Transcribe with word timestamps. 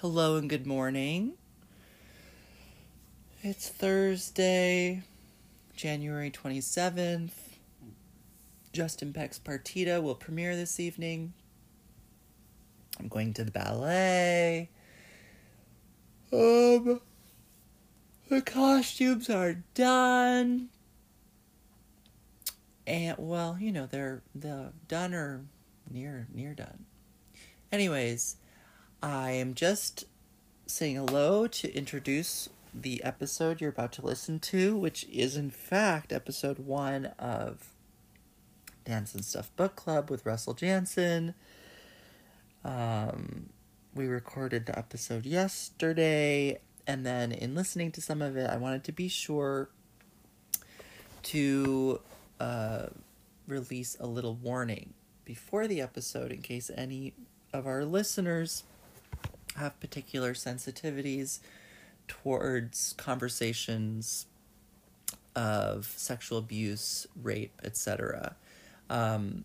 Hello 0.00 0.36
and 0.36 0.50
good 0.50 0.66
morning. 0.66 1.32
It's 3.42 3.70
Thursday, 3.70 5.02
January 5.74 6.30
27th. 6.30 7.30
Justin 8.74 9.14
Peck's 9.14 9.38
Partita 9.38 10.02
will 10.02 10.14
premiere 10.14 10.54
this 10.54 10.78
evening. 10.78 11.32
I'm 13.00 13.08
going 13.08 13.32
to 13.32 13.44
the 13.44 13.50
ballet. 13.50 14.68
Um, 16.30 17.00
the 18.28 18.42
costumes 18.42 19.30
are 19.30 19.64
done. 19.72 20.68
And 22.86 23.16
well, 23.18 23.56
you 23.58 23.72
know, 23.72 23.86
they're 23.86 24.20
the 24.34 24.74
done 24.88 25.14
or 25.14 25.46
near 25.90 26.28
near 26.34 26.52
done. 26.52 26.84
Anyways, 27.72 28.36
I 29.02 29.32
am 29.32 29.54
just 29.54 30.04
saying 30.66 30.96
hello 30.96 31.46
to 31.46 31.72
introduce 31.76 32.48
the 32.74 33.02
episode 33.04 33.60
you're 33.60 33.70
about 33.70 33.92
to 33.92 34.04
listen 34.04 34.38
to, 34.40 34.76
which 34.76 35.04
is 35.12 35.36
in 35.36 35.50
fact 35.50 36.12
episode 36.12 36.58
one 36.58 37.06
of 37.18 37.72
Dance 38.84 39.14
and 39.14 39.24
Stuff 39.24 39.50
Book 39.56 39.76
Club 39.76 40.10
with 40.10 40.24
Russell 40.24 40.54
Janzen. 40.54 41.34
Um, 42.64 43.50
we 43.94 44.06
recorded 44.06 44.66
the 44.66 44.78
episode 44.78 45.26
yesterday, 45.26 46.58
and 46.86 47.04
then 47.04 47.32
in 47.32 47.54
listening 47.54 47.92
to 47.92 48.00
some 48.00 48.22
of 48.22 48.36
it, 48.36 48.48
I 48.48 48.56
wanted 48.56 48.84
to 48.84 48.92
be 48.92 49.08
sure 49.08 49.68
to 51.24 52.00
uh, 52.40 52.86
release 53.46 53.96
a 54.00 54.06
little 54.06 54.34
warning 54.34 54.94
before 55.24 55.66
the 55.66 55.82
episode 55.82 56.32
in 56.32 56.40
case 56.40 56.70
any 56.74 57.12
of 57.52 57.66
our 57.66 57.84
listeners 57.84 58.64
have 59.56 59.78
particular 59.80 60.34
sensitivities 60.34 61.40
towards 62.08 62.94
conversations 62.96 64.26
of 65.34 65.92
sexual 65.96 66.38
abuse, 66.38 67.06
rape, 67.22 67.60
etc. 67.62 68.36
Um, 68.88 69.44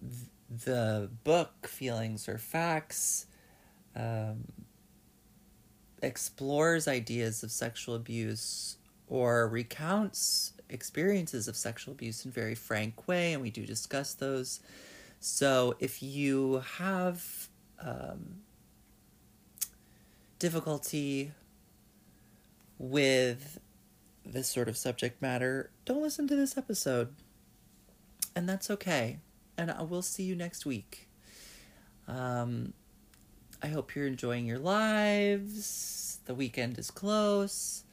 th- 0.00 0.64
the 0.64 1.10
book 1.24 1.66
Feelings 1.66 2.28
Are 2.28 2.38
Facts 2.38 3.26
um, 3.96 4.44
explores 6.02 6.86
ideas 6.86 7.42
of 7.42 7.50
sexual 7.50 7.94
abuse 7.94 8.76
or 9.08 9.48
recounts 9.48 10.52
experiences 10.70 11.48
of 11.48 11.56
sexual 11.56 11.92
abuse 11.92 12.24
in 12.24 12.30
very 12.30 12.54
frank 12.54 13.08
way, 13.08 13.32
and 13.32 13.42
we 13.42 13.50
do 13.50 13.64
discuss 13.64 14.14
those. 14.14 14.60
So 15.20 15.74
if 15.80 16.02
you 16.02 16.62
have 16.76 17.48
um, 17.80 18.40
difficulty 20.38 21.32
with 22.78 23.58
this 24.24 24.48
sort 24.48 24.68
of 24.68 24.76
subject 24.76 25.20
matter, 25.20 25.70
don't 25.84 26.02
listen 26.02 26.28
to 26.28 26.36
this 26.36 26.56
episode. 26.56 27.14
And 28.36 28.48
that's 28.48 28.70
okay. 28.70 29.18
And 29.56 29.70
I 29.70 29.82
will 29.82 30.02
see 30.02 30.22
you 30.22 30.36
next 30.36 30.64
week. 30.64 31.08
Um, 32.06 32.72
I 33.62 33.68
hope 33.68 33.94
you're 33.94 34.06
enjoying 34.06 34.46
your 34.46 34.58
lives. 34.58 36.20
The 36.26 36.34
weekend 36.34 36.78
is 36.78 36.90
close. 36.90 37.84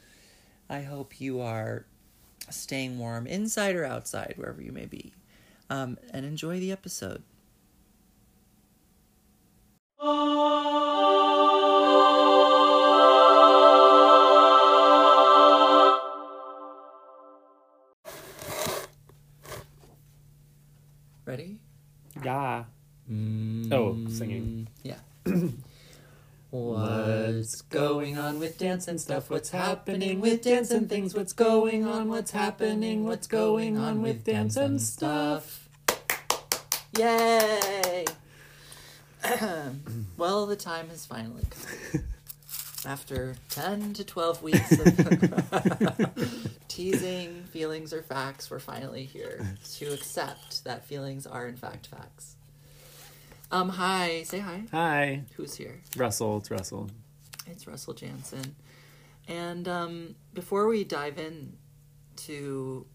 I 0.70 0.82
hope 0.82 1.20
you 1.20 1.42
are 1.42 1.86
staying 2.50 3.00
warm 3.00 3.26
inside 3.26 3.76
or 3.76 3.86
outside, 3.86 4.34
wherever 4.36 4.62
you 4.62 4.72
may 4.72 4.86
be. 4.86 5.14
Um, 5.70 5.98
and 6.12 6.26
enjoy 6.26 6.60
the 6.60 6.72
episode. 6.72 7.24
Ready? 21.26 21.58
Yeah. 22.24 22.64
Mm, 23.12 23.72
Oh, 23.74 23.98
singing. 24.10 24.68
Yeah. 24.84 24.96
What's 26.52 27.62
going 27.64 28.18
on 28.18 28.40
with 28.40 28.58
dance 28.58 28.88
and 28.88 29.02
stuff? 29.02 29.30
What's 29.30 29.50
happening 29.50 30.22
with 30.22 30.44
dance 30.44 30.72
and 30.72 30.88
things? 30.88 31.14
What's 31.14 31.34
going 31.34 31.86
on? 31.86 32.08
What's 32.08 32.32
happening? 32.32 33.04
What's 33.06 33.28
going 33.28 33.78
on 33.78 34.02
with 34.02 34.24
dance 34.24 34.56
and 34.56 34.82
stuff? 34.82 35.68
Yay! 36.98 38.06
well, 40.18 40.46
the 40.46 40.56
time 40.56 40.90
has 40.90 41.06
finally 41.06 41.44
come. 41.50 42.04
After 42.86 43.36
10 43.50 43.94
to 43.94 44.04
12 44.04 44.44
weeks 44.44 44.72
of 44.74 46.58
teasing 46.68 47.44
feelings 47.46 47.94
are 47.94 48.04
facts, 48.04 48.52
we're 48.52 48.60
finally 48.60 49.06
here 49.06 49.56
to 49.78 49.86
accept 49.92 50.64
that 50.66 50.86
feelings 50.86 51.26
are 51.26 51.48
in 51.48 51.56
fact 51.56 51.88
facts. 51.88 52.36
Um, 53.52 53.70
hi, 53.70 54.22
say 54.24 54.40
hi. 54.40 54.64
Hi. 54.72 55.22
Who's 55.36 55.56
here? 55.56 55.82
Russell. 55.98 56.38
It's 56.38 56.52
Russell. 56.52 56.92
It's 57.48 57.66
Russell 57.66 57.96
Janzen. 57.96 58.52
And 59.28 59.68
um, 59.68 60.16
before 60.34 60.68
we 60.68 60.84
dive 60.84 61.18
in 61.18 61.58
to, 62.18 62.86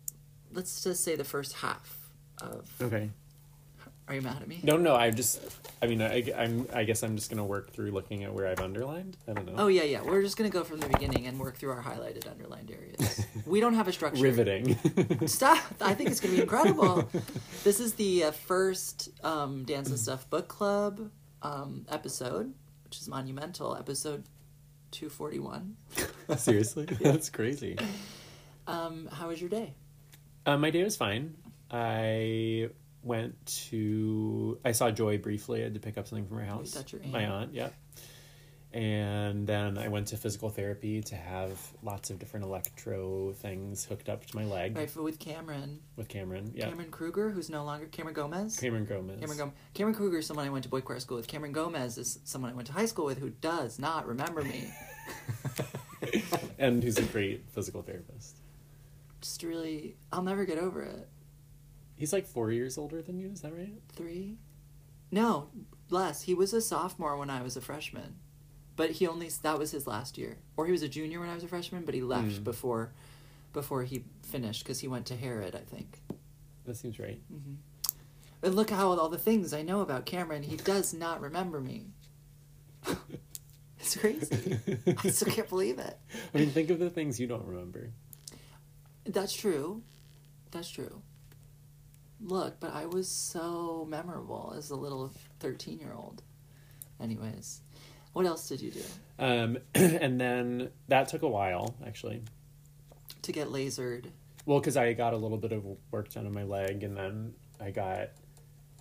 let's 0.52 0.84
just 0.84 1.02
say 1.02 1.16
the 1.16 1.24
first 1.24 1.54
half 1.54 1.98
of. 2.40 2.70
Okay. 2.80 3.10
Are 4.10 4.14
you 4.14 4.22
mad 4.22 4.42
at 4.42 4.48
me? 4.48 4.58
No, 4.64 4.76
no. 4.76 4.96
I 4.96 5.12
just. 5.12 5.40
I 5.80 5.86
mean, 5.86 6.02
I, 6.02 6.32
I'm. 6.36 6.66
I 6.74 6.82
guess 6.82 7.04
I'm 7.04 7.14
just 7.14 7.30
gonna 7.30 7.44
work 7.44 7.72
through 7.72 7.92
looking 7.92 8.24
at 8.24 8.34
where 8.34 8.48
I've 8.48 8.58
underlined. 8.58 9.16
I 9.28 9.34
don't 9.34 9.46
know. 9.46 9.54
Oh 9.56 9.68
yeah, 9.68 9.84
yeah. 9.84 10.02
We're 10.02 10.20
just 10.20 10.36
gonna 10.36 10.50
go 10.50 10.64
from 10.64 10.80
the 10.80 10.88
beginning 10.88 11.28
and 11.28 11.38
work 11.38 11.58
through 11.58 11.70
our 11.70 11.80
highlighted, 11.80 12.28
underlined 12.28 12.72
areas. 12.72 13.24
we 13.46 13.60
don't 13.60 13.74
have 13.74 13.86
a 13.86 13.92
structure. 13.92 14.20
Riveting. 14.20 14.76
Stop! 15.28 15.62
I 15.80 15.94
think 15.94 16.10
it's 16.10 16.18
gonna 16.18 16.34
be 16.34 16.42
incredible. 16.42 17.08
this 17.62 17.78
is 17.78 17.94
the 17.94 18.24
uh, 18.24 18.30
first 18.32 19.10
um, 19.24 19.64
Dance 19.64 19.90
and 19.90 19.98
Stuff 19.98 20.28
book 20.28 20.48
club 20.48 21.08
um, 21.42 21.86
episode, 21.88 22.52
which 22.82 22.98
is 22.98 23.06
monumental. 23.06 23.76
Episode 23.76 24.24
two 24.90 25.08
forty 25.08 25.38
one. 25.38 25.76
Seriously, 26.36 26.86
that's 27.00 27.30
crazy. 27.30 27.78
Um, 28.66 29.08
how 29.12 29.28
was 29.28 29.40
your 29.40 29.50
day? 29.50 29.74
Uh, 30.46 30.56
my 30.56 30.70
day 30.70 30.82
was 30.82 30.96
fine. 30.96 31.36
I 31.70 32.70
went 33.02 33.34
to. 33.68 34.58
I 34.64 34.72
saw 34.72 34.90
Joy 34.90 35.18
briefly. 35.18 35.60
I 35.60 35.64
had 35.64 35.74
to 35.74 35.80
pick 35.80 35.98
up 35.98 36.06
something 36.06 36.26
from 36.26 36.38
her 36.38 36.44
house. 36.44 36.74
your 36.92 37.02
aunt. 37.02 37.12
My 37.12 37.26
aunt. 37.26 37.54
Yeah. 37.54 37.70
And 38.72 39.48
then 39.48 39.78
I 39.78 39.88
went 39.88 40.08
to 40.08 40.16
physical 40.16 40.48
therapy 40.48 41.00
to 41.02 41.16
have 41.16 41.58
lots 41.82 42.10
of 42.10 42.20
different 42.20 42.46
electro 42.46 43.32
things 43.32 43.84
hooked 43.84 44.08
up 44.08 44.24
to 44.26 44.36
my 44.36 44.44
leg 44.44 44.76
Right, 44.76 44.96
with 44.96 45.18
Cameron. 45.18 45.80
with 45.96 46.06
Cameron. 46.08 46.52
Yeah. 46.54 46.68
Cameron 46.68 46.90
Kruger, 46.92 47.30
who's 47.30 47.50
no 47.50 47.64
longer 47.64 47.86
Cameron 47.86 48.14
Gomez. 48.14 48.56
Cameron 48.56 48.84
Gomez. 48.84 49.18
Cameron 49.18 49.38
Gomez. 49.38 49.54
Cameron 49.74 49.94
Kruger 49.96 50.18
is 50.18 50.26
someone 50.26 50.46
I 50.46 50.50
went 50.50 50.62
to 50.64 50.70
boy 50.70 50.82
choir 50.82 51.00
school 51.00 51.16
with. 51.16 51.26
Cameron 51.26 51.50
Gomez 51.50 51.98
is 51.98 52.20
someone 52.22 52.52
I 52.52 52.54
went 52.54 52.68
to 52.68 52.72
high 52.72 52.86
school 52.86 53.06
with 53.06 53.18
who 53.18 53.30
does 53.30 53.80
not 53.80 54.06
remember 54.06 54.42
me. 54.42 54.72
and 56.58 56.80
who's 56.80 56.98
a 56.98 57.02
great 57.02 57.46
physical 57.50 57.82
therapist. 57.82 58.36
Just 59.20 59.42
really, 59.42 59.96
I'll 60.12 60.22
never 60.22 60.44
get 60.44 60.58
over 60.58 60.82
it. 60.82 61.08
He's 62.00 62.12
like 62.14 62.26
four 62.26 62.50
years 62.50 62.78
older 62.78 63.02
than 63.02 63.18
you, 63.18 63.28
is 63.30 63.42
that 63.42 63.52
right? 63.54 63.74
Three? 63.94 64.38
No, 65.12 65.50
less. 65.90 66.22
He 66.22 66.32
was 66.34 66.54
a 66.54 66.60
sophomore 66.62 67.16
when 67.18 67.28
I 67.28 67.42
was 67.42 67.56
a 67.56 67.60
freshman, 67.60 68.14
but 68.74 68.92
he 68.92 69.06
only 69.06 69.28
that 69.42 69.58
was 69.58 69.72
his 69.72 69.86
last 69.86 70.16
year, 70.16 70.38
or 70.56 70.64
he 70.64 70.72
was 70.72 70.82
a 70.82 70.88
junior 70.88 71.20
when 71.20 71.28
I 71.28 71.34
was 71.34 71.44
a 71.44 71.48
freshman, 71.48 71.84
but 71.84 71.94
he 71.94 72.00
left 72.02 72.40
Mm. 72.40 72.44
before 72.44 72.92
before 73.52 73.82
he 73.82 74.04
finished 74.22 74.64
because 74.64 74.80
he 74.80 74.88
went 74.88 75.04
to 75.06 75.14
Harid, 75.16 75.54
I 75.54 75.58
think. 75.60 76.00
That 76.64 76.76
seems 76.76 76.98
right. 76.98 77.20
But 78.40 78.54
look 78.54 78.70
how 78.70 78.88
all 78.92 79.08
the 79.10 79.18
things 79.18 79.52
I 79.52 79.60
know 79.62 79.80
about 79.82 80.06
Cameron, 80.06 80.44
he 80.44 80.56
does 80.56 80.94
not 80.94 81.20
remember 81.20 81.60
me. 81.60 81.88
it's 83.78 83.96
crazy. 83.96 84.58
I 85.04 85.10
still 85.10 85.32
can't 85.32 85.48
believe 85.48 85.78
it. 85.78 85.98
I 86.34 86.38
mean, 86.38 86.50
think 86.50 86.70
of 86.70 86.78
the 86.78 86.88
things 86.90 87.20
you 87.20 87.26
don't 87.26 87.44
remember. 87.44 87.90
That's 89.04 89.34
true. 89.34 89.82
That's 90.52 90.70
true. 90.70 91.02
Look, 92.22 92.60
but 92.60 92.74
I 92.74 92.86
was 92.86 93.08
so 93.08 93.86
memorable 93.88 94.54
as 94.56 94.70
a 94.70 94.76
little 94.76 95.10
13 95.40 95.78
year 95.78 95.92
old. 95.94 96.22
Anyways, 97.00 97.62
what 98.12 98.26
else 98.26 98.48
did 98.48 98.60
you 98.60 98.70
do? 98.70 98.82
Um, 99.18 99.58
and 99.74 100.20
then 100.20 100.70
that 100.88 101.08
took 101.08 101.22
a 101.22 101.28
while, 101.28 101.74
actually. 101.86 102.22
To 103.22 103.32
get 103.32 103.48
lasered. 103.48 104.06
Well, 104.46 104.60
because 104.60 104.76
I 104.76 104.92
got 104.92 105.14
a 105.14 105.16
little 105.16 105.38
bit 105.38 105.52
of 105.52 105.64
work 105.90 106.10
done 106.10 106.26
on 106.26 106.34
my 106.34 106.44
leg, 106.44 106.82
and 106.82 106.96
then 106.96 107.34
I 107.60 107.70
got 107.70 108.10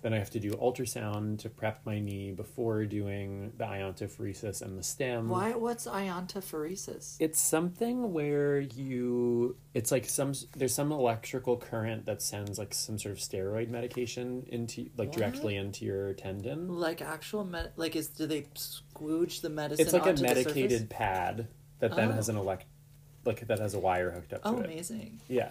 then 0.02 0.14
I 0.14 0.18
have 0.18 0.30
to 0.30 0.40
do 0.40 0.50
ultrasound 0.52 1.40
to 1.40 1.50
prep 1.50 1.80
my 1.84 1.98
knee 1.98 2.32
before 2.32 2.84
doing 2.86 3.52
the 3.58 3.64
iontophoresis 3.64 4.62
and 4.62 4.78
the 4.78 4.82
stem. 4.82 5.28
Why? 5.28 5.52
What's 5.52 5.86
iontophoresis? 5.86 7.16
It's 7.20 7.40
something 7.40 8.12
where 8.12 8.60
you 8.60 9.56
it's 9.74 9.90
like 9.92 10.06
some 10.08 10.32
there's 10.56 10.74
some 10.74 10.92
electrical 10.92 11.56
current 11.56 12.06
that 12.06 12.22
sends 12.22 12.58
like 12.58 12.72
some 12.74 12.98
sort 12.98 13.12
of 13.12 13.18
steroid 13.18 13.68
medication 13.68 14.44
into 14.48 14.88
like 14.96 15.08
What? 15.10 15.18
directly 15.18 15.56
into 15.56 15.84
your 15.84 16.12
tendon. 16.14 16.68
Like 16.68 17.02
actual 17.02 17.44
med? 17.44 17.72
Like 17.76 17.96
is 17.96 18.08
do 18.08 18.26
they 18.26 18.42
squooge 18.54 19.40
the 19.42 19.50
medicine? 19.50 19.84
It's 19.84 19.92
like 19.92 20.06
a 20.06 20.20
medicated 20.20 20.88
pad 20.90 21.48
that 21.80 21.94
then 21.96 22.08
Oh. 22.10 22.12
has 22.12 22.28
an 22.28 22.36
elect 22.36 22.64
like 23.24 23.46
that 23.48 23.58
has 23.58 23.74
a 23.74 23.78
wire 23.78 24.10
hooked 24.10 24.32
up 24.32 24.42
to 24.42 24.48
Oh, 24.48 24.58
it. 24.60 24.64
amazing! 24.64 25.20
Yeah. 25.28 25.50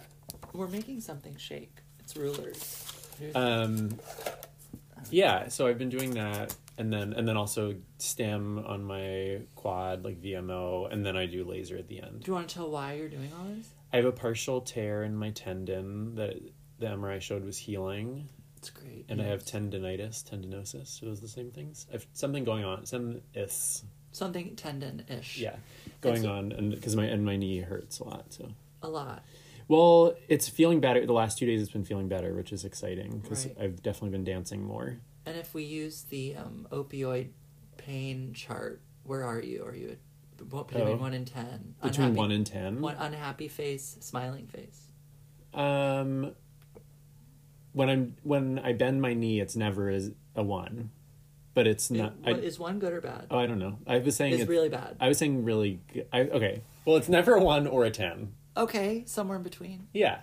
We're 0.52 0.66
making 0.68 1.00
something 1.00 1.36
shake. 1.36 1.76
It's 2.00 2.16
rulers. 2.16 2.89
Um 3.34 3.98
yeah, 5.10 5.48
so 5.48 5.66
I've 5.66 5.78
been 5.78 5.88
doing 5.88 6.12
that 6.14 6.54
and 6.78 6.92
then 6.92 7.12
and 7.12 7.26
then 7.26 7.36
also 7.36 7.74
stem 7.98 8.64
on 8.66 8.84
my 8.84 9.40
quad 9.54 10.04
like 10.04 10.20
VMO 10.22 10.90
and 10.92 11.04
then 11.04 11.16
I 11.16 11.26
do 11.26 11.44
laser 11.44 11.76
at 11.76 11.88
the 11.88 12.02
end. 12.02 12.22
do 12.22 12.30
you 12.30 12.34
want 12.34 12.48
to 12.48 12.54
tell 12.54 12.70
why 12.70 12.94
you're 12.94 13.08
doing 13.08 13.30
all 13.38 13.46
this? 13.54 13.68
I 13.92 13.96
have 13.96 14.04
a 14.06 14.12
partial 14.12 14.60
tear 14.60 15.02
in 15.02 15.16
my 15.16 15.30
tendon 15.30 16.14
that 16.14 16.36
the 16.78 16.86
MRI 16.86 17.20
showed 17.20 17.44
was 17.44 17.58
healing. 17.58 18.28
It's 18.56 18.70
great. 18.70 19.06
and 19.08 19.22
I 19.22 19.24
have 19.24 19.42
tendonitis, 19.42 20.22
tendinosis. 20.22 21.02
Are 21.02 21.06
those 21.06 21.20
the 21.20 21.28
same 21.28 21.50
things? 21.50 21.86
I've 21.92 22.06
something 22.12 22.44
going 22.44 22.64
on. 22.64 22.84
Some 22.84 23.22
is 23.34 23.84
something 24.12 24.54
tendon-ish. 24.54 25.38
yeah, 25.38 25.56
going 26.02 26.22
so- 26.22 26.32
on, 26.32 26.52
and 26.52 26.70
because 26.70 26.94
my 26.94 27.04
and 27.04 27.24
my 27.24 27.36
knee 27.36 27.60
hurts 27.60 28.00
a 28.00 28.04
lot. 28.04 28.32
So 28.32 28.48
a 28.82 28.88
lot. 28.88 29.24
Well, 29.70 30.14
it's 30.28 30.48
feeling 30.48 30.80
better. 30.80 31.06
The 31.06 31.12
last 31.12 31.38
two 31.38 31.46
days, 31.46 31.62
it's 31.62 31.70
been 31.70 31.84
feeling 31.84 32.08
better, 32.08 32.34
which 32.34 32.52
is 32.52 32.64
exciting 32.64 33.20
because 33.20 33.46
Right. 33.46 33.56
I've 33.60 33.82
definitely 33.82 34.10
been 34.10 34.24
dancing 34.24 34.64
more. 34.64 34.98
And 35.24 35.36
if 35.36 35.54
we 35.54 35.62
use 35.62 36.02
the 36.02 36.34
um, 36.34 36.66
opioid 36.72 37.28
pain 37.76 38.32
chart, 38.34 38.80
where 39.04 39.22
are 39.24 39.40
you? 39.40 39.62
Are 39.64 39.74
you 39.76 39.90
at, 39.90 40.46
what, 40.50 40.66
between 40.68 40.88
Oh. 40.88 40.96
one 40.96 41.14
and 41.14 41.24
ten? 41.26 41.76
Between 41.82 42.06
Unhappy- 42.08 42.18
one 42.18 42.32
and 42.32 42.44
ten, 42.46 42.80
one 42.80 42.96
unhappy 42.96 43.46
face, 43.46 43.96
smiling 44.00 44.48
face. 44.48 44.88
um, 45.54 46.32
when 47.72 47.88
I'm 47.88 48.16
when 48.24 48.58
I 48.58 48.72
bend 48.72 49.00
my 49.00 49.14
knee, 49.14 49.38
it's 49.40 49.54
never 49.54 49.88
as 49.88 50.10
a 50.34 50.42
one, 50.42 50.90
but 51.54 51.68
it's 51.68 51.90
not. 51.92 52.16
What- 52.22 52.36
I, 52.36 52.38
is 52.40 52.58
one 52.58 52.80
good 52.80 52.92
or 52.92 53.00
bad? 53.00 53.26
oh, 53.30 53.38
I 53.38 53.46
don't 53.46 53.60
know. 53.60 53.78
I 53.86 53.98
was 53.98 54.16
saying 54.16 54.32
it's 54.32 54.42
it's, 54.42 54.50
really 54.50 54.68
bad. 54.68 54.96
I 54.98 55.06
was 55.08 55.18
saying 55.18 55.44
really. 55.44 55.78
Good. 55.92 56.08
I 56.12 56.22
okay. 56.22 56.62
Well, 56.84 56.96
it's 56.96 57.08
never 57.08 57.34
a 57.36 57.42
one 57.44 57.66
or 57.68 57.84
a 57.84 57.90
ten. 57.90 58.32
Okay, 58.56 59.04
somewhere 59.06 59.36
in 59.36 59.42
between. 59.42 59.88
Yeah. 59.92 60.18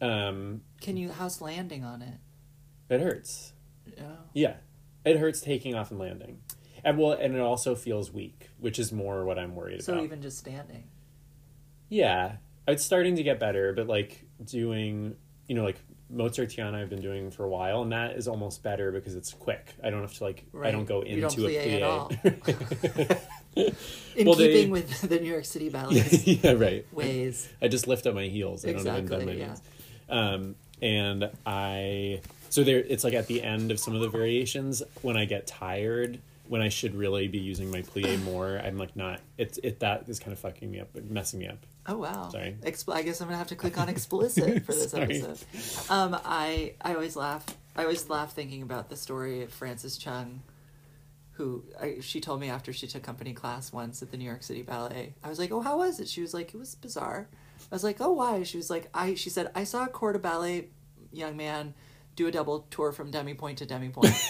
Um, 0.00 0.60
Can 0.80 0.96
you 0.96 1.10
house 1.10 1.40
landing 1.40 1.84
on 1.84 2.02
it? 2.02 2.18
it 2.88 3.00
hurts. 3.00 3.52
Yeah. 3.96 4.02
Yeah, 4.34 4.54
it 5.04 5.16
hurts 5.18 5.40
taking 5.40 5.74
off 5.74 5.90
and 5.90 5.98
landing, 5.98 6.40
and 6.84 6.98
well, 6.98 7.12
and 7.12 7.34
it 7.34 7.40
also 7.40 7.74
feels 7.74 8.12
weak, 8.12 8.50
which 8.58 8.78
is 8.78 8.92
more 8.92 9.24
what 9.24 9.38
I'm 9.38 9.54
worried 9.54 9.82
So 9.82 9.92
about. 9.92 10.00
So 10.00 10.04
even 10.04 10.22
just 10.22 10.38
standing. 10.38 10.84
yeah, 11.88 12.36
it's 12.68 12.84
starting 12.84 13.16
to 13.16 13.22
get 13.22 13.38
better, 13.40 13.72
but 13.72 13.86
like 13.86 14.26
doing, 14.44 15.16
you 15.46 15.54
know, 15.54 15.64
like 15.64 15.80
Mozartiana, 16.14 16.74
I've 16.74 16.88
been 16.90 17.02
doing 17.02 17.30
for 17.30 17.44
a 17.44 17.48
while, 17.48 17.82
and 17.82 17.90
that 17.92 18.12
is 18.16 18.28
almost 18.28 18.62
better 18.62 18.92
because 18.92 19.14
it's 19.16 19.32
quick. 19.32 19.74
I 19.82 19.90
don't 19.90 20.02
have 20.02 20.14
to 20.14 20.24
like, 20.24 20.44
I 20.62 20.70
don't 20.70 20.84
go 20.84 21.02
You 21.04 21.20
don't 21.20 21.36
into 21.36 21.46
a 21.48 21.50
plie 21.50 21.82
at 21.82 23.08
plie. 23.10 23.20
In 24.16 24.26
Well, 24.26 24.34
they- 24.36 24.52
keeping 24.52 24.70
with 24.70 25.00
the 25.02 25.18
New 25.18 25.30
York 25.30 25.44
City 25.44 25.68
ballet's 25.70 26.26
yeah, 26.26 26.52
right. 26.52 26.86
ways. 26.92 27.48
I 27.60 27.68
just 27.68 27.86
lift 27.88 28.06
up 28.06 28.14
my 28.14 28.26
heels. 28.26 28.64
I 28.64 28.72
don't 28.72 28.80
even 28.80 28.96
Exactly, 28.98 29.16
bend 29.24 29.26
my 29.26 29.32
yeah. 29.44 29.48
knees. 29.48 29.60
Um, 30.08 30.54
and 30.82 31.30
I 31.46 32.20
so 32.50 32.62
there 32.62 32.78
it's 32.78 33.02
like 33.02 33.14
at 33.14 33.26
the 33.26 33.42
end 33.42 33.70
of 33.70 33.80
some 33.80 33.94
of 33.94 34.02
the 34.02 34.08
variations 34.08 34.82
when 35.02 35.16
I 35.16 35.24
get 35.24 35.46
tired 35.46 36.20
when 36.48 36.62
I 36.62 36.68
should 36.68 36.94
really 36.94 37.28
be 37.28 37.38
using 37.38 37.70
my 37.70 37.82
plie 37.82 38.22
more 38.24 38.58
I'm 38.62 38.78
like 38.78 38.96
not 38.96 39.20
it's 39.38 39.58
it 39.62 39.80
that 39.80 40.08
is 40.08 40.18
kind 40.18 40.32
of 40.32 40.38
fucking 40.38 40.70
me 40.70 40.80
up 40.80 40.94
messing 41.08 41.40
me 41.40 41.48
up 41.48 41.58
Oh 41.88 41.98
wow! 41.98 42.28
Sorry. 42.30 42.56
Expl- 42.62 42.94
I 42.94 43.02
guess 43.02 43.20
I'm 43.20 43.28
gonna 43.28 43.38
have 43.38 43.48
to 43.48 43.56
click 43.56 43.78
on 43.78 43.88
explicit 43.96 44.64
for 44.64 44.72
this 44.72 44.92
episode. 44.92 45.38
Um, 45.90 46.18
I 46.24 46.74
I 46.80 46.94
always 46.94 47.14
laugh. 47.14 47.44
I 47.76 47.82
always 47.82 48.08
laugh 48.08 48.32
thinking 48.32 48.62
about 48.62 48.88
the 48.88 48.96
story 48.96 49.42
of 49.42 49.52
Frances 49.52 49.96
Chung, 49.96 50.42
who 51.32 51.62
I, 51.80 51.98
she 52.00 52.20
told 52.20 52.40
me 52.40 52.50
after 52.50 52.72
she 52.72 52.86
took 52.88 53.02
company 53.02 53.34
class 53.34 53.72
once 53.72 54.02
at 54.02 54.10
the 54.10 54.16
New 54.16 54.24
York 54.24 54.42
City 54.42 54.62
Ballet. 54.62 55.14
I 55.22 55.28
was 55.28 55.38
like, 55.38 55.52
"Oh, 55.52 55.60
how 55.60 55.78
was 55.78 56.00
it?" 56.00 56.08
She 56.08 56.22
was 56.22 56.34
like, 56.34 56.52
"It 56.52 56.58
was 56.58 56.74
bizarre." 56.74 57.28
I 57.70 57.74
was 57.74 57.84
like, 57.84 58.00
"Oh, 58.00 58.12
why?" 58.12 58.42
She 58.42 58.56
was 58.56 58.68
like, 58.68 58.88
"I." 58.92 59.14
She 59.14 59.30
said, 59.30 59.52
"I 59.54 59.62
saw 59.62 59.84
a 59.84 59.88
corps 59.88 60.14
de 60.14 60.18
ballet 60.18 60.68
young 61.12 61.36
man 61.36 61.74
do 62.16 62.26
a 62.26 62.32
double 62.32 62.66
tour 62.70 62.92
from 62.92 63.10
demi 63.10 63.34
pointe 63.34 63.58
to 63.58 63.66
demi 63.66 63.90
pointe." 63.90 64.12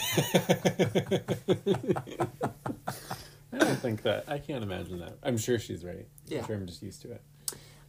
I 3.53 3.59
don't 3.59 3.79
think 3.79 4.03
that 4.03 4.25
I 4.29 4.39
can't 4.39 4.63
imagine 4.63 4.99
that 5.01 5.17
I'm 5.23 5.39
sure 5.39 5.59
she's 5.59 5.85
right 5.85 6.07
Yeah. 6.27 6.41
I'm 6.41 6.47
sure 6.47 6.57
I'm 6.57 6.67
just 6.67 6.83
used 6.83 7.03
to 7.03 7.13
it 7.13 7.23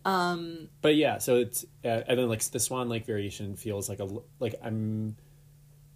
um, 0.07 0.69
but 0.81 0.95
yeah 0.95 1.17
so 1.17 1.35
it's 1.35 1.65
uh, 1.83 2.01
and 2.07 2.17
then 2.17 2.29
like 2.29 2.41
the 2.44 2.59
swan 2.59 2.88
lake 2.88 3.05
variation 3.05 3.55
feels 3.55 3.89
like 3.89 3.99
a 3.99 4.07
like 4.39 4.55
i'm 4.63 5.15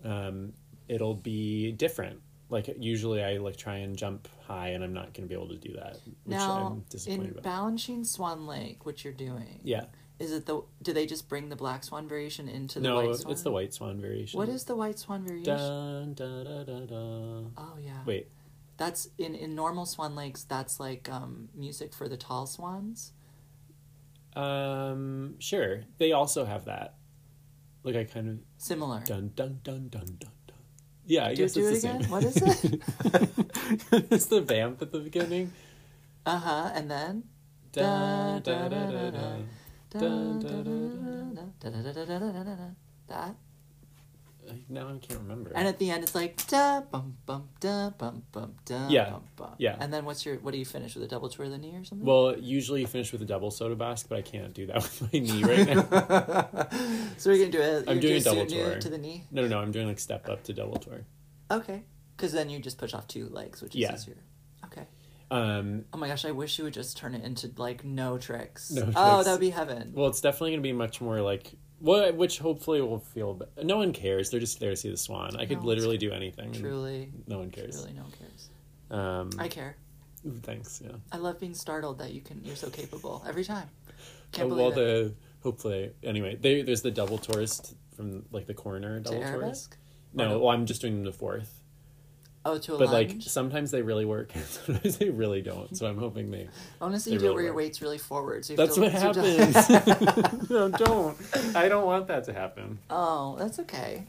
um 0.03 0.51
it'll 0.89 1.15
be 1.15 1.71
different 1.71 2.19
like 2.49 2.69
usually 2.77 3.23
i 3.23 3.37
like 3.37 3.55
try 3.55 3.77
and 3.77 3.95
jump 3.95 4.27
high 4.45 4.69
and 4.69 4.83
i'm 4.83 4.93
not 4.93 5.13
going 5.13 5.27
to 5.27 5.27
be 5.27 5.33
able 5.33 5.47
to 5.47 5.55
do 5.55 5.73
that 5.73 5.97
which 6.25 6.37
now 6.37 6.73
i'm 6.73 6.83
disappointed 6.89 7.31
in 7.31 7.37
about 7.37 7.43
Balanchine 7.43 8.05
Swan 8.05 8.47
Lake, 8.47 8.85
what 8.85 9.03
you're 9.05 9.13
doing? 9.13 9.61
yeah 9.63 9.85
Is 10.21 10.31
it 10.31 10.45
the? 10.45 10.61
Do 10.81 10.93
they 10.93 11.05
just 11.05 11.27
bring 11.27 11.49
the 11.49 11.55
black 11.55 11.83
swan 11.83 12.07
variation 12.07 12.47
into 12.47 12.79
the 12.79 12.87
no 12.87 12.95
white 12.95 13.15
swan? 13.15 13.31
it's 13.33 13.41
the 13.41 13.51
white 13.51 13.73
swan 13.73 13.99
variation 13.99 14.37
What 14.37 14.49
is 14.49 14.63
the 14.65 14.75
white 14.75 14.99
swan 14.99 15.23
variation? 15.25 15.55
dun, 15.55 16.13
da, 16.13 16.43
da, 16.43 16.63
da, 16.63 16.79
da. 16.85 17.49
Oh 17.57 17.77
yeah. 17.81 18.03
wait 18.05 18.27
That's 18.77 19.09
in 19.17 19.33
in 19.35 19.55
normal 19.55 19.85
swan 19.85 20.15
lakes. 20.15 20.43
That's 20.43 20.79
like 20.79 21.09
um, 21.09 21.49
music 21.55 21.93
for 21.93 22.07
the 22.07 22.17
tall 22.17 22.45
swans. 22.47 23.13
um 24.35 25.35
sure 25.39 25.83
they 25.97 26.11
also 26.13 26.45
have 26.45 26.63
that 26.65 26.95
like 27.83 27.95
i 27.97 28.03
kind 28.05 28.29
of 28.29 28.37
Similar. 28.57 29.01
dun 29.05 29.31
dun 29.35 29.59
dun 29.63 29.89
dun 29.89 30.05
dun 30.05 30.17
dun 30.47 30.57
yeah 31.05 31.25
i 31.25 31.33
do 31.35 31.41
guess 31.43 31.53
do 31.53 31.67
it's 31.67 31.83
it 31.83 31.87
the 31.87 31.89
again. 31.89 32.01
same 32.03 32.11
What 32.11 32.23
is 32.23 32.37
it? 32.37 32.81
it's 34.11 34.27
the 34.27 34.39
vamp 34.41 34.81
at 34.81 34.91
the 34.91 34.99
beginning 34.99 35.51
uh 36.25 36.37
huh. 36.37 36.69
And 36.75 36.89
then. 36.89 37.23
da, 37.73 38.37
da, 38.39 38.69
da, 38.69 38.69
da, 38.69 39.09
da. 39.09 39.09
Dun, 39.09 39.49
that. 43.07 43.35
Now 44.67 44.87
I 44.87 44.97
can't 44.97 45.19
remember. 45.19 45.51
And 45.53 45.67
at 45.67 45.77
the 45.79 45.91
end, 45.91 46.03
it's 46.03 46.15
like 46.15 46.45
da 46.47 46.81
bum 46.81 47.17
bum 47.25 47.49
da 47.59 47.91
bum 47.91 48.23
bum 48.31 48.55
da 48.65 48.87
yeah. 48.89 49.11
bum 49.11 49.23
bum. 49.35 49.55
Yeah. 49.57 49.77
And 49.79 49.93
then 49.93 50.05
what's 50.05 50.25
your 50.25 50.37
what 50.37 50.51
do 50.51 50.57
you 50.57 50.65
finish 50.65 50.95
with 50.95 51.03
a 51.03 51.07
double 51.07 51.29
tour 51.29 51.45
of 51.45 51.51
the 51.51 51.57
knee 51.57 51.75
or 51.75 51.83
something? 51.83 52.05
Well, 52.05 52.35
usually 52.37 52.81
you 52.81 52.87
finish 52.87 53.11
with 53.11 53.21
a 53.21 53.25
double 53.25 53.51
saut 53.51 53.69
de 53.69 53.75
basque, 53.75 54.07
but 54.09 54.17
I 54.17 54.21
can't 54.21 54.53
do 54.53 54.65
that 54.67 54.75
with 54.81 55.13
my 55.13 55.19
knee 55.19 55.43
right 55.43 55.67
now. 55.67 56.67
so 57.17 57.29
we're 57.29 57.37
gonna 57.37 57.51
do 57.51 57.61
it. 57.61 57.85
I'm 57.87 57.99
doing 57.99 58.17
a 58.17 58.21
double 58.21 58.45
tour 58.45 58.79
to 58.79 58.89
the 58.89 58.97
knee. 58.97 59.25
No, 59.31 59.43
no, 59.43 59.47
no, 59.47 59.59
I'm 59.59 59.71
doing 59.71 59.87
like 59.87 59.99
step 59.99 60.27
up 60.27 60.43
to 60.43 60.53
double 60.53 60.77
tour. 60.77 61.05
Okay, 61.49 61.83
because 62.17 62.31
then 62.31 62.49
you 62.49 62.59
just 62.59 62.77
push 62.77 62.93
off 62.93 63.07
two 63.07 63.29
legs, 63.29 63.61
which 63.61 63.75
is 63.75 63.81
yeah. 63.81 63.93
easier. 63.93 64.17
Um, 65.31 65.85
Oh 65.93 65.97
my 65.97 66.07
gosh, 66.09 66.25
I 66.25 66.31
wish 66.31 66.57
you 66.57 66.65
would 66.65 66.73
just 66.73 66.97
turn 66.97 67.15
it 67.15 67.23
into 67.23 67.51
like 67.57 67.83
no 67.85 68.17
tricks. 68.17 68.69
No 68.71 68.81
Oh, 68.81 68.85
tricks. 68.85 69.25
that 69.25 69.31
would 69.31 69.39
be 69.39 69.49
heaven. 69.49 69.93
well, 69.95 70.07
it's 70.07 70.21
definitely 70.21 70.51
gonna 70.51 70.61
be 70.61 70.73
much 70.73 70.99
more 71.01 71.21
like 71.21 71.53
well, 71.79 72.13
which 72.13 72.37
hopefully 72.39 72.79
will 72.81 72.99
feel. 72.99 73.41
No 73.63 73.77
one 73.77 73.91
cares. 73.93 74.29
They're 74.29 74.39
just 74.39 74.59
there 74.59 74.69
to 74.69 74.75
see 74.75 74.91
the 74.91 74.97
swan. 74.97 75.35
I 75.37 75.45
could 75.47 75.59
No, 75.61 75.65
literally 75.65 75.97
do 75.97 76.11
anything. 76.11 76.51
Truly, 76.51 77.11
no 77.27 77.39
one 77.39 77.49
cares. 77.49 77.75
truly, 77.81 77.93
no 77.93 78.03
one 78.03 78.11
cares. 78.11 78.49
Um, 78.91 79.29
I 79.39 79.47
care. 79.47 79.77
thanks. 80.43 80.79
Yeah. 80.83 80.91
I 81.11 81.17
love 81.17 81.39
being 81.39 81.55
startled 81.55 81.97
that 81.99 82.13
you 82.13 82.21
can. 82.21 82.43
You're 82.43 82.55
so 82.57 82.69
capable 82.69 83.23
every 83.27 83.43
time. 83.45 83.69
Can't 84.31 84.45
Oh, 84.45 84.49
believe 84.49 84.75
well, 84.75 84.85
it. 84.85 85.05
the 85.09 85.15
hopefully 85.41 85.91
anyway. 86.03 86.35
They, 86.39 86.61
there's 86.61 86.81
the 86.83 86.91
double 86.91 87.17
tourist 87.17 87.73
from 87.95 88.25
like 88.31 88.45
the 88.47 88.53
corner 88.53 88.97
To 88.99 89.03
double 89.03 89.19
tourist. 89.21 89.33
arabesque. 89.33 89.77
No, 90.13 90.29
no? 90.29 90.39
well, 90.39 90.49
I'm 90.49 90.65
just 90.67 90.81
doing 90.81 91.03
the 91.03 91.11
fourth. 91.13 91.60
Oh, 92.43 92.57
to 92.57 92.73
a 92.75 92.77
But 92.79 92.89
like 92.91 93.17
sometimes 93.21 93.69
they 93.71 93.81
really 93.83 94.05
work, 94.05 94.31
sometimes 94.45 94.97
they 94.97 95.09
really 95.09 95.41
don't. 95.43 95.75
So 95.77 95.85
I'm 95.85 95.97
hoping 95.99 96.31
they. 96.31 96.49
Honestly, 96.81 97.11
they 97.11 97.13
you 97.15 97.19
do 97.19 97.27
it 97.31 97.33
where 97.35 97.43
your 97.43 97.51
work. 97.53 97.57
weight's 97.57 97.81
really 97.81 97.99
forward. 97.99 98.45
So 98.45 98.53
you 98.53 98.57
That's 98.57 98.75
feel- 98.77 98.89
what 98.91 99.15
so 99.15 99.21
you 99.21 99.37
happens. 99.51 100.49
no, 100.49 100.69
don't. 100.69 101.17
I 101.55 101.69
don't 101.69 101.85
want 101.85 102.07
that 102.07 102.23
to 102.25 102.33
happen. 102.33 102.79
oh, 102.89 103.35
that's 103.37 103.59
okay. 103.59 104.07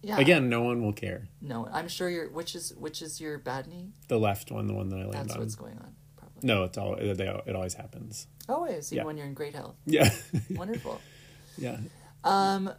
Yeah. 0.00 0.16
Again, 0.18 0.48
no 0.48 0.62
one 0.62 0.82
will 0.82 0.92
care. 0.92 1.28
No, 1.42 1.68
I'm 1.72 1.88
sure 1.88 2.08
your 2.08 2.28
which 2.30 2.54
is 2.54 2.72
which 2.76 3.02
is 3.02 3.20
your 3.20 3.36
bad 3.36 3.66
knee. 3.66 3.90
The 4.06 4.18
left 4.18 4.50
one, 4.50 4.66
the 4.68 4.74
one 4.74 4.88
that 4.90 4.96
I 4.96 5.00
land 5.00 5.12
That's 5.12 5.20
on. 5.20 5.26
That's 5.26 5.38
what's 5.38 5.54
going 5.56 5.76
on. 5.78 5.92
Probably. 6.16 6.46
No, 6.46 6.62
it's 6.64 6.78
all. 6.78 6.94
It, 6.94 7.14
they, 7.18 7.26
it 7.46 7.54
always 7.56 7.74
happens. 7.74 8.26
Always, 8.48 8.92
even 8.92 9.02
Yeah. 9.02 9.06
when 9.06 9.16
you're 9.16 9.26
in 9.26 9.34
great 9.34 9.54
health. 9.54 9.74
Yeah, 9.86 10.08
Wonderful. 10.50 11.00
yeah. 11.58 11.76
Um. 12.24 12.70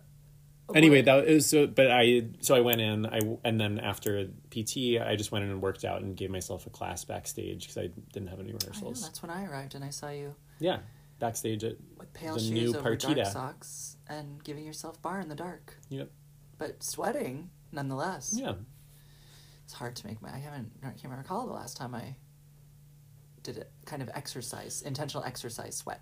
Anyway, 0.75 1.01
that 1.01 1.25
was 1.25 1.45
so. 1.47 1.67
But 1.67 1.91
I 1.91 2.25
so 2.41 2.55
I 2.55 2.61
went 2.61 2.81
in. 2.81 3.05
I 3.05 3.19
and 3.43 3.59
then 3.59 3.79
after 3.79 4.25
PT, 4.51 4.99
I 5.01 5.15
just 5.17 5.31
went 5.31 5.43
in 5.45 5.51
and 5.51 5.61
worked 5.61 5.83
out 5.85 6.01
and 6.01 6.15
gave 6.15 6.29
myself 6.29 6.67
a 6.67 6.69
class 6.69 7.03
backstage 7.05 7.61
because 7.63 7.77
I 7.77 7.87
didn't 8.13 8.29
have 8.29 8.39
any 8.39 8.49
I 8.49 8.51
know, 8.53 8.57
rehearsals. 8.61 9.01
that's 9.03 9.21
when 9.21 9.31
I 9.31 9.45
arrived, 9.45 9.75
and 9.75 9.83
I 9.83 9.89
saw 9.89 10.09
you 10.09 10.35
Yeah, 10.59 10.79
backstage 11.19 11.63
at 11.63 11.75
with 11.97 12.13
pale 12.13 12.35
The 12.35 12.39
shoes 12.39 12.51
new 12.51 12.77
over 12.77 12.95
dark 12.95 13.25
socks 13.27 13.97
and 14.07 14.43
giving 14.43 14.65
yourself 14.65 15.01
bar 15.01 15.19
in 15.19 15.29
the 15.29 15.35
dark, 15.35 15.75
yep. 15.89 16.09
but 16.57 16.83
sweating. 16.83 17.49
nonetheless. 17.71 18.33
Yeah. 18.37 18.53
It's 19.63 19.73
hard 19.73 19.95
to 19.97 20.07
make 20.07 20.21
my. 20.21 20.33
I 20.33 20.39
haven't. 20.39 20.71
I 20.83 20.89
can't 20.91 21.13
recall 21.15 21.45
the 21.45 21.53
last 21.53 21.77
time 21.77 21.93
I 21.93 22.15
did 23.43 23.57
it. 23.57 23.71
Kind 23.85 24.01
of 24.01 24.09
exercise, 24.15 24.81
intentional 24.81 25.23
exercise 25.23 25.77
sweat. 25.77 26.01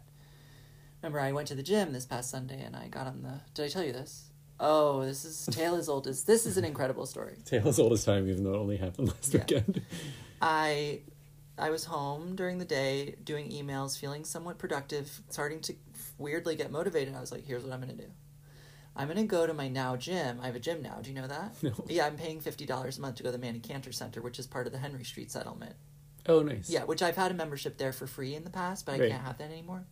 Remember, 1.03 1.19
I 1.19 1.31
went 1.33 1.47
to 1.50 1.55
the 1.55 1.63
gym 1.63 1.91
this 1.93 2.05
past 2.05 2.29
Sunday 2.31 2.63
and 2.63 2.75
I 2.75 2.88
got 2.88 3.07
on 3.07 3.21
the. 3.24 3.41
Did 3.53 3.65
I 3.65 3.67
tell 3.67 3.83
you 3.83 3.91
this? 3.93 4.26
Oh, 4.59 5.05
this 5.05 5.23
is 5.23 5.45
tale 5.51 5.75
as 5.75 5.87
old 5.87 6.07
as 6.07 6.23
this 6.23 6.45
is 6.45 6.57
an 6.57 6.65
incredible 6.65 7.05
story. 7.05 7.37
Tale 7.45 7.67
as 7.67 7.79
old 7.79 7.93
as 7.93 8.03
time, 8.03 8.27
even 8.27 8.43
though 8.43 8.55
it 8.55 8.57
only 8.57 8.77
happened 8.77 9.09
last 9.09 9.33
Yeah. 9.33 9.41
weekend. 9.41 9.81
I 10.41 11.01
I 11.59 11.69
was 11.69 11.85
home 11.85 12.35
during 12.35 12.57
the 12.57 12.65
day 12.65 13.15
doing 13.23 13.49
emails, 13.51 13.97
feeling 13.99 14.23
somewhat 14.23 14.57
productive, 14.57 15.21
starting 15.29 15.59
to 15.61 15.75
weirdly 16.17 16.55
get 16.55 16.71
motivated. 16.71 17.15
I 17.15 17.19
was 17.21 17.31
like, 17.31 17.45
here's 17.45 17.63
what 17.63 17.71
I'm 17.73 17.81
going 17.81 17.95
to 17.95 18.03
do. 18.03 18.09
I'm 18.95 19.07
going 19.07 19.17
to 19.17 19.23
go 19.25 19.45
to 19.45 19.53
my 19.53 19.67
now 19.67 19.95
gym. 19.95 20.39
I 20.41 20.47
have 20.47 20.55
a 20.55 20.59
gym 20.59 20.81
now. 20.81 20.99
Do 21.01 21.09
you 21.11 21.15
know 21.15 21.27
that? 21.27 21.55
No. 21.61 21.71
Yeah, 21.87 22.05
I'm 22.07 22.15
paying 22.15 22.39
$50 22.41 22.97
a 22.97 23.01
month 23.01 23.15
to 23.17 23.23
go 23.23 23.29
to 23.29 23.37
the 23.37 23.37
Manny 23.43 23.59
Cantor 23.59 23.91
Center, 23.91 24.21
which 24.21 24.39
is 24.39 24.47
part 24.47 24.65
of 24.65 24.73
the 24.73 24.79
Henry 24.79 25.03
Street 25.03 25.31
settlement. 25.31 25.75
Oh, 26.27 26.41
nice. 26.41 26.67
Yeah, 26.69 26.83
which 26.83 27.01
I've 27.03 27.15
had 27.15 27.31
a 27.31 27.35
membership 27.35 27.77
there 27.77 27.93
for 27.93 28.05
free 28.07 28.33
in 28.35 28.43
the 28.43 28.49
past, 28.49 28.85
but 28.87 28.95
I 28.95 28.99
Right. 28.99 29.09
can't 29.11 29.23
have 29.23 29.37
that 29.37 29.51
anymore. 29.51 29.83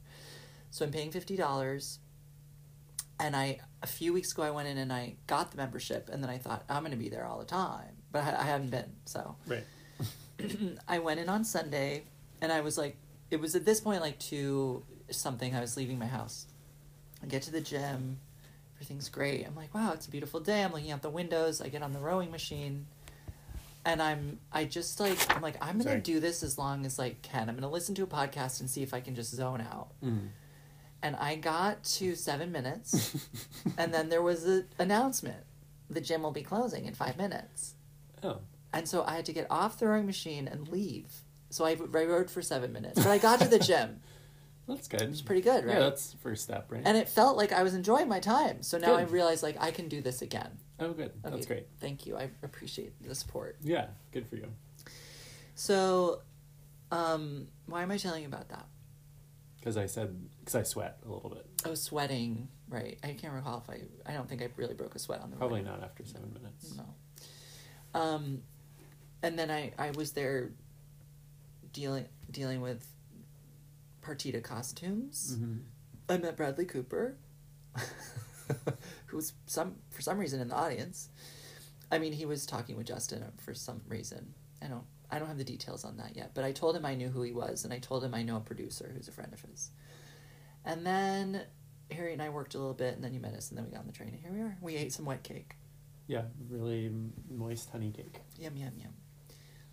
So 0.71 0.85
I'm 0.85 0.91
paying 0.91 1.11
$50. 1.11 1.97
And 3.19 3.35
I 3.35 3.59
a 3.81 3.87
few 3.87 4.11
weeks 4.13 4.31
ago 4.33 4.43
I 4.43 4.51
went 4.51 4.67
in 4.67 4.77
and 4.77 4.91
I 4.91 5.15
got 5.27 5.51
the 5.51 5.57
membership 5.57 6.09
and 6.11 6.21
then 6.21 6.29
I 6.29 6.37
thought 6.37 6.63
I'm 6.69 6.81
going 6.81 6.91
to 6.91 6.97
be 6.97 7.09
there 7.09 7.25
all 7.25 7.39
the 7.39 7.45
time. 7.45 7.91
But 8.11 8.23
I, 8.23 8.41
I 8.41 8.43
haven't 8.43 8.71
been. 8.71 8.91
So 9.05 9.35
Right. 9.47 9.63
I 10.87 10.99
went 10.99 11.19
in 11.21 11.29
on 11.29 11.45
Sunday, 11.45 12.03
and 12.41 12.51
I 12.51 12.59
was 12.61 12.77
like, 12.77 12.97
it 13.31 13.39
was 13.39 13.55
at 13.55 13.63
this 13.63 13.79
point 13.79 14.01
like 14.01 14.19
two 14.19 14.83
something. 15.09 15.55
I 15.55 15.61
was 15.61 15.77
leaving 15.77 15.97
my 15.97 16.05
house. 16.07 16.45
I 17.23 17.27
get 17.27 17.43
to 17.43 17.51
the 17.51 17.61
gym, 17.61 18.19
everything's 18.75 19.07
great. 19.09 19.45
I'm 19.47 19.55
like, 19.55 19.73
wow, 19.73 19.93
it's 19.93 20.07
a 20.07 20.11
beautiful 20.11 20.41
day. 20.41 20.61
I'm 20.63 20.73
looking 20.73 20.91
out 20.91 21.01
the 21.01 21.09
windows. 21.09 21.61
I 21.61 21.69
get 21.69 21.81
on 21.81 21.93
the 21.93 21.99
rowing 21.99 22.31
machine, 22.31 22.85
and 23.85 24.01
I'm 24.01 24.39
I 24.51 24.65
just 24.65 24.99
like 24.99 25.17
I'm 25.33 25.41
like 25.41 25.55
I'm 25.61 25.77
gonna 25.77 25.91
Sorry. 25.91 26.01
do 26.01 26.19
this 26.19 26.43
as 26.43 26.57
long 26.57 26.85
as 26.85 26.99
like 26.99 27.21
can. 27.21 27.47
I'm 27.49 27.55
gonna 27.55 27.69
listen 27.69 27.95
to 27.95 28.03
a 28.03 28.07
podcast 28.07 28.59
and 28.59 28.69
see 28.69 28.83
if 28.83 28.93
I 28.93 28.99
can 28.99 29.15
just 29.15 29.33
zone 29.33 29.61
out. 29.61 29.87
Mm. 30.03 30.27
And 31.05 31.15
I 31.17 31.35
got 31.35 31.83
to 31.83 32.15
seven 32.15 32.51
minutes, 32.51 33.15
and 33.77 33.93
then 33.93 34.09
there 34.09 34.23
was 34.23 34.43
an 34.43 34.65
announcement: 34.79 35.43
the 35.87 36.01
gym 36.01 36.23
will 36.23 36.31
be 36.31 36.41
closing 36.41 36.85
in 36.85 36.95
five 36.95 37.15
minutes. 37.15 37.75
Oh. 38.23 38.39
And 38.73 38.89
so 38.89 39.03
I 39.03 39.15
had 39.15 39.25
to 39.25 39.31
get 39.33 39.45
off 39.51 39.77
the 39.77 39.87
rowing 39.87 40.07
machine 40.07 40.47
and 40.47 40.67
leave. 40.67 41.13
So 41.51 41.63
I, 41.63 41.73
I 41.73 42.05
rowed 42.05 42.31
for 42.31 42.41
seven 42.41 42.73
minutes. 42.73 42.95
But 42.97 43.09
I 43.09 43.19
got 43.19 43.39
to 43.41 43.47
the 43.47 43.59
gym. 43.59 44.01
That's 44.67 44.87
good. 44.87 45.03
It's 45.03 45.21
pretty 45.21 45.41
good, 45.41 45.63
right? 45.63 45.75
Yeah, 45.75 45.79
that's 45.81 46.15
first 46.23 46.41
step, 46.41 46.71
right? 46.71 46.81
and 46.83 46.97
it 46.97 47.07
felt 47.07 47.37
like 47.37 47.53
I 47.53 47.61
was 47.61 47.75
enjoying 47.75 48.09
my 48.09 48.19
time. 48.19 48.63
So 48.63 48.79
now 48.79 48.95
I 48.95 49.03
realize 49.03 49.43
like 49.43 49.57
I 49.61 49.69
can 49.69 49.87
do 49.87 50.01
this 50.01 50.23
again. 50.23 50.57
oh, 50.79 50.91
good. 50.91 51.11
Okay, 51.23 51.35
That's 51.35 51.45
great. 51.45 51.67
Thank 51.79 52.07
you. 52.07 52.17
I 52.17 52.31
appreciate 52.41 52.93
the 53.07 53.13
support. 53.13 53.57
Yeah, 53.61 53.85
good 54.11 54.25
for 54.25 54.37
you. 54.37 54.47
So, 55.53 56.21
um, 56.91 57.47
why 57.67 57.83
am 57.83 57.91
I 57.91 57.97
telling 57.97 58.23
you 58.23 58.27
about 58.27 58.49
that? 58.49 58.65
Because 59.65 59.77
I 59.77 59.87
said, 59.87 60.15
because 60.41 60.53
I 60.53 60.61
sweat 60.61 60.99
a 61.03 61.11
little 61.11 61.27
bit. 61.31 61.43
I 61.65 61.69
was 61.69 61.81
sweating. 61.81 62.49
Right. 62.69 62.99
I 63.03 63.13
can't 63.13 63.33
recall 63.33 63.63
if 63.67 63.73
I. 63.75 63.81
I 64.07 64.13
don't 64.13 64.29
think 64.29 64.43
I 64.43 64.49
really 64.57 64.75
broke 64.75 64.93
a 64.93 64.99
sweat 64.99 65.21
on 65.21 65.31
the 65.31 65.37
Probably 65.37 65.61
rowing. 65.63 65.71
not 65.71 65.83
after 65.83 66.05
seven 66.05 66.31
minutes. 66.33 66.75
No. 66.77 67.99
Um, 67.99 68.43
and 69.23 69.39
then 69.39 69.49
I 69.49 69.73
I 69.79 69.89
was 69.91 70.11
there. 70.11 70.51
Dealing 71.73 72.05
dealing 72.29 72.61
with 72.61 72.85
Partita 74.03 74.43
costumes. 74.43 75.35
hmm 75.39 75.57
I 76.07 76.17
met 76.19 76.37
Bradley 76.37 76.65
Cooper, 76.65 77.17
who 79.07 79.15
was 79.17 79.33
some 79.47 79.77
for 79.89 80.03
some 80.03 80.19
reason 80.19 80.39
in 80.41 80.49
the 80.49 80.55
audience. 80.55 81.09
I 81.91 81.97
mean, 81.97 82.13
he 82.13 82.27
was 82.27 82.45
talking 82.45 82.77
with 82.77 82.85
Justin 82.85 83.23
for 83.39 83.55
some 83.55 83.81
reason. 83.87 84.35
I 84.61 84.67
don't 84.67 84.85
I 85.11 85.19
don't 85.19 85.27
have 85.27 85.37
the 85.37 85.43
details 85.43 85.85
on 85.85 85.97
that 85.97 86.15
yet, 86.15 86.31
but 86.33 86.43
I 86.43 86.51
told 86.51 86.75
him 86.75 86.85
I 86.85 86.95
knew 86.95 87.09
who 87.09 87.21
he 87.21 87.31
was, 87.31 87.63
and 87.63 87.73
I 87.73 87.79
told 87.79 88.03
him 88.03 88.13
I 88.13 88.23
know 88.23 88.37
a 88.37 88.41
producer 88.41 88.91
who's 88.95 89.07
a 89.07 89.11
friend 89.11 89.31
of 89.33 89.41
his. 89.41 89.69
And 90.63 90.85
then 90.85 91.41
Harry 91.91 92.13
and 92.13 92.21
I 92.21 92.29
worked 92.29 92.55
a 92.55 92.57
little 92.57 92.73
bit, 92.73 92.95
and 92.95 93.03
then 93.03 93.13
you 93.13 93.19
met 93.19 93.33
us, 93.33 93.49
and 93.49 93.57
then 93.57 93.65
we 93.65 93.71
got 93.71 93.81
on 93.81 93.87
the 93.87 93.93
train, 93.93 94.09
and 94.09 94.19
here 94.19 94.31
we 94.31 94.41
are. 94.41 94.57
We 94.61 94.75
ate 94.75 94.93
some 94.93 95.05
wet 95.05 95.23
cake. 95.23 95.55
Yeah, 96.07 96.23
really 96.49 96.91
moist 97.29 97.69
honey 97.71 97.91
cake. 97.91 98.19
Yum 98.37 98.55
yum 98.57 98.73
yum. 98.77 98.93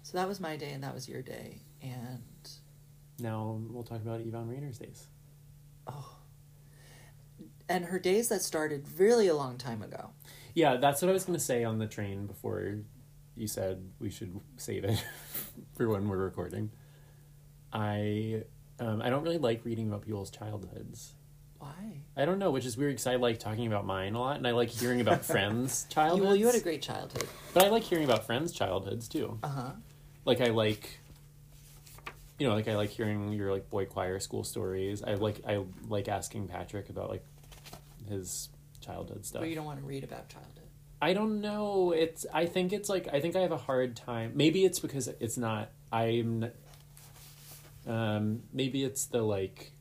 So 0.02 0.16
that 0.18 0.28
was 0.28 0.40
my 0.40 0.56
day, 0.56 0.72
and 0.72 0.82
that 0.84 0.94
was 0.94 1.08
your 1.08 1.22
day, 1.22 1.62
and 1.80 2.22
Now 3.18 3.60
we'll 3.68 3.84
talk 3.84 4.02
about 4.02 4.20
Yvonne 4.20 4.48
Rainer's 4.48 4.78
days. 4.78 5.06
oh, 5.86 6.16
and 7.68 7.84
her 7.86 7.98
days 7.98 8.28
that 8.28 8.42
started 8.42 8.86
really 8.98 9.28
a 9.28 9.34
long 9.34 9.56
time 9.56 9.82
ago. 9.82 10.10
Yeah, 10.54 10.76
that's 10.76 11.00
what 11.00 11.08
I 11.08 11.12
was 11.12 11.24
going 11.24 11.38
to 11.38 11.44
say 11.44 11.64
on 11.64 11.78
the 11.78 11.86
train 11.86 12.26
before 12.26 12.80
you 13.36 13.46
said 13.46 13.82
we 13.98 14.10
should 14.10 14.38
save 14.56 14.84
it 14.84 15.02
for 15.76 15.88
when 15.88 16.08
we're 16.08 16.18
recording. 16.18 16.70
I 17.72 18.42
um, 18.78 19.00
I 19.02 19.10
don't 19.10 19.22
really 19.22 19.38
like 19.38 19.64
reading 19.64 19.88
about 19.88 20.02
people's 20.02 20.30
childhoods. 20.30 21.14
Why? 21.58 22.02
I 22.16 22.24
don't 22.24 22.38
know, 22.38 22.50
which 22.50 22.66
is 22.66 22.76
weird 22.76 22.92
because 22.92 23.06
I 23.06 23.16
like 23.16 23.38
talking 23.38 23.66
about 23.66 23.86
mine 23.86 24.14
a 24.14 24.20
lot, 24.20 24.36
and 24.36 24.46
I 24.46 24.50
like 24.50 24.68
hearing 24.68 25.00
about 25.00 25.24
friends' 25.24 25.86
childhoods. 25.88 26.26
Well, 26.26 26.36
you 26.36 26.46
had 26.46 26.56
a 26.56 26.60
great 26.60 26.82
childhood. 26.82 27.26
but 27.54 27.64
I 27.64 27.68
like 27.68 27.84
hearing 27.84 28.04
about 28.04 28.26
friends' 28.26 28.52
childhoods 28.52 29.08
too. 29.08 29.38
Uh 29.42 29.48
huh. 29.48 29.70
Like 30.24 30.40
I 30.40 30.46
like, 30.46 30.98
you 32.38 32.48
know, 32.48 32.54
like 32.54 32.68
I 32.68 32.76
like 32.76 32.90
hearing 32.90 33.32
your 33.32 33.52
like 33.52 33.70
boy 33.70 33.86
choir 33.86 34.18
school 34.20 34.44
stories. 34.44 35.02
I 35.02 35.14
like 35.14 35.40
I 35.46 35.64
like 35.88 36.08
asking 36.08 36.48
Patrick 36.48 36.90
about 36.90 37.10
like 37.10 37.24
his 38.08 38.48
childhood 38.80 39.24
stuff. 39.24 39.42
But 39.42 39.48
you 39.48 39.54
don't 39.54 39.64
want 39.64 39.78
to 39.80 39.86
read 39.86 40.04
about 40.04 40.28
childhood. 40.28 40.61
I 41.02 41.12
don't 41.14 41.40
know. 41.40 41.92
It's. 41.92 42.24
I 42.32 42.46
think 42.46 42.72
it's 42.72 42.88
like. 42.88 43.08
I 43.12 43.20
think 43.20 43.34
I 43.36 43.40
have 43.40 43.50
a 43.52 43.56
hard 43.58 43.96
time. 43.96 44.32
Maybe 44.36 44.64
it's 44.64 44.78
because 44.78 45.08
it's 45.08 45.36
not. 45.36 45.70
I'm. 45.92 46.50
Um. 47.86 48.42
Maybe 48.52 48.84
it's 48.84 49.06
the 49.06 49.20
like. 49.22 49.72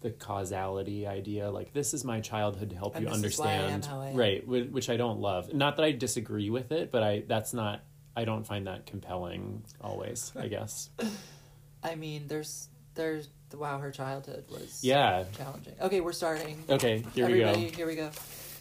The 0.00 0.10
causality 0.10 1.06
idea, 1.06 1.48
like 1.48 1.72
this 1.72 1.94
is 1.94 2.04
my 2.04 2.18
childhood 2.20 2.70
to 2.70 2.76
help 2.76 2.96
And 2.96 3.04
you 3.04 3.10
this 3.16 3.34
is 3.34 3.38
why 3.38 3.46
I 3.46 3.52
am 3.52 3.64
understand, 3.66 3.84
how 3.84 4.00
I 4.00 4.08
am. 4.08 4.16
right? 4.16 4.48
Which 4.48 4.90
I 4.90 4.96
don't 4.96 5.20
love. 5.20 5.54
Not 5.54 5.76
that 5.76 5.84
I 5.84 5.92
disagree 5.92 6.50
with 6.50 6.72
it, 6.72 6.90
but 6.90 7.04
I 7.04 7.22
that's 7.28 7.52
not. 7.54 7.84
I 8.16 8.24
don't 8.24 8.44
find 8.44 8.66
that 8.66 8.84
compelling 8.86 9.62
always. 9.80 10.32
I 10.36 10.48
guess. 10.48 10.90
I 11.84 11.94
mean, 11.94 12.24
there's 12.26 12.68
there's 12.96 13.28
wow, 13.54 13.78
her 13.78 13.92
childhood 13.92 14.46
was 14.50 14.80
Yeah. 14.82 15.22
challenging. 15.36 15.74
Okay, 15.80 16.00
we're 16.00 16.12
starting. 16.12 16.64
Okay. 16.68 17.04
Here 17.14 17.26
Everybody, 17.26 17.64
we 17.66 17.70
go. 17.70 17.76
here 17.76 17.86
we 17.86 17.94
go. 17.94 18.10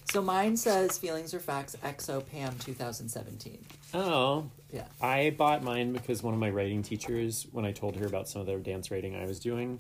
So 0.06 0.22
mine 0.22 0.58
says 0.58 0.98
feelings 0.98 1.34
are 1.34 1.40
facts. 1.40 1.76
Exo 1.84 2.26
Pam 2.26 2.58
2017. 2.60 3.66
Oh, 3.94 4.50
Yeah. 4.72 4.86
I 5.02 5.34
bought 5.38 5.64
mine 5.64 5.94
because 5.94 6.22
one 6.24 6.34
of 6.34 6.40
my 6.40 6.50
writing 6.50 6.82
teachers, 6.84 7.48
when 7.52 7.66
I 7.66 7.72
told 7.72 7.96
her 7.98 8.06
about 8.06 8.28
some 8.28 8.42
of 8.42 8.48
the 8.48 8.56
dance 8.58 8.92
writing 8.92 9.16
I 9.16 9.26
was 9.26 9.40
doing, 9.40 9.80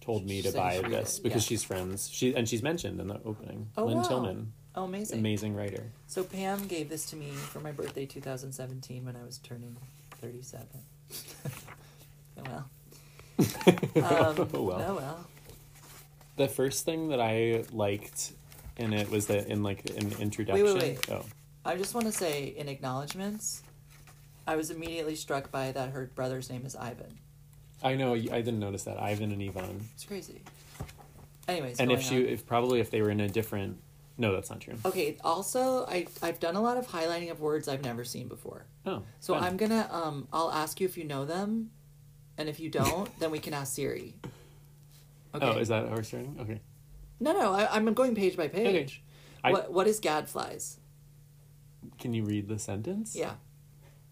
told 0.00 0.24
me 0.26 0.42
She 0.42 0.50
to 0.50 0.56
buy 0.56 0.80
this 0.80 1.18
because 1.18 1.44
yeah. 1.44 1.48
she's 1.48 1.62
friends. 1.64 2.08
She 2.10 2.34
and 2.34 2.48
she's 2.48 2.62
mentioned 2.62 3.00
in 3.00 3.06
the 3.08 3.20
opening. 3.24 3.68
Oh, 3.76 3.84
Lynne 3.86 3.98
wow. 3.98 4.02
Tillman, 4.08 4.52
Oh, 4.76 4.84
amazing. 4.84 5.18
amazing 5.20 5.54
writer. 5.54 5.84
So 6.08 6.24
Pam 6.24 6.66
gave 6.66 6.88
this 6.88 7.06
to 7.10 7.16
me 7.16 7.30
for 7.30 7.60
my 7.60 7.70
birthday 7.72 8.06
2017 8.06 9.04
when 9.04 9.14
I 9.16 9.22
was 9.24 9.38
turning 9.38 9.76
37. 10.20 10.66
oh 12.38 12.42
well. 12.46 12.70
Um, 13.96 14.48
oh 14.54 14.62
well. 14.62 14.84
Oh 14.86 14.94
well. 14.96 15.26
The 16.36 16.48
first 16.48 16.84
thing 16.84 17.08
that 17.08 17.20
I 17.20 17.64
liked 17.72 18.32
in 18.76 18.92
it 18.92 19.10
was 19.10 19.26
that 19.26 19.48
in 19.48 19.62
like 19.62 19.88
an 19.90 20.12
introduction. 20.20 20.64
wait. 20.64 20.74
wait, 20.74 21.08
wait. 21.08 21.10
Oh, 21.10 21.24
I 21.64 21.76
just 21.76 21.94
want 21.94 22.06
to 22.06 22.12
say 22.12 22.54
in 22.56 22.68
acknowledgments, 22.68 23.62
I 24.46 24.56
was 24.56 24.70
immediately 24.70 25.16
struck 25.16 25.50
by 25.50 25.72
that 25.72 25.90
her 25.90 26.10
brother's 26.14 26.50
name 26.50 26.66
is 26.66 26.76
Ivan. 26.76 27.18
I 27.82 27.94
know. 27.94 28.14
I 28.14 28.18
didn't 28.18 28.60
notice 28.60 28.84
that 28.84 29.00
Ivan 29.00 29.32
and 29.32 29.42
Yvonne. 29.42 29.88
It's 29.94 30.04
crazy. 30.04 30.42
Anyways, 31.46 31.78
and 31.78 31.92
if 31.92 32.02
she, 32.02 32.16
on. 32.16 32.28
if 32.28 32.46
probably 32.46 32.80
if 32.80 32.90
they 32.90 33.02
were 33.02 33.10
in 33.10 33.20
a 33.20 33.28
different, 33.28 33.78
no, 34.16 34.32
that's 34.32 34.50
not 34.50 34.60
true. 34.60 34.74
Okay, 34.84 35.18
also 35.22 35.84
I 35.86 36.06
I've 36.22 36.40
done 36.40 36.56
a 36.56 36.60
lot 36.62 36.76
of 36.76 36.86
highlighting 36.86 37.30
of 37.30 37.40
words 37.40 37.68
I've 37.68 37.84
never 37.84 38.04
seen 38.04 38.28
before. 38.28 38.64
Oh, 38.86 39.02
So 39.20 39.34
fun. 39.34 39.44
I'm 39.44 39.56
gonna 39.56 39.88
um 39.90 40.28
I'll 40.32 40.50
ask 40.50 40.80
you 40.80 40.86
if 40.86 40.96
you 40.96 41.04
know 41.04 41.24
them, 41.24 41.70
and 42.38 42.48
if 42.48 42.60
you 42.60 42.70
don't, 42.70 43.08
then 43.18 43.30
we 43.30 43.38
can 43.38 43.54
ask 43.54 43.74
Siri. 43.74 44.14
Okay. 45.34 45.46
Oh, 45.48 45.58
is 45.58 45.66
that 45.66 45.88
how 45.88 45.96
we're 45.96 46.04
starting? 46.04 46.36
Okay. 46.38 46.60
No, 47.20 47.32
no, 47.32 47.52
I, 47.52 47.74
I'm 47.74 47.92
going 47.94 48.14
page 48.14 48.36
by 48.36 48.48
page. 48.48 49.02
I- 49.42 49.52
What 49.52 49.72
what 49.72 49.86
is 49.86 50.00
gadflies? 50.00 50.78
Can 51.98 52.14
you 52.14 52.24
read 52.24 52.48
the 52.48 52.58
sentence? 52.58 53.14
Yeah, 53.14 53.34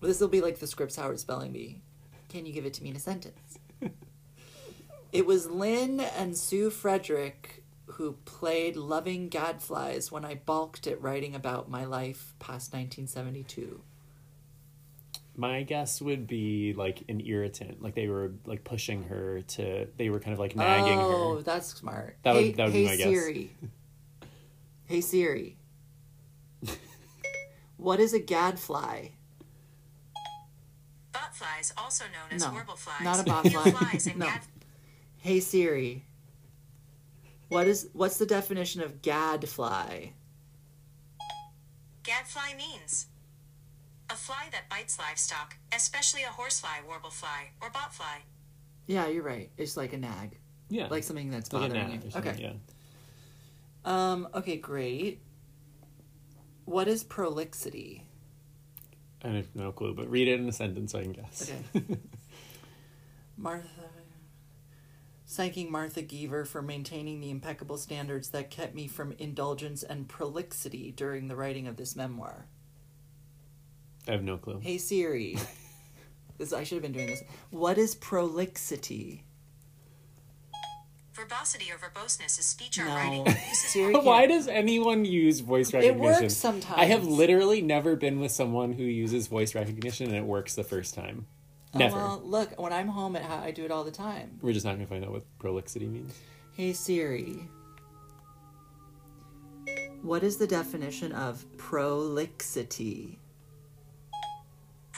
this 0.01 0.21
will 0.21 0.29
be 0.29 0.41
like 0.41 0.59
the 0.59 0.67
Scripps 0.67 0.97
Howard 0.97 1.19
spelling 1.21 1.53
bee. 1.53 1.81
Can 2.29 2.47
you 2.47 2.53
give 2.53 2.65
it 2.67 2.75
to 2.75 2.83
me 2.83 2.91
in 2.91 2.97
a 2.97 3.01
sentence? 3.01 3.59
it 5.13 5.27
was 5.27 5.49
Lynne 5.51 6.01
and 6.01 6.37
Sue 6.37 6.71
Frederick 6.71 7.63
who 7.87 8.13
played 8.25 8.77
loving 8.77 9.29
gadflies 9.29 10.11
when 10.11 10.25
I 10.25 10.35
balked 10.35 10.87
at 10.87 11.01
writing 11.03 11.35
about 11.35 11.69
my 11.71 11.85
life 11.85 12.35
past 12.39 12.73
1972. 12.73 13.83
My 15.35 15.63
guess 15.63 16.01
would 16.03 16.27
be 16.27 16.75
like 16.75 17.05
an 17.09 17.21
irritant, 17.21 17.83
like 17.83 17.95
they 17.95 18.07
were 18.09 18.33
like 18.45 18.65
pushing 18.65 19.05
her 19.05 19.41
to. 19.43 19.87
They 19.97 20.11
were 20.11 20.21
kind 20.21 20.35
of 20.35 20.39
like 20.39 20.55
nagging 20.55 20.99
oh, 20.99 21.09
her. 21.11 21.17
Oh, 21.39 21.41
that's 21.41 21.69
smart. 21.75 22.19
That 22.23 22.35
would- 22.35 22.57
that 22.57 22.65
would 22.67 22.73
be 22.75 22.85
hey 22.85 22.91
my 22.91 22.97
guess. 22.97 23.07
Hey 23.07 23.15
Siri. 23.15 23.51
hey 24.85 25.01
Siri. 25.01 25.57
What 27.79 27.99
is 27.99 28.13
a 28.15 28.21
gadfly? 28.21 29.09
Botflies, 31.13 31.73
also 31.77 32.05
known 32.05 32.31
as 32.37 32.43
No, 32.43 32.51
warbleflies. 32.51 33.03
not 33.03 33.27
a 33.27 33.49
Hill 33.49 33.61
botfly. 33.63 33.77
flies 33.77 34.07
No. 34.15 34.27
gad- 34.27 34.41
Hey 35.19 35.41
Siri. 35.41 36.05
What 37.49 37.67
is 37.67 37.89
what's 37.93 38.19
the 38.19 38.27
definition 38.27 38.83
of 38.83 39.03
gadfly? 39.03 40.11
gadfly 42.05 42.55
means 42.57 43.07
a 44.13 44.17
fly 44.17 44.49
that 44.53 44.69
bites 44.69 44.99
livestock, 44.99 45.57
especially 45.75 46.23
a 46.23 46.29
horsefly, 46.29 46.81
warblefly, 46.89 47.51
or 47.61 47.71
botfly. 47.71 48.23
Yeah, 48.87 49.07
you're 49.09 49.23
right. 49.23 49.51
It's 49.57 49.77
like 49.77 49.93
a 49.93 49.99
nag, 49.99 50.39
Yeah. 50.69 50.89
like 50.89 51.05
something 51.05 51.31
that's 51.31 51.53
like 51.53 51.71
a 51.71 51.75
bothering 51.75 52.03
you. 52.03 52.11
Okay. 52.17 52.37
Yeah. 52.39 52.53
Um. 53.85 54.29
Okay. 54.35 54.57
Great. 54.57 55.23
What 56.65 56.89
is 56.89 57.03
prolixity? 57.05 58.07
I 59.25 59.29
have 59.29 59.55
no 59.55 59.73
clue, 59.73 59.95
but 59.95 60.11
read 60.11 60.29
it 60.29 60.39
in 60.41 60.49
a 60.49 60.53
sentence 60.53 60.93
so 60.93 60.99
I 60.99 61.03
can 61.03 61.13
guess. 61.13 61.51
Okay. 61.75 61.97
Martha. 63.37 63.69
Thanking 65.27 65.73
Martha 65.73 66.03
Gever 66.03 66.47
for 66.47 66.61
maintaining 66.61 67.21
the 67.21 67.31
impeccable 67.31 67.79
standards 67.79 68.29
that 68.31 68.51
kept 68.51 68.75
me 68.75 68.87
from 68.87 69.13
indulgence 69.13 69.83
and 69.83 70.07
prolixity 70.07 70.91
during 70.93 71.29
the 71.29 71.37
writing 71.37 71.67
of 71.67 71.77
this 71.77 71.97
memoir. 71.97 72.47
I 74.09 74.13
have 74.13 74.23
no 74.23 74.37
clue. 74.37 74.59
Hey 74.61 74.79
Siri. 74.79 75.39
this 76.39 76.53
I 76.53 76.65
should 76.65 76.77
have 76.77 76.83
been 76.83 76.93
doing 76.93 77.07
this. 77.07 77.23
What 77.51 77.79
is 77.79 77.95
prolixity? 77.95 79.25
Verbosity 81.13 81.67
or 81.71 81.77
verboseness 81.77 82.39
is 82.39 82.47
speech 82.47 82.79
or 82.79 82.85
No. 82.87 82.95
writing 82.95 83.29
Siri 83.53 83.95
why 83.97 84.27
does 84.27 84.49
anyone 84.49 85.05
use 85.05 85.41
voice 85.41 85.73
recognition? 85.73 86.05
It 86.05 86.23
works 86.23 86.35
sometimes. 86.35 86.81
I 86.81 86.87
have 86.87 87.05
literally 87.07 87.61
never 87.61 87.97
been 87.97 88.19
with 88.19 88.33
someone 88.33 88.73
who 88.73 88.83
uses 88.85 89.27
voice 89.27 89.55
recognition 89.55 90.07
and 90.07 90.17
it 90.17 90.25
works 90.25 90.55
the 90.55 90.65
first 90.65 90.95
time. 90.95 91.27
Oh, 91.75 91.79
Never. 91.79 91.97
well, 91.97 92.23
look, 92.25 92.59
when 92.61 92.73
I'm 92.73 92.89
home 92.89 93.17
at 93.17 93.25
I 93.31 93.51
do 93.51 93.65
it 93.65 93.71
all 93.71 93.85
the 93.85 93.91
time. 93.91 94.39
We're 94.43 94.53
just 94.53 94.65
not 94.67 94.73
going 94.73 94.87
to 94.87 94.91
find 94.91 95.05
out 95.05 95.13
what 95.13 95.25
prolixity 95.39 95.87
means. 95.87 96.15
Hey 96.55 96.73
Siri. 96.73 97.49
What 100.03 100.23
is 100.23 100.37
the 100.37 100.47
definition 100.47 101.13
of 101.13 101.45
prolixity? 101.57 103.19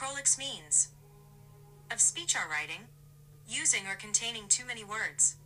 Prolix 0.04 0.36
means 0.36 0.88
of 1.90 1.98
speech 1.98 2.36
or 2.36 2.46
writing, 2.50 2.88
using 3.48 3.86
or 3.86 3.94
containing 3.94 4.48
too 4.48 4.66
many 4.66 4.84
words, 4.84 5.36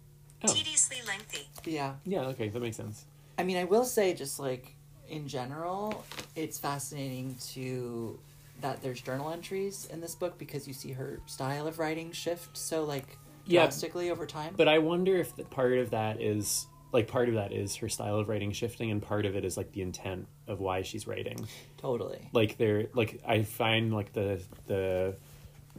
Oh. 0.43 0.53
tediously 0.53 0.97
lengthy. 1.07 1.49
Yeah. 1.65 1.95
Yeah, 2.05 2.23
okay, 2.23 2.49
that 2.49 2.59
makes 2.61 2.77
sense. 2.77 3.05
I 3.39 3.45
mean, 3.45 3.57
I 3.57 3.63
will 3.63 3.85
say, 3.85 4.15
just 4.15 4.41
like 4.41 4.75
in 5.09 5.29
general, 5.29 6.05
it's 6.35 6.59
fascinating 6.59 7.37
to 7.53 8.19
that 8.61 8.83
there's 8.83 9.01
journal 9.01 9.31
entries 9.31 9.87
in 9.93 10.01
this 10.01 10.17
book 10.17 10.37
because 10.39 10.67
you 10.67 10.75
see 10.75 10.91
her 10.91 11.21
style 11.27 11.69
of 11.69 11.79
writing 11.79 12.11
shift 12.11 12.57
so 12.57 12.83
like 12.83 13.17
Yeah, 13.47 13.63
drastically 13.63 14.11
over 14.11 14.27
time. 14.27 14.55
But 14.57 14.67
I 14.67 14.79
wonder 14.79 15.15
if 15.17 15.37
the 15.37 15.45
part 15.45 15.79
of 15.79 15.91
that 15.91 16.21
is 16.21 16.67
like 16.93 17.07
part 17.09 17.29
of 17.29 17.35
that 17.35 17.53
is 17.53 17.77
her 17.77 17.89
style 17.89 18.19
of 18.19 18.29
writing 18.29 18.53
shifting 18.53 18.91
and 18.91 19.03
part 19.03 19.27
of 19.27 19.37
it 19.37 19.45
is 19.45 19.57
like 19.57 19.73
the 19.73 19.83
intent 19.83 20.27
of 20.47 20.61
why 20.61 20.83
she's 20.83 21.07
writing. 21.07 21.47
totally. 21.77 22.29
Like 22.33 22.57
there 22.59 22.87
like 22.95 23.21
I 23.27 23.43
find 23.43 23.93
like 23.93 24.13
the 24.13 24.41
the 24.67 25.17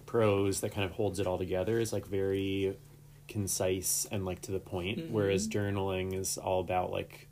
prose 0.05 0.61
that 0.61 0.71
kind 0.71 0.85
of 0.85 0.91
holds 0.91 1.19
it 1.19 1.27
all 1.27 1.37
together 1.37 1.79
is 1.79 1.91
like 1.93 2.05
very 2.05 2.77
concise 3.27 4.07
and 4.11 4.25
like 4.25 4.41
to 4.41 4.51
the 4.51 4.59
point 4.59 5.11
whereas 5.11 5.47
Mm-hmm. 5.47 5.77
journaling 5.77 6.13
is 6.19 6.37
all 6.37 6.59
about 6.61 6.91
like 6.91 7.27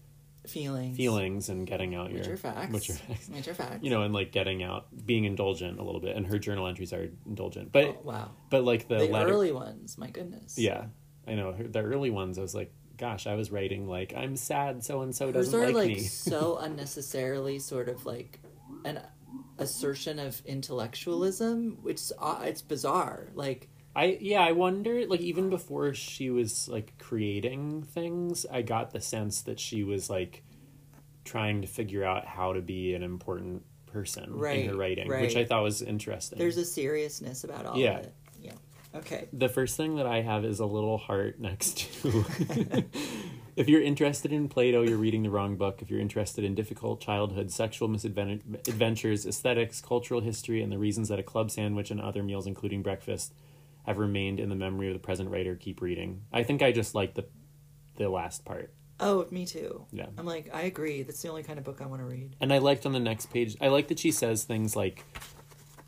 Feelings. 0.48 0.96
feelings 0.96 1.50
and 1.50 1.68
getting 1.68 1.94
out 1.94 2.10
your 2.10 2.22
are 2.34 2.38
facts. 2.38 2.74
are 2.90 2.94
facts. 2.94 3.48
Are 3.50 3.54
facts. 3.54 3.84
you 3.84 3.90
know 3.90 4.04
and 4.04 4.14
like 4.14 4.32
getting 4.32 4.64
out 4.64 4.86
being 5.06 5.26
indulgent 5.26 5.78
a 5.78 5.84
little 5.84 6.00
bit 6.00 6.16
and 6.16 6.26
her 6.28 6.40
journal 6.40 6.68
entries 6.68 6.94
are 6.94 7.10
indulgent 7.26 7.74
but 7.74 7.86
Oh, 7.86 7.98
wow. 8.04 8.30
but 8.50 8.64
like 8.64 8.88
the, 8.88 9.00
The, 9.00 9.08
letter 9.10 9.32
early 9.32 9.52
ones, 9.52 9.98
my 9.98 10.10
goodness. 10.10 10.58
yeah 10.58 10.86
i 11.28 11.34
know 11.34 11.52
the 11.54 11.82
early 11.82 12.12
ones 12.12 12.38
i 12.38 12.42
was 12.42 12.56
like 12.56 12.72
gosh 12.98 13.27
i 13.27 13.36
was 13.36 13.51
writing 13.51 13.88
like 13.88 14.13
i'm 14.16 14.36
sad 14.36 14.84
so 14.84 15.01
and 15.01 15.16
so 15.16 15.32
doesn't 15.32 15.60
are 15.60 15.66
like, 15.68 15.75
like 15.75 15.88
me 15.88 16.00
so 16.01 16.58
unnecessarily 16.58 17.60
sort 17.60 17.89
of 17.89 18.06
like 18.06 18.39
an 18.86 19.00
assertion 19.60 20.20
of 20.20 20.42
intellectualism, 20.46 21.77
which 21.82 22.00
uh, 22.20 22.42
it's 22.44 22.62
bizarre. 22.62 23.27
Like 23.34 23.70
i 23.96 24.18
yeah 24.22 24.42
i 24.42 24.51
wonder 24.51 25.06
like 25.08 25.22
even 25.22 25.50
before 25.50 25.94
she 25.94 26.30
was 26.30 26.67
like 26.69 26.93
creating 27.00 27.82
things 27.82 28.45
i 28.52 28.62
got 28.62 28.91
the 28.91 29.02
sense 29.02 29.41
that 29.41 29.60
she 29.60 29.84
was 29.84 30.08
like 30.10 30.43
trying 31.26 31.62
to 31.62 31.67
figure 31.67 32.04
out 32.04 32.24
how 32.26 32.54
to 32.54 32.62
be 32.62 32.93
an 32.93 33.02
important 33.02 33.63
person 33.88 34.38
Right, 34.38 34.60
in 34.60 34.69
her 34.69 34.76
writing 34.76 35.10
which 35.10 35.36
i 35.36 35.43
thought 35.45 35.63
was 35.63 35.82
interesting 35.82 36.38
there's 36.38 36.58
a 36.58 36.65
seriousness 36.65 37.43
about 37.43 37.65
all 37.65 37.78
Yeah. 37.78 37.98
of 37.98 38.06
it. 38.06 38.13
Okay. 38.98 39.28
The 39.34 39.50
first 39.50 39.78
thing 39.78 39.96
that 39.98 40.06
I 40.06 40.22
have 40.22 40.44
is 40.46 40.60
a 40.60 40.66
little 40.66 40.98
heart 40.98 41.40
next 41.40 41.78
to. 42.02 42.26
if 43.56 43.68
you're 43.70 43.82
interested 43.82 44.32
in 44.34 44.50
Plato, 44.50 44.82
you're 44.84 44.98
reading 44.98 45.24
the 45.24 45.30
wrong 45.30 45.56
book. 45.56 45.82
If 45.82 45.90
you're 45.90 46.00
interested 46.00 46.44
in 46.44 46.56
difficult 46.56 47.02
childhood, 47.02 47.52
sexual 47.52 47.88
misadventures, 47.88 49.26
aesthetics, 49.26 49.82
cultural 49.82 50.22
history, 50.22 50.62
and 50.62 50.72
the 50.72 50.78
reasons 50.78 51.10
that 51.10 51.20
a 51.20 51.24
club 51.24 51.52
sandwich 51.52 51.92
and 51.92 52.02
other 52.02 52.24
meals, 52.24 52.48
including 52.48 52.82
breakfast, 52.82 53.34
have 53.86 53.98
remained 53.98 54.40
in 54.40 54.50
the 54.50 54.56
memory 54.56 54.88
of 54.88 54.94
the 54.94 55.00
present 55.00 55.30
writer, 55.30 55.56
keep 55.56 55.82
reading. 55.82 56.24
I 56.34 56.44
think 56.44 56.62
I 56.62 56.72
just 56.72 56.96
like 56.96 57.14
the 57.14 57.26
the 57.96 58.10
last 58.10 58.46
part. 58.46 58.74
Oh, 59.00 59.28
me 59.30 59.46
too. 59.46 59.86
Yeah. 59.92 60.08
I'm 60.18 60.26
like, 60.26 60.50
I 60.54 60.62
agree. 60.62 61.04
That's 61.04 61.22
the 61.22 61.30
only 61.30 61.44
kind 61.44 61.60
of 61.60 61.66
book 61.66 61.82
I 61.82 61.86
want 61.86 62.02
to 62.02 62.06
read. 62.06 62.36
And 62.40 62.52
I 62.52 62.58
liked 62.58 62.86
on 62.86 62.94
the 62.94 63.00
next 63.00 63.28
page. 63.28 63.56
I 63.62 63.68
like 63.68 63.90
that 63.90 64.00
she 64.00 64.12
says 64.12 64.44
things 64.44 64.76
like, 64.76 65.04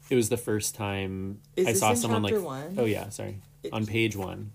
"It 0.09 0.15
was 0.15 0.29
the 0.29 0.37
first 0.37 0.75
time 0.75 1.39
Is 1.55 1.67
I 1.67 1.71
this 1.71 1.79
saw 1.79 1.91
in 1.91 1.95
someone 1.97 2.23
like." 2.23 2.33
chapter 2.33 2.45
one? 2.45 2.75
Oh 2.77 2.85
yeah, 2.85 3.09
sorry. 3.09 3.41
It- 3.63 3.73
on 3.73 3.85
page 3.85 4.15
one. 4.15 4.51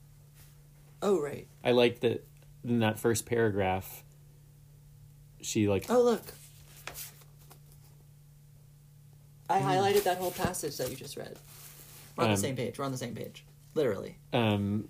Oh, 1.03 1.21
right. 1.21 1.47
I 1.62 1.73
like 1.73 2.01
that 2.01 2.27
in 2.64 2.79
that 2.81 2.99
first 2.99 3.27
paragraph 3.27 4.03
she 5.43 5.69
like 5.69 5.85
Oh, 5.90 6.01
look. 6.03 6.23
I 9.49 9.61
highlighted 9.61 10.05
that 10.05 10.19
whole 10.19 10.31
passage 10.31 10.77
that 10.79 10.88
you 10.90 10.97
just 10.97 11.17
read. 11.17 11.37
We're 12.17 12.25
on 12.25 12.31
Um, 12.31 12.37
the 12.37 12.40
same 12.40 12.57
page. 12.57 12.79
We're 12.79 12.85
on 12.87 12.93
the 12.93 12.99
same 12.99 13.14
page. 13.14 13.45
Literally. 13.75 14.17
um 14.33 14.88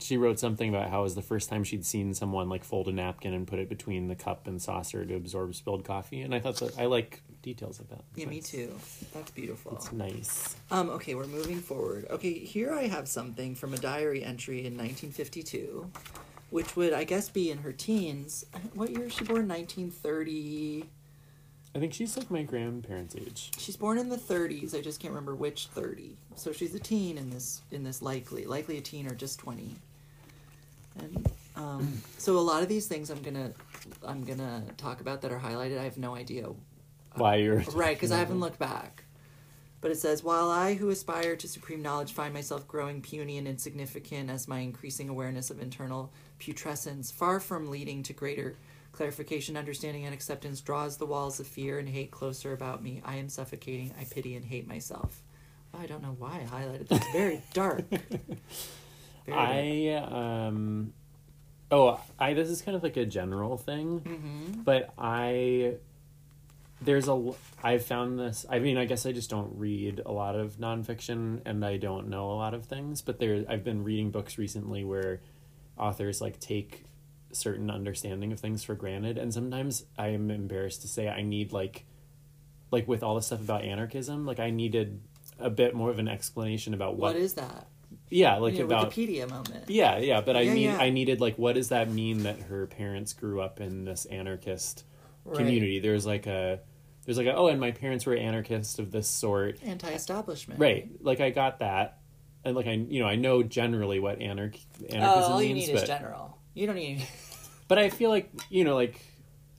she 0.00 0.16
wrote 0.16 0.38
something 0.38 0.68
about 0.68 0.90
how 0.90 1.00
it 1.00 1.02
was 1.02 1.16
the 1.16 1.22
first 1.22 1.48
time 1.48 1.64
she'd 1.64 1.84
seen 1.84 2.14
someone 2.14 2.48
like 2.48 2.62
fold 2.62 2.86
a 2.86 2.92
napkin 2.92 3.34
and 3.34 3.48
put 3.48 3.58
it 3.58 3.68
between 3.68 4.06
the 4.06 4.14
cup 4.14 4.46
and 4.46 4.62
saucer 4.62 5.04
to 5.04 5.16
absorb 5.16 5.52
spilled 5.56 5.84
coffee 5.84 6.20
and 6.22 6.32
I 6.32 6.38
thought 6.38 6.54
that 6.58 6.78
I 6.78 6.86
like 6.86 7.20
details 7.42 7.80
about. 7.80 8.04
Yeah, 8.14 8.26
me 8.26 8.40
too. 8.40 8.74
That's 9.12 9.30
beautiful. 9.30 9.72
It's 9.72 9.92
nice. 9.92 10.56
Um, 10.70 10.90
okay, 10.90 11.14
we're 11.14 11.26
moving 11.26 11.58
forward. 11.60 12.06
Okay, 12.10 12.32
here 12.38 12.72
I 12.72 12.86
have 12.86 13.08
something 13.08 13.54
from 13.54 13.74
a 13.74 13.78
diary 13.78 14.24
entry 14.24 14.58
in 14.58 14.76
1952, 14.76 15.90
which 16.50 16.76
would, 16.76 16.92
I 16.92 17.04
guess, 17.04 17.28
be 17.28 17.50
in 17.50 17.58
her 17.58 17.72
teens. 17.72 18.44
What 18.74 18.90
year 18.90 19.04
is 19.04 19.12
she 19.12 19.24
born? 19.24 19.48
1930. 19.48 20.84
I 21.74 21.78
think 21.78 21.92
she's 21.94 22.16
like 22.16 22.30
my 22.30 22.42
grandparents' 22.42 23.14
age. 23.14 23.52
She's 23.58 23.76
born 23.76 23.98
in 23.98 24.08
the 24.08 24.16
30s. 24.16 24.74
I 24.74 24.80
just 24.80 25.00
can't 25.00 25.12
remember 25.12 25.34
which 25.34 25.66
30. 25.68 26.16
So 26.34 26.52
she's 26.52 26.74
a 26.74 26.78
teen 26.80 27.18
in 27.18 27.30
this 27.30 27.60
in 27.70 27.84
this 27.84 28.00
likely 28.02 28.46
likely 28.46 28.78
a 28.78 28.80
teen 28.80 29.06
or 29.06 29.14
just 29.14 29.38
20. 29.38 29.74
And 30.98 31.30
um, 31.56 32.02
so 32.16 32.38
a 32.38 32.40
lot 32.40 32.62
of 32.62 32.68
these 32.68 32.86
things 32.86 33.10
I'm 33.10 33.22
gonna 33.22 33.52
I'm 34.04 34.24
gonna 34.24 34.64
talk 34.76 35.00
about 35.00 35.20
that 35.22 35.30
are 35.30 35.38
highlighted. 35.38 35.78
I 35.78 35.84
have 35.84 35.98
no 35.98 36.14
idea 36.14 36.48
Why 37.18 37.36
you're 37.36 37.60
Right, 37.74 37.96
because 37.96 38.12
I 38.12 38.18
haven't 38.18 38.40
looked 38.40 38.58
back. 38.58 39.04
But 39.80 39.92
it 39.92 39.98
says, 39.98 40.24
While 40.24 40.50
I, 40.50 40.74
who 40.74 40.90
aspire 40.90 41.36
to 41.36 41.46
supreme 41.48 41.82
knowledge, 41.82 42.12
find 42.12 42.34
myself 42.34 42.66
growing 42.66 43.00
puny 43.00 43.38
and 43.38 43.46
insignificant 43.46 44.28
as 44.28 44.48
my 44.48 44.58
increasing 44.58 45.08
awareness 45.08 45.50
of 45.50 45.60
internal 45.62 46.12
putrescence, 46.40 47.10
far 47.12 47.38
from 47.38 47.70
leading 47.70 48.02
to 48.04 48.12
greater 48.12 48.56
clarification, 48.90 49.56
understanding, 49.56 50.04
and 50.04 50.12
acceptance, 50.12 50.60
draws 50.60 50.96
the 50.96 51.06
walls 51.06 51.38
of 51.38 51.46
fear 51.46 51.78
and 51.78 51.88
hate 51.88 52.10
closer 52.10 52.52
about 52.52 52.82
me. 52.82 53.00
I 53.04 53.16
am 53.16 53.28
suffocating. 53.28 53.94
I 54.00 54.04
pity 54.04 54.34
and 54.34 54.44
hate 54.44 54.66
myself. 54.66 55.22
I 55.78 55.86
don't 55.86 56.02
know 56.02 56.16
why 56.18 56.40
I 56.44 56.56
highlighted 56.62 56.88
that. 56.88 56.96
It's 57.02 57.12
very 57.12 57.42
dark. 57.52 57.84
Very 59.26 59.36
dark. 59.36 59.48
I 60.10 60.50
um 60.56 60.92
oh 61.70 62.00
I 62.18 62.32
this 62.32 62.48
is 62.48 62.62
kind 62.62 62.74
of 62.76 62.82
like 62.82 62.96
a 62.96 63.04
general 63.04 63.58
thing, 63.58 64.00
Mm-hmm. 64.00 64.62
but 64.62 64.90
I 64.98 65.74
there's 66.80 67.08
a 67.08 67.32
I've 67.62 67.84
found 67.84 68.18
this. 68.18 68.46
I 68.48 68.58
mean, 68.60 68.76
I 68.78 68.84
guess 68.84 69.04
I 69.06 69.12
just 69.12 69.30
don't 69.30 69.58
read 69.58 70.00
a 70.06 70.12
lot 70.12 70.36
of 70.36 70.56
nonfiction, 70.58 71.40
and 71.44 71.64
I 71.64 71.76
don't 71.76 72.08
know 72.08 72.30
a 72.30 72.34
lot 72.34 72.54
of 72.54 72.66
things. 72.66 73.02
But 73.02 73.18
there, 73.18 73.44
I've 73.48 73.64
been 73.64 73.84
reading 73.84 74.10
books 74.10 74.38
recently 74.38 74.84
where 74.84 75.20
authors 75.76 76.20
like 76.20 76.38
take 76.40 76.84
certain 77.32 77.70
understanding 77.70 78.32
of 78.32 78.40
things 78.40 78.62
for 78.64 78.74
granted, 78.74 79.18
and 79.18 79.34
sometimes 79.34 79.84
I 79.98 80.08
am 80.08 80.30
embarrassed 80.30 80.82
to 80.82 80.88
say 80.88 81.08
I 81.08 81.22
need 81.22 81.52
like 81.52 81.84
like 82.70 82.86
with 82.86 83.02
all 83.02 83.14
the 83.14 83.22
stuff 83.22 83.40
about 83.40 83.64
anarchism, 83.64 84.26
like 84.26 84.38
I 84.40 84.50
needed 84.50 85.00
a 85.38 85.50
bit 85.50 85.74
more 85.74 85.90
of 85.90 85.98
an 85.98 86.08
explanation 86.08 86.74
about 86.74 86.96
what, 86.96 87.14
what 87.14 87.16
is 87.16 87.34
that? 87.34 87.66
yeah 88.10 88.36
like 88.36 88.56
Your 88.58 88.66
about 88.66 88.90
Wikipedia 88.92 89.28
moment. 89.28 89.64
yeah, 89.68 89.98
yeah, 89.98 90.20
but 90.20 90.36
I 90.36 90.42
Yeah, 90.42 90.54
need 90.54 90.64
yeah. 90.66 90.78
I 90.78 90.90
needed 90.90 91.20
like 91.20 91.36
what 91.38 91.54
does 91.54 91.70
that 91.70 91.90
mean 91.90 92.24
that 92.24 92.38
her 92.42 92.66
parents 92.66 93.12
grew 93.14 93.40
up 93.40 93.60
in 93.60 93.84
this 93.84 94.04
anarchist 94.06 94.84
Right. 95.24 95.38
community? 95.38 95.80
There's 95.80 96.06
like 96.06 96.26
a 96.26 96.60
there's 97.08 97.16
like 97.16 97.26
a, 97.26 97.34
oh 97.34 97.46
and 97.46 97.58
my 97.58 97.70
parents 97.70 98.04
were 98.04 98.14
anarchists 98.14 98.78
of 98.78 98.90
this 98.92 99.08
sort 99.08 99.56
Anti-establishment. 99.64 100.60
right 100.60 100.90
like 101.00 101.20
i 101.20 101.30
got 101.30 101.60
that 101.60 102.00
and 102.44 102.54
like 102.54 102.66
i 102.66 102.72
you 102.72 103.00
know 103.00 103.06
i 103.08 103.16
know 103.16 103.42
generally 103.42 103.98
what 103.98 104.20
anarch 104.20 104.58
Oh, 104.82 104.86
anarchism 104.94 105.32
all 105.32 105.42
you 105.42 105.54
means 105.54 105.68
need 105.68 105.72
but 105.74 105.82
is 105.84 105.88
general. 105.88 106.36
You 106.52 106.66
don't 106.66 106.76
need. 106.76 107.02
but 107.68 107.78
i 107.78 107.88
feel 107.88 108.10
like 108.10 108.30
you 108.50 108.64
know 108.64 108.74
like 108.74 109.00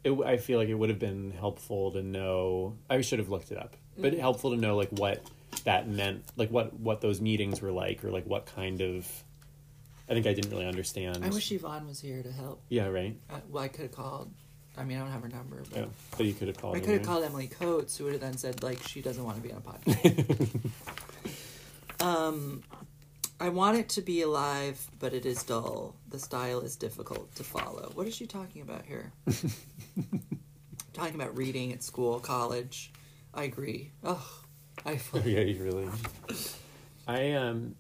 it, 0.04 0.12
i 0.26 0.38
feel 0.38 0.60
like 0.60 0.70
it 0.70 0.76
would 0.76 0.90
have 0.90 1.00
been 1.00 1.32
helpful 1.32 1.92
to 1.94 2.04
know 2.04 2.78
i 2.88 3.02
should 3.02 3.18
have 3.20 3.30
looked 3.30 3.52
it 3.52 3.58
up 3.58 3.76
but 3.98 4.12
Mm-hmm. 4.12 4.20
helpful 4.22 4.52
to 4.52 4.58
know 4.58 4.78
like 4.78 4.90
what 4.92 5.22
that 5.66 5.90
meant 5.90 6.24
like 6.38 6.50
what 6.52 6.74
what 6.80 7.02
those 7.02 7.20
meetings 7.20 7.62
were 7.64 7.72
like 7.72 8.06
or 8.06 8.12
like 8.12 8.26
what 8.26 8.46
kind 8.46 8.80
of 8.82 9.06
i 10.08 10.14
think 10.14 10.26
i 10.28 10.34
didn't 10.34 10.52
really 10.52 10.68
understand 10.68 11.26
I 11.26 11.30
wish 11.30 11.52
Yvonne 11.52 11.88
was 11.88 12.00
here 12.00 12.22
to 12.22 12.32
help. 12.32 12.62
yeah 12.70 12.86
right 12.88 13.18
Uh, 13.30 13.40
well, 13.50 13.64
I 13.64 13.68
could 13.68 13.82
have 13.82 13.92
called. 13.92 14.32
I 14.80 14.86
mean, 14.86 14.98
I 14.98 15.02
don't 15.02 15.12
have 15.12 15.24
her 15.24 15.30
number, 15.30 15.58
but 15.70 15.80
yeah 15.80 15.86
but 16.18 16.26
you 16.26 16.34
could 16.34 16.48
have 16.48 16.58
called 16.58 16.76
I 16.76 16.80
could 16.80 17.00
have 17.00 17.04
called 17.04 17.24
Emily 17.24 17.48
Coates, 17.48 17.98
who 17.98 18.06
would 18.06 18.14
have 18.14 18.22
then 18.22 18.38
said 18.38 18.64
like 18.64 18.82
she 18.88 19.02
doesn't 19.02 19.24
want 19.24 19.36
to 19.38 19.44
be 19.44 19.52
on 19.52 19.58
a 19.58 19.90
podcast. 19.92 20.72
um, 22.02 22.64
I 23.40 23.50
want 23.50 23.78
it 23.78 23.90
to 23.90 24.02
be 24.02 24.22
alive, 24.22 24.86
but 25.00 25.14
it 25.14 25.26
is 25.26 25.44
dull. 25.44 25.96
The 26.10 26.20
style 26.20 26.60
is 26.62 26.76
difficult 26.76 27.34
to 27.36 27.44
follow. 27.44 27.92
What 27.94 28.08
is 28.08 28.16
she 28.16 28.28
talking 28.28 28.62
about 28.62 28.86
here? 28.86 29.12
talking 30.94 31.16
about 31.16 31.38
reading 31.38 31.72
at 31.72 31.84
school, 31.84 32.20
college. 32.20 32.92
I 33.34 33.44
agree. 33.44 33.92
Oh, 34.04 34.26
I 34.86 35.00
yeah, 35.26 35.42
you 35.42 35.64
really. 35.64 35.88
I 37.08 37.34
um. 37.34 37.76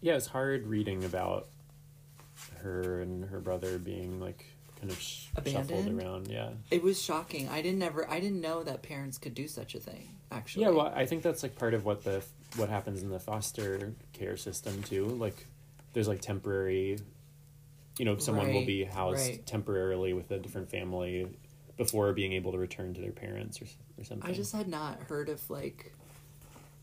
Yeah, 0.00 0.14
it's 0.14 0.26
hard 0.26 0.66
reading 0.66 1.04
about 1.04 1.48
her 2.58 3.00
and 3.00 3.24
her 3.24 3.40
brother 3.40 3.78
being 3.78 4.20
like 4.20 4.44
kind 4.78 4.92
of 4.92 5.00
sh- 5.00 5.26
shuffled 5.46 5.88
around. 5.88 6.28
Yeah. 6.28 6.50
It 6.70 6.82
was 6.82 7.02
shocking. 7.02 7.48
I 7.48 7.62
didn't 7.62 7.82
ever. 7.82 8.08
I 8.08 8.20
didn't 8.20 8.40
know 8.40 8.62
that 8.62 8.82
parents 8.82 9.18
could 9.18 9.34
do 9.34 9.48
such 9.48 9.74
a 9.74 9.80
thing. 9.80 10.14
Actually, 10.30 10.64
Yeah, 10.64 10.70
well, 10.70 10.92
I 10.94 11.06
think 11.06 11.22
that's 11.22 11.42
like 11.42 11.56
part 11.56 11.74
of 11.74 11.84
what 11.84 12.04
the 12.04 12.22
what 12.56 12.68
happens 12.68 13.02
in 13.02 13.10
the 13.10 13.18
foster 13.18 13.94
care 14.12 14.36
system 14.36 14.82
too. 14.82 15.06
Like, 15.06 15.46
there's 15.94 16.08
like 16.08 16.20
temporary, 16.20 16.98
you 17.98 18.04
know, 18.04 18.18
someone 18.18 18.52
will 18.52 18.66
be 18.66 18.84
housed 18.84 19.26
right. 19.26 19.46
temporarily 19.46 20.12
with 20.12 20.30
a 20.30 20.38
different 20.38 20.70
family 20.70 21.26
before 21.76 22.12
being 22.12 22.32
able 22.32 22.52
to 22.52 22.58
return 22.58 22.92
to 22.94 23.00
their 23.00 23.12
parents 23.12 23.62
or 23.62 23.66
or 23.98 24.04
something. 24.04 24.30
I 24.30 24.34
just 24.34 24.52
had 24.52 24.68
not 24.68 25.00
heard 25.08 25.28
of 25.28 25.48
like 25.50 25.92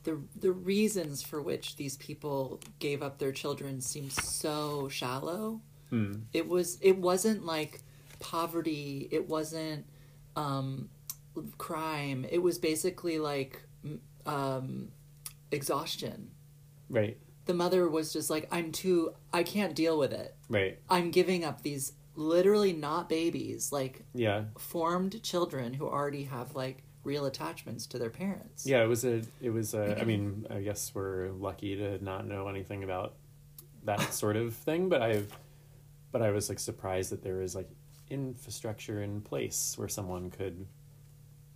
the 0.05 0.21
the 0.39 0.51
reasons 0.51 1.21
for 1.21 1.41
which 1.41 1.75
these 1.75 1.97
people 1.97 2.61
gave 2.79 3.03
up 3.03 3.17
their 3.17 3.33
children 3.33 3.81
seemed 3.81 4.13
so 4.13 4.87
shallow. 4.87 5.59
Hmm. 5.89 6.13
It 6.31 6.47
was 6.47 6.77
it 6.81 6.97
wasn't 6.97 7.45
like 7.45 7.81
poverty. 8.19 9.09
It 9.11 9.27
wasn't 9.27 9.85
um, 10.35 10.89
crime. 11.57 12.25
It 12.29 12.39
was 12.39 12.57
basically 12.57 13.19
like 13.19 13.61
um, 14.25 14.89
exhaustion. 15.51 16.31
right, 16.89 17.17
The 17.45 17.53
mother 17.53 17.89
was 17.89 18.13
just 18.13 18.29
like, 18.29 18.47
"I'm 18.51 18.71
too. 18.71 19.13
I 19.33 19.43
can't 19.43 19.75
deal 19.75 19.97
with 19.97 20.13
it. 20.13 20.35
right, 20.49 20.79
I'm 20.89 21.11
giving 21.11 21.43
up 21.43 21.61
these 21.61 21.93
literally 22.15 22.73
not 22.73 23.09
babies, 23.09 23.71
like 23.71 24.05
yeah. 24.13 24.45
formed 24.57 25.21
children 25.23 25.73
who 25.73 25.87
already 25.87 26.23
have 26.23 26.55
like 26.55 26.83
real 27.05 27.25
attachments 27.25 27.85
to 27.87 27.99
their 27.99 28.09
parents. 28.09 28.65
Yeah, 28.65 28.83
it 28.83 28.87
was 28.87 29.05
a. 29.05 29.21
It 29.41 29.51
was 29.51 29.73
a. 29.73 29.99
I 29.99 30.03
mean, 30.03 30.45
I 30.49 30.59
guess 30.61 30.91
we're 30.93 31.29
lucky 31.31 31.75
to 31.77 32.03
not 32.03 32.27
know 32.27 32.47
anything 32.47 32.83
about 32.83 33.13
that 33.83 34.13
sort 34.13 34.35
of 34.35 34.53
thing, 34.55 34.89
but 34.89 35.01
I, 35.01 35.23
but 36.11 36.21
I 36.21 36.31
was 36.31 36.49
like 36.49 36.59
surprised 36.59 37.11
that 37.11 37.23
there 37.23 37.35
was 37.37 37.55
like 37.55 37.69
infrastructure 38.09 39.01
in 39.03 39.21
place 39.21 39.73
where 39.77 39.87
someone 39.87 40.29
could 40.31 40.65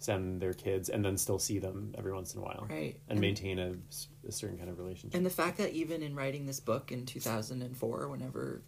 send 0.02 0.42
their 0.42 0.54
kids 0.54 0.88
and 0.90 1.04
then 1.04 1.18
still 1.18 1.38
see 1.40 1.60
them 1.60 1.94
every 1.98 2.14
once 2.14 2.34
in 2.34 2.40
a 2.40 2.44
while, 2.44 2.66
Right. 2.70 2.96
and, 3.10 3.18
And- 3.18 3.20
maintain 3.20 3.60
a 3.60 4.32
certain 4.32 4.58
kind 4.58 4.70
of 4.70 4.80
relationship. 4.80 5.16
And 5.18 5.26
the 5.26 5.30
fact 5.30 5.58
that 5.58 5.74
even 5.74 6.02
in 6.02 6.16
writing 6.16 6.46
this 6.46 6.60
book 6.62 6.92
in 6.94 7.06
2004, 7.06 8.08
whenever 8.08 8.62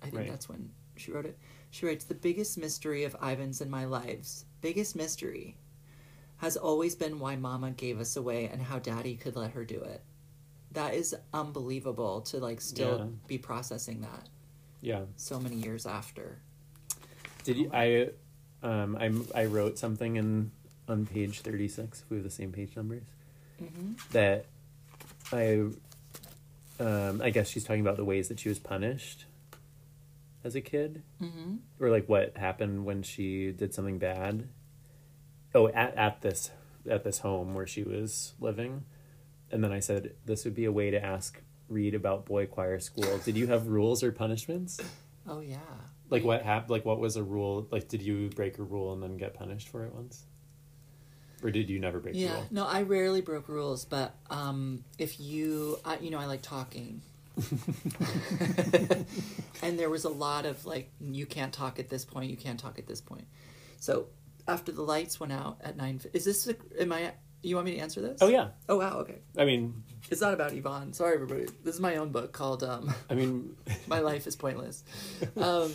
I 0.00 0.06
think 0.06 0.16
Right. 0.16 0.28
that's 0.30 0.48
when 0.48 0.70
she 0.96 1.12
wrote 1.12 1.24
it, 1.26 1.38
she 1.70 1.86
writes 1.86 2.04
The 2.04 2.14
biggest 2.14 2.58
mystery 2.58 3.04
of 3.04 3.14
Ivan's 3.22 3.60
in 3.60 3.70
my 3.70 3.84
lives, 3.84 4.44
biggest 4.60 4.96
mystery, 4.96 5.56
has 6.42 6.56
always 6.58 6.94
been 6.94 7.18
why 7.18 7.36
Mama 7.36 7.70
gave 7.70 7.98
us 8.00 8.16
away 8.16 8.46
and 8.52 8.60
how 8.60 8.78
Daddy 8.78 9.16
could 9.16 9.36
let 9.36 9.52
her 9.52 9.64
do 9.64 9.80
it. 9.80 10.02
That 10.72 10.92
is 10.94 11.14
unbelievable 11.32 12.20
to 12.22 12.38
like 12.38 12.60
still 12.60 12.98
Yeah. 12.98 13.06
be 13.28 13.38
processing 13.38 14.00
that 14.02 14.28
yeah. 14.80 15.02
so 15.16 15.38
many 15.40 15.56
years 15.56 15.86
after. 15.86 16.38
Did 17.44 17.56
you? 17.56 17.70
I, 17.72 18.10
um, 18.62 18.96
I 18.96 19.42
I 19.42 19.44
wrote 19.46 19.78
something 19.78 20.16
in 20.16 20.50
on 20.88 21.06
page 21.06 21.40
thirty 21.40 21.68
six. 21.68 22.02
If 22.02 22.10
we 22.10 22.16
have 22.18 22.24
the 22.24 22.30
same 22.30 22.52
page 22.52 22.76
numbers, 22.76 23.04
Mm-hmm. 23.62 23.92
that 24.12 24.46
I, 25.32 25.68
um, 26.80 27.20
I 27.22 27.30
guess 27.30 27.48
she's 27.48 27.62
talking 27.64 27.80
about 27.80 27.96
the 27.96 28.04
ways 28.04 28.26
that 28.28 28.40
she 28.40 28.48
was 28.48 28.58
punished 28.58 29.26
as 30.42 30.54
a 30.56 30.60
kid, 30.60 31.02
Mm-hmm. 31.22 31.56
or 31.80 31.90
like 31.90 32.08
what 32.08 32.36
happened 32.36 32.84
when 32.84 33.02
she 33.04 33.52
did 33.52 33.72
something 33.74 33.98
bad. 33.98 34.48
Oh, 35.54 35.68
at 35.68 35.94
at 35.96 36.22
this 36.22 36.50
at 36.88 37.04
this 37.04 37.18
home 37.18 37.54
where 37.54 37.66
she 37.66 37.82
was 37.82 38.34
living, 38.40 38.84
and 39.50 39.62
then 39.62 39.72
I 39.72 39.80
said 39.80 40.14
this 40.24 40.44
would 40.44 40.54
be 40.54 40.64
a 40.64 40.72
way 40.72 40.90
to 40.90 41.02
ask 41.02 41.40
Reed 41.68 41.94
about 41.94 42.24
boy 42.24 42.46
choir 42.46 42.80
school. 42.80 43.18
Did 43.24 43.36
you 43.36 43.46
have 43.48 43.68
rules 43.68 44.02
or 44.02 44.12
punishments? 44.12 44.80
Oh 45.28 45.40
yeah. 45.40 45.58
Like 46.10 46.24
what 46.24 46.42
hap- 46.42 46.70
Like 46.70 46.84
what 46.84 46.98
was 46.98 47.16
a 47.16 47.22
rule? 47.22 47.66
Like 47.70 47.88
did 47.88 48.02
you 48.02 48.28
break 48.30 48.58
a 48.58 48.62
rule 48.62 48.92
and 48.92 49.02
then 49.02 49.16
get 49.16 49.34
punished 49.34 49.68
for 49.68 49.84
it 49.84 49.94
once, 49.94 50.24
or 51.42 51.50
did 51.50 51.70
you 51.70 51.78
never 51.78 52.00
break 52.00 52.16
Yeah, 52.16 52.42
no, 52.50 52.66
I 52.66 52.82
rarely 52.82 53.20
broke 53.20 53.48
rules, 53.48 53.84
but 53.84 54.14
um, 54.30 54.84
if 54.98 55.20
you, 55.20 55.78
I, 55.84 55.98
you 55.98 56.10
know, 56.10 56.18
I 56.18 56.26
like 56.26 56.42
talking, 56.42 57.02
and 59.62 59.78
there 59.78 59.90
was 59.90 60.04
a 60.04 60.08
lot 60.10 60.46
of 60.46 60.64
like, 60.66 60.90
you 61.00 61.26
can't 61.26 61.52
talk 61.52 61.78
at 61.78 61.88
this 61.88 62.04
point, 62.04 62.30
you 62.30 62.36
can't 62.36 62.60
talk 62.60 62.78
at 62.78 62.86
this 62.86 63.00
point. 63.00 63.26
So 63.78 64.06
after 64.52 64.72
the 64.72 64.82
lights 64.82 65.18
went 65.18 65.32
out 65.32 65.58
at 65.62 65.76
nine, 65.76 66.00
is 66.12 66.24
this? 66.24 66.48
A, 66.48 66.56
am 66.80 66.92
I? 66.92 67.12
You 67.42 67.56
want 67.56 67.66
me 67.66 67.72
to 67.72 67.78
answer 67.78 68.00
this? 68.00 68.18
Oh 68.20 68.28
yeah, 68.28 68.48
Oh 68.68 68.78
wow. 68.78 68.98
Okay. 68.98 69.18
I 69.36 69.44
mean, 69.44 69.82
It's 70.10 70.20
not 70.20 70.32
about 70.32 70.52
Yvonne. 70.52 70.92
Sorry, 70.92 71.14
everybody. 71.14 71.46
This 71.64 71.74
is 71.74 71.80
my 71.80 71.96
own 71.96 72.10
book 72.10 72.32
called 72.32 72.62
um, 72.62 72.94
I 73.10 73.14
mean, 73.14 73.56
"My 73.88 73.98
Life 73.98 74.26
Is 74.26 74.36
Pointless." 74.36 74.84
Um, 75.36 75.72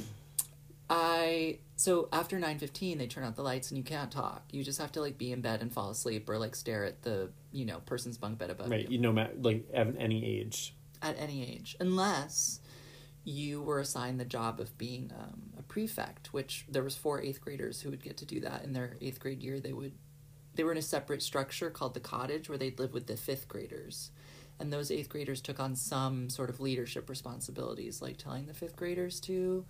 I 0.89 1.59
so 1.75 2.07
after 2.13 2.39
nine 2.39 2.59
fifteen, 2.59 2.97
they 2.97 3.07
turn 3.07 3.25
out 3.25 3.35
the 3.35 3.43
lights 3.43 3.71
and 3.71 3.77
you 3.77 3.83
can't 3.83 4.11
talk. 4.11 4.43
You 4.51 4.63
just 4.63 4.79
have 4.79 4.93
to 4.93 5.01
like 5.01 5.17
be 5.17 5.31
in 5.33 5.41
bed 5.41 5.61
and 5.61 5.71
fall 5.71 5.89
asleep 5.89 6.29
or 6.29 6.37
like 6.37 6.55
stare 6.55 6.85
at 6.85 7.01
the 7.01 7.29
you 7.51 7.65
know 7.65 7.79
person's 7.79 8.17
bunk 8.17 8.37
bed 8.37 8.49
above 8.49 8.69
right? 8.69 8.89
you 8.89 8.99
You 8.99 9.11
know, 9.11 9.27
like 9.41 9.65
at 9.73 9.87
any 9.99 10.25
age, 10.25 10.73
at 11.01 11.19
any 11.19 11.43
age, 11.43 11.75
unless 11.81 12.61
you 13.25 13.61
were 13.61 13.81
assigned 13.81 14.21
the 14.21 14.25
job 14.25 14.61
of 14.61 14.77
being 14.77 15.11
um, 15.19 15.41
prefect. 15.67 16.33
Which 16.33 16.65
there 16.69 16.83
was 16.83 16.95
four 16.95 17.21
eighth 17.21 17.41
graders 17.41 17.81
who 17.81 17.89
would 17.89 18.03
get 18.03 18.17
to 18.17 18.25
do 18.25 18.39
that 18.41 18.63
in 18.63 18.73
their 18.73 18.97
eighth 19.01 19.19
grade 19.19 19.41
year. 19.41 19.59
They 19.59 19.73
would 19.73 19.93
they 20.55 20.63
were 20.63 20.71
in 20.71 20.77
a 20.77 20.81
separate 20.81 21.21
structure 21.21 21.69
called 21.69 21.93
the 21.93 21.99
cottage 21.99 22.49
where 22.49 22.57
they'd 22.57 22.79
live 22.79 22.93
with 22.93 23.07
the 23.07 23.15
fifth 23.15 23.47
graders. 23.47 24.11
And 24.59 24.73
those 24.73 24.89
eighth 24.89 25.07
graders 25.07 25.39
took 25.39 25.59
on 25.59 25.75
some 25.75 26.29
sort 26.29 26.49
of 26.49 26.59
leadership 26.59 27.09
responsibilities, 27.09 28.01
like 28.01 28.17
telling 28.17 28.47
the 28.47 28.55
fifth 28.55 28.75
graders 28.75 29.19
to 29.21 29.65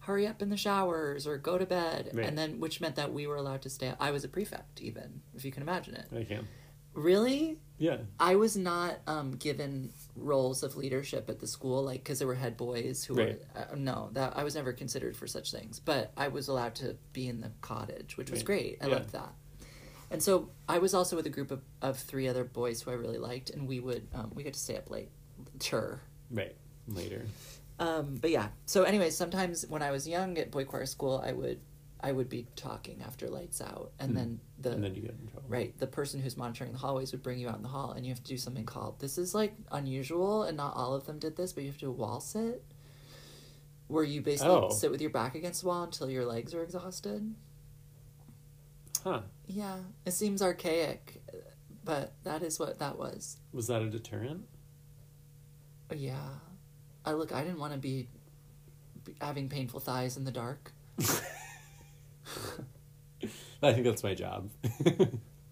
hurry 0.00 0.26
up 0.26 0.42
in 0.42 0.50
the 0.50 0.56
showers 0.56 1.26
or 1.26 1.38
go 1.38 1.56
to 1.56 1.64
bed. 1.64 2.10
Right. 2.12 2.26
And 2.26 2.36
then, 2.36 2.58
which 2.58 2.80
meant 2.80 2.96
that 2.96 3.12
we 3.12 3.28
were 3.28 3.36
allowed 3.36 3.62
to 3.62 3.70
stay. 3.70 3.94
I 4.00 4.10
was 4.10 4.24
a 4.24 4.28
prefect, 4.28 4.80
even, 4.80 5.22
if 5.34 5.44
you 5.44 5.52
can 5.52 5.62
imagine 5.62 5.94
it. 5.94 6.06
I 6.14 6.24
can. 6.24 6.48
Really? 6.94 7.58
Yeah, 7.76 7.98
I 8.20 8.36
was 8.36 8.56
not 8.56 8.98
um, 9.06 9.32
given 9.32 9.92
roles 10.16 10.62
of 10.62 10.76
leadership 10.76 11.28
at 11.28 11.40
the 11.40 11.46
school, 11.46 11.82
like 11.82 12.04
because 12.04 12.18
there 12.20 12.28
were 12.28 12.36
head 12.36 12.56
boys 12.56 13.04
who 13.04 13.14
Right. 13.14 13.40
were. 13.56 13.60
Uh, 13.60 13.74
no, 13.76 14.10
that 14.12 14.36
I 14.36 14.44
was 14.44 14.54
never 14.54 14.72
considered 14.72 15.16
for 15.16 15.26
such 15.26 15.50
things. 15.50 15.80
But 15.80 16.12
I 16.16 16.28
was 16.28 16.46
allowed 16.48 16.76
to 16.76 16.96
be 17.12 17.26
in 17.26 17.40
the 17.40 17.50
cottage, 17.60 18.16
which 18.16 18.30
was 18.30 18.40
Right. 18.40 18.46
great. 18.46 18.78
I 18.80 18.86
Yeah. 18.86 18.94
loved 18.94 19.10
that. 19.10 19.34
And 20.10 20.22
so 20.22 20.50
I 20.68 20.78
was 20.78 20.94
also 20.94 21.16
with 21.16 21.26
a 21.26 21.30
group 21.30 21.50
of, 21.50 21.62
of 21.82 21.98
three 21.98 22.28
other 22.28 22.44
boys 22.44 22.82
who 22.82 22.92
I 22.92 22.94
really 22.94 23.18
liked, 23.18 23.50
and 23.50 23.66
we 23.66 23.80
would 23.80 24.06
um, 24.14 24.30
we 24.34 24.44
got 24.44 24.52
to 24.52 24.60
stay 24.60 24.76
up 24.76 24.88
late. 24.90 25.08
Sure. 25.60 26.00
right. 26.30 26.54
Later, 26.86 27.22
Um, 27.78 28.16
but 28.20 28.30
yeah. 28.30 28.48
So, 28.66 28.82
anyway, 28.84 29.08
sometimes 29.10 29.66
when 29.66 29.82
I 29.82 29.90
was 29.90 30.06
young 30.06 30.36
at 30.38 30.50
boy 30.50 30.64
choir 30.66 30.84
school, 30.86 31.20
I 31.24 31.32
would 31.32 31.60
I 32.06 32.12
would 32.12 32.28
be 32.28 32.46
talking 32.54 33.00
after 33.02 33.30
lights 33.30 33.62
out, 33.62 33.92
and 33.98 34.10
Hmm. 34.10 34.16
then 34.16 34.40
the 34.60 34.72
and 34.72 34.84
then 34.84 34.94
you 34.94 35.00
get 35.00 35.12
in 35.12 35.26
trouble. 35.26 35.48
Right. 35.48 35.76
The 35.78 35.86
person 35.86 36.20
who's 36.20 36.36
monitoring 36.36 36.72
the 36.72 36.78
hallways 36.78 37.12
would 37.12 37.22
bring 37.22 37.38
you 37.38 37.48
out 37.48 37.56
in 37.56 37.62
the 37.62 37.68
hall, 37.70 37.92
and 37.92 38.04
you 38.04 38.12
have 38.12 38.22
to 38.22 38.28
do 38.28 38.36
something 38.36 38.66
called 38.66 38.98
this 39.00 39.16
is 39.16 39.34
like 39.34 39.54
unusual, 39.72 40.42
and 40.42 40.54
not 40.56 40.76
all 40.76 40.92
of 40.94 41.06
them 41.06 41.18
did 41.18 41.34
this, 41.36 41.54
but 41.54 41.64
you 41.64 41.70
have 41.70 41.78
to 41.78 41.90
wall 41.90 42.20
sit, 42.20 42.62
where 43.88 44.04
you 44.04 44.20
basically 44.20 44.52
Oh. 44.54 44.68
sit 44.70 44.90
with 44.90 45.00
your 45.00 45.08
back 45.10 45.34
against 45.34 45.62
the 45.62 45.68
wall 45.68 45.82
until 45.84 46.10
your 46.10 46.26
legs 46.26 46.52
are 46.52 46.62
exhausted. 46.62 47.34
Huh? 49.02 49.22
Yeah, 49.46 49.78
it 50.04 50.12
seems 50.12 50.42
archaic, 50.42 51.22
but 51.84 52.12
that 52.24 52.42
is 52.42 52.58
what 52.58 52.78
that 52.80 52.98
was. 52.98 53.38
Was 53.52 53.66
that 53.68 53.80
a 53.80 53.88
deterrent? 53.88 54.46
Yeah, 55.94 56.28
I 57.04 57.12
look. 57.12 57.32
I 57.32 57.44
didn't 57.44 57.60
want 57.60 57.72
to 57.72 57.78
be 57.78 58.08
having 59.22 59.48
painful 59.48 59.80
thighs 59.80 60.16
in 60.18 60.24
the 60.24 60.32
dark. 60.32 60.72
I 63.62 63.72
think 63.72 63.84
that's 63.84 64.02
my 64.02 64.14
job. 64.14 64.50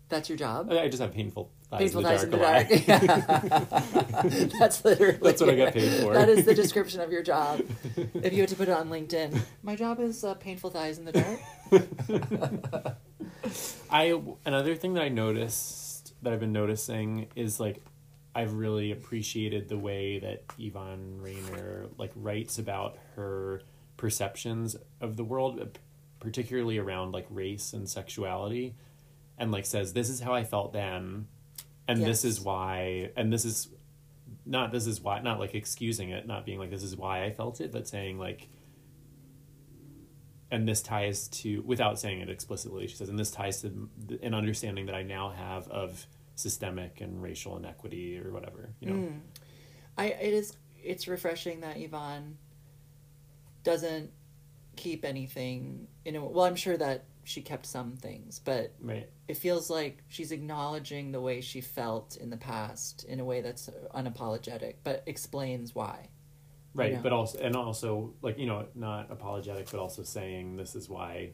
That's 0.09 0.29
your 0.29 0.37
job. 0.37 0.71
I 0.71 0.89
just 0.89 1.01
have 1.01 1.13
painful 1.15 1.51
thighs 1.71 1.95
Painful 1.95 2.01
in 2.01 2.05
the 2.05 2.11
thighs 2.11 2.25
in 2.25 2.31
dark. 2.31 2.69
the 2.69 2.79
dark. 2.87 3.71
lot. 4.53 4.59
That's 4.59 4.85
literally. 4.85 5.19
That's 5.23 5.41
what 5.41 5.49
I 5.51 5.55
get 5.55 5.73
paid 5.73 6.03
for. 6.03 6.13
That 6.13 6.29
is 6.29 6.45
the 6.45 6.55
description 6.55 7.01
of 7.01 7.11
your 7.11 7.23
job. 7.23 7.63
If 7.97 8.35
you 8.35 8.41
had 8.41 8.51
to 8.51 8.57
put 8.57 8.69
it 8.69 8.73
on 8.73 8.91
LinkedIn, 8.91 9.41
my 9.63 9.75
job 9.75 10.01
is 10.01 10.23
uh, 10.23 10.35
painful 10.35 10.69
thighs 10.69 10.99
in 10.99 11.07
the 11.07 11.13
dark. 11.13 12.99
I 13.91 14.21
another 14.45 14.75
thing 14.75 14.93
that 14.95 15.03
I 15.03 15.09
noticed 15.09 16.13
that 16.23 16.35
I've 16.35 16.41
been 16.41 16.53
noticing 16.53 17.29
is 17.35 17.59
like 17.59 17.83
I've 18.35 18.53
really 18.53 18.93
appreciated 18.93 19.69
the 19.71 19.79
way 19.79 20.19
that 20.19 20.45
Yvonne 20.59 21.21
Rainer 21.23 21.87
like 21.97 22.13
writes 22.15 22.59
about 22.59 22.99
her 23.17 23.63
perceptions 23.97 24.77
of 25.01 25.17
the 25.17 25.25
world, 25.25 25.79
particularly 26.23 26.79
around 26.79 27.13
like 27.13 27.27
race 27.31 27.73
and 27.73 27.89
sexuality, 27.89 28.75
and 29.39 29.53
like 29.53 29.67
says 29.67 29.93
this 29.93 30.09
is 30.09 30.21
how 30.21 30.33
I 30.33 30.45
felt 30.45 30.73
then, 30.73 31.27
and 31.89 32.03
this 32.03 32.25
is 32.25 32.41
why, 32.41 33.11
and 33.17 33.33
this 33.33 33.45
is 33.45 33.69
not 34.47 34.73
this 34.73 34.87
is 34.87 35.01
why 35.01 35.21
not 35.21 35.39
like 35.39 35.55
excusing 35.55 36.11
it, 36.11 36.27
not 36.27 36.47
being 36.47 36.59
like 36.59 36.71
this 36.71 36.83
is 36.83 36.97
why 36.97 37.25
I 37.25 37.33
felt 37.33 37.61
it, 37.61 37.73
but 37.73 37.87
saying 37.89 38.19
like 38.19 38.49
and 40.51 40.69
this 40.69 40.83
ties 40.83 41.29
to 41.29 41.63
without 41.63 41.99
saying 41.99 42.21
it 42.21 42.29
explicitly 42.29 42.87
she 42.87 42.95
says 42.95 43.09
and 43.09 43.19
this 43.19 43.31
ties 43.31 43.63
to 43.63 43.89
an 44.23 44.35
understanding 44.35 44.85
that 44.85 44.95
i 44.95 45.03
now 45.03 45.31
have 45.31 45.67
of 45.69 46.07
systemic 46.35 47.01
and 47.01 47.23
racial 47.23 47.57
inequity 47.57 48.19
or 48.19 48.31
whatever 48.33 48.75
you 48.79 48.91
know 48.91 48.95
Mm. 48.95 49.21
I 49.97 50.07
it 50.07 50.35
is 50.35 50.57
it's 50.83 51.07
refreshing 51.09 51.61
that 51.61 51.77
Yvonne 51.79 52.39
doesn't 53.63 54.11
keep 54.77 55.05
anything 55.05 55.87
in 56.05 56.17
a 56.17 56.25
well 56.25 56.45
I'm 56.45 56.57
sure 56.57 56.77
that 56.77 57.05
she 57.25 57.41
kept 57.41 57.67
some 57.67 57.97
things 57.97 58.41
but 58.45 58.73
right. 58.81 59.09
it 59.29 59.37
feels 59.37 59.71
like 59.71 60.03
she's 60.09 60.33
acknowledging 60.33 61.13
the 61.13 61.21
way 61.21 61.41
she 61.41 61.61
felt 61.61 62.17
in 62.17 62.31
the 62.31 62.37
past 62.37 63.05
in 63.05 63.21
a 63.21 63.25
way 63.25 63.41
that's 63.41 63.71
unapologetic 63.95 64.75
but 64.83 65.05
explains 65.07 65.75
why 65.75 66.09
right 66.75 66.95
know. 66.95 67.01
but 67.03 67.13
also 67.13 67.39
and 67.39 67.55
also 67.55 68.13
like 68.23 68.39
you 68.39 68.47
know 68.47 68.67
not 68.75 69.11
apologetic 69.11 69.71
but 69.71 69.79
also 69.79 70.03
saying 70.03 70.57
this 70.57 70.75
is 70.75 70.89
why 70.89 71.31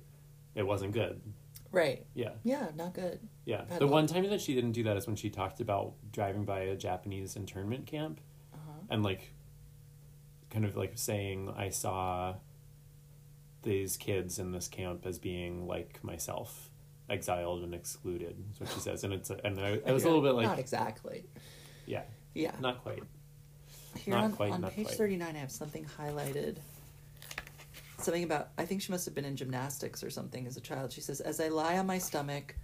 it 0.54 0.66
wasn't 0.66 0.92
good. 0.92 1.20
Right. 1.70 2.06
Yeah. 2.14 2.30
Yeah 2.42 2.68
not 2.74 2.94
good. 2.94 3.20
Yeah. 3.44 3.64
Had 3.68 3.80
the 3.80 3.84
a- 3.84 3.88
one 3.88 4.06
time 4.06 4.28
that 4.28 4.40
she 4.40 4.54
didn't 4.54 4.72
do 4.72 4.82
that 4.84 4.96
is 4.96 5.06
when 5.06 5.16
she 5.16 5.30
talked 5.30 5.60
about 5.60 5.92
driving 6.12 6.44
by 6.44 6.60
a 6.60 6.76
japanese 6.76 7.36
internment 7.36 7.86
camp 7.86 8.20
uh-huh. 8.52 8.80
and 8.90 9.02
like 9.02 9.32
kind 10.50 10.64
of 10.64 10.76
like 10.76 10.92
saying 10.94 11.52
i 11.56 11.68
saw 11.68 12.34
these 13.68 13.96
kids 13.96 14.38
in 14.38 14.52
this 14.52 14.68
camp 14.68 15.06
as 15.06 15.18
being 15.18 15.66
like 15.66 16.02
myself 16.02 16.70
exiled 17.10 17.62
and 17.62 17.74
excluded 17.74 18.36
is 18.52 18.60
what 18.60 18.70
she 18.70 18.80
says 18.80 19.04
and 19.04 19.12
it's 19.12 19.30
and 19.30 19.58
i, 19.60 19.80
I 19.86 19.92
was 19.92 20.04
a 20.04 20.08
little 20.08 20.22
bit 20.22 20.34
like 20.34 20.46
not 20.46 20.58
exactly 20.58 21.24
yeah 21.86 22.02
yeah 22.34 22.52
not 22.60 22.82
quite 22.82 23.02
Here 24.04 24.14
Not 24.14 24.24
on, 24.24 24.32
quite, 24.32 24.52
on 24.52 24.60
not 24.60 24.72
page 24.72 24.86
quite. 24.86 24.96
39, 24.96 25.36
I 25.36 25.38
have 25.38 25.50
something 25.50 25.86
highlighted. 25.98 26.58
Something 27.98 28.22
about, 28.22 28.50
I 28.56 28.64
think 28.64 28.80
she 28.82 28.92
must 28.92 29.04
have 29.06 29.14
been 29.14 29.24
in 29.24 29.34
gymnastics 29.36 30.04
or 30.04 30.10
something 30.10 30.46
as 30.46 30.56
a 30.56 30.60
child. 30.60 30.92
She 30.92 31.00
says, 31.00 31.20
As 31.20 31.40
I 31.40 31.48
lie 31.48 31.78
on 31.78 31.86
my 31.86 31.98
stomach, 31.98 32.54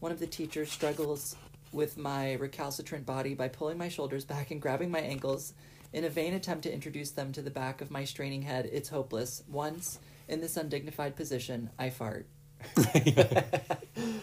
one 0.00 0.12
of 0.12 0.18
the 0.18 0.26
teachers 0.26 0.70
struggles 0.70 1.36
with 1.72 1.96
my 1.96 2.34
recalcitrant 2.34 3.06
body 3.06 3.34
by 3.34 3.48
pulling 3.48 3.78
my 3.78 3.88
shoulders 3.88 4.24
back 4.24 4.50
and 4.50 4.60
grabbing 4.60 4.90
my 4.90 5.00
ankles 5.00 5.54
in 5.94 6.04
a 6.04 6.10
vain 6.10 6.34
attempt 6.34 6.64
to 6.64 6.74
introduce 6.74 7.12
them 7.12 7.32
to 7.32 7.40
the 7.40 7.50
back 7.50 7.80
of 7.80 7.90
my 7.90 8.04
straining 8.04 8.42
head. 8.42 8.68
It's 8.70 8.90
hopeless. 8.90 9.42
Once, 9.48 9.98
in 10.28 10.40
this 10.40 10.56
undignified 10.56 11.16
position, 11.16 11.70
I 11.78 11.90
fart. 11.90 12.26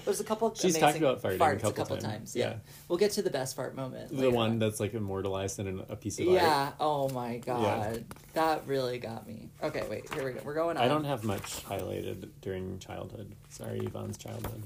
There's 0.05 0.21
a 0.21 0.23
couple. 0.23 0.53
She's 0.55 0.77
amazing 0.77 1.01
talked 1.01 1.21
about 1.21 1.21
farting 1.21 1.35
a 1.35 1.39
farts 1.39 1.61
couple 1.61 1.69
a 1.69 1.73
couple 1.73 1.97
times. 1.97 2.13
times. 2.13 2.35
Yeah. 2.37 2.49
Yeah. 2.51 2.55
we'll 2.87 2.97
get 2.97 3.11
to 3.13 3.21
the 3.21 3.29
best 3.29 3.55
fart 3.55 3.75
moment. 3.75 4.09
the 4.11 4.15
later 4.15 4.31
one 4.31 4.59
that's 4.59 4.79
like 4.79 4.93
immortalized 4.93 5.59
in 5.59 5.83
a 5.89 5.95
piece 5.97 6.19
of 6.19 6.27
art. 6.27 6.35
Yeah. 6.35 6.63
art 6.63 6.73
Oh 6.79 7.09
my 7.09 7.37
god. 7.37 8.05
That 8.33 8.63
really 8.65 8.97
got 8.97 9.27
me. 9.27 9.49
Okay, 9.61 9.83
wait. 9.89 10.11
Here 10.13 10.23
we 10.23 10.31
go. 10.31 10.39
We're 10.45 10.53
going 10.53 10.77
on. 10.77 10.83
i 10.83 10.87
don't 10.87 11.03
have 11.03 11.23
much 11.25 11.63
highlighted 11.65 12.29
during 12.41 12.79
childhood 12.79 13.33
sorry 13.49 13.79
yvonne's 13.79 14.17
childhood 14.17 14.63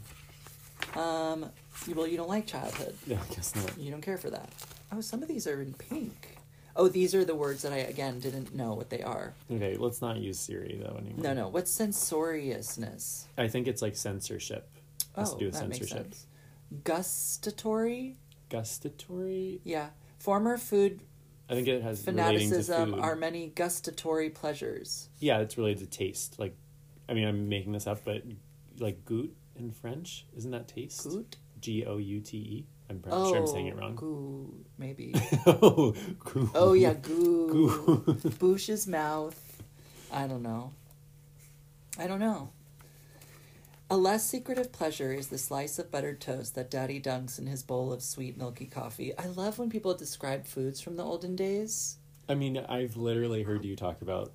Um. 0.96 1.50
Well, 1.96 2.08
you 2.08 2.17
don't 2.17 2.30
like 2.30 2.46
childhood. 2.46 2.96
yeah 3.08 3.17
i 3.30 3.34
guess 3.34 3.56
not 3.56 3.76
You 3.78 3.89
don't 3.91 4.02
care 4.02 4.17
for 4.17 4.30
that. 4.30 4.50
Oh, 4.91 5.02
some 5.02 5.22
of 5.24 5.28
these 5.28 5.48
are 5.48 5.62
in 5.62 5.74
pink. 5.74 6.33
Oh, 6.76 6.88
these 6.88 7.14
are 7.14 7.24
the 7.24 7.36
words 7.36 7.62
that 7.62 7.72
I 7.72 7.78
again 7.78 8.20
didn't 8.20 8.56
know 8.56 8.74
what 8.74 8.90
they 8.90 9.02
are. 9.04 9.34
okay 9.52 9.76
let's 9.78 10.02
not 10.02 10.18
use 10.18 10.40
siri 10.40 10.80
though 10.82 10.98
anymore 10.98 11.24
No, 11.24 11.34
no. 11.34 11.48
What's 11.50 11.72
censoriousness? 11.72 13.28
i 13.38 13.48
think 13.48 13.68
it's 13.68 13.82
like 13.82 13.96
censorship 13.96 14.70
has 15.16 15.32
Oh, 15.32 15.34
to 15.34 15.40
do 15.40 15.46
oh, 15.46 15.48
with 15.50 15.60
that 15.60 15.70
makes 15.70 15.88
censorship 15.90 16.14
sense. 16.14 16.28
Gustatory. 16.84 18.18
gustatory 18.50 19.60
Yeah. 19.64 19.90
Former 20.20 20.58
food 20.58 21.02
i 21.50 21.54
think 21.56 21.68
it 21.68 21.82
has 21.84 22.02
fanaticism 22.04 22.94
are 22.96 23.16
many 23.16 23.48
gustatory 23.50 24.30
pleasures. 24.30 25.10
yeah 25.20 25.40
it's 25.40 25.58
related 25.58 25.80
to 25.92 25.98
taste 25.98 26.40
like 26.40 26.56
i 27.10 27.14
mean 27.14 27.28
i'm 27.28 27.50
making 27.50 27.74
this 27.74 27.86
up 27.86 28.00
but 28.06 28.24
like 28.80 29.04
goût 29.06 29.30
in 29.58 29.72
french 29.72 30.26
isn't 30.38 30.52
that 30.52 30.68
taste 30.70 31.04
Gout. 31.04 31.36
g-o-u-t-e 31.60 32.66
i'm 32.89 33.00
pretty 33.00 33.17
Oh, 33.17 33.30
sure 33.32 33.38
i'm 33.38 33.48
saying 33.48 33.67
it 33.67 33.74
oh, 33.78 33.80
wrong 33.80 33.96
Goo, 33.96 34.54
maybe. 34.78 35.13
oh, 35.46 35.93
goût. 36.19 36.50
Oh 36.56 36.74
yeah, 36.74 36.93
goo. 36.93 37.50
Goo. 37.50 38.13
Bouche's 38.39 38.88
mouth. 38.88 39.62
I 40.12 40.28
don't 40.28 40.43
know. 40.43 40.74
I 41.98 42.08
don't 42.08 42.19
know. 42.19 42.50
A 43.89 43.98
less 43.98 44.26
secretive 44.26 44.72
pleasure 44.72 45.12
is 45.13 45.28
the 45.28 45.38
slice 45.38 45.78
of 45.78 45.91
buttered 45.91 46.19
toast 46.19 46.56
that 46.56 46.72
Daddy 46.72 47.00
dunks 47.00 47.38
in 47.38 47.46
his 47.46 47.62
bowl 47.62 47.93
of 47.93 48.02
sweet 48.02 48.38
milky 48.38 48.65
coffee. 48.65 49.15
I 49.17 49.28
love 49.28 49.60
when 49.60 49.69
people 49.69 49.93
describe 49.93 50.46
foods 50.48 50.82
from 50.82 50.96
the 50.96 51.04
olden 51.04 51.36
days. 51.36 51.98
I 52.28 52.34
mean, 52.36 52.58
I've 52.58 52.96
literally 52.98 53.43
heard 53.43 53.63
you 53.65 53.76
talk 53.76 54.02
about 54.02 54.32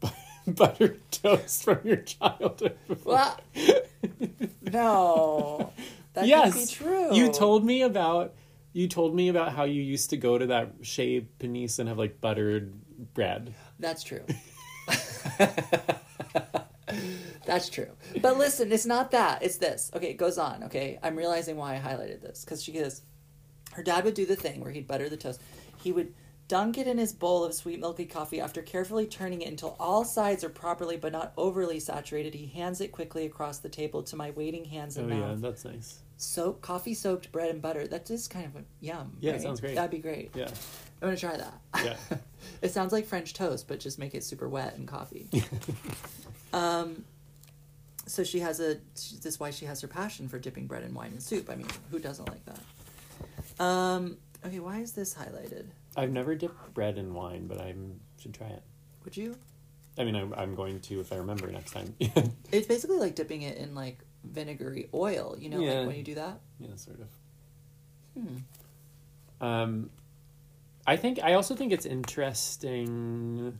buttered 0.46 1.00
toast 1.10 1.64
from 1.64 1.80
your 1.84 1.96
childhood. 1.98 2.78
before. 2.86 3.12
Well, 3.12 3.40
no, 4.62 5.72
that 6.18 6.26
yes, 6.26 6.54
can't 6.54 6.68
be 6.68 6.74
true. 6.74 7.14
You 7.14 7.32
told 7.32 7.64
me 7.64 7.82
about 7.82 8.34
you 8.72 8.88
told 8.88 9.14
me 9.14 9.28
about 9.28 9.52
how 9.52 9.64
you 9.64 9.80
used 9.82 10.10
to 10.10 10.16
go 10.16 10.36
to 10.36 10.46
that 10.46 10.72
Chez 10.82 11.24
Panisse 11.38 11.78
and 11.78 11.88
have 11.88 11.98
like 11.98 12.20
buttered 12.20 12.72
bread. 13.14 13.54
That's 13.78 14.02
true. 14.02 14.24
That's 17.46 17.68
true. 17.70 17.88
But 18.20 18.36
listen, 18.36 18.72
it's 18.72 18.86
not 18.86 19.12
that. 19.12 19.42
It's 19.42 19.56
this. 19.56 19.90
Okay, 19.94 20.10
it 20.10 20.16
goes 20.16 20.38
on. 20.38 20.64
Okay, 20.64 20.98
I'm 21.02 21.16
realizing 21.16 21.56
why 21.56 21.76
I 21.76 21.78
highlighted 21.78 22.20
this 22.20 22.44
because 22.44 22.62
she 22.62 22.72
goes, 22.72 23.02
her 23.72 23.82
dad 23.82 24.04
would 24.04 24.14
do 24.14 24.26
the 24.26 24.36
thing 24.36 24.60
where 24.60 24.70
he'd 24.70 24.86
butter 24.86 25.08
the 25.08 25.16
toast. 25.16 25.40
He 25.82 25.92
would 25.92 26.12
dunk 26.48 26.78
it 26.78 26.86
in 26.86 26.98
his 26.98 27.12
bowl 27.12 27.44
of 27.44 27.54
sweet 27.54 27.78
milky 27.78 28.06
coffee 28.06 28.40
after 28.40 28.62
carefully 28.62 29.06
turning 29.06 29.42
it 29.42 29.48
until 29.48 29.76
all 29.78 30.04
sides 30.04 30.42
are 30.42 30.48
properly 30.48 30.96
but 30.96 31.12
not 31.12 31.32
overly 31.36 31.78
saturated. 31.78 32.34
He 32.34 32.46
hands 32.46 32.80
it 32.80 32.88
quickly 32.88 33.26
across 33.26 33.58
the 33.58 33.68
table 33.68 34.02
to 34.04 34.16
my 34.16 34.30
waiting 34.30 34.64
hands 34.64 34.96
and 34.96 35.10
Oh 35.10 35.14
and 35.14 35.42
yeah, 35.42 35.48
that's 35.48 35.64
nice. 35.64 36.00
Soak 36.20 36.60
coffee 36.60 36.94
soaked 36.94 37.30
bread 37.30 37.48
and 37.50 37.62
butter. 37.62 37.86
That 37.86 38.02
is 38.02 38.08
just 38.08 38.30
kind 38.30 38.46
of 38.46 38.56
a 38.56 38.64
yum. 38.80 39.16
Yeah, 39.20 39.30
it 39.30 39.34
right? 39.34 39.42
sounds 39.42 39.60
great. 39.60 39.76
That'd 39.76 39.90
be 39.90 39.98
great. 39.98 40.30
Yeah, 40.34 40.48
I'm 41.00 41.08
gonna 41.08 41.16
try 41.16 41.36
that. 41.36 41.60
Yeah. 41.84 42.18
it 42.62 42.72
sounds 42.72 42.92
like 42.92 43.06
French 43.06 43.34
toast, 43.34 43.68
but 43.68 43.78
just 43.78 43.98
make 43.98 44.14
it 44.14 44.24
super 44.24 44.48
wet 44.48 44.76
and 44.76 44.86
coffee. 44.88 45.28
um, 46.52 47.04
so 48.06 48.24
she 48.24 48.40
has 48.40 48.58
a. 48.58 48.78
This 48.94 49.26
is 49.26 49.38
why 49.40 49.50
she 49.50 49.64
has 49.66 49.80
her 49.80 49.88
passion 49.88 50.28
for 50.28 50.38
dipping 50.38 50.66
bread 50.66 50.82
in 50.82 50.92
wine 50.92 51.12
and 51.12 51.22
soup. 51.22 51.48
I 51.50 51.54
mean, 51.54 51.68
who 51.90 52.00
doesn't 52.00 52.28
like 52.28 52.44
that? 52.46 53.64
Um. 53.64 54.18
Okay, 54.44 54.58
why 54.60 54.78
is 54.78 54.92
this 54.92 55.14
highlighted? 55.14 55.66
I've 55.96 56.12
never 56.12 56.34
dipped 56.34 56.74
bread 56.74 56.98
in 56.98 57.14
wine, 57.14 57.46
but 57.46 57.60
I 57.60 57.74
should 58.20 58.34
try 58.34 58.48
it. 58.48 58.62
Would 59.04 59.16
you? 59.16 59.36
I 59.98 60.04
mean, 60.04 60.14
I'm, 60.14 60.32
I'm 60.34 60.54
going 60.54 60.80
to 60.80 61.00
if 61.00 61.12
I 61.12 61.16
remember 61.16 61.50
next 61.50 61.72
time. 61.72 61.94
It's 62.50 62.66
basically 62.66 62.98
like 62.98 63.14
dipping 63.14 63.42
it 63.42 63.58
in 63.58 63.74
like 63.74 63.98
vinegary 64.24 64.88
oil. 64.94 65.36
You 65.38 65.48
know, 65.50 65.60
Yeah. 65.60 65.78
like 65.80 65.86
when 65.88 65.96
you 65.96 66.02
do 66.02 66.14
that. 66.16 66.40
yeah, 66.58 66.74
sort 66.76 67.00
of. 67.00 67.08
Hmm. 68.14 68.36
Um, 69.40 69.90
I 70.86 70.96
think 70.96 71.20
I 71.22 71.34
also 71.34 71.54
think 71.54 71.72
it's 71.72 71.86
interesting 71.86 73.58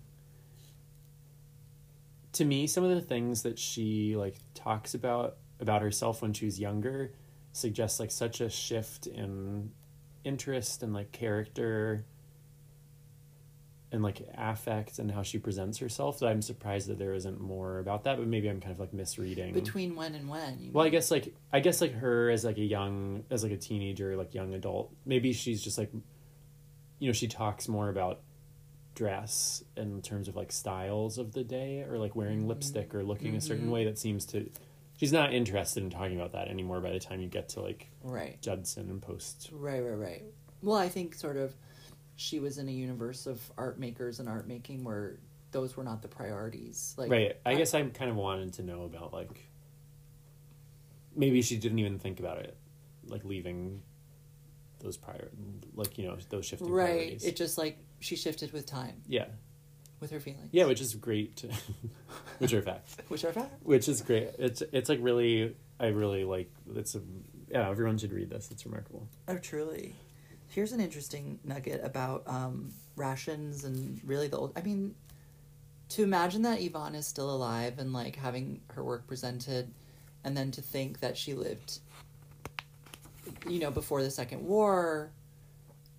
to 2.33 2.45
me 2.45 2.67
some 2.67 2.85
of 2.85 2.91
the 2.91 3.01
things 3.01 3.43
that 3.43 3.59
she 3.59 4.17
like 4.17 4.37
talks 4.55 4.95
about 4.95 5.37
about 5.61 5.83
herself 5.83 6.23
when 6.23 6.33
she 6.33 6.45
was 6.45 6.59
younger 6.61 7.13
suggests 7.53 7.99
like 7.99 8.11
such 8.11 8.41
a 8.41 8.49
shift 8.49 9.07
in 9.07 9.71
interest 10.25 10.83
and 10.83 10.93
like 10.93 11.11
character 11.13 12.05
and 13.91 14.03
like 14.03 14.21
affect 14.37 14.99
and 14.99 15.11
how 15.11 15.23
she 15.23 15.39
presents 15.39 15.79
herself 15.79 16.19
that 16.19 16.27
I'm 16.27 16.43
surprised 16.43 16.89
that 16.89 16.99
there 16.99 17.15
isn't 17.15 17.41
more 17.41 17.79
about 17.79 18.05
that 18.05 18.19
but 18.19 18.27
maybe 18.27 18.49
I'm 18.51 18.61
kind 18.61 18.73
of 18.73 18.79
like 18.81 18.93
misreading 18.93 19.55
Between 19.55 19.97
when 19.97 20.15
and 20.15 20.29
when? 20.29 20.59
You 20.61 20.73
well, 20.73 20.85
I 20.85 20.91
guess 20.91 21.11
like 21.11 21.35
I 21.53 21.61
guess 21.61 21.81
like 21.81 21.95
her 21.95 22.29
as 22.31 22.45
like 22.45 22.59
a 22.59 22.63
young 22.65 23.25
as 23.31 23.43
like 23.43 23.53
a 23.53 23.57
teenager, 23.57 24.15
like 24.17 24.35
young 24.35 24.53
adult. 24.55 24.93
Maybe 25.07 25.33
she's 25.33 25.63
just 25.63 25.79
like 25.79 25.91
you 26.99 27.07
know, 27.09 27.13
she 27.13 27.29
talks 27.29 27.69
more 27.69 27.89
about 27.89 28.21
dress 28.95 29.63
in 29.77 30.03
terms 30.03 30.27
of 30.29 30.35
like 30.37 30.51
styles 30.51 31.19
of 31.19 31.33
the 31.33 31.45
day 31.45 31.85
or 31.89 31.99
like 31.99 32.17
wearing 32.17 32.49
lipstick 32.49 32.95
or 32.95 33.05
looking 33.05 33.37
a 33.37 33.41
certain 33.41 33.69
Mhm. 33.69 33.73
way 33.73 33.85
that 33.85 33.97
seems 33.97 34.27
to 34.27 34.51
she's 34.97 35.13
not 35.13 35.33
interested 35.33 35.83
in 35.83 35.89
talking 35.91 36.17
about 36.17 36.33
that 36.33 36.49
anymore 36.49 36.81
by 36.81 36.91
the 36.91 36.99
time 36.99 37.21
you 37.21 37.29
get 37.29 37.49
to 37.51 37.61
like 37.61 37.89
Right. 38.03 38.41
Judson 38.43 38.91
and 38.91 39.01
post. 39.01 39.51
Right, 39.53 39.81
right, 39.81 39.93
right. 39.97 40.25
Well, 40.61 40.77
I 40.77 40.89
think 40.89 41.15
sort 41.15 41.37
of 41.37 41.55
she 42.19 42.41
was 42.41 42.59
in 42.59 42.69
a 42.69 42.73
universe 42.73 43.27
of 43.27 43.41
art 43.57 43.79
makers 43.79 44.19
and 44.19 44.29
art 44.29 44.49
making 44.49 44.83
where 44.83 45.21
those 45.53 45.77
were 45.77 45.85
not 45.85 46.03
the 46.03 46.09
priorities. 46.09 46.93
Like 46.99 47.13
Right. 47.13 47.37
I 47.47 47.55
guess 47.55 47.75
I 47.75 47.83
kind 47.85 48.11
of 48.11 48.17
wanted 48.17 48.55
to 48.55 48.63
know 48.65 48.83
about 48.83 49.13
like 49.13 49.49
maybe 51.15 51.43
she 51.43 51.57
didn't 51.57 51.79
even 51.79 52.01
think 52.01 52.19
about 52.19 52.39
it, 52.39 52.57
like 53.07 53.25
leaving 53.25 53.83
those 54.81 54.97
prior, 54.97 55.31
like 55.75 55.97
you 55.97 56.09
know 56.09 56.17
those 56.29 56.45
shifting 56.45 56.69
right. 56.69 56.87
priorities. 56.87 57.25
It 57.25 57.37
just 57.37 57.57
like 57.57 57.79
she 58.01 58.17
shifted 58.17 58.53
with 58.53 58.67
time, 58.67 59.01
yeah, 59.07 59.27
with 60.01 60.11
her 60.11 60.19
feelings. 60.19 60.49
yeah, 60.51 60.65
which 60.65 60.81
is 60.81 60.97
great. 60.97 61.45
which 62.39 62.53
are 62.53 62.63
facts. 62.63 62.97
Which 63.09 63.25
are 63.25 63.33
facts 63.33 63.55
Which 63.63 63.89
is 63.89 64.03
great. 64.03 64.31
It's 64.41 64.61
it's 64.73 64.89
like 64.89 64.99
really, 65.01 65.55
I 65.79 65.87
really 65.87 66.25
like. 66.25 66.51
It's 66.75 66.97
a 66.97 67.01
yeah. 67.49 67.71
Everyone 67.71 67.97
should 67.97 68.13
read 68.13 68.29
this. 68.29 68.51
It's 68.51 68.67
remarkable. 68.67 69.09
Oh, 69.29 69.37
truly. 69.39 69.95
Here's 70.49 70.73
an 70.73 70.81
interesting 70.81 71.39
nugget 71.45 71.81
about 71.85 72.23
um, 72.27 72.73
rations 72.97 73.65
and 73.65 74.01
really 74.05 74.29
the 74.29 74.39
old. 74.39 74.53
I 74.57 74.63
mean, 74.63 74.95
to 75.91 76.03
imagine 76.03 76.43
that 76.43 76.61
Yvonne 76.61 76.95
is 76.95 77.07
still 77.07 77.31
alive 77.31 77.79
and 77.79 77.93
like 77.93 78.17
having 78.17 78.61
her 78.73 78.83
work 78.83 79.07
presented, 79.07 79.73
and 80.25 80.37
then 80.37 80.51
to 80.53 80.63
think 80.63 81.01
that 81.01 81.17
she 81.17 81.35
lived, 81.35 81.81
you 83.47 83.59
know, 83.59 83.71
before 83.71 84.03
the 84.03 84.11
Second 84.11 84.45
War, 84.45 85.11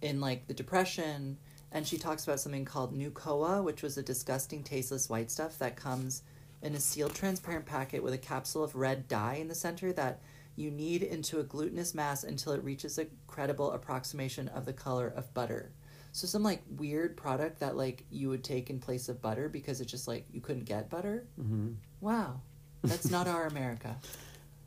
in 0.02 0.20
like 0.20 0.48
the 0.48 0.54
Depression, 0.54 1.38
and 1.72 1.88
she 1.88 1.98
talks 1.98 2.24
about 2.24 2.40
something 2.40 2.66
called 2.66 2.98
Nucoa, 2.98 3.64
which 3.64 3.84
was 3.84 3.98
a 3.98 4.04
disgusting, 4.04 4.64
tasteless 4.64 5.10
white 5.10 5.30
stuff 5.30 5.60
that 5.60 5.76
comes 5.76 6.24
in 6.62 6.76
a 6.76 6.80
sealed, 6.80 7.14
transparent 7.14 7.66
packet 7.66 8.04
with 8.04 8.14
a 8.14 8.18
capsule 8.18 8.64
of 8.64 8.76
red 8.76 9.08
dye 9.08 9.36
in 9.36 9.48
the 9.48 9.56
center 9.56 9.94
that 9.94 10.20
you 10.60 10.70
knead 10.70 11.04
into 11.04 11.40
a 11.40 11.44
glutinous 11.44 11.96
mass 11.96 12.24
until 12.24 12.52
it 12.52 12.64
reaches 12.64 13.00
a 13.00 13.08
credible 13.28 13.72
approximation 13.72 14.50
of 14.50 14.66
the 14.66 14.74
color 14.74 15.08
of 15.16 15.34
butter. 15.34 15.72
So 16.12 16.28
some 16.28 16.44
like 16.44 16.62
weird 16.76 17.16
product 17.16 17.60
that 17.62 17.78
like 17.78 18.04
you 18.10 18.30
would 18.30 18.44
take 18.44 18.70
in 18.70 18.80
place 18.80 19.08
of 19.10 19.22
butter 19.22 19.48
because 19.48 19.80
it's 19.80 19.90
just 19.90 20.08
like 20.08 20.26
you 20.32 20.42
couldn't 20.42 20.66
get 20.66 20.90
butter. 20.90 21.26
Mm-hmm. 21.40 21.74
Wow, 22.02 22.42
that's 22.84 23.10
not 23.10 23.28
our 23.28 23.48
America. 23.48 23.96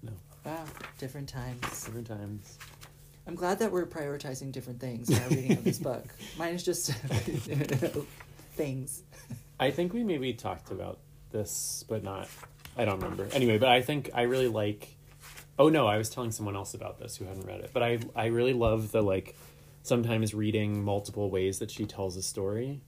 No. 0.05 0.11
Wow, 0.45 0.65
different 0.99 1.29
times. 1.29 1.85
Different 1.85 2.09
times. 2.09 2.59
I'm 3.29 3.37
glad 3.37 3.61
that 3.61 3.71
we're 3.71 3.87
prioritizing 3.87 4.51
different 4.51 4.81
things 4.81 5.09
in 5.09 5.23
our 5.23 5.29
reading 5.29 5.53
of 5.53 5.63
this 5.63 5.79
book. 5.91 6.05
Mine 6.37 6.55
is 6.55 6.65
just 6.65 6.91
things. 8.57 9.05
I 9.61 9.71
think 9.71 9.93
we 9.93 10.03
maybe 10.03 10.33
talked 10.33 10.73
about 10.73 10.99
this, 11.31 11.85
but 11.89 12.03
not. 12.03 12.29
I 12.77 12.85
don't 12.85 12.99
remember. 12.99 13.29
Anyway, 13.33 13.59
but 13.59 13.69
I 13.69 13.83
think 13.83 14.11
I 14.13 14.23
really 14.23 14.49
like. 14.49 14.97
Oh 15.59 15.69
no, 15.69 15.87
I 15.87 15.99
was 15.99 16.09
telling 16.09 16.31
someone 16.31 16.57
else 16.57 16.75
about 16.75 16.99
this 16.99 17.17
who 17.17 17.25
hadn't 17.25 17.47
read 17.47 17.61
it, 17.61 17.71
but 17.73 17.83
I 17.83 17.99
I 18.15 18.27
really 18.27 18.55
love 18.55 18.93
the 18.93 19.03
like 19.03 19.37
sometimes 19.83 20.35
reading 20.35 20.83
multiple 20.83 21.31
ways 21.31 21.59
that 21.59 21.71
she 21.71 21.85
tells 21.85 22.17
a 22.17 22.23
story. 22.23 22.83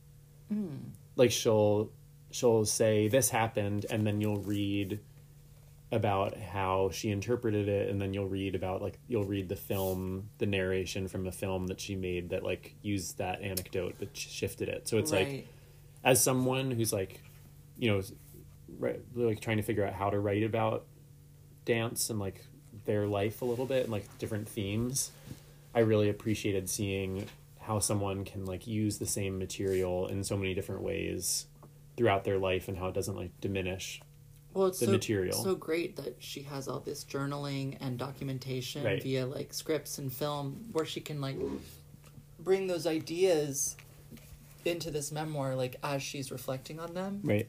Hmm. 0.49 0.77
Like 1.17 1.31
she'll 1.31 1.91
she'll 2.31 2.65
say 2.65 3.09
this 3.09 3.31
happened, 3.31 3.87
and 3.91 4.07
then 4.07 4.21
you'll 4.21 4.41
read 4.41 5.01
about 5.93 6.37
how 6.37 6.91
she 6.91 7.11
interpreted 7.11 7.69
it 7.69 7.89
and 7.89 8.03
then 8.03 8.13
you'll 8.13 8.27
read 8.27 8.57
about 8.57 8.83
like 8.83 8.99
you'll 9.07 9.25
read 9.25 9.49
the 9.49 9.55
film 9.55 10.29
the 10.39 10.47
narration 10.47 11.07
from 11.07 11.25
a 11.27 11.31
film 11.31 11.69
that 11.69 11.81
she 11.81 11.95
made 11.95 12.31
that 12.31 12.43
like 12.43 12.75
used 12.83 13.19
that 13.19 13.41
anecdote 13.43 13.95
but 13.99 14.09
shifted 14.17 14.69
it. 14.69 14.89
So 14.89 14.99
it's 14.99 15.13
like 15.13 15.47
as 16.03 16.23
someone 16.23 16.73
who's 16.73 16.93
like 16.93 17.23
you 17.79 17.93
know 17.93 18.03
right, 18.79 19.01
like 19.15 19.41
trying 19.41 19.59
to 19.59 19.63
figure 19.63 19.87
out 19.87 19.93
how 19.93 20.11
to 20.11 20.19
write 20.19 20.43
about 20.43 20.87
dance 21.65 22.11
and 22.11 22.19
like 22.19 22.45
their 22.85 23.07
life 23.07 23.43
a 23.43 23.45
little 23.45 23.67
bit 23.67 23.85
and 23.85 23.93
like 23.93 24.07
different 24.19 24.49
themes 24.49 25.11
i 25.75 25.81
really 25.81 26.09
appreciated 26.09 26.69
seeing 26.69 27.27
how 27.61 27.79
someone 27.79 28.25
can 28.25 28.45
like 28.45 28.67
use 28.67 28.99
the 28.99 29.07
same 29.07 29.39
material 29.39 30.07
in 30.09 30.23
so 30.23 30.37
many 30.37 30.55
different 30.55 30.83
ways 30.83 31.47
throughout 31.97 32.25
their 32.25 32.39
life 32.39 32.69
and 32.69 32.77
how 32.79 32.89
it 32.89 32.95
doesn't 32.95 33.17
like 33.17 33.31
diminish 33.41 34.01
well, 34.53 34.67
it's 34.69 34.79
the 34.79 34.87
so, 34.87 34.93
material. 34.93 35.43
so 35.43 35.57
great 35.57 35.97
that 35.97 36.15
she 36.21 36.43
has 36.43 36.69
all 36.69 36.79
this 36.79 37.03
journaling 37.05 37.77
and 37.81 37.99
documentation 37.99 38.85
Right. 38.85 39.03
via 39.03 39.27
like 39.27 39.53
scripts 39.53 39.99
and 39.99 40.13
film 40.13 40.67
where 40.71 40.85
she 40.85 41.01
can 41.01 41.21
like 41.21 41.37
bring 42.39 42.69
those 42.69 42.87
ideas 42.87 43.75
into 44.65 44.91
this 44.93 45.11
memoir 45.11 45.57
like 45.57 45.77
as 45.83 46.03
she's 46.03 46.31
reflecting 46.31 46.79
on 46.79 46.95
them. 46.95 47.21
right 47.25 47.49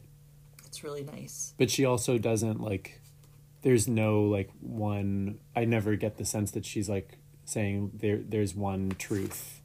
It's 0.66 0.84
really 0.84 1.04
nice. 1.04 1.54
but 1.60 1.70
she 1.70 1.86
also 1.86 2.18
doesn't 2.18 2.60
like 2.60 3.00
there's 3.66 3.88
no 3.88 4.22
like 4.22 4.52
one 4.62 5.40
i 5.56 5.66
never 5.66 5.96
get 5.96 6.18
the 6.18 6.24
sense 6.24 6.52
that 6.52 6.64
she's 6.64 6.88
like 6.88 7.18
saying 7.46 7.92
there 7.96 8.18
there's 8.18 8.56
one 8.56 8.92
truth. 8.98 9.62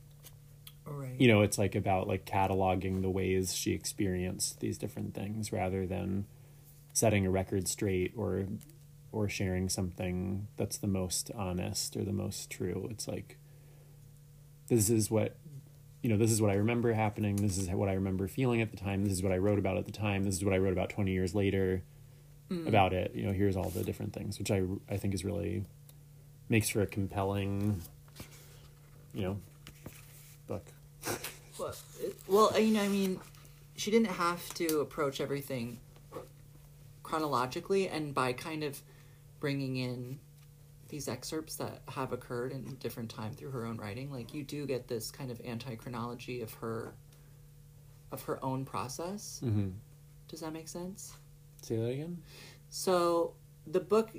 Right. 0.86 1.14
you 1.20 1.28
know 1.28 1.42
it's 1.42 1.56
like 1.56 1.76
about 1.76 2.08
like 2.08 2.24
cataloging 2.24 3.02
the 3.02 3.10
ways 3.10 3.54
she 3.54 3.70
experienced 3.70 4.58
these 4.58 4.76
different 4.76 5.14
things 5.14 5.52
rather 5.52 5.86
than 5.86 6.26
setting 6.92 7.24
a 7.26 7.30
record 7.30 7.68
straight 7.68 8.12
or 8.16 8.46
or 9.12 9.28
sharing 9.28 9.68
something 9.68 10.48
that's 10.56 10.78
the 10.78 10.86
most 10.86 11.30
honest 11.34 11.96
or 11.96 12.04
the 12.04 12.12
most 12.12 12.50
true. 12.50 12.88
It's 12.90 13.06
like 13.06 13.38
this 14.68 14.88
is 14.88 15.10
what 15.10 15.36
you 16.02 16.08
know 16.08 16.16
this 16.16 16.32
is 16.32 16.40
what 16.40 16.50
i 16.50 16.54
remember 16.54 16.92
happening. 16.92 17.36
This 17.36 17.58
is 17.58 17.68
what 17.68 17.88
i 17.88 17.92
remember 17.92 18.26
feeling 18.28 18.60
at 18.62 18.70
the 18.70 18.76
time. 18.76 19.04
This 19.04 19.12
is 19.12 19.22
what 19.22 19.32
i 19.32 19.36
wrote 19.36 19.58
about 19.58 19.76
at 19.76 19.84
the 19.84 19.92
time. 19.92 20.24
This 20.24 20.34
is 20.36 20.44
what 20.44 20.54
i 20.54 20.58
wrote 20.58 20.72
about 20.72 20.90
20 20.90 21.12
years 21.12 21.34
later 21.34 21.82
about 22.66 22.92
it 22.92 23.12
you 23.14 23.22
know 23.24 23.32
here's 23.32 23.56
all 23.56 23.70
the 23.70 23.84
different 23.84 24.12
things 24.12 24.38
which 24.38 24.50
i 24.50 24.62
i 24.88 24.96
think 24.96 25.14
is 25.14 25.24
really 25.24 25.64
makes 26.48 26.68
for 26.68 26.82
a 26.82 26.86
compelling 26.86 27.80
you 29.14 29.22
know 29.22 29.36
book 30.46 30.64
Well, 31.58 31.74
it- 32.02 32.16
well, 32.26 32.50
uh, 32.54 32.58
you 32.58 32.72
know, 32.72 32.80
I 32.82 32.88
mean, 32.88 33.20
she 33.76 33.90
didn't 33.90 34.12
have 34.12 34.48
to 34.54 34.80
approach 34.80 35.20
everything 35.20 35.78
chronologically, 37.02 37.86
and 37.88 38.14
by 38.14 38.32
kind 38.32 38.64
of 38.64 38.80
bringing 39.40 39.76
in 39.76 40.18
these 40.88 41.06
excerpts 41.06 41.56
that 41.56 41.82
have 41.88 42.12
occurred 42.12 42.52
in 42.52 42.64
different 42.76 43.10
time 43.10 43.32
through 43.34 43.50
her 43.50 43.66
own 43.66 43.76
writing, 43.76 44.10
like 44.10 44.32
you 44.34 44.42
do 44.42 44.66
get 44.66 44.88
this 44.88 45.10
kind 45.10 45.30
of 45.30 45.40
anti 45.44 45.74
chronology 45.76 46.40
of 46.40 46.52
her 46.54 46.94
of 48.10 48.22
her 48.22 48.42
own 48.44 48.64
process. 48.64 49.40
mm-hmm. 49.44 49.68
Does 50.28 50.40
that 50.40 50.52
make 50.52 50.66
sense? 50.68 51.12
Say 51.62 51.76
that 51.76 51.88
again 51.88 52.22
So 52.68 53.34
the 53.66 53.80
book 53.80 54.10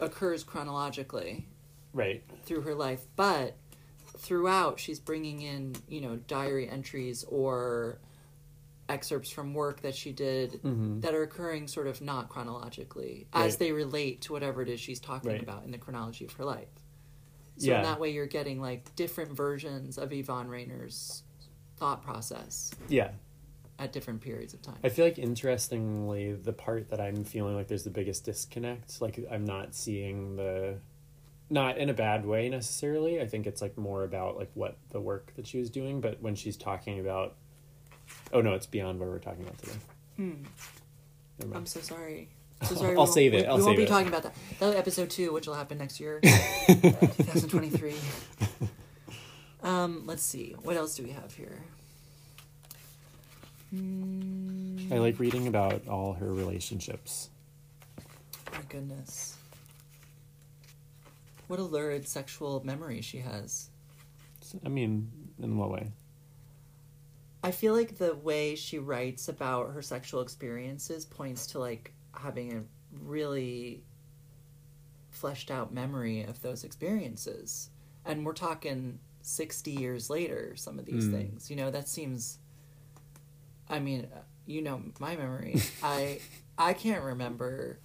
occurs 0.00 0.44
chronologically, 0.44 1.48
right 1.92 2.22
through 2.44 2.62
her 2.62 2.74
life, 2.74 3.04
but 3.16 3.56
throughout 4.18 4.78
she's 4.80 4.98
bringing 5.00 5.42
in, 5.42 5.74
you 5.88 6.00
know, 6.00 6.16
diary 6.16 6.68
entries 6.68 7.24
or 7.24 7.98
excerpts 8.88 9.30
from 9.30 9.52
work 9.52 9.80
that 9.82 9.94
she 9.96 10.12
did 10.12 10.62
Mhm. 10.62 11.00
that 11.00 11.12
are 11.14 11.22
occurring 11.22 11.66
sort 11.66 11.86
of 11.88 12.00
not 12.00 12.28
chronologically 12.28 13.26
as 13.32 13.54
Right. 13.54 13.58
they 13.58 13.72
relate 13.72 14.20
to 14.22 14.32
whatever 14.32 14.62
it 14.62 14.68
is 14.68 14.78
she's 14.80 15.00
talking 15.00 15.32
Right. 15.32 15.42
about 15.42 15.64
in 15.64 15.72
the 15.72 15.78
chronology 15.78 16.24
of 16.24 16.32
her 16.34 16.44
life. 16.44 16.68
So 17.58 17.66
Yeah. 17.68 17.76
in 17.78 17.82
that 17.82 17.98
way 18.00 18.10
you're 18.10 18.26
getting 18.26 18.60
like 18.60 18.94
different 18.94 19.32
versions 19.32 19.98
of 19.98 20.12
Yvonne 20.12 20.48
Rainer's 20.48 21.24
thought 21.76 22.02
process 22.02 22.70
yeah 22.88 23.12
at 23.78 23.92
different 23.92 24.20
periods 24.22 24.54
of 24.54 24.62
time. 24.62 24.76
I 24.82 24.88
feel 24.88 25.04
like 25.04 25.18
interestingly, 25.18 26.32
the 26.32 26.52
part 26.52 26.88
that 26.90 27.00
I'm 27.00 27.24
feeling 27.24 27.56
like 27.56 27.68
there's 27.68 27.84
the 27.84 27.90
biggest 27.90 28.24
disconnect, 28.24 29.00
like 29.02 29.18
I'm 29.30 29.44
not 29.44 29.74
seeing 29.74 30.36
the, 30.36 30.78
not 31.50 31.78
in 31.78 31.90
a 31.90 31.94
bad 31.94 32.24
way 32.24 32.48
necessarily. 32.48 33.20
I 33.20 33.26
think 33.26 33.46
it's 33.46 33.60
like 33.62 33.76
more 33.76 34.02
about 34.04 34.36
like 34.36 34.50
what 34.54 34.76
the 34.90 35.00
work 35.00 35.32
that 35.36 35.46
she 35.46 35.58
was 35.58 35.68
doing, 35.70 36.00
but 36.00 36.22
when 36.22 36.34
she's 36.34 36.56
talking 36.56 37.00
about, 37.00 37.34
oh 38.32 38.40
no, 38.40 38.54
it's 38.54 38.66
beyond 38.66 38.98
what 38.98 39.08
we're 39.08 39.18
talking 39.18 39.42
about 39.42 39.58
today. 39.58 39.76
Hmm. 40.16 40.32
I'm 41.54 41.66
so 41.66 41.80
sorry. 41.80 42.30
So 42.62 42.74
sorry. 42.74 42.86
I'll 42.86 42.92
we 42.92 42.96
won't- 42.96 43.12
save 43.12 43.34
it. 43.34 43.42
We, 43.42 43.46
I'll 43.46 43.58
we 43.58 43.64
won't 43.64 43.76
be 43.76 43.82
it. 43.82 43.88
talking 43.88 44.08
about 44.08 44.22
that. 44.22 44.34
That'll 44.58 44.72
be 44.72 44.78
episode 44.78 45.10
two, 45.10 45.30
which 45.34 45.46
will 45.46 45.52
happen 45.56 45.76
next 45.76 46.00
year, 46.00 46.20
2023. 46.66 47.94
Um, 49.62 50.04
let's 50.06 50.22
see. 50.22 50.54
What 50.62 50.76
else 50.76 50.94
do 50.94 51.02
we 51.02 51.10
have 51.10 51.34
here? 51.34 51.60
Hmm, 53.76 54.92
I 54.92 54.98
like 54.98 55.18
reading 55.18 55.46
about 55.48 55.86
all 55.88 56.14
her 56.14 56.32
relationships. 56.32 57.30
my 58.52 58.60
goodness. 58.68 59.36
What 61.48 61.58
a 61.58 61.62
lurid 61.62 62.08
sexual 62.08 62.64
memory 62.64 63.00
she 63.02 63.18
has. 63.18 63.68
I 64.64 64.68
mean, 64.68 65.10
in 65.42 65.56
what 65.58 65.70
way? 65.70 65.90
I 67.44 67.50
feel 67.52 67.74
like 67.74 67.98
the 67.98 68.14
way 68.16 68.56
she 68.56 68.78
writes 68.78 69.28
about 69.28 69.72
her 69.72 69.82
sexual 69.82 70.20
experiences 70.22 71.04
points 71.04 71.46
to 71.48 71.58
like 71.60 71.92
having 72.12 72.52
a 72.56 72.62
really 73.04 73.82
fleshed 75.10 75.50
out 75.50 75.72
memory 75.72 76.22
of 76.24 76.40
those 76.42 76.64
experiences. 76.64 77.70
And 78.04 78.24
we're 78.24 78.32
talking 78.32 78.98
60 79.22 79.70
years 79.72 80.10
later, 80.10 80.54
some 80.56 80.78
of 80.78 80.84
these 80.86 81.04
Mm. 81.04 81.10
things. 81.12 81.50
You 81.50 81.56
know, 81.56 81.70
that 81.70 81.88
seems 81.88 82.38
I 83.68 83.78
mean, 83.80 84.06
uh, 84.14 84.18
you 84.46 84.62
know 84.62 84.80
my 85.00 85.16
memory. 85.16 85.60
I 85.82 86.20
I 86.58 86.72
can't 86.72 87.02
remember 87.02 87.78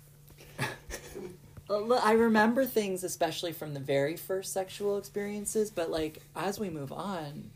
I 1.70 2.12
remember 2.14 2.66
things, 2.66 3.04
especially 3.04 3.54
from 3.54 3.74
the 3.74 3.80
very 3.80 4.18
first 4.18 4.52
sexual 4.52 4.98
experiences, 4.98 5.72
but 5.72 5.90
like 5.90 6.22
as 6.36 6.60
we 6.60 6.70
move 6.70 6.92
on, 6.92 7.52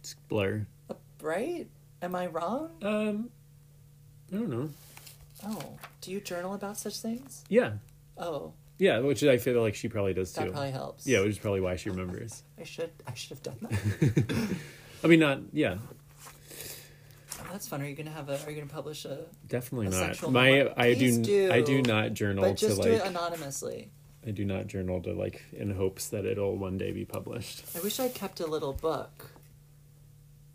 It's 0.00 0.14
blur. 0.28 0.66
uh, 0.90 0.94
right? 1.20 1.66
Am 2.00 2.14
I 2.14 2.26
wrong? 2.28 2.70
Um, 2.82 3.30
I 4.32 4.36
don't 4.36 4.48
know. 4.48 4.70
Oh, 5.46 5.74
do 6.00 6.10
you 6.10 6.20
journal 6.20 6.54
about 6.54 6.78
such 6.78 6.96
things? 6.98 7.44
Yeah, 7.48 7.72
Oh, 8.16 8.52
yeah, 8.78 9.00
which 9.00 9.22
I 9.22 9.36
feel 9.38 9.60
like 9.60 9.74
she 9.74 9.88
probably 9.88 10.14
does 10.14 10.32
that 10.32 10.46
too. 10.46 10.50
probably 10.52 10.70
helps. 10.70 11.06
Yeah, 11.06 11.20
which 11.20 11.30
is 11.30 11.38
probably 11.38 11.60
why 11.60 11.76
she 11.76 11.90
remembers. 11.90 12.42
I 12.60 12.64
should. 12.64 12.90
I 13.06 13.12
should 13.14 13.30
have 13.30 13.42
done 13.42 13.56
that. 13.62 14.56
I 15.04 15.06
mean, 15.08 15.20
not 15.20 15.40
yeah, 15.52 15.76
that's 17.52 17.68
fun. 17.68 17.80
Are 17.82 17.86
you 17.86 17.94
gonna 17.94 18.10
have 18.10 18.28
a? 18.28 18.42
Are 18.44 18.50
you 18.50 18.56
gonna 18.56 18.66
publish 18.72 19.04
a? 19.04 19.26
definitely 19.46 19.86
A 19.88 19.90
not. 19.90 20.30
My? 20.32 20.70
I 20.76 20.94
Please 20.94 21.18
do, 21.18 21.50
I 21.52 21.60
do 21.60 21.82
do. 21.82 21.92
not 21.92 22.14
journal 22.14 22.44
But 22.44 22.56
to 22.58 22.66
just 22.68 22.82
do 22.82 22.88
it 22.88 23.00
like 23.00 23.08
anonymously. 23.10 23.90
I 24.26 24.30
do 24.30 24.44
not 24.44 24.66
journal 24.66 25.00
to 25.02 25.12
like 25.12 25.42
in 25.52 25.70
hopes 25.74 26.08
that 26.08 26.24
it'll 26.24 26.56
one 26.56 26.78
day 26.78 26.92
be 26.92 27.04
published. 27.04 27.64
I 27.76 27.80
wish 27.80 28.00
I 28.00 28.08
kept 28.08 28.40
a 28.40 28.46
little 28.46 28.72
book. 28.72 29.30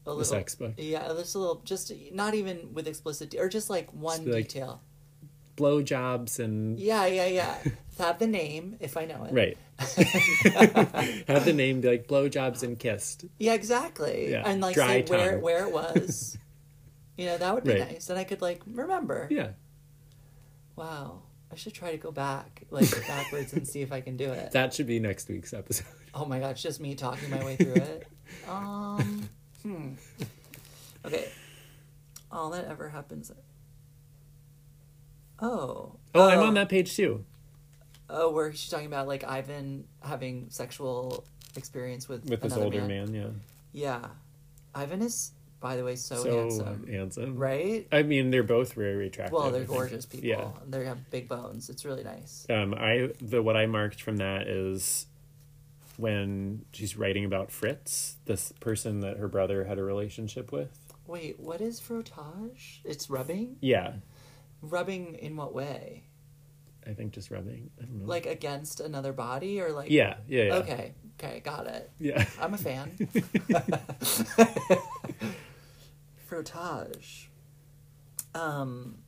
A 0.06 0.12
A 0.12 0.24
sex 0.26 0.56
book. 0.56 0.74
Yeah, 0.78 1.06
just 1.18 1.36
a 1.36 1.40
little, 1.40 1.62
just 1.66 1.92
not 2.14 2.34
even 2.34 2.74
with 2.74 2.88
explicit, 2.88 3.36
or 3.38 3.50
just 3.50 3.70
like 3.70 3.92
one 3.94 4.20
Just 4.24 4.28
like- 4.30 4.48
detail. 4.48 4.82
Blowjobs 5.58 6.40
and 6.40 6.80
Yeah, 6.80 7.08
yeah, 7.08 7.26
yeah. 7.26 7.56
Have 7.98 8.20
the 8.20 8.28
name 8.28 8.78
if 8.80 8.96
I 8.96 9.06
know 9.06 9.24
it. 9.26 9.34
right. 9.34 9.58
Have 11.28 11.46
the 11.46 11.54
name 11.54 11.82
be 11.82 11.90
like 11.90 12.08
blowjobs 12.08 12.62
and 12.64 12.78
kissed. 12.78 13.26
Yeah, 13.40 13.54
exactly. 13.54 14.30
Yeah, 14.32 14.44
And 14.46 14.62
like 14.62 14.76
dry 14.76 15.02
say 15.04 15.06
where 15.12 15.32
tongue. 15.34 15.42
where 15.42 15.66
it 15.68 15.74
was. 15.74 16.38
you 17.18 17.26
know, 17.26 17.38
that 17.38 17.54
would 17.56 17.64
be 17.64 17.72
Right. 17.80 17.92
nice. 17.94 18.10
And 18.10 18.18
I 18.20 18.24
could 18.24 18.42
like 18.42 18.62
remember. 18.66 19.28
Yeah, 19.32 19.52
Wow. 20.76 21.24
I 21.52 21.56
should 21.56 21.74
try 21.74 21.92
to 21.92 21.98
go 21.98 22.12
back, 22.12 22.64
like 22.70 22.90
backwards 23.08 23.54
and 23.54 23.66
see 23.68 23.82
if 23.82 23.92
I 23.94 24.02
can 24.02 24.18
do 24.18 24.30
it. 24.32 24.52
that 24.54 24.74
should 24.74 24.86
be 24.88 25.00
next 25.00 25.30
week's 25.30 25.54
episode. 25.54 25.86
Oh 26.14 26.26
my 26.26 26.40
gosh, 26.40 26.62
just 26.62 26.80
me 26.82 26.94
talking 26.96 27.30
my 27.30 27.44
way 27.44 27.56
through 27.58 27.74
it. 27.76 28.08
Um 28.48 29.30
hmm. 29.64 29.90
Okay. 31.06 31.30
All 32.32 32.50
that 32.52 32.66
ever 32.66 32.90
happens. 32.90 33.32
Oh. 35.40 35.96
Oh, 36.16 36.30
I'm 36.30 36.40
on 36.40 36.54
that 36.56 36.70
page 36.70 36.96
too. 36.96 37.24
Oh, 38.10 38.32
where 38.32 38.52
she's 38.52 38.70
talking 38.70 38.88
about 38.88 39.08
like 39.08 39.24
Ivan 39.24 39.86
having 40.02 40.48
sexual 40.50 41.24
experience 41.56 42.08
with 42.10 42.30
With 42.30 42.42
this 42.42 42.54
another 42.54 42.66
older 42.66 42.82
man, 42.88 43.14
yeah. 43.14 43.28
Yeah. 43.72 44.08
Ivan 44.74 45.02
is, 45.02 45.32
by 45.60 45.76
the 45.76 45.84
way, 45.84 45.96
so, 45.96 46.16
So 46.24 46.40
handsome. 46.40 46.88
handsome. 46.88 47.36
Right? 47.36 47.88
I 47.92 48.04
mean, 48.04 48.30
they're 48.30 48.44
both 48.44 48.74
very 48.74 49.08
attractive. 49.08 49.34
Well, 49.34 49.52
they're 49.52 49.64
gorgeous 49.64 50.06
people. 50.06 50.28
Yeah. 50.30 50.50
They 50.68 50.86
have 50.86 51.10
big 51.10 51.28
bones. 51.28 51.70
It's 51.70 51.84
really 51.86 52.04
nice. 52.04 52.46
Um, 52.50 52.74
I 52.74 53.10
the 53.22 53.42
what 53.42 53.58
I 53.58 53.66
marked 53.66 54.02
from 54.02 54.18
that 54.18 54.48
is 54.48 55.08
when 55.98 56.66
she's 56.74 56.96
writing 56.96 57.26
about 57.26 57.52
Fritz, 57.52 58.18
this 58.26 58.52
person 58.60 59.00
that 59.00 59.18
her 59.18 59.28
brother 59.28 59.64
had 59.64 59.80
a 59.80 59.84
relationship 59.84 60.52
with. 60.52 60.70
Wait, 61.08 61.40
what 61.40 61.62
is 61.62 61.80
frottage? 61.80 62.80
It's 62.84 63.10
rubbing? 63.10 63.58
Yeah, 63.62 63.94
Rubbing 64.62 65.16
in 65.16 65.36
what 65.36 65.54
way? 65.54 66.04
I 66.86 66.94
think 66.94 67.14
just 67.14 67.32
rubbing. 67.32 67.70
I 67.80 67.86
don't 67.86 68.00
know. 68.02 68.06
Like 68.06 68.26
against 68.26 68.80
another 68.80 69.14
body 69.14 69.60
or 69.62 69.72
like 69.72 69.90
yeah, 69.90 70.18
yeah, 70.28 70.44
yeah. 70.44 70.54
Okay. 70.56 70.94
Okay, 71.20 71.40
got 71.40 71.66
it. 71.68 71.90
Yeah. 72.00 72.26
I'm 72.40 72.54
a 72.54 72.58
fan. 72.58 72.92
Um 78.34 79.00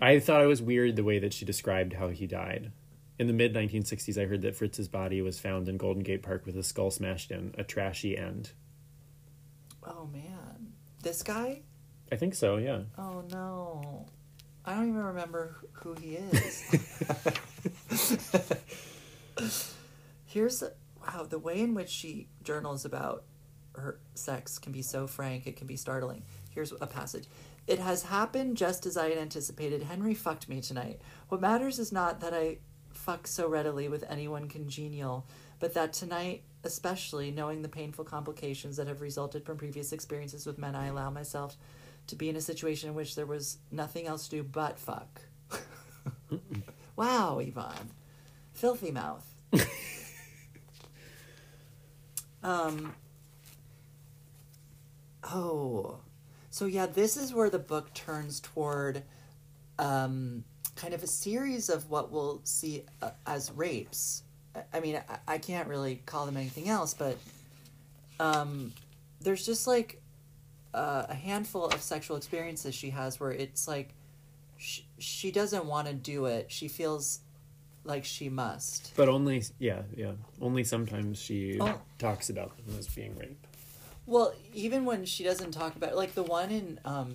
I 0.00 0.18
thought 0.18 0.42
it 0.42 0.46
was 0.46 0.60
weird 0.62 0.96
the 0.96 1.04
way 1.04 1.18
that 1.18 1.32
she 1.32 1.44
described 1.44 1.94
how 1.94 2.08
he 2.08 2.26
died. 2.26 2.72
In 3.18 3.26
the 3.28 3.32
mid 3.32 3.54
1960s, 3.54 4.20
I 4.20 4.26
heard 4.26 4.42
that 4.42 4.56
Fritz's 4.56 4.88
body 4.88 5.22
was 5.22 5.38
found 5.38 5.68
in 5.68 5.76
Golden 5.76 6.02
Gate 6.02 6.22
Park 6.22 6.44
with 6.46 6.56
his 6.56 6.66
skull 6.66 6.90
smashed 6.90 7.30
in, 7.30 7.54
a 7.56 7.62
trashy 7.64 8.16
end. 8.18 8.50
oh 9.84 10.06
man. 10.12 10.72
This 11.02 11.22
guy? 11.22 11.60
I 12.10 12.16
think 12.16 12.34
so, 12.34 12.56
yeah. 12.56 12.80
Oh 12.98 13.24
no. 13.30 14.06
I 14.64 14.74
don't 14.74 14.88
even 14.88 15.02
remember 15.02 15.56
who 15.72 15.94
he 15.94 16.16
is. 16.16 16.64
Here's 20.26 20.60
the, 20.60 20.72
wow, 21.00 21.26
the 21.28 21.38
way 21.38 21.60
in 21.60 21.74
which 21.74 21.90
she 21.90 22.28
journals 22.42 22.84
about 22.84 23.24
her 23.74 23.98
sex 24.14 24.58
can 24.58 24.72
be 24.72 24.82
so 24.82 25.06
frank, 25.06 25.46
it 25.46 25.56
can 25.56 25.66
be 25.66 25.76
startling. 25.76 26.22
Here's 26.50 26.72
a 26.72 26.86
passage. 26.86 27.24
It 27.66 27.78
has 27.78 28.04
happened 28.04 28.56
just 28.56 28.86
as 28.86 28.96
I 28.96 29.08
had 29.08 29.18
anticipated. 29.18 29.82
Henry 29.82 30.14
fucked 30.14 30.48
me 30.48 30.60
tonight. 30.60 31.00
What 31.28 31.40
matters 31.40 31.78
is 31.78 31.92
not 31.92 32.20
that 32.20 32.34
I 32.34 32.58
fuck 32.92 33.26
so 33.26 33.48
readily 33.48 33.88
with 33.88 34.04
anyone 34.08 34.48
congenial, 34.48 35.26
but 35.60 35.74
that 35.74 35.92
tonight, 35.92 36.42
especially 36.62 37.30
knowing 37.30 37.62
the 37.62 37.68
painful 37.68 38.04
complications 38.04 38.76
that 38.76 38.86
have 38.86 39.00
resulted 39.00 39.44
from 39.44 39.56
previous 39.56 39.92
experiences 39.92 40.46
with 40.46 40.58
men, 40.58 40.74
I 40.74 40.86
allow 40.86 41.10
myself 41.10 41.56
to 42.08 42.16
be 42.16 42.28
in 42.28 42.36
a 42.36 42.40
situation 42.40 42.90
in 42.90 42.94
which 42.94 43.14
there 43.14 43.26
was 43.26 43.58
nothing 43.70 44.06
else 44.06 44.28
to 44.28 44.36
do 44.36 44.42
but 44.42 44.78
fuck. 44.78 45.22
wow, 46.96 47.38
Yvonne. 47.38 47.90
Filthy 48.52 48.90
mouth. 48.90 49.26
um 52.42 52.94
Oh. 55.32 55.98
So 56.50 56.66
yeah, 56.66 56.86
this 56.86 57.16
is 57.16 57.32
where 57.34 57.50
the 57.50 57.58
book 57.58 57.92
turns 57.94 58.40
toward 58.40 59.02
um 59.78 60.44
kind 60.76 60.94
of 60.94 61.02
a 61.02 61.06
series 61.06 61.68
of 61.68 61.88
what 61.90 62.10
we'll 62.12 62.40
see 62.44 62.84
uh, 63.02 63.10
as 63.26 63.50
rapes. 63.52 64.22
I- 64.72 64.80
mean, 64.80 65.00
I, 65.08 65.34
I 65.34 65.38
can't 65.38 65.68
really 65.68 65.96
call 66.06 66.26
them 66.26 66.36
anything 66.36 66.68
else, 66.68 66.94
but 66.94 67.16
um 68.20 68.72
there's 69.20 69.44
just 69.46 69.66
like 69.66 70.00
uh, 70.74 71.06
a 71.08 71.14
handful 71.14 71.66
of 71.66 71.80
sexual 71.80 72.16
experiences 72.16 72.74
she 72.74 72.90
has 72.90 73.18
where 73.20 73.30
it's 73.30 73.66
like 73.68 73.94
sh- 74.58 74.80
she 74.98 75.30
doesn't 75.30 75.64
want 75.66 75.86
to 75.86 75.94
do 75.94 76.26
it. 76.26 76.50
She 76.50 76.66
feels 76.68 77.20
like 77.84 78.04
she 78.04 78.28
must. 78.28 78.92
But 78.96 79.08
only, 79.08 79.44
yeah, 79.60 79.82
yeah. 79.96 80.12
Only 80.40 80.64
sometimes 80.64 81.18
she 81.18 81.58
Oh. 81.60 81.80
talks 81.98 82.28
about 82.28 82.56
them 82.56 82.76
as 82.78 82.88
being 82.88 83.16
rape. 83.16 83.46
Well, 84.06 84.34
even 84.52 84.84
when 84.84 85.04
she 85.04 85.24
doesn't 85.24 85.52
talk 85.52 85.76
about 85.76 85.96
like 85.96 86.14
the 86.14 86.22
one 86.22 86.50
in 86.50 86.80
um 86.84 87.14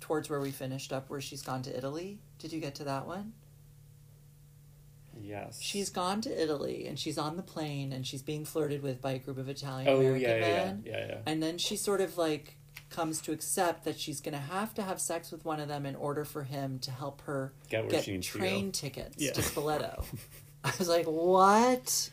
towards 0.00 0.28
where 0.30 0.40
we 0.40 0.50
finished 0.50 0.92
up 0.92 1.08
where 1.10 1.20
she's 1.20 1.42
gone 1.42 1.62
to 1.62 1.76
Italy. 1.76 2.18
Did 2.38 2.52
you 2.52 2.60
get 2.60 2.74
to 2.76 2.84
that 2.84 3.06
one? 3.06 3.32
Yes. 5.22 5.60
She's 5.60 5.90
gone 5.90 6.20
to 6.22 6.42
Italy 6.42 6.86
and 6.86 6.98
she's 6.98 7.18
on 7.18 7.36
the 7.36 7.42
plane 7.42 7.92
and 7.92 8.06
she's 8.06 8.22
being 8.22 8.44
flirted 8.44 8.82
with 8.82 9.00
by 9.02 9.12
a 9.12 9.18
group 9.18 9.38
of 9.38 9.48
Italian 9.48 9.88
Oh, 9.88 9.98
American 9.98 10.22
yeah, 10.22 10.36
yeah, 10.36 10.46
yeah, 10.46 10.64
men. 10.64 10.82
yeah, 10.86 11.06
yeah. 11.08 11.18
And 11.26 11.42
then 11.42 11.58
she 11.58 11.76
sort 11.76 12.00
of 12.00 12.16
like 12.16 12.56
comes 12.88 13.20
to 13.22 13.32
accept 13.32 13.84
that 13.84 13.98
she's 14.00 14.20
going 14.20 14.32
to 14.32 14.40
have 14.40 14.74
to 14.74 14.82
have 14.82 15.00
sex 15.00 15.30
with 15.30 15.44
one 15.44 15.60
of 15.60 15.68
them 15.68 15.84
in 15.86 15.94
order 15.94 16.24
for 16.24 16.42
him 16.44 16.78
to 16.80 16.90
help 16.90 17.20
her 17.22 17.52
Get 17.68 17.88
get 17.90 18.22
train 18.22 18.72
tickets 18.72 19.16
Yeah. 19.18 19.32
to 19.32 19.42
Spoleto. 19.42 20.04
I 20.64 20.72
was 20.78 20.88
like, 20.88 21.06
what? 21.06 22.10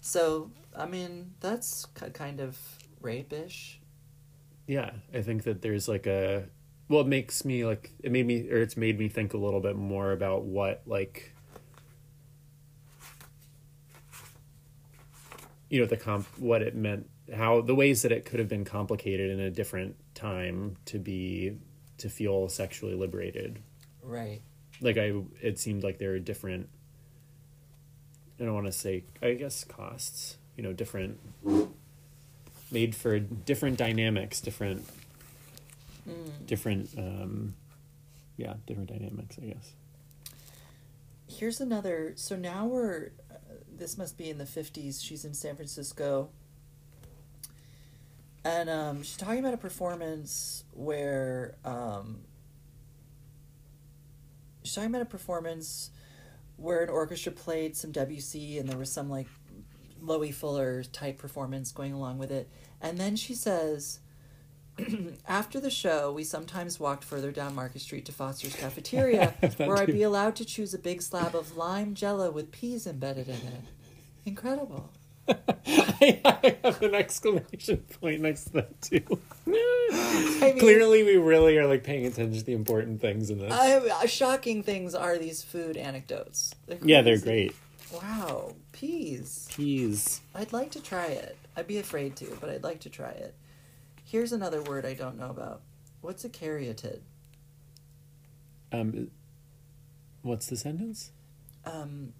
So, 0.00 0.50
I 0.76 0.86
mean, 0.86 1.32
that's 1.40 1.86
kind 2.14 2.40
of 2.40 2.58
rape-ish. 3.00 3.80
Yeah, 4.66 4.90
I 5.14 5.22
think 5.22 5.44
that 5.44 5.62
there's 5.62 5.86
like 5.88 6.06
a 6.06 6.44
well, 6.88 7.00
it 7.00 7.06
makes 7.06 7.44
me 7.44 7.64
like 7.64 7.92
it 8.02 8.10
made 8.12 8.26
me 8.26 8.48
or 8.50 8.58
it's 8.58 8.76
made 8.76 8.98
me 8.98 9.08
think 9.08 9.34
a 9.34 9.38
little 9.38 9.60
bit 9.60 9.76
more 9.76 10.12
about 10.12 10.44
what 10.44 10.82
like 10.86 11.32
you 15.68 15.80
know 15.80 15.86
the 15.86 15.96
comp 15.96 16.26
what 16.38 16.62
it 16.62 16.74
meant 16.74 17.08
how 17.34 17.60
the 17.60 17.74
ways 17.74 18.02
that 18.02 18.12
it 18.12 18.24
could 18.24 18.38
have 18.38 18.48
been 18.48 18.64
complicated 18.64 19.30
in 19.30 19.40
a 19.40 19.50
different 19.50 19.96
time 20.14 20.76
to 20.84 20.98
be 20.98 21.58
to 21.98 22.08
feel 22.08 22.48
sexually 22.48 22.94
liberated 22.94 23.58
Right. 24.02 24.42
like 24.80 24.96
i 24.96 25.12
it 25.40 25.58
seemed 25.58 25.82
like 25.82 25.98
there 25.98 26.10
were 26.10 26.20
different 26.20 26.68
i 28.40 28.44
don't 28.44 28.54
want 28.54 28.66
to 28.66 28.72
say 28.72 29.02
i 29.22 29.32
guess 29.34 29.64
costs 29.64 30.36
you 30.56 30.62
know 30.62 30.72
different 30.72 31.18
made 32.70 32.94
for 32.94 33.18
different 33.18 33.78
dynamics 33.78 34.40
different 34.40 34.86
different 36.46 36.88
um 36.98 37.54
yeah 38.36 38.54
different 38.66 38.88
dynamics 38.88 39.36
i 39.42 39.46
guess 39.46 39.72
Here's 41.28 41.60
another. 41.60 42.12
So 42.16 42.36
now 42.36 42.66
we're. 42.66 43.10
Uh, 43.30 43.34
this 43.76 43.98
must 43.98 44.16
be 44.16 44.30
in 44.30 44.38
the 44.38 44.44
50s. 44.44 45.02
She's 45.04 45.24
in 45.24 45.34
San 45.34 45.56
Francisco. 45.56 46.30
And 48.44 48.70
um, 48.70 49.02
she's 49.02 49.16
talking 49.16 49.40
about 49.40 49.54
a 49.54 49.58
performance 49.58 50.64
where. 50.72 51.56
Um, 51.64 52.20
she's 54.62 54.74
talking 54.74 54.90
about 54.90 55.02
a 55.02 55.06
performance 55.06 55.90
where 56.56 56.82
an 56.82 56.88
orchestra 56.88 57.32
played 57.32 57.76
some 57.76 57.92
Debussy 57.92 58.58
and 58.58 58.68
there 58.68 58.78
was 58.78 58.90
some 58.90 59.10
like 59.10 59.26
Loie 60.00 60.32
Fuller 60.32 60.82
type 60.84 61.18
performance 61.18 61.72
going 61.72 61.92
along 61.92 62.18
with 62.18 62.30
it. 62.30 62.48
And 62.80 62.98
then 62.98 63.16
she 63.16 63.34
says, 63.34 64.00
After 65.28 65.60
the 65.60 65.70
show, 65.70 66.12
we 66.12 66.24
sometimes 66.24 66.78
walked 66.78 67.04
further 67.04 67.32
down 67.32 67.54
Market 67.54 67.80
Street 67.80 68.04
to 68.06 68.12
Foster's 68.12 68.54
Cafeteria, 68.54 69.34
where 69.56 69.76
I'd 69.76 69.86
be 69.86 70.02
allowed 70.02 70.36
to 70.36 70.44
choose 70.44 70.74
a 70.74 70.78
big 70.78 71.02
slab 71.02 71.34
of 71.34 71.56
lime 71.56 71.94
jello 71.94 72.30
with 72.30 72.52
peas 72.52 72.86
embedded 72.86 73.28
in 73.28 73.34
it. 73.34 73.64
Incredible. 74.24 74.90
I 75.28 76.56
have 76.62 76.82
an 76.82 76.94
exclamation 76.94 77.78
point 78.00 78.20
next 78.20 78.44
to 78.44 78.52
that 78.54 78.80
too. 78.80 79.02
I 79.46 80.52
mean, 80.54 80.58
Clearly, 80.58 81.02
we 81.02 81.16
really 81.16 81.56
are 81.58 81.66
like 81.66 81.82
paying 81.82 82.06
attention 82.06 82.38
to 82.38 82.44
the 82.44 82.52
important 82.52 83.00
things 83.00 83.30
in 83.30 83.38
this. 83.38 83.52
I, 83.52 83.76
uh, 83.76 84.06
shocking 84.06 84.62
things 84.62 84.94
are 84.94 85.18
these 85.18 85.42
food 85.42 85.76
anecdotes. 85.76 86.54
They're 86.66 86.78
yeah, 86.82 87.02
they're 87.02 87.18
great. 87.18 87.56
Wow, 87.92 88.54
peas. 88.76 89.48
Peas. 89.50 90.20
I'd 90.34 90.52
like 90.52 90.70
to 90.72 90.82
try 90.82 91.06
it. 91.06 91.36
I'd 91.56 91.66
be 91.66 91.78
afraid 91.78 92.14
to, 92.16 92.36
but 92.40 92.50
I'd 92.50 92.62
like 92.62 92.80
to 92.80 92.90
try 92.90 93.10
it. 93.10 93.34
Here's 94.04 94.32
another 94.32 94.62
word 94.62 94.84
I 94.84 94.94
don't 94.94 95.18
know 95.18 95.30
about. 95.30 95.62
What's 96.02 96.24
a 96.24 96.28
caryatid? 96.28 97.00
Um, 98.70 99.10
what's 100.22 100.46
the 100.46 100.56
sentence? 100.56 101.10
Um, 101.64 102.12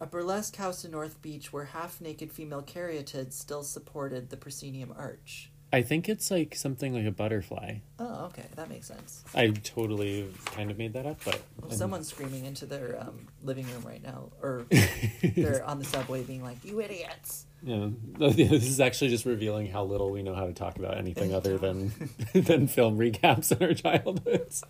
a 0.00 0.06
burlesque 0.06 0.56
house 0.56 0.84
in 0.84 0.90
North 0.90 1.20
Beach 1.22 1.52
where 1.52 1.64
half-naked 1.64 2.30
female 2.30 2.62
caryatids 2.62 3.32
still 3.32 3.62
supported 3.62 4.28
the 4.28 4.36
proscenium 4.36 4.92
arch. 4.96 5.50
I 5.72 5.82
think 5.82 6.08
it's 6.08 6.30
like 6.30 6.54
something 6.54 6.94
like 6.94 7.04
a 7.04 7.10
butterfly. 7.10 7.78
Oh, 7.98 8.24
okay, 8.26 8.46
that 8.56 8.70
makes 8.70 8.86
sense. 8.86 9.22
I 9.34 9.48
totally 9.48 10.28
kind 10.46 10.70
of 10.70 10.78
made 10.78 10.94
that 10.94 11.04
up, 11.04 11.18
but 11.24 11.42
Well, 11.60 11.70
someone's 11.70 12.08
screaming 12.08 12.46
into 12.46 12.64
their 12.64 12.96
um, 13.00 13.28
living 13.42 13.66
room 13.66 13.82
right 13.84 14.02
now, 14.02 14.30
or 14.42 14.64
they're 15.22 15.62
on 15.64 15.78
the 15.78 15.84
subway 15.84 16.22
being 16.22 16.42
like, 16.42 16.64
"You 16.64 16.80
idiots!" 16.80 17.44
Yeah, 17.62 17.88
this 18.18 18.64
is 18.64 18.80
actually 18.80 19.10
just 19.10 19.26
revealing 19.26 19.66
how 19.66 19.84
little 19.84 20.10
we 20.10 20.22
know 20.22 20.34
how 20.34 20.46
to 20.46 20.54
talk 20.54 20.76
about 20.76 20.96
anything 20.96 21.34
other 21.34 21.58
than 21.58 21.92
than 22.32 22.66
film 22.66 22.96
recaps 22.98 23.52
in 23.54 23.62
our 23.66 23.74
childhoods. 23.74 24.64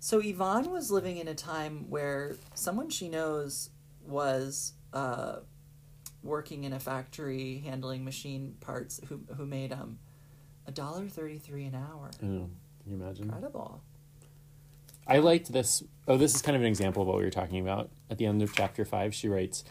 So 0.00 0.18
Yvonne 0.18 0.70
was 0.70 0.90
living 0.90 1.18
in 1.18 1.28
a 1.28 1.34
time 1.34 1.88
where 1.90 2.36
someone 2.54 2.90
she 2.90 3.08
knows 3.08 3.70
was 4.04 4.72
uh, 4.92 5.36
working 6.22 6.64
in 6.64 6.72
a 6.72 6.80
factory 6.80 7.62
handling 7.64 8.04
machine 8.04 8.56
parts 8.60 9.00
who 9.08 9.20
who 9.36 9.46
made 9.46 9.72
um 9.72 9.98
a 10.66 10.72
dollar 10.72 11.08
thirty 11.08 11.38
three 11.38 11.64
an 11.64 11.74
hour. 11.74 12.10
Oh, 12.22 12.26
can 12.26 12.50
you 12.86 12.94
imagine? 12.94 13.24
Incredible. 13.24 13.82
I 15.06 15.18
liked 15.18 15.52
this. 15.52 15.82
Oh, 16.06 16.16
this 16.16 16.34
is 16.34 16.42
kind 16.42 16.54
of 16.54 16.62
an 16.62 16.68
example 16.68 17.02
of 17.02 17.08
what 17.08 17.16
we 17.16 17.24
were 17.24 17.30
talking 17.30 17.60
about. 17.60 17.90
At 18.10 18.18
the 18.18 18.26
end 18.26 18.42
of 18.42 18.54
chapter 18.54 18.84
five, 18.84 19.14
she 19.14 19.28
writes 19.28 19.64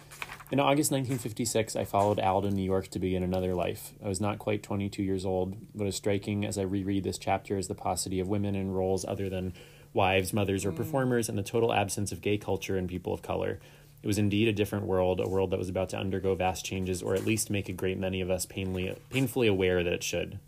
In 0.52 0.60
August 0.60 0.92
1956, 0.92 1.76
I 1.76 1.86
followed 1.86 2.20
Al 2.20 2.42
to 2.42 2.52
New 2.52 2.64
York 2.64 2.90
to 2.90 3.00
begin 3.00 3.24
another 3.24 3.56
life. 3.56 3.94
I 4.04 4.10
was 4.10 4.20
not 4.20 4.40
quite 4.40 4.62
22 4.62 5.04
years 5.04 5.26
old. 5.26 5.56
What 5.74 5.88
is 5.88 5.96
striking 5.96 6.46
as 6.46 6.58
I 6.58 6.64
reread 6.64 7.04
this 7.04 7.18
chapter 7.18 7.58
is 7.58 7.68
the 7.68 7.76
paucity 7.76 8.20
of 8.20 8.28
women 8.28 8.56
in 8.56 8.72
roles 8.72 9.06
other 9.06 9.30
than 9.30 9.54
wives, 9.94 10.34
mothers, 10.34 10.66
or 10.66 10.72
performers, 10.72 11.28
and 11.30 11.38
the 11.38 11.44
total 11.44 11.74
absence 11.74 12.12
of 12.12 12.22
gay 12.22 12.38
culture 12.38 12.78
and 12.78 12.88
people 12.88 13.14
of 13.14 13.22
color. 13.22 13.60
It 14.04 14.08
was 14.08 14.18
indeed 14.18 14.48
a 14.48 14.54
different 14.54 14.86
world, 14.86 15.20
a 15.20 15.30
world 15.30 15.52
that 15.52 15.60
was 15.60 15.70
about 15.70 15.90
to 15.90 15.98
undergo 15.98 16.34
vast 16.34 16.66
changes, 16.66 17.04
or 17.04 17.14
at 17.14 17.26
least 17.26 17.50
make 17.52 17.70
a 17.70 17.74
great 17.74 18.00
many 18.00 18.20
of 18.22 18.32
us 18.32 18.46
painfully, 18.46 18.96
painfully 19.10 19.48
aware 19.48 19.84
that 19.84 19.94
it 19.94 20.04
should. 20.04 20.40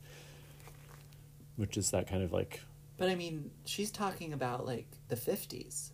Which 1.56 1.78
is 1.78 1.91
that 1.91 2.08
kind 2.08 2.24
of 2.24 2.34
like, 2.34 2.62
But 2.97 3.10
I 3.10 3.16
mean, 3.16 3.51
she's 3.66 3.91
talking 3.91 4.34
about 4.34 4.66
like 4.66 4.88
the 5.10 5.16
fifties, 5.16 5.91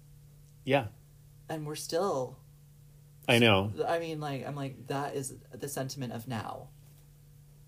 yeah, 0.64 0.86
and 1.50 1.66
we're 1.68 1.76
still. 1.76 2.38
I 3.28 3.40
know. 3.40 3.72
I 3.88 4.00
mean, 4.00 4.22
like 4.22 4.48
I'm 4.48 4.56
like 4.56 4.88
that 4.88 5.16
is 5.16 5.34
the 5.52 5.68
sentiment 5.68 6.14
of 6.14 6.28
now. 6.28 6.70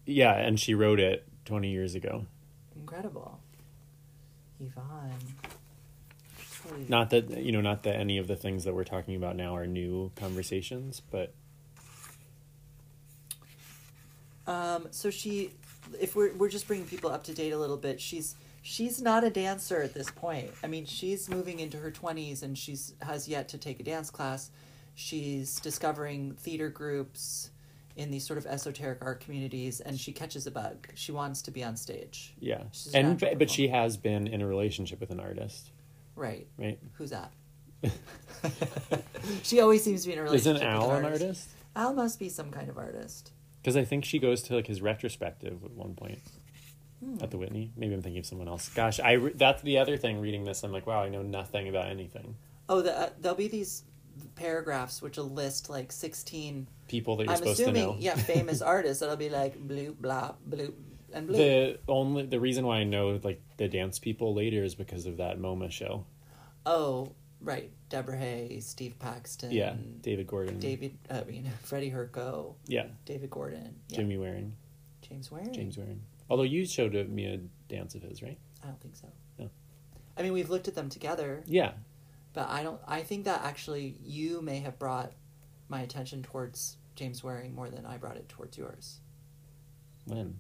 Yeah, 0.05 0.33
and 0.33 0.59
she 0.59 0.73
wrote 0.73 0.99
it 0.99 1.27
20 1.45 1.69
years 1.69 1.95
ago. 1.95 2.25
Incredible. 2.75 3.39
Yvonne. 4.59 5.11
Not 6.87 7.09
that, 7.11 7.37
you 7.37 7.51
know, 7.51 7.61
not 7.61 7.83
that 7.83 7.95
any 7.95 8.17
of 8.17 8.27
the 8.27 8.35
things 8.35 8.63
that 8.63 8.73
we're 8.73 8.83
talking 8.83 9.15
about 9.15 9.35
now 9.35 9.55
are 9.55 9.67
new 9.67 10.11
conversations, 10.15 11.01
but 11.11 11.33
Um, 14.47 14.87
so 14.91 15.09
she, 15.09 15.51
if 15.99 16.15
we're 16.15 16.33
we're 16.33 16.49
just 16.49 16.67
bringing 16.67 16.87
people 16.87 17.11
up 17.11 17.23
to 17.25 17.33
date 17.33 17.51
a 17.51 17.57
little 17.57 17.77
bit, 17.77 18.01
she's 18.01 18.35
she's 18.61 19.01
not 19.01 19.23
a 19.23 19.29
dancer 19.29 19.81
at 19.81 19.93
this 19.93 20.09
point. 20.11 20.51
I 20.63 20.67
mean, 20.67 20.85
she's 20.85 21.29
moving 21.29 21.59
into 21.59 21.77
her 21.77 21.91
twenties 21.91 22.43
and 22.43 22.57
she's 22.57 22.93
has 23.01 23.27
yet 23.27 23.49
to 23.49 23.57
take 23.57 23.79
a 23.79 23.83
dance 23.83 24.09
class. 24.09 24.49
She's 24.95 25.59
discovering 25.59 26.33
theater 26.33 26.69
groups 26.69 27.51
in 27.95 28.09
these 28.09 28.25
sort 28.25 28.37
of 28.37 28.45
esoteric 28.45 28.99
art 29.01 29.19
communities, 29.19 29.79
and 29.79 29.99
she 29.99 30.11
catches 30.11 30.47
a 30.47 30.51
bug. 30.51 30.87
She 30.95 31.11
wants 31.11 31.41
to 31.43 31.51
be 31.51 31.63
on 31.63 31.75
stage. 31.75 32.33
yeah. 32.39 32.63
And 32.93 33.19
but, 33.19 33.37
but 33.37 33.49
she 33.49 33.67
has 33.67 33.97
been 33.97 34.27
in 34.27 34.41
a 34.41 34.47
relationship 34.47 34.99
with 34.99 35.11
an 35.11 35.19
artist, 35.19 35.69
Right? 36.21 36.47
right? 36.57 36.79
Who's 36.93 37.09
that? 37.09 37.31
she 39.43 39.59
always 39.59 39.83
seems 39.83 40.01
to 40.03 40.07
be 40.07 40.13
in 40.13 40.19
a 40.19 40.23
relationship. 40.23 40.55
Isn't 40.57 40.67
Al 40.67 40.91
an 40.91 41.05
artist. 41.05 41.21
artist? 41.23 41.49
Al 41.75 41.93
must 41.93 42.19
be 42.19 42.29
some 42.29 42.51
kind 42.51 42.69
of 42.69 42.77
artist. 42.77 43.31
Because 43.61 43.75
I 43.77 43.83
think 43.83 44.05
she 44.05 44.19
goes 44.19 44.41
to 44.43 44.55
like 44.55 44.67
his 44.67 44.81
retrospective 44.81 45.63
at 45.63 45.71
one 45.71 45.93
point 45.95 46.19
Hmm. 47.03 47.17
at 47.21 47.31
the 47.31 47.37
Whitney. 47.37 47.71
Maybe 47.75 47.95
I'm 47.95 48.01
thinking 48.03 48.19
of 48.19 48.25
someone 48.27 48.47
else. 48.47 48.69
Gosh, 48.69 48.99
I 48.99 49.13
re- 49.13 49.33
that's 49.33 49.63
the 49.63 49.79
other 49.79 49.97
thing. 49.97 50.21
Reading 50.21 50.43
this, 50.43 50.63
I'm 50.63 50.71
like, 50.71 50.85
wow, 50.85 51.01
I 51.01 51.09
know 51.09 51.23
nothing 51.23 51.67
about 51.67 51.87
anything. 51.87 52.35
Oh, 52.69 52.81
the, 52.83 52.95
uh, 52.97 53.09
there'll 53.19 53.35
be 53.37 53.47
these 53.47 53.83
paragraphs 54.35 55.01
which 55.01 55.17
will 55.17 55.29
list 55.29 55.67
like 55.69 55.91
sixteen. 55.91 56.67
People 56.87 57.15
that 57.17 57.23
you're 57.23 57.31
I'm 57.31 57.37
supposed 57.39 57.59
assuming, 57.61 57.83
to 57.85 57.91
know. 57.93 57.97
yeah, 57.99 58.15
famous 58.15 58.61
artists. 58.75 58.99
That'll 58.99 59.15
be 59.15 59.29
like 59.29 59.57
blue, 59.57 59.95
blah, 59.99 60.33
blue, 60.45 60.75
and 61.13 61.27
blue. 61.27 61.37
The 61.37 61.79
only 61.87 62.25
the 62.25 62.39
reason 62.39 62.65
why 62.65 62.77
I 62.77 62.83
know 62.83 63.19
like 63.23 63.41
the 63.57 63.67
dance 63.67 63.99
people 63.99 64.33
later 64.33 64.63
is 64.63 64.75
because 64.75 65.05
of 65.05 65.17
that 65.17 65.39
MoMA 65.39 65.71
show. 65.71 66.05
oh, 66.65 67.11
right, 67.41 67.71
Deborah 67.89 68.17
Hay, 68.17 68.59
Steve 68.61 68.97
Paxton. 68.99 69.51
Yeah, 69.51 69.75
David 70.01 70.27
Gordon. 70.27 70.59
David. 70.59 70.97
Uh, 71.09 71.21
I 71.21 71.23
mean, 71.31 71.51
Freddie 71.63 71.91
Herko, 71.91 72.55
Yeah, 72.67 72.87
David 73.05 73.29
Gordon, 73.29 73.75
yeah. 73.89 73.97
Jimmy 73.97 74.17
Waring. 74.17 74.53
James 75.01 75.31
Waring. 75.31 75.53
James 75.53 75.77
Waring. 75.77 76.01
Although 76.29 76.43
you 76.43 76.65
showed 76.65 76.93
me 77.09 77.25
a 77.25 77.39
dance 77.67 77.95
of 77.95 78.03
his, 78.03 78.21
right? 78.23 78.37
I 78.63 78.67
don't 78.67 78.79
think 78.79 78.95
so. 78.95 79.07
No. 79.39 79.49
I 80.17 80.21
mean, 80.21 80.31
we've 80.33 80.49
looked 80.49 80.67
at 80.67 80.75
them 80.75 80.87
together, 80.89 81.43
Yeah. 81.47 81.71
but 82.33 82.47
I 82.47 82.63
don't. 82.63 82.79
I 82.87 83.01
think 83.01 83.25
that 83.25 83.41
actually 83.43 83.97
you 84.03 84.41
may 84.41 84.59
have 84.59 84.77
brought 84.79 85.11
my 85.67 85.81
attention 85.81 86.21
towards 86.23 86.77
James 86.95 87.23
Waring 87.23 87.55
more 87.55 87.69
than 87.69 87.85
I 87.85 87.97
brought 87.97 88.17
it 88.17 88.29
towards 88.29 88.57
yours. 88.57 88.99
When? 90.05 90.39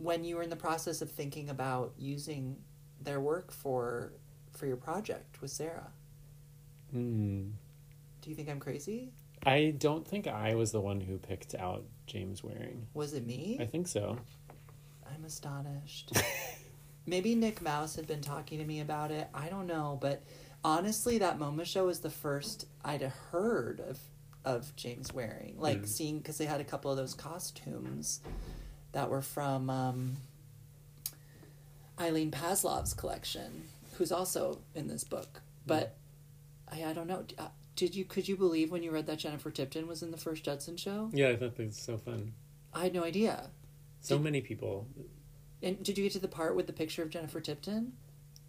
When 0.00 0.24
you 0.24 0.36
were 0.36 0.42
in 0.42 0.50
the 0.50 0.56
process 0.56 1.02
of 1.02 1.10
thinking 1.10 1.48
about 1.50 1.92
using 1.98 2.56
their 3.00 3.20
work 3.20 3.52
for 3.52 4.12
for 4.52 4.66
your 4.66 4.76
project 4.76 5.40
with 5.42 5.50
Sarah. 5.50 5.88
Hmm. 6.90 7.50
Do 8.22 8.30
you 8.30 8.36
think 8.36 8.48
I'm 8.48 8.60
crazy? 8.60 9.12
I 9.44 9.74
don't 9.78 10.06
think 10.06 10.26
I 10.26 10.54
was 10.54 10.72
the 10.72 10.80
one 10.80 11.00
who 11.00 11.18
picked 11.18 11.54
out 11.54 11.84
James 12.06 12.42
Waring. 12.42 12.86
Was 12.94 13.12
it 13.12 13.26
me? 13.26 13.58
I 13.60 13.66
think 13.66 13.86
so. 13.86 14.18
I'm 15.12 15.24
astonished. 15.24 16.12
Maybe 17.06 17.34
Nick 17.34 17.62
Mouse 17.62 17.94
had 17.96 18.06
been 18.06 18.20
talking 18.22 18.58
to 18.58 18.64
me 18.64 18.80
about 18.80 19.10
it. 19.12 19.28
I 19.32 19.48
don't 19.48 19.66
know, 19.68 19.98
but 20.00 20.22
honestly, 20.64 21.18
that 21.18 21.38
MoMA 21.38 21.64
show 21.64 21.86
was 21.86 22.00
the 22.00 22.10
first 22.10 22.66
I'd 22.84 23.02
heard 23.02 23.80
of 23.80 23.98
of 24.44 24.74
James 24.76 25.12
Waring. 25.12 25.56
Like 25.58 25.82
Mm. 25.82 25.88
seeing 25.88 26.18
because 26.18 26.38
they 26.38 26.46
had 26.46 26.60
a 26.60 26.64
couple 26.64 26.90
of 26.90 26.96
those 26.96 27.14
costumes 27.14 28.20
that 28.96 29.10
were 29.10 29.20
from 29.20 29.68
um, 29.68 30.16
Aileen 32.00 32.30
Passloff's 32.30 32.94
collection, 32.94 33.64
who's 33.98 34.10
also 34.10 34.60
in 34.74 34.88
this 34.88 35.04
book. 35.04 35.42
But 35.66 35.96
I, 36.72 36.82
I 36.82 36.92
don't 36.94 37.06
know. 37.06 37.26
Uh, 37.38 37.48
Did 37.76 37.94
you 37.94 38.06
could 38.06 38.26
you 38.26 38.36
believe 38.38 38.70
when 38.70 38.82
you 38.82 38.90
read 38.90 39.06
that 39.06 39.18
Jennifer 39.18 39.50
Tipton 39.50 39.86
was 39.86 40.02
in 40.02 40.12
the 40.12 40.16
first 40.16 40.44
Judson 40.44 40.78
show? 40.78 41.10
Yeah, 41.12 41.28
I 41.28 41.36
thought 41.36 41.56
that 41.56 41.66
was 41.66 41.76
so 41.76 41.98
fun. 41.98 42.32
I 42.72 42.84
had 42.84 42.94
no 42.94 43.04
idea. 43.04 43.50
So 44.00 44.16
Did- 44.16 44.24
many 44.24 44.40
people. 44.40 44.88
And 45.62 45.82
did 45.82 45.98
you 45.98 46.04
get 46.04 46.12
to 46.12 46.18
the 46.18 46.28
part 46.28 46.56
with 46.56 46.66
the 46.66 46.72
picture 46.72 47.02
of 47.02 47.10
Jennifer 47.10 47.40
Tipton? 47.40 47.92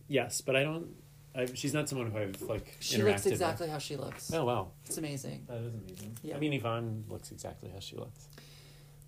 Yes, 0.08 0.40
but 0.40 0.56
I 0.56 0.64
don't. 0.64 0.88
I, 1.36 1.46
she's 1.54 1.74
not 1.74 1.90
someone 1.90 2.10
who 2.12 2.18
I've 2.20 2.42
like. 2.44 2.78
She 2.80 2.96
interacted 2.98 3.04
looks 3.06 3.26
exactly 3.26 3.68
how 3.68 3.80
she 3.80 3.98
looks. 3.98 4.32
Oh 4.34 4.46
wow, 4.46 4.70
It's 4.86 4.98
amazing. 4.98 5.44
that 5.50 5.58
is 5.58 5.74
amazing. 5.74 6.18
Yeah. 6.24 6.38
I 6.38 6.40
mean, 6.40 6.54
Yvonne 6.54 7.04
looks 7.10 7.32
exactly 7.32 7.70
how 7.70 7.80
she 7.80 7.98
looks, 7.98 8.28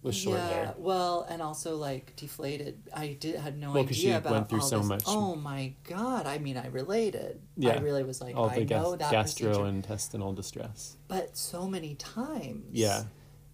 with 0.02 0.16
short 0.16 0.38
yeah, 0.38 0.72
well, 0.78 1.26
and 1.30 1.42
also 1.42 1.76
like 1.76 2.16
deflated. 2.16 2.82
I 2.96 3.18
did 3.20 3.36
had 3.36 3.58
no 3.58 3.72
Well, 3.74 3.84
idea 3.84 3.94
she 3.94 4.12
about 4.12 4.32
went 4.32 4.50
through 4.50 4.62
all 4.62 4.68
so 4.68 4.78
this. 4.80 4.88
much- 4.88 5.04
Oh 5.08 5.36
my 5.36 5.74
god! 5.84 6.26
I 6.26 6.38
mean, 6.38 6.56
I 6.58 6.68
related. 6.68 7.42
Yeah. 7.58 7.72
I 7.72 7.78
really 7.80 8.04
was 8.04 8.22
like, 8.22 8.36
All 8.36 8.50
I 8.50 8.60
the 8.60 8.66
know 8.66 8.96
gas- 8.96 9.10
that 9.12 9.24
procedure, 9.24 9.50
gastrointestinal 9.52 10.36
distress. 10.36 10.96
but 11.10 11.36
so 11.38 11.68
many 11.68 11.96
times. 11.96 12.66
Yeah. 12.72 13.04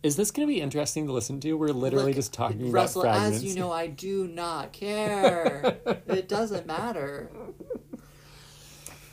Is 0.04 0.16
this 0.18 0.30
going 0.30 0.48
to 0.48 0.54
be 0.54 0.62
interesting 0.62 1.08
to 1.08 1.14
listen 1.14 1.40
to? 1.40 1.54
We're 1.54 1.70
literally 1.70 2.08
Look, 2.12 2.16
just 2.18 2.32
talking 2.32 2.72
Russell, 2.72 3.02
about 3.02 3.16
fragments. 3.16 3.38
as 3.38 3.44
you 3.44 3.60
know, 3.60 3.72
I 3.72 3.88
do 3.88 4.28
not 4.28 4.72
care. 4.72 5.78
it 6.08 6.30
doesn't 6.30 6.68
matter. 6.68 7.32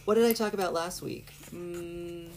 What 0.04 0.16
did 0.16 0.24
I 0.26 0.34
talk 0.34 0.52
about 0.52 0.74
last 0.74 1.00
week? 1.00 1.32
Mm. 1.50 2.28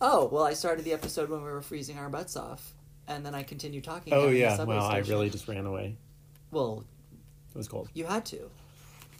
Oh, 0.00 0.28
well, 0.32 0.44
I 0.44 0.54
started 0.54 0.86
the 0.86 0.92
episode 0.94 1.28
when 1.28 1.42
we 1.42 1.50
were 1.50 1.60
freezing 1.60 1.98
our 1.98 2.08
butts 2.08 2.34
off. 2.36 2.72
And 3.08 3.26
then 3.26 3.34
I 3.34 3.42
continued 3.42 3.82
talking. 3.84 4.12
Oh 4.12 4.28
yeah. 4.28 4.62
Well, 4.62 4.80
I 4.84 5.00
station. 5.00 5.10
really 5.14 5.30
just 5.30 5.48
ran 5.48 5.66
away. 5.66 5.96
Well, 6.52 6.84
It 7.54 7.58
was 7.58 7.66
cold. 7.68 7.88
you 7.94 8.04
had 8.06 8.24
to. 8.26 8.50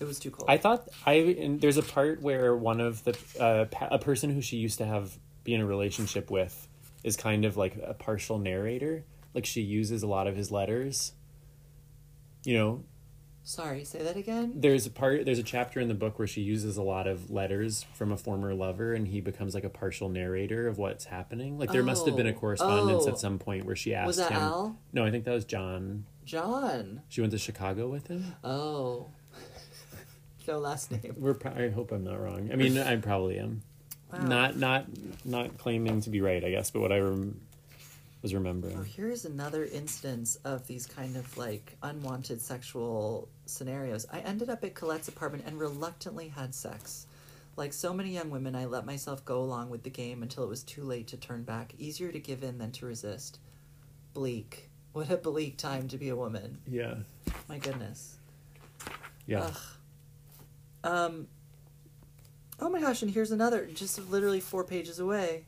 It 0.01 0.05
was 0.05 0.21
too 0.21 0.31
cold. 0.31 0.49
I 0.49 0.59
thought 0.59 0.89
I 1.07 1.13
and 1.15 1.61
there's 1.61 1.77
a 1.77 1.83
part 1.83 2.23
where 2.23 2.55
one 2.55 2.81
of 2.81 3.03
the 3.05 3.19
uh, 3.41 3.65
pa- 3.65 3.89
a 3.91 3.99
person 3.99 4.31
who 4.31 4.41
she 4.41 4.57
used 4.59 4.79
to 4.79 4.87
have 4.87 5.19
be 5.43 5.55
in 5.55 5.61
a 5.61 5.67
relationship 5.67 6.31
with 6.31 6.69
is 7.03 7.17
kind 7.17 7.45
of 7.45 7.57
like 7.57 7.77
a 7.83 7.95
partial 7.95 8.39
narrator. 8.39 9.05
Like 9.35 9.45
she 9.47 9.61
uses 9.63 10.03
a 10.03 10.07
lot 10.07 10.27
of 10.29 10.37
his 10.37 10.51
letters. 10.53 11.13
You 12.45 12.57
know, 12.59 12.85
Sorry, 13.49 13.83
say 13.85 14.03
that 14.03 14.19
again. 14.19 14.53
there's 14.57 14.85
a 14.85 14.91
part 14.91 15.25
there's 15.25 15.39
a 15.39 15.43
chapter 15.43 15.81
in 15.81 15.89
the 15.89 15.95
book 15.95 16.19
where 16.19 16.29
she 16.29 16.43
uses 16.43 16.77
a 16.77 16.83
lot 16.83 17.07
of 17.07 17.31
letters 17.31 17.87
from 17.95 18.13
a 18.13 18.17
former 18.19 18.53
lover 18.53 18.93
and 18.93 19.09
he 19.09 19.23
becomes 19.23 19.55
like 19.55 19.65
a 19.65 19.71
partial 19.71 20.11
narrator 20.11 20.69
of 20.69 20.77
what's 20.77 21.07
happening. 21.07 21.57
Like 21.59 21.73
there 21.73 21.83
must 21.83 22.05
have 22.05 22.15
been 22.15 22.27
a 22.27 22.33
Oh. 22.33 22.35
correspondence 22.35 23.05
Oh. 23.07 23.09
at 23.09 23.19
some 23.19 23.39
point 23.39 23.65
where 23.65 23.75
she 23.75 23.95
asked 23.95 24.07
Was 24.07 24.17
that 24.19 24.33
him. 24.33 24.43
Al? 24.43 24.79
No, 24.93 25.03
I 25.07 25.11
think 25.11 25.25
that 25.25 25.33
was 25.33 25.47
John. 25.47 26.05
John. 26.27 27.01
She 27.09 27.23
went 27.23 27.31
to 27.31 27.39
Chicago 27.39 27.89
with 27.89 28.09
him. 28.09 28.35
Oh. 28.45 29.07
no 30.47 30.59
last 30.59 30.91
name. 30.91 31.15
We're. 31.17 31.33
Pro- 31.33 31.53
I 31.53 31.71
hope 31.71 31.91
I'm 31.91 32.05
not 32.05 32.21
wrong. 32.21 32.51
I 32.53 32.57
mean, 32.57 32.77
I 32.77 32.97
probably 32.97 33.39
am. 33.39 33.63
Wow. 34.13 34.27
Not 34.27 34.57
not 34.59 34.85
not 35.25 35.57
claiming 35.57 36.03
to 36.03 36.11
be 36.11 36.21
right, 36.21 36.45
I 36.45 36.51
guess, 36.51 36.71
but 36.71 36.81
what 36.81 36.93
I 36.93 36.99
rem- 37.01 37.41
was 38.23 38.35
remembering. 38.35 38.77
Oh, 38.79 38.83
here's 38.83 39.25
another 39.25 39.65
instance 39.65 40.37
of 40.45 40.67
these 40.67 40.87
kind 40.87 41.17
of 41.17 41.37
like 41.37 41.77
unwanted 41.83 42.41
sexual 42.41 43.29
scenarios. 43.47 44.07
I 44.13 44.21
ended 44.21 44.51
up 44.51 44.65
at 44.65 44.75
Colette's 44.75 45.09
apartment 45.09 45.45
and 45.47 45.59
reluctantly 45.59 46.29
had 46.29 46.55
sex. 46.55 47.07
Like 47.57 47.73
so 47.73 47.93
many 47.93 48.11
young 48.11 48.31
women, 48.31 48.55
I 48.55 48.67
let 48.67 48.87
myself 48.87 49.25
go 49.25 49.41
along 49.41 49.71
with 49.71 49.83
the 49.83 49.91
game 49.91 50.23
until 50.23 50.45
it 50.45 50.49
was 50.49 50.63
too 50.63 50.85
late 50.85 51.09
to 51.09 51.17
turn 51.17 51.43
back. 51.43 51.75
Easier 51.79 52.13
to 52.13 52.19
give 52.21 52.43
in 52.45 52.59
than 52.59 52.71
to 52.73 52.87
resist. 52.87 53.39
Bleak. 54.15 54.69
What 54.93 55.11
a 55.11 55.17
bleak 55.17 55.57
time 55.59 55.89
to 55.89 55.99
be 55.99 56.09
a 56.09 56.17
woman. 56.17 56.59
Yeah, 56.67 56.95
My 57.49 57.59
goodness. 57.59 58.17
yeah. 59.27 59.51
Ugh. 59.51 59.57
Um. 60.85 61.27
Oh 62.61 62.69
my 62.69 62.81
gosh! 62.81 63.03
And 63.03 63.11
here's 63.11 63.31
another, 63.31 63.67
just 63.67 63.99
literally 64.11 64.41
four 64.41 64.65
pages 64.65 64.99
away. 64.99 65.45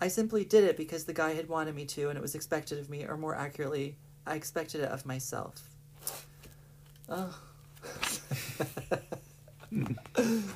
I 0.00 0.08
simply 0.08 0.44
did 0.44 0.64
it 0.64 0.76
because 0.76 1.04
the 1.04 1.12
guy 1.12 1.34
had 1.34 1.48
wanted 1.48 1.74
me 1.74 1.84
to, 1.86 2.08
and 2.08 2.16
it 2.16 2.22
was 2.22 2.34
expected 2.34 2.78
of 2.78 2.88
me, 2.88 3.04
or 3.04 3.16
more 3.16 3.34
accurately, 3.34 3.96
I 4.26 4.34
expected 4.34 4.80
it 4.80 4.90
of 4.90 5.04
myself. 5.04 5.62
Oh. 7.08 7.36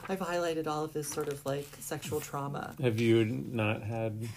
I've 0.09 0.18
highlighted 0.18 0.66
all 0.66 0.84
of 0.84 0.93
this 0.93 1.09
sort 1.09 1.28
of 1.28 1.45
like 1.45 1.68
sexual 1.80 2.20
trauma. 2.20 2.74
Have 2.80 3.01
you 3.01 3.24
not 3.24 3.82
had 3.82 4.28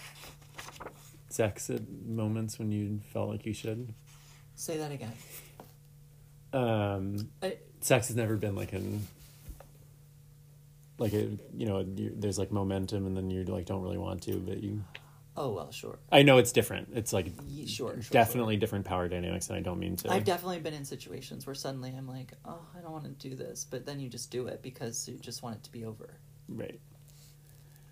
sex 1.29 1.69
at 1.69 1.81
moments 2.05 2.59
when 2.59 2.71
you 2.71 2.99
felt 3.13 3.29
like 3.29 3.45
you 3.45 3.53
should? 3.53 3.93
Say 4.55 4.77
that 4.77 4.91
again. 4.91 5.13
Um, 6.53 7.29
I, 7.43 7.57
sex 7.81 8.07
has 8.07 8.15
never 8.15 8.37
been 8.37 8.55
like 8.55 8.73
an 8.73 9.05
like 10.97 11.13
a 11.13 11.37
you 11.55 11.65
know 11.65 11.83
there's 11.85 12.37
like 12.39 12.51
momentum 12.51 13.05
and 13.05 13.15
then 13.17 13.29
you 13.29 13.43
like 13.45 13.65
don't 13.65 13.81
really 13.81 13.97
want 13.97 14.21
to 14.23 14.37
but 14.37 14.61
you 14.63 14.83
oh 15.37 15.51
well, 15.51 15.69
sure. 15.71 15.99
i 16.11 16.21
know 16.23 16.37
it's 16.37 16.53
different 16.53 16.87
it's 16.93 17.11
like 17.11 17.27
Ye- 17.47 17.67
Sure, 17.67 17.93
sure, 17.95 18.01
sure. 18.01 18.11
definitely 18.13 18.55
different 18.55 18.85
power 18.85 19.09
dynamics 19.09 19.49
and 19.49 19.57
i 19.57 19.61
don't 19.61 19.79
mean 19.79 19.97
to 19.97 20.11
I've 20.11 20.23
definitely 20.23 20.59
been 20.59 20.73
in 20.73 20.85
situations 20.85 21.45
where 21.45 21.53
suddenly 21.55 21.93
I'm 21.97 22.07
like, 22.07 22.31
oh, 22.45 22.61
I 22.77 22.81
don't 22.81 22.91
want 22.93 23.03
to 23.05 23.29
do 23.29 23.35
this, 23.35 23.65
but 23.69 23.85
then 23.85 23.99
you 23.99 24.07
just 24.07 24.31
do 24.31 24.47
it 24.47 24.61
because 24.61 25.07
you 25.09 25.17
just 25.17 25.43
want 25.43 25.57
it 25.57 25.63
to 25.63 25.71
be 25.71 25.83
over. 25.83 26.13
right 26.47 26.79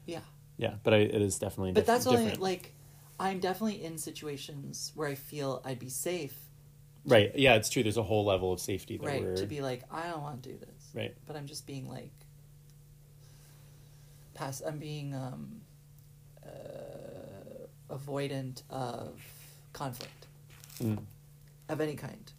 Yeah. 0.05 0.19
yeah 0.57 0.75
but 0.83 0.93
I, 0.93 0.97
it 0.97 1.21
is 1.21 1.37
definitely 1.39 1.73
But 1.73 1.81
diff- 1.81 1.87
that's 1.87 2.07
only 2.07 2.21
different 2.21 2.41
like 2.41 2.73
I'm 3.19 3.39
definitely 3.41 3.83
in 3.83 3.97
situations 3.97 4.91
where 4.95 5.07
I 5.09 5.15
feel 5.15 5.61
I'd 5.65 5.79
be 5.79 5.89
safe, 5.89 6.35
right 7.05 7.31
yeah 7.35 7.55
it's 7.55 7.69
true 7.69 7.83
there's 7.83 7.97
a 7.97 8.03
whole 8.03 8.23
level 8.25 8.53
of 8.53 8.59
safety 8.61 8.97
that 8.97 9.05
right? 9.05 9.21
we're 9.21 9.35
To 9.35 9.45
be 9.45 9.59
like, 9.61 9.83
I 9.91 10.07
don't 10.09 10.21
want 10.21 10.41
to 10.43 10.49
do 10.49 10.57
this. 10.57 10.89
right 10.93 11.13
But 11.25 11.35
I'm 11.35 11.45
just 11.47 11.67
being 11.67 11.89
like 11.89 12.13
pass 14.33 14.61
I'm 14.61 14.79
being 14.79 15.13
um 15.15 15.61
uh, 16.45 17.67
avoidant 17.93 18.63
of 18.69 19.19
conflict 19.73 20.27
Mm. 20.81 20.99
of 21.69 21.79
any 21.81 21.95
kind. 21.95 22.31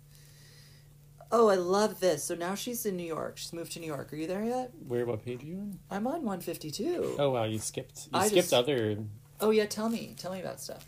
Oh, 1.32 1.48
I 1.48 1.54
love 1.54 2.00
this. 2.00 2.22
So 2.24 2.34
now 2.34 2.54
she's 2.54 2.84
in 2.86 2.96
New 2.96 3.06
York. 3.06 3.38
She's 3.38 3.52
moved 3.52 3.72
to 3.72 3.80
New 3.80 3.86
York. 3.86 4.12
Are 4.12 4.16
you 4.16 4.26
there 4.26 4.44
yet? 4.44 4.70
where 4.86 5.06
what 5.06 5.24
page 5.24 5.42
are 5.42 5.46
you 5.46 5.56
on 5.58 5.78
I'm 5.90 6.06
on 6.06 6.22
152. 6.24 7.16
oh 7.18 7.30
wow 7.30 7.44
you 7.44 7.58
skipped 7.58 8.04
you 8.06 8.10
I 8.18 8.26
skipped 8.28 8.50
just- 8.50 8.54
other 8.54 8.98
Oh 9.40 9.50
yeah, 9.50 9.66
tell 9.66 9.88
me. 9.88 10.14
Tell 10.18 10.32
me 10.32 10.40
about 10.40 10.60
stuff. 10.60 10.86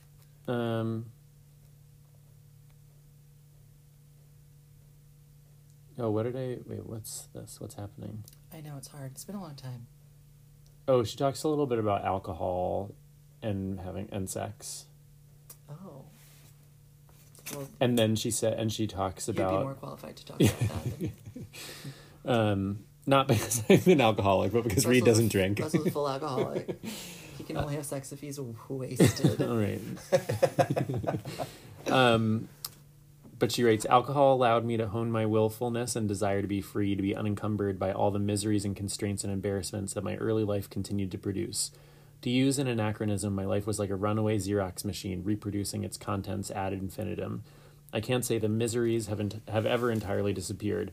um 0.48 1.06
oh 5.98 6.10
what 6.10 6.24
did 6.24 6.36
i 6.36 6.58
wait 6.68 6.84
what's 6.86 7.28
this 7.34 7.60
what's 7.60 7.74
happening 7.74 8.22
I 8.52 8.60
know 8.60 8.76
it's 8.78 8.88
hard. 8.88 9.10
It's 9.12 9.24
been 9.24 9.34
a 9.36 9.42
long 9.42 9.54
time. 9.56 9.86
Oh, 10.88 11.02
she 11.04 11.16
talks 11.16 11.42
a 11.42 11.48
little 11.48 11.66
bit 11.66 11.78
about 11.78 12.04
alcohol 12.04 12.94
and 13.42 13.80
having 13.80 14.08
and 14.12 14.28
sex. 14.30 14.86
Oh. 15.70 16.04
Well, 17.54 17.68
And 17.80 17.98
then 17.98 18.16
she 18.16 18.30
said 18.30 18.54
and 18.58 18.72
she 18.72 18.86
talks 18.86 19.26
you'd 19.28 19.36
be 19.36 19.42
more 19.42 19.62
about 19.62 19.80
qualified 19.80 20.16
to 20.16 20.26
talk 20.26 20.40
about 20.40 20.84
that. 20.98 21.10
um 22.24 22.80
not 23.06 23.28
because 23.28 23.62
I'm 23.70 23.80
an 23.86 24.00
alcoholic, 24.00 24.52
but 24.52 24.64
because 24.64 24.84
Reed 24.86 25.04
doesn't 25.04 25.28
drink. 25.28 25.60
Russell's 25.60 25.86
a 25.86 25.90
full 25.90 26.08
alcoholic. 26.08 26.76
he 27.38 27.44
can 27.44 27.56
only 27.56 27.76
have 27.76 27.86
sex 27.86 28.10
if 28.12 28.20
he's 28.20 28.40
wasted. 28.68 29.42
All 29.48 29.56
right. 29.56 29.80
um 31.86 32.48
but 33.38 33.52
she 33.52 33.64
writes 33.64 33.84
alcohol 33.86 34.34
allowed 34.34 34.64
me 34.64 34.76
to 34.76 34.88
hone 34.88 35.10
my 35.10 35.26
willfulness 35.26 35.94
and 35.94 36.08
desire 36.08 36.40
to 36.40 36.48
be 36.48 36.60
free 36.60 36.94
to 36.94 37.02
be 37.02 37.14
unencumbered 37.14 37.78
by 37.78 37.92
all 37.92 38.10
the 38.10 38.18
miseries 38.18 38.64
and 38.64 38.74
constraints 38.74 39.24
and 39.24 39.32
embarrassments 39.32 39.92
that 39.92 40.04
my 40.04 40.16
early 40.16 40.44
life 40.44 40.70
continued 40.70 41.10
to 41.10 41.18
produce. 41.18 41.70
To 42.22 42.30
use 42.30 42.58
an 42.58 42.66
anachronism 42.66 43.34
my 43.34 43.44
life 43.44 43.66
was 43.66 43.78
like 43.78 43.90
a 43.90 43.96
runaway 43.96 44.38
xerox 44.38 44.84
machine 44.84 45.22
reproducing 45.22 45.84
its 45.84 45.98
contents 45.98 46.50
ad 46.50 46.72
infinitum. 46.72 47.44
I 47.92 48.00
can't 48.00 48.24
say 48.24 48.38
the 48.38 48.48
miseries 48.48 49.06
have, 49.08 49.20
ent- 49.20 49.42
have 49.48 49.66
ever 49.66 49.90
entirely 49.90 50.32
disappeared. 50.32 50.92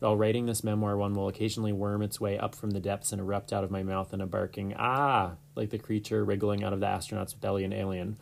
While 0.00 0.16
writing 0.16 0.46
this 0.46 0.64
memoir 0.64 0.96
one 0.96 1.14
will 1.14 1.28
occasionally 1.28 1.72
worm 1.72 2.02
its 2.02 2.20
way 2.20 2.36
up 2.36 2.54
from 2.54 2.72
the 2.72 2.80
depths 2.80 3.12
and 3.12 3.20
erupt 3.20 3.52
out 3.52 3.64
of 3.64 3.70
my 3.70 3.82
mouth 3.82 4.12
in 4.12 4.20
a 4.20 4.26
barking 4.26 4.74
ah 4.76 5.36
like 5.54 5.70
the 5.70 5.78
creature 5.78 6.24
wriggling 6.24 6.64
out 6.64 6.72
of 6.72 6.80
the 6.80 6.86
astronauts 6.86 7.34
Ellie 7.42 7.64
and 7.64 7.72
alien. 7.72 8.16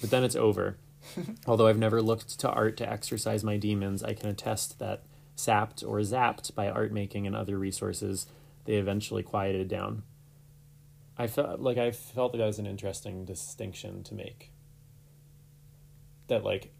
But 0.00 0.10
then 0.10 0.22
it's 0.22 0.36
over 0.36 0.76
Although 1.46 1.66
I've 1.66 1.78
never 1.78 2.00
looked 2.02 2.38
to 2.40 2.50
art 2.50 2.76
to 2.78 2.90
exercise 2.90 3.44
my 3.44 3.56
demons, 3.56 4.02
I 4.02 4.14
can 4.14 4.28
attest 4.28 4.78
that, 4.78 5.02
sapped 5.34 5.82
or 5.82 5.98
zapped 6.00 6.54
by 6.54 6.68
art 6.68 6.92
making 6.92 7.26
and 7.26 7.36
other 7.36 7.58
resources, 7.58 8.26
they 8.64 8.74
eventually 8.74 9.22
quieted 9.22 9.68
down. 9.68 10.02
I 11.18 11.26
felt 11.26 11.60
like 11.60 11.78
I 11.78 11.90
felt 11.92 12.32
that 12.32 12.38
that 12.38 12.46
was 12.46 12.58
an 12.58 12.66
interesting 12.66 13.24
distinction 13.24 14.02
to 14.04 14.14
make. 14.14 14.50
That 16.28 16.44
like, 16.44 16.72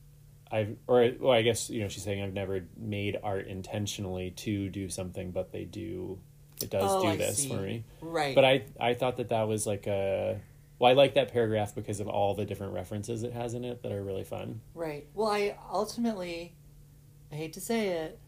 I've 0.50 0.76
or 0.86 1.10
well, 1.18 1.32
I 1.32 1.42
guess 1.42 1.70
you 1.70 1.80
know 1.80 1.88
she's 1.88 2.02
saying 2.02 2.22
I've 2.22 2.34
never 2.34 2.64
made 2.76 3.16
art 3.22 3.46
intentionally 3.46 4.32
to 4.32 4.68
do 4.68 4.88
something, 4.88 5.30
but 5.30 5.52
they 5.52 5.64
do. 5.64 6.18
It 6.62 6.70
does 6.70 6.82
Oh, 6.90 7.02
do 7.02 7.08
I 7.08 7.16
this 7.16 7.38
see. 7.44 7.48
for 7.48 7.56
me. 7.60 7.84
Right. 8.00 8.34
But 8.34 8.44
I 8.44 8.64
I 8.80 8.94
thought 8.94 9.16
that 9.18 9.28
that 9.30 9.48
was 9.48 9.66
like 9.66 9.86
a 9.86 10.40
well 10.78 10.90
I 10.90 10.94
like 10.94 11.14
that 11.14 11.32
paragraph 11.32 11.74
because 11.74 12.00
of 12.00 12.08
all 12.08 12.34
the 12.34 12.44
different 12.44 12.72
references 12.74 13.22
it 13.22 13.32
has 13.32 13.54
in 13.54 13.64
it 13.64 13.82
that 13.82 13.92
are 13.92 14.02
really 14.02 14.24
fun. 14.24 14.60
Right. 14.74 15.06
Well, 15.14 15.28
I 15.28 15.56
ultimately, 15.72 16.54
I 17.32 17.34
hate 17.36 17.52
to 17.54 17.60
say 17.60 17.88
it. 17.88 18.18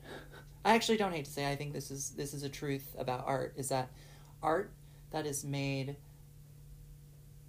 I 0.64 0.74
actually 0.74 0.96
don't 0.98 1.12
hate 1.12 1.24
to 1.26 1.30
say. 1.30 1.44
It. 1.44 1.50
I 1.50 1.56
think 1.56 1.72
this 1.72 1.90
is 1.90 2.10
this 2.10 2.34
is 2.34 2.42
a 2.42 2.48
truth 2.48 2.94
about 2.98 3.24
art. 3.26 3.54
Is 3.56 3.68
that 3.68 3.90
art 4.42 4.72
that 5.10 5.24
is 5.26 5.44
made 5.44 5.96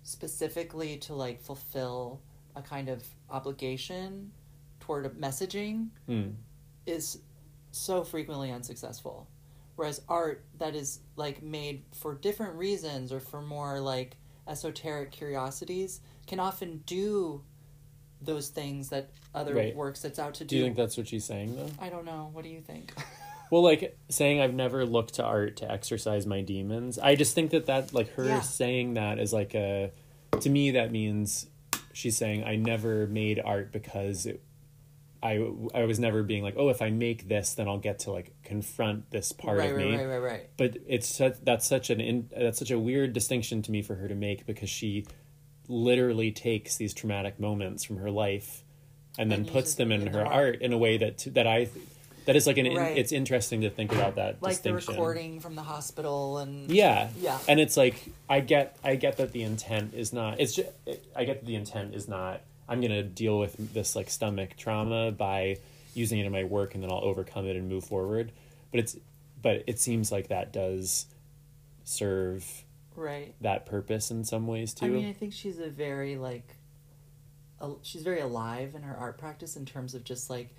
specifically 0.03 0.97
to 0.97 1.13
like 1.13 1.41
fulfill 1.41 2.21
a 2.55 2.61
kind 2.61 2.89
of 2.89 3.03
obligation 3.29 4.31
toward 4.79 5.05
a 5.05 5.09
messaging 5.09 5.89
Mm. 6.07 6.33
is 6.85 7.19
so 7.71 8.03
frequently 8.03 8.51
unsuccessful. 8.51 9.27
Whereas 9.75 10.01
art 10.09 10.43
that 10.57 10.75
is 10.75 10.99
like 11.15 11.43
made 11.43 11.83
for 11.93 12.15
different 12.15 12.55
reasons 12.55 13.11
or 13.13 13.19
for 13.19 13.41
more 13.41 13.79
like 13.79 14.17
esoteric 14.49 15.11
curiosities 15.11 16.01
can 16.27 16.39
often 16.39 16.81
do 16.85 17.43
those 18.21 18.49
things 18.49 18.89
that 18.89 19.09
other 19.33 19.53
Right. 19.55 19.75
work 19.75 19.95
sets 19.95 20.19
out 20.19 20.33
to 20.35 20.43
Do 20.43 20.47
do. 20.49 20.55
you 20.57 20.63
think 20.65 20.75
that's 20.75 20.97
what 20.97 21.07
she's 21.07 21.23
saying 21.25 21.55
though? 21.55 21.69
I 21.79 21.89
don't 21.89 22.03
know. 22.05 22.29
What 22.33 22.43
do 22.43 22.49
you 22.49 22.61
think? 22.61 22.93
Well, 23.51 23.63
like 23.63 23.97
saying 24.09 24.39
I've 24.39 24.53
never 24.53 24.85
looked 24.85 25.15
to 25.15 25.23
art 25.23 25.57
to 25.57 25.71
exercise 25.71 26.27
my 26.27 26.41
demons. 26.41 26.99
I 26.99 27.15
just 27.15 27.33
think 27.33 27.49
that 27.49 27.65
that 27.65 27.91
like 27.95 28.09
her 28.13 28.25
Yeah. 28.25 28.41
saying 28.41 28.93
that 28.93 29.17
is 29.17 29.33
like 29.33 29.55
a 29.55 29.91
to 30.41 30.49
me 30.51 30.69
that 30.69 30.91
means 30.91 31.47
she's 31.91 32.15
saying 32.15 32.43
I 32.43 32.57
never 32.57 33.07
made 33.07 33.39
art 33.43 33.71
because 33.71 34.27
it, 34.27 34.43
I 35.21 35.35
I 35.73 35.83
was 35.85 35.99
never 35.99 36.23
being 36.23 36.43
like 36.43 36.55
oh 36.57 36.69
if 36.69 36.81
I 36.81 36.89
make 36.91 37.27
this 37.27 37.53
then 37.55 37.67
I'll 37.67 37.77
get 37.77 37.99
to 37.99 38.11
like 38.11 38.33
confront 38.43 39.11
this 39.11 39.31
part 39.31 39.57
right, 39.57 39.71
of 39.71 39.75
right, 39.77 39.85
me. 39.85 39.95
right, 39.97 40.05
right, 40.05 40.17
right. 40.17 40.31
right. 40.31 40.49
But 40.57 40.77
it's 40.87 41.07
such, 41.07 41.35
that's 41.43 41.67
such 41.67 41.89
an 41.89 41.99
in, 41.99 42.29
that's 42.35 42.59
such 42.59 42.71
a 42.71 42.79
weird 42.79 43.13
distinction 43.13 43.61
to 43.63 43.71
me 43.71 43.81
for 43.81 43.95
her 43.95 44.07
to 44.07 44.15
make 44.15 44.45
because 44.45 44.69
she 44.69 45.05
literally 45.67 46.31
takes 46.31 46.77
these 46.77 46.93
traumatic 46.93 47.39
moments 47.39 47.83
from 47.83 47.97
her 47.97 48.09
life 48.09 48.63
and 49.17 49.31
then 49.31 49.39
And 49.41 49.47
puts 49.51 49.75
them 49.75 49.91
in 49.91 50.01
in 50.01 50.07
her 50.07 50.23
the 50.23 50.25
art 50.29 50.61
in 50.61 50.73
a 50.73 50.77
way 50.77 50.97
that 50.97 51.27
that 51.33 51.45
I 51.45 51.69
that 52.25 52.35
is 52.35 52.47
like 52.47 52.57
an 52.57 52.73
Right. 52.75 52.97
it's 52.97 53.11
interesting 53.11 53.61
to 53.61 53.69
think 53.69 53.91
about 53.91 54.15
that 54.15 54.41
like 54.41 54.61
the 54.61 54.71
distinction. 54.71 54.93
recording 54.93 55.39
from 55.39 55.55
the 55.55 55.63
hospital 55.63 56.37
and 56.37 56.69
Yeah. 56.71 57.09
Yeah. 57.19 57.37
And 57.47 57.59
it's 57.59 57.75
like 57.75 57.95
I 58.29 58.39
get 58.39 58.77
I 58.83 58.95
get 58.95 59.17
that 59.17 59.31
the 59.31 59.43
intent 59.43 59.93
is 59.95 60.13
not 60.13 60.39
it's 60.39 60.55
just 60.55 60.69
I 61.15 61.25
get 61.25 61.41
that 61.41 61.45
the 61.45 61.55
intent 61.55 61.93
is 61.95 62.07
not 62.07 62.41
I'm 62.69 62.79
going 62.81 62.91
to 62.91 63.03
deal 63.03 63.39
with 63.39 63.73
this 63.73 63.95
like 63.95 64.09
stomach 64.09 64.55
trauma 64.57 65.11
by 65.11 65.57
using 65.95 66.19
it 66.19 66.25
in 66.25 66.31
my 66.31 66.43
work 66.43 66.75
and 66.75 66.83
then 66.83 66.91
I'll 66.91 67.03
overcome 67.03 67.47
it 67.47 67.55
and 67.55 67.67
move 67.67 67.83
forward. 67.83 68.31
But 68.71 68.81
it's 68.81 68.95
but 69.41 69.63
it 69.67 69.79
seems 69.79 70.11
like 70.11 70.27
that 70.27 70.53
does 70.53 71.07
serve 71.83 72.45
right 72.95 73.33
that 73.41 73.65
purpose 73.65 74.11
in 74.11 74.23
some 74.23 74.45
ways 74.47 74.73
too. 74.73 74.85
I 74.85 74.89
mean, 74.89 75.09
I 75.09 75.13
think 75.13 75.33
she's 75.33 75.59
a 75.59 75.69
very 75.69 76.17
like, 76.17 76.55
a, 77.59 77.71
she's 77.81 78.03
very 78.03 78.19
alive 78.19 78.75
in 78.75 78.83
her 78.83 78.95
art 78.95 79.17
practice 79.17 79.55
in 79.55 79.65
terms 79.65 79.95
of 79.95 80.03
just 80.03 80.29
like 80.29 80.53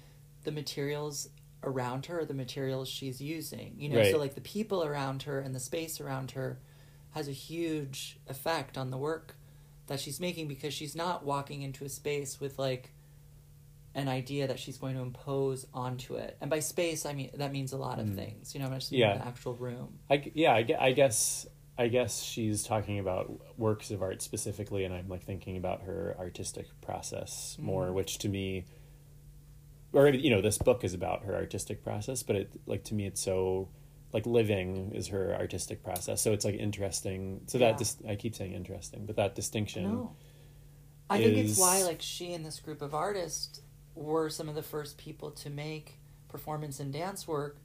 the 0.45 0.51
materials 0.51 1.29
around 1.63 2.07
her, 2.07 2.25
the 2.25 2.35
materials 2.35 2.89
she's 2.89 3.21
using. 3.21 3.75
You 3.79 3.91
know, 3.91 3.99
Right. 3.99 4.11
so 4.11 4.19
like 4.19 4.35
the 4.35 4.41
people 4.41 4.83
around 4.83 5.23
her 5.25 5.39
and 5.41 5.55
the 5.55 5.61
space 5.61 6.01
around 6.01 6.33
her 6.33 6.59
has 7.11 7.29
a 7.29 7.33
huge 7.33 8.19
effect 8.27 8.79
on 8.79 8.91
the 8.91 8.97
work 8.97 9.37
that 9.91 9.99
she's 10.01 10.21
making 10.21 10.47
because 10.47 10.73
she's 10.73 10.95
not 10.95 11.25
walking 11.25 11.63
into 11.63 11.85
a 11.85 11.89
space 11.89 12.39
with 12.41 12.59
like 12.61 12.93
an 13.97 14.07
idea 14.07 14.47
that 14.47 14.57
she's 14.61 14.79
going 14.79 14.95
to 14.95 15.03
impose 15.03 15.67
onto 15.75 16.15
it. 16.15 16.37
And 16.41 16.49
by 16.49 16.61
space, 16.61 17.05
I 17.05 17.13
mean 17.13 17.31
that 17.35 17.51
means 17.51 17.73
a 17.73 17.77
lot 17.77 17.99
of 17.99 18.15
things. 18.15 18.55
You 18.55 18.61
know, 18.61 18.67
I'm 18.67 18.75
just 18.75 18.93
Yeah. 18.93 19.19
the 19.19 19.27
actual 19.27 19.55
room. 19.55 19.99
I 20.09 20.31
yeah, 20.33 20.53
I, 20.55 20.65
I 20.79 20.93
guess 20.93 21.47
I 21.77 21.89
guess 21.89 22.23
she's 22.23 22.63
talking 22.63 23.01
about 23.01 23.59
works 23.59 23.91
of 23.91 24.01
art 24.01 24.23
specifically, 24.23 24.85
and 24.85 24.95
I'm 24.95 25.09
like 25.09 25.25
thinking 25.25 25.57
about 25.57 25.83
her 25.83 26.15
artistic 26.21 26.67
process 26.81 27.57
more, 27.59 27.87
Mhm. 27.89 27.95
which 27.95 28.19
to 28.19 28.29
me, 28.29 28.67
or 29.93 30.09
you 30.09 30.31
know, 30.31 30.41
this 30.41 30.57
book 30.59 30.85
is 30.85 30.95
about 30.95 31.25
her 31.25 31.35
artistic 31.35 31.83
process, 31.83 32.23
but 32.23 32.37
it 32.37 32.53
like 32.67 32.85
to 32.85 32.95
me, 32.95 33.07
it's 33.07 33.21
so 33.21 33.71
like 34.13 34.27
living 34.27 34.93
is 34.95 35.09
her 35.09 35.35
artistic 35.35 35.83
process, 35.83 36.21
so 36.21 36.33
it's 36.33 36.45
like 36.45 36.57
interesting. 36.57 37.43
So 37.47 37.59
Yeah. 37.59 37.69
that 37.69 37.79
dis- 37.79 37.99
I 38.09 38.17
keep 38.17 38.35
saying 38.35 38.53
interesting, 38.53 39.07
but 39.07 39.17
that 39.17 39.35
distinction, 39.35 39.85
No. 39.85 40.17
I 41.09 41.19
think 41.23 41.37
it's 41.39 41.59
why 41.59 41.83
like 41.83 42.01
she 42.03 42.33
and 42.35 42.45
this 42.45 42.61
group 42.61 42.83
of 42.83 42.95
artists 42.95 43.63
were 43.95 44.31
some 44.31 44.49
of 44.49 44.55
the 44.55 44.63
first 44.63 44.97
people 44.97 45.31
to 45.33 45.51
make 45.51 45.99
performance 46.29 46.79
and 46.81 46.93
dance 46.93 47.27
work 47.27 47.59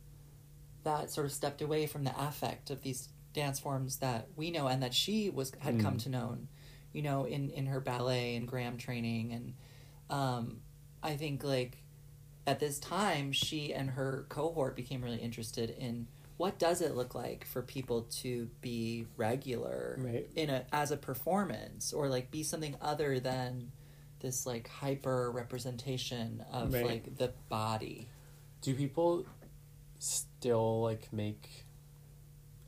that 0.83 1.09
sort 1.11 1.25
of 1.25 1.31
stepped 1.31 1.61
away 1.61 1.85
from 1.87 2.03
the 2.03 2.13
affect 2.19 2.69
of 2.69 2.81
these 2.81 3.09
dance 3.33 3.59
forms 3.59 3.97
that 3.97 4.27
we 4.35 4.49
know 4.51 4.67
and 4.67 4.81
that 4.81 4.93
she 4.93 5.29
was 5.29 5.51
had 5.59 5.79
come 5.79 5.95
Mm. 5.97 6.03
to 6.03 6.09
know, 6.09 6.37
you 6.93 7.01
know, 7.01 7.25
in 7.25 7.49
in 7.51 7.65
her 7.67 7.79
ballet 7.79 8.35
and 8.35 8.47
Graham 8.47 8.77
training 8.77 9.31
and 9.33 9.53
um 10.09 10.61
I 11.03 11.15
think 11.17 11.43
like 11.43 11.77
at 12.47 12.59
this 12.59 12.79
time 12.79 13.31
she 13.31 13.73
and 13.73 13.91
her 13.91 14.25
cohort 14.29 14.75
became 14.75 15.03
really 15.03 15.17
interested 15.17 15.69
in 15.71 16.07
what 16.38 16.59
does 16.59 16.81
it 16.81 16.95
look 16.95 17.15
like 17.15 17.45
for 17.45 17.61
people 17.61 18.03
to 18.03 18.49
be 18.61 19.05
regular 19.17 19.97
Right. 19.99 20.29
in 20.36 20.49
a 20.49 20.65
as 20.71 20.91
a 20.91 20.97
performance 20.97 21.93
or 21.93 22.09
like 22.09 22.31
be 22.31 22.43
something 22.43 22.75
other 22.81 23.19
than 23.19 23.71
this 24.19 24.45
like 24.45 24.67
hyper 24.67 25.31
representation 25.31 26.43
of 26.51 26.73
Right. 26.73 26.86
like 26.86 27.17
the 27.17 27.33
body 27.49 28.09
do 28.61 28.73
people 28.73 29.25
still 29.99 30.81
like 30.81 31.11
make 31.13 31.65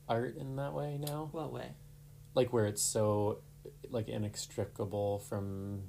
art 0.08 0.36
in 0.36 0.56
that 0.56 0.72
way 0.72 0.98
now? 0.98 1.28
what 1.32 1.52
way 1.52 1.72
like 2.34 2.52
where 2.52 2.66
it's 2.66 2.82
so 2.82 3.40
like 3.90 4.08
inextricable 4.08 5.18
from 5.18 5.82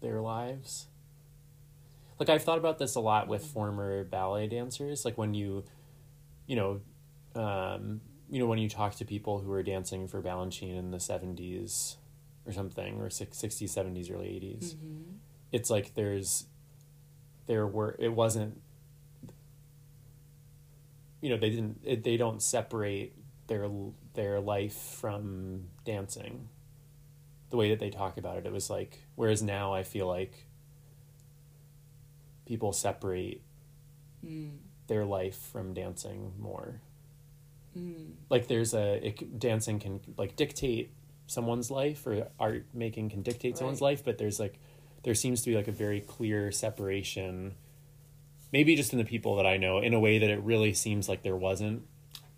their 0.00 0.20
lives 0.20 0.86
like 2.20 2.28
i've 2.28 2.42
thought 2.42 2.58
about 2.58 2.78
this 2.78 2.94
a 2.94 3.00
lot 3.00 3.26
with 3.26 3.42
mm-hmm. 3.42 3.52
former 3.52 4.04
ballet 4.04 4.46
dancers 4.46 5.04
like 5.04 5.18
when 5.18 5.34
you 5.34 5.64
you 6.46 6.54
know 6.54 6.80
um 7.34 8.00
you 8.30 8.38
know 8.38 8.46
when 8.46 8.58
you 8.58 8.68
talk 8.68 8.94
to 8.96 9.04
people 9.04 9.38
who 9.38 9.48
were 9.48 9.62
dancing 9.62 10.08
for 10.08 10.22
balanchine 10.22 10.78
in 10.78 10.90
the 10.90 10.98
70s 10.98 11.96
or 12.46 12.52
something 12.52 13.00
or 13.00 13.10
six- 13.10 13.40
60s 13.40 13.70
70s 13.70 14.12
early 14.12 14.26
80s 14.26 14.74
mm-hmm. 14.74 15.02
it's 15.52 15.70
like 15.70 15.94
there's 15.94 16.46
there 17.46 17.66
were 17.66 17.96
it 17.98 18.12
wasn't 18.12 18.60
you 21.20 21.30
know 21.30 21.36
they 21.36 21.50
didn't 21.50 21.80
it, 21.84 22.04
they 22.04 22.16
don't 22.16 22.42
separate 22.42 23.14
their 23.46 23.68
their 24.14 24.40
life 24.40 24.74
from 24.74 25.64
dancing 25.84 26.48
the 27.50 27.56
way 27.56 27.70
that 27.70 27.78
they 27.78 27.90
talk 27.90 28.16
about 28.16 28.38
it 28.38 28.46
it 28.46 28.52
was 28.52 28.70
like 28.70 29.04
whereas 29.14 29.42
now 29.42 29.72
i 29.72 29.82
feel 29.82 30.06
like 30.06 30.46
people 32.46 32.72
separate 32.72 33.42
mm. 34.24 34.50
their 34.86 35.04
life 35.04 35.36
from 35.52 35.72
dancing 35.72 36.32
more 36.38 36.80
Mm. 37.76 38.12
like 38.30 38.46
there's 38.46 38.72
a 38.74 39.06
it, 39.08 39.38
dancing 39.38 39.78
can 39.80 40.00
like 40.16 40.36
dictate 40.36 40.92
someone's 41.26 41.70
life 41.70 42.06
or 42.06 42.28
art 42.38 42.66
making 42.72 43.10
can 43.10 43.22
dictate 43.22 43.56
someone's 43.58 43.80
life 43.80 44.04
but 44.04 44.18
there's 44.18 44.38
like 44.38 44.58
there 45.02 45.14
seems 45.14 45.42
to 45.42 45.50
be 45.50 45.56
like 45.56 45.68
a 45.68 45.72
very 45.72 46.00
clear 46.00 46.52
separation 46.52 47.54
maybe 48.52 48.76
just 48.76 48.92
in 48.92 48.98
the 48.98 49.04
people 49.04 49.36
that 49.36 49.46
i 49.46 49.56
know 49.56 49.78
in 49.78 49.92
a 49.94 50.00
way 50.00 50.18
that 50.18 50.30
it 50.30 50.40
really 50.42 50.72
seems 50.74 51.08
like 51.08 51.22
there 51.22 51.36
wasn't 51.36 51.82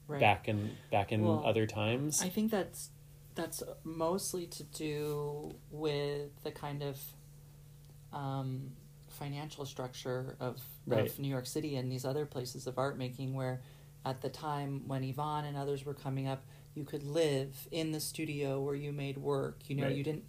right 0.09 0.21
back 0.21 0.49
in 0.49 0.71
back 0.91 1.13
in 1.13 1.23
Well, 1.25 1.43
other 1.45 1.67
times 1.67 2.23
I 2.23 2.29
think 2.29 2.51
that's 2.51 2.91
that's 3.35 3.63
mostly 3.85 4.47
to 4.47 4.63
do 4.63 5.55
with 5.71 6.31
the 6.43 6.51
kind 6.51 6.83
of 6.83 6.99
um, 8.13 8.71
financial 9.09 9.67
structure 9.67 10.37
of, 10.41 10.61
Right. 10.87 11.07
of 11.07 11.19
New 11.19 11.29
York 11.29 11.45
City 11.47 11.77
and 11.77 11.93
these 11.93 12.05
other 12.07 12.25
places 12.25 12.67
of 12.67 12.79
art 12.79 12.97
making, 12.97 13.35
where 13.35 13.61
at 14.07 14.21
the 14.23 14.29
time 14.29 14.83
when 14.87 15.03
Yvonne 15.05 15.45
and 15.45 15.57
others 15.57 15.85
were 15.85 15.95
coming 15.95 16.29
up, 16.29 16.45
you 16.75 16.85
could 16.85 17.03
live 17.03 17.67
in 17.73 17.91
the 17.93 18.01
studio 18.01 18.61
where 18.61 18.75
you 18.75 18.93
made 18.93 19.19
work. 19.19 19.61
You 19.69 19.77
know, 19.77 19.85
Right. 19.87 19.97
you 19.97 20.05
didn't 20.05 20.25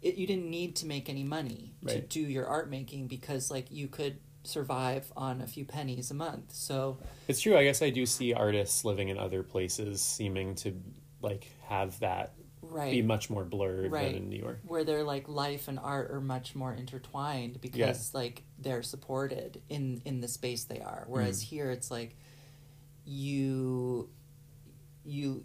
it, 0.00 0.16
you 0.16 0.26
didn't 0.26 0.50
need 0.50 0.74
to 0.76 0.86
make 0.86 1.08
any 1.08 1.22
money 1.22 1.74
to 1.86 2.00
do 2.00 2.20
your 2.20 2.46
art 2.48 2.68
making 2.68 3.06
because 3.06 3.52
like 3.52 3.70
you 3.70 3.86
could 3.86 4.18
survive 4.42 5.12
on 5.16 5.40
a 5.40 5.46
few 5.46 5.64
pennies 5.64 6.10
a 6.10 6.14
month. 6.14 6.52
So 6.52 6.98
it's 7.28 7.40
true 7.40 7.56
i 7.56 7.62
guess 7.62 7.80
i 7.82 7.90
do 7.90 8.04
see 8.04 8.34
artists 8.34 8.84
living 8.84 9.08
in 9.10 9.16
other 9.18 9.44
places 9.44 10.02
seeming 10.02 10.56
to 10.56 10.74
like 11.20 11.46
have 11.68 11.96
that 12.00 12.32
right. 12.62 12.90
be 12.90 13.00
much 13.02 13.30
more 13.30 13.44
blurred 13.44 13.92
Right. 13.92 14.06
than 14.12 14.24
in 14.24 14.28
new 14.28 14.40
york 14.40 14.58
where 14.66 14.82
their 14.82 15.04
like 15.04 15.28
life 15.28 15.68
and 15.68 15.78
art 15.78 16.10
are 16.10 16.20
much 16.20 16.56
more 16.56 16.74
intertwined 16.74 17.60
because 17.60 18.12
like 18.12 18.42
they're 18.58 18.82
supported 18.82 19.62
in 19.68 20.02
in 20.04 20.20
the 20.20 20.26
space 20.28 20.64
they 20.64 20.80
are 20.80 21.04
whereas 21.06 21.40
Mm. 21.40 21.46
here 21.46 21.70
it's 21.70 21.90
like 21.92 22.16
you 23.04 24.08
you 25.04 25.44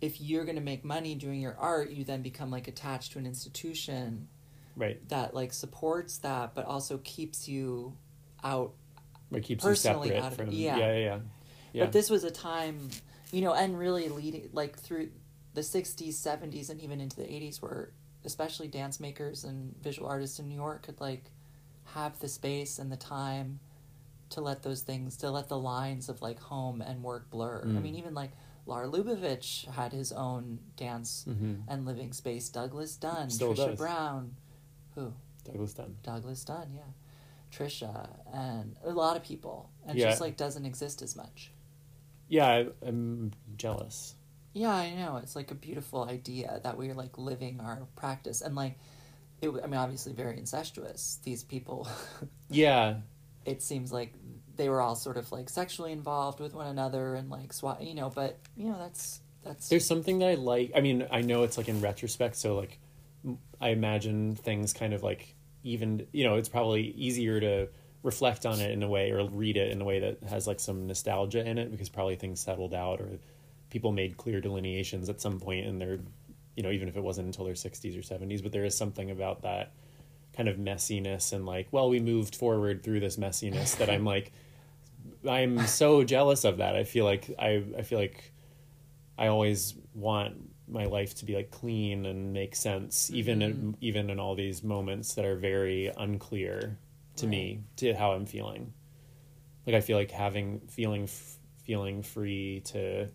if 0.00 0.20
you're 0.20 0.44
going 0.44 0.56
to 0.56 0.62
make 0.62 0.84
money 0.84 1.14
doing 1.14 1.40
your 1.40 1.56
art 1.58 1.90
you 1.90 2.04
then 2.04 2.20
become 2.22 2.50
like 2.50 2.68
attached 2.68 3.12
to 3.12 3.18
an 3.18 3.26
institution 3.26 4.28
right 4.76 5.08
that 5.08 5.34
like 5.34 5.52
supports 5.52 6.18
that 6.18 6.54
but 6.54 6.66
also 6.66 6.98
keeps 6.98 7.48
you 7.48 7.96
out 8.42 8.72
it 9.32 9.42
keeps 9.42 9.64
Personally 9.64 10.10
you 10.10 10.16
out 10.16 10.30
separate 10.30 10.48
of- 10.48 10.52
from 10.52 10.54
yeah. 10.54 10.76
yeah 10.76 10.92
yeah 10.92 10.98
yeah, 10.98 11.18
yeah. 11.72 11.84
but 11.84 11.92
this 11.92 12.08
was 12.08 12.24
a 12.24 12.30
time, 12.30 12.88
you 13.32 13.40
know, 13.40 13.52
and 13.52 13.76
really 13.78 14.08
leading 14.08 14.48
like 14.52 14.78
through 14.78 15.10
the 15.54 15.60
60s, 15.60 16.14
70s, 16.14 16.70
and 16.70 16.80
even 16.80 17.00
into 17.00 17.16
the 17.16 17.24
80s, 17.24 17.60
where 17.60 17.90
especially 18.24 18.68
dance 18.68 19.00
makers 19.00 19.44
and 19.44 19.74
visual 19.82 20.08
artists 20.08 20.38
in 20.38 20.48
New 20.48 20.54
York 20.54 20.82
could 20.82 21.00
like 21.00 21.30
have 21.86 22.18
the 22.20 22.28
space 22.28 22.78
and 22.78 22.90
the 22.92 22.96
time 22.96 23.60
to 24.34 24.40
let 24.40 24.62
those 24.62 24.82
things, 24.82 25.16
to 25.18 25.30
let 25.30 25.48
the 25.48 25.58
lines 25.58 26.08
of 26.08 26.22
like 26.22 26.38
home 26.40 26.80
and 26.80 27.02
work 27.02 27.30
blur. 27.30 27.62
I 27.64 27.66
Mm. 27.68 27.82
mean, 27.82 27.94
even 27.96 28.14
like 28.14 28.32
Lar 28.66 28.86
Lubovitch 28.86 29.66
had 29.66 29.92
his 29.92 30.10
own 30.12 30.58
dance 30.76 31.24
Mhm. 31.28 31.62
and 31.68 31.84
living 31.84 32.12
space. 32.12 32.48
Douglas 32.48 32.96
Dunn, 32.96 33.30
Still 33.30 33.52
Trisha 33.54 33.66
does. 33.70 33.78
Brown, 33.78 34.36
who? 34.94 35.12
douglas 35.44 35.74
dunn 35.74 35.96
Douglas 36.02 36.42
Dunn, 36.44 36.72
yeah. 36.74 36.92
Trisha, 37.52 38.08
and 38.32 38.76
a 38.82 38.90
lot 38.90 39.16
of 39.16 39.22
people. 39.22 39.68
And 39.86 39.98
Yeah. 39.98 40.08
just 40.08 40.20
like 40.22 40.36
doesn't 40.36 40.64
exist 40.64 41.02
as 41.02 41.14
much. 41.16 41.50
yeah 42.28 42.46
I, 42.48 42.66
i'm 42.82 43.32
jealous 43.56 44.14
Yeah, 44.54 44.70
I 44.74 44.94
know. 44.94 45.16
It's 45.18 45.36
like 45.36 45.50
a 45.50 45.54
beautiful 45.54 46.04
idea 46.04 46.60
that 46.62 46.78
we're 46.78 46.94
like 46.94 47.18
living 47.18 47.60
our 47.60 47.86
practice 47.96 48.40
and 48.40 48.54
like 48.54 48.78
it 49.42 49.50
I 49.62 49.66
mean 49.66 49.74
obviously 49.80 50.12
very 50.14 50.38
incestuous. 50.38 51.18
These 51.24 51.42
people 51.44 51.86
yeah 52.48 53.00
it 53.44 53.62
seems 53.62 53.92
like 53.92 54.14
they 54.56 54.68
were 54.68 54.80
all 54.80 54.94
sort 54.94 55.16
of 55.16 55.30
like 55.32 55.48
sexually 55.48 55.92
involved 55.92 56.40
with 56.40 56.54
one 56.54 56.66
another 56.66 57.14
and 57.14 57.30
like 57.30 57.52
swat, 57.52 57.82
you 57.82 57.94
know, 57.94 58.10
but 58.10 58.38
you 58.56 58.68
know 58.68 58.78
that's 58.78 59.20
that's 59.42 59.68
There's 59.68 59.86
something 59.86 60.18
that 60.20 60.28
I 60.28 60.34
like. 60.34 60.72
I 60.74 60.80
mean, 60.80 61.06
I 61.10 61.20
know 61.20 61.42
it's 61.42 61.58
like 61.58 61.68
in 61.68 61.80
retrospect, 61.80 62.36
so 62.36 62.56
like 62.56 62.78
I 63.60 63.70
imagine 63.70 64.36
things 64.36 64.72
kind 64.72 64.94
of 64.94 65.02
like 65.02 65.34
even, 65.62 66.06
you 66.12 66.24
know, 66.24 66.36
it's 66.36 66.48
probably 66.48 66.82
easier 66.82 67.40
to 67.40 67.68
reflect 68.02 68.44
on 68.44 68.60
it 68.60 68.70
in 68.70 68.82
a 68.82 68.88
way 68.88 69.10
or 69.10 69.26
read 69.28 69.56
it 69.56 69.70
in 69.70 69.80
a 69.80 69.84
way 69.84 69.98
that 70.00 70.22
has 70.28 70.46
like 70.46 70.60
some 70.60 70.86
nostalgia 70.86 71.46
in 71.46 71.56
it 71.56 71.70
because 71.70 71.88
probably 71.88 72.16
things 72.16 72.38
settled 72.38 72.74
out 72.74 73.00
or 73.00 73.18
people 73.70 73.92
made 73.92 74.16
clear 74.16 74.40
delineations 74.40 75.08
at 75.08 75.20
some 75.20 75.40
point 75.40 75.66
in 75.66 75.78
their 75.78 75.98
you 76.56 76.62
know, 76.62 76.70
even 76.70 76.88
if 76.88 76.96
it 76.96 77.02
wasn't 77.02 77.26
until 77.26 77.44
their 77.44 77.54
60s 77.54 77.98
or 77.98 78.02
70s, 78.02 78.42
but 78.42 78.52
there 78.52 78.64
is 78.64 78.76
something 78.76 79.10
about 79.10 79.42
that 79.42 79.72
kind 80.36 80.48
of 80.48 80.56
messiness 80.56 81.32
and 81.32 81.46
like, 81.46 81.68
well, 81.70 81.88
we 81.88 82.00
moved 82.00 82.36
forward 82.36 82.82
through 82.82 83.00
this 83.00 83.16
messiness 83.16 83.76
that 83.78 83.90
I'm 83.90 84.04
like, 84.04 84.32
I'm 85.28 85.66
so 85.66 86.04
jealous 86.04 86.44
of 86.44 86.58
that. 86.58 86.76
I 86.76 86.84
feel 86.84 87.04
like 87.04 87.30
I, 87.38 87.62
I 87.78 87.82
feel 87.82 87.98
like 87.98 88.32
I 89.16 89.28
always 89.28 89.74
want 89.94 90.36
my 90.66 90.86
life 90.86 91.14
to 91.16 91.24
be 91.24 91.34
like 91.34 91.50
clean 91.50 92.06
and 92.06 92.32
make 92.32 92.56
sense, 92.56 93.10
even 93.10 93.42
in, 93.42 93.52
mm-hmm. 93.54 93.70
even 93.80 94.10
in 94.10 94.18
all 94.18 94.34
these 94.34 94.62
moments 94.62 95.14
that 95.14 95.24
are 95.24 95.36
very 95.36 95.92
unclear 95.96 96.78
to 97.16 97.26
me 97.26 97.60
to 97.76 97.94
how 97.94 98.12
I'm 98.12 98.26
feeling. 98.26 98.72
Like 99.66 99.76
I 99.76 99.80
feel 99.80 99.96
like 99.96 100.10
having 100.10 100.60
feeling 100.68 101.04
f- 101.04 101.38
feeling 101.64 102.02
free 102.02 102.62
to 102.66 103.08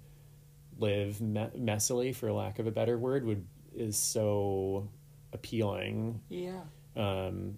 live 0.80 1.22
me- 1.22 1.49
messily, 1.57 2.15
for 2.15 2.32
lack 2.32 2.59
of 2.59 2.67
a 2.67 2.72
better 2.72 2.97
word, 2.97 3.26
would 3.26 3.45
is 3.76 3.97
so 3.97 4.89
appealing. 5.34 6.22
Yeah. 6.30 6.61
Um, 7.00 7.56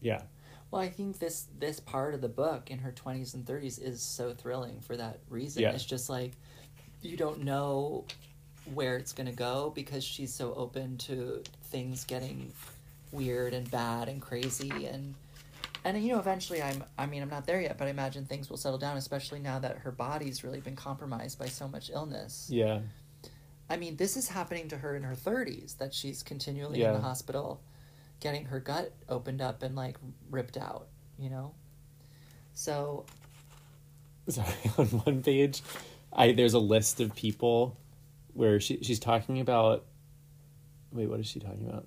yeah, 0.00 0.22
Well, 0.70 0.82
I 0.82 0.88
think 0.88 1.18
this 1.18 1.46
this 1.58 1.80
part 1.80 2.14
of 2.14 2.20
the 2.20 2.28
book 2.28 2.70
in 2.70 2.78
her 2.78 2.92
20s 2.92 3.34
and 3.34 3.44
30s 3.44 3.82
is 3.82 4.02
so 4.02 4.32
thrilling 4.32 4.80
for 4.80 4.96
that 4.96 5.20
reason. 5.28 5.62
Yeah. 5.62 5.72
It's 5.72 5.84
just 5.84 6.08
like 6.10 6.32
you 7.02 7.16
don't 7.16 7.42
know 7.42 8.04
where 8.74 8.96
it's 8.96 9.12
going 9.12 9.26
to 9.26 9.32
go 9.32 9.72
because 9.74 10.04
she's 10.04 10.32
so 10.32 10.52
open 10.54 10.98
to 10.98 11.42
things 11.64 12.04
getting 12.04 12.52
weird 13.12 13.54
and 13.54 13.70
bad 13.70 14.08
and 14.08 14.20
crazy 14.20 14.84
and 14.84 15.14
and 15.84 16.04
you 16.04 16.12
know 16.12 16.18
eventually 16.18 16.60
I'm 16.60 16.84
I 16.98 17.06
mean 17.06 17.22
I'm 17.22 17.30
not 17.30 17.46
there 17.46 17.60
yet, 17.60 17.78
but 17.78 17.86
I 17.86 17.90
imagine 17.90 18.26
things 18.26 18.50
will 18.50 18.58
settle 18.58 18.78
down 18.78 18.98
especially 18.98 19.40
now 19.40 19.58
that 19.60 19.78
her 19.78 19.90
body's 19.90 20.44
really 20.44 20.60
been 20.60 20.76
compromised 20.76 21.38
by 21.38 21.46
so 21.46 21.66
much 21.66 21.90
illness. 21.90 22.48
yeah, 22.50 22.80
I 23.70 23.76
mean, 23.76 23.96
this 23.96 24.16
is 24.16 24.28
happening 24.28 24.68
to 24.68 24.78
her 24.78 24.96
in 24.96 25.02
her 25.02 25.14
30s 25.14 25.76
that 25.78 25.92
she's 25.92 26.22
continually 26.22 26.82
in 26.82 26.92
the 26.92 27.00
hospital 27.00 27.60
getting 28.20 28.46
her 28.46 28.60
gut 28.60 28.92
opened 29.08 29.40
up 29.40 29.62
and 29.62 29.74
like 29.76 29.96
ripped 30.30 30.56
out, 30.56 30.88
you 31.18 31.30
know? 31.30 31.54
So, 32.54 33.06
sorry 34.28 34.52
on 34.78 34.86
one 34.86 35.22
page 35.22 35.62
i 36.12 36.32
there's 36.32 36.54
a 36.54 36.58
list 36.58 37.00
of 37.00 37.14
people 37.14 37.76
where 38.34 38.60
she 38.60 38.78
she's 38.82 38.98
talking 38.98 39.40
about 39.40 39.84
wait 40.92 41.08
what 41.08 41.20
is 41.20 41.26
she 41.26 41.40
talking 41.40 41.66
about 41.68 41.86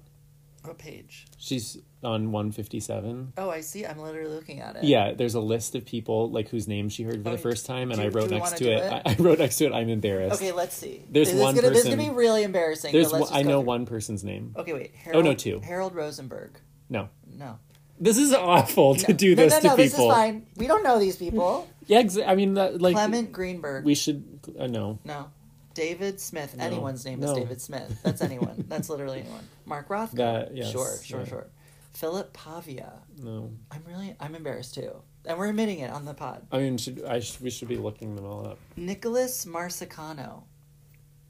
what 0.63 0.77
page? 0.77 1.25
she's 1.37 1.77
on 2.03 2.31
157 2.31 3.33
Oh, 3.37 3.49
I 3.49 3.61
see. 3.61 3.85
I'm 3.85 3.99
literally 3.99 4.33
looking 4.33 4.59
at 4.61 4.75
it. 4.77 4.83
yeah 4.83 5.13
there's 5.13 5.35
a 5.35 5.39
list 5.39 5.75
of 5.75 5.85
people 5.85 6.29
like 6.31 6.49
whose 6.49 6.67
names 6.67 6.93
she 6.93 7.03
heard 7.03 7.23
for 7.23 7.29
Oh, 7.29 7.31
the 7.33 7.37
first 7.37 7.65
time 7.65 7.91
and 7.91 7.99
do- 7.99 8.05
i 8.05 8.09
wrote 8.09 8.29
next 8.31 8.59
wanna 8.61 8.71
it, 8.71 8.77
it? 8.83 8.91
I, 8.93 9.01
I 9.11 9.15
wrote 9.19 9.39
next 9.39 9.57
to 9.57 9.65
it 9.65 9.73
i'm 9.73 9.89
embarrassed 9.89 10.41
Okay, 10.41 10.51
let's 10.51 10.75
see. 10.75 11.03
There's 11.09 11.31
this 11.31 11.39
one 11.41 11.55
Is 11.55 11.61
gonna, 11.61 11.73
This 11.73 11.83
is 11.85 11.93
going 11.93 11.97
to 12.05 12.11
be 12.11 12.15
really 12.15 12.43
embarrassing. 12.43 12.91
there's 12.93 13.11
one, 13.11 13.23
i 13.31 13.41
know 13.43 13.59
through- 13.59 13.67
one 13.67 13.85
person's 13.85 14.23
name 14.23 14.53
Okay, 14.57 14.73
wait. 14.73 14.91
Oh, 15.13 15.21
no, 15.21 15.33
two. 15.33 15.59
Harold 15.59 15.93
Rosenberg. 15.95 16.59
no 16.89 17.09
No. 17.37 17.59
this 17.99 18.17
is 18.17 18.33
awful 18.33 18.95
to 18.95 19.11
no, 19.11 19.17
do 19.17 19.35
no, 19.35 19.43
this 19.43 19.53
no, 19.53 19.59
to 19.59 19.67
no, 19.67 19.69
people 19.71 19.83
This 19.83 19.93
is 19.93 19.99
fine. 20.11 20.45
We 20.57 20.67
don't 20.67 20.83
know 20.83 20.97
these 20.99 21.17
people. 21.17 21.67
yeah 21.87 22.01
exa- 22.01 22.27
i 22.27 22.35
mean 22.35 22.55
that, 22.55 22.81
like 22.81 22.95
Clement 22.95 23.31
Greenberg. 23.31 23.85
we 23.85 23.95
should 23.95 24.39
uh, 24.59 24.67
no 24.67 24.99
No. 25.05 25.29
David 25.73 26.19
Smith. 26.19 26.55
No. 26.57 26.63
Anyone's 26.65 27.05
name 27.05 27.23
is 27.23 27.31
David 27.33 27.61
Smith. 27.61 27.99
That's 28.03 28.21
anyone. 28.29 28.65
That's 28.67 28.89
literally 28.89 29.19
anyone. 29.21 29.47
Mark 29.65 29.89
Rothko. 29.89 30.11
That- 30.13 30.55
yes, 30.55 30.71
Sure, 30.71 30.89
sure, 31.03 31.19
yeah. 31.19 31.25
sure. 31.25 31.47
Philip 31.93 32.31
Pavia. 32.33 32.93
no 33.21 33.51
I'm 33.69 33.83
really, 33.87 34.15
I'm 34.19 34.33
embarrassed 34.35 34.75
too. 34.75 34.95
And 35.25 35.37
we're 35.37 35.49
admitting 35.49 35.79
it 35.79 35.91
on 35.91 36.05
the 36.05 36.13
pod. 36.13 36.47
i 36.51 36.57
mean 36.57 36.77
should 36.77 37.03
i 37.05 37.19
should, 37.19 37.41
we 37.41 37.49
should 37.51 37.67
be 37.67 37.75
looking 37.77 38.15
them 38.15 38.25
all 38.25 38.47
up 38.47 38.59
Nicholas 38.77 39.45
Marsicano. 39.45 40.43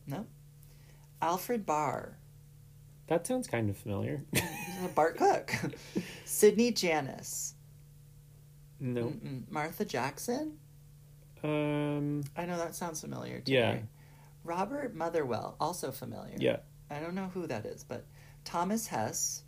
No. 0.08 0.26
Alfred 1.22 1.66
Barr. 1.66 2.18
that 3.08 3.26
sounds 3.28 3.48
kind 3.48 3.70
of 3.72 3.78
familiar 3.78 4.24
Bart 4.96 5.18
Cook. 5.18 5.52
Sidney 6.26 6.72
Janis. 6.72 7.56
no 8.80 9.06
Mm-mm. 9.06 9.50
Martha 9.50 9.84
Jackson. 9.84 10.58
um 11.44 12.24
I 12.38 12.46
know 12.46 12.58
that 12.60 12.76
sounds 12.76 13.02
familiar 13.02 13.40
to 13.42 13.52
Yeah. 13.52 13.74
me. 13.74 13.80
Robert 14.44 14.96
Motherwell, 14.96 15.56
also 15.60 15.92
familiar. 15.92 16.36
yeah 16.40 16.58
I 16.90 17.00
don't 17.00 17.16
know 17.16 17.30
who 17.34 17.48
that 17.48 17.66
is, 17.66 17.84
but 17.84 18.06
Thomas 18.44 18.88
Hess. 18.88 19.44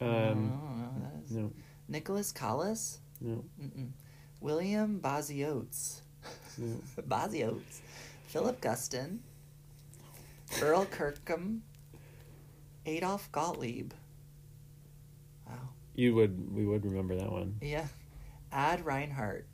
um 0.00 0.08
I 0.08 0.14
don't 0.14 0.44
know 0.80 0.90
who 0.94 1.00
that 1.00 1.24
is. 1.24 1.30
no 1.32 1.52
Nicholas 1.88 2.32
Collis. 2.32 2.98
no 3.20 3.44
Mm-mm. 3.60 3.90
William 4.40 5.00
Baziotes. 5.00 6.00
no 6.58 6.76
Baziotes. 7.02 7.80
Philip 8.28 8.60
Guston. 8.60 9.18
Earl 10.62 10.84
Kerkam. 10.86 11.60
Adolf 12.86 13.30
Gottlieb. 13.32 13.92
Wow. 15.46 15.54
You 15.94 16.14
would 16.14 16.54
we 16.54 16.64
would 16.66 16.84
remember 16.84 17.16
that 17.16 17.30
one. 17.32 17.56
Yeah. 17.60 17.86
Ad 18.52 18.84
Reinhardt. 18.86 19.46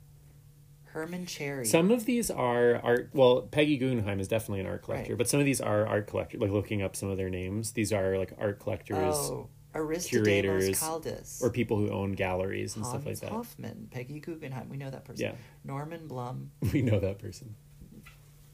Herman 0.95 1.25
Cherry. 1.25 1.65
Some 1.65 1.91
of 1.91 2.05
these 2.05 2.31
are 2.31 2.77
art. 2.77 3.09
Well, 3.11 3.41
Peggy 3.41 3.75
Guggenheim 3.75 4.21
is 4.21 4.29
definitely 4.29 4.61
an 4.61 4.65
art 4.65 4.81
collector, 4.81 5.11
Right. 5.11 5.17
but 5.17 5.27
some 5.27 5.41
of 5.41 5.45
these 5.45 5.59
are 5.59 5.85
art 5.85 6.07
collector. 6.07 6.37
Like 6.37 6.51
looking 6.51 6.81
up 6.81 6.95
some 6.95 7.09
of 7.09 7.17
their 7.17 7.29
names, 7.29 7.73
these 7.73 7.91
are 7.91 8.17
like 8.17 8.31
art 8.39 8.59
collectors 8.59 9.13
oh, 9.13 9.49
curators, 9.73 10.79
Caldis. 10.79 11.43
or 11.43 11.49
people 11.49 11.77
who 11.77 11.89
own 11.89 12.13
galleries 12.13 12.77
and 12.77 12.85
Hans 12.85 12.93
stuff 12.95 13.05
like 13.05 13.19
that. 13.19 13.29
Hofmann. 13.29 13.89
Peggy 13.91 14.21
Guggenheim. 14.21 14.69
We 14.69 14.77
know 14.77 14.89
that 14.89 15.03
person. 15.03 15.25
Yeah, 15.25 15.33
Norman 15.65 16.07
Bluhm. 16.07 16.47
we 16.71 16.81
know 16.81 17.01
that 17.01 17.19
person. 17.19 17.55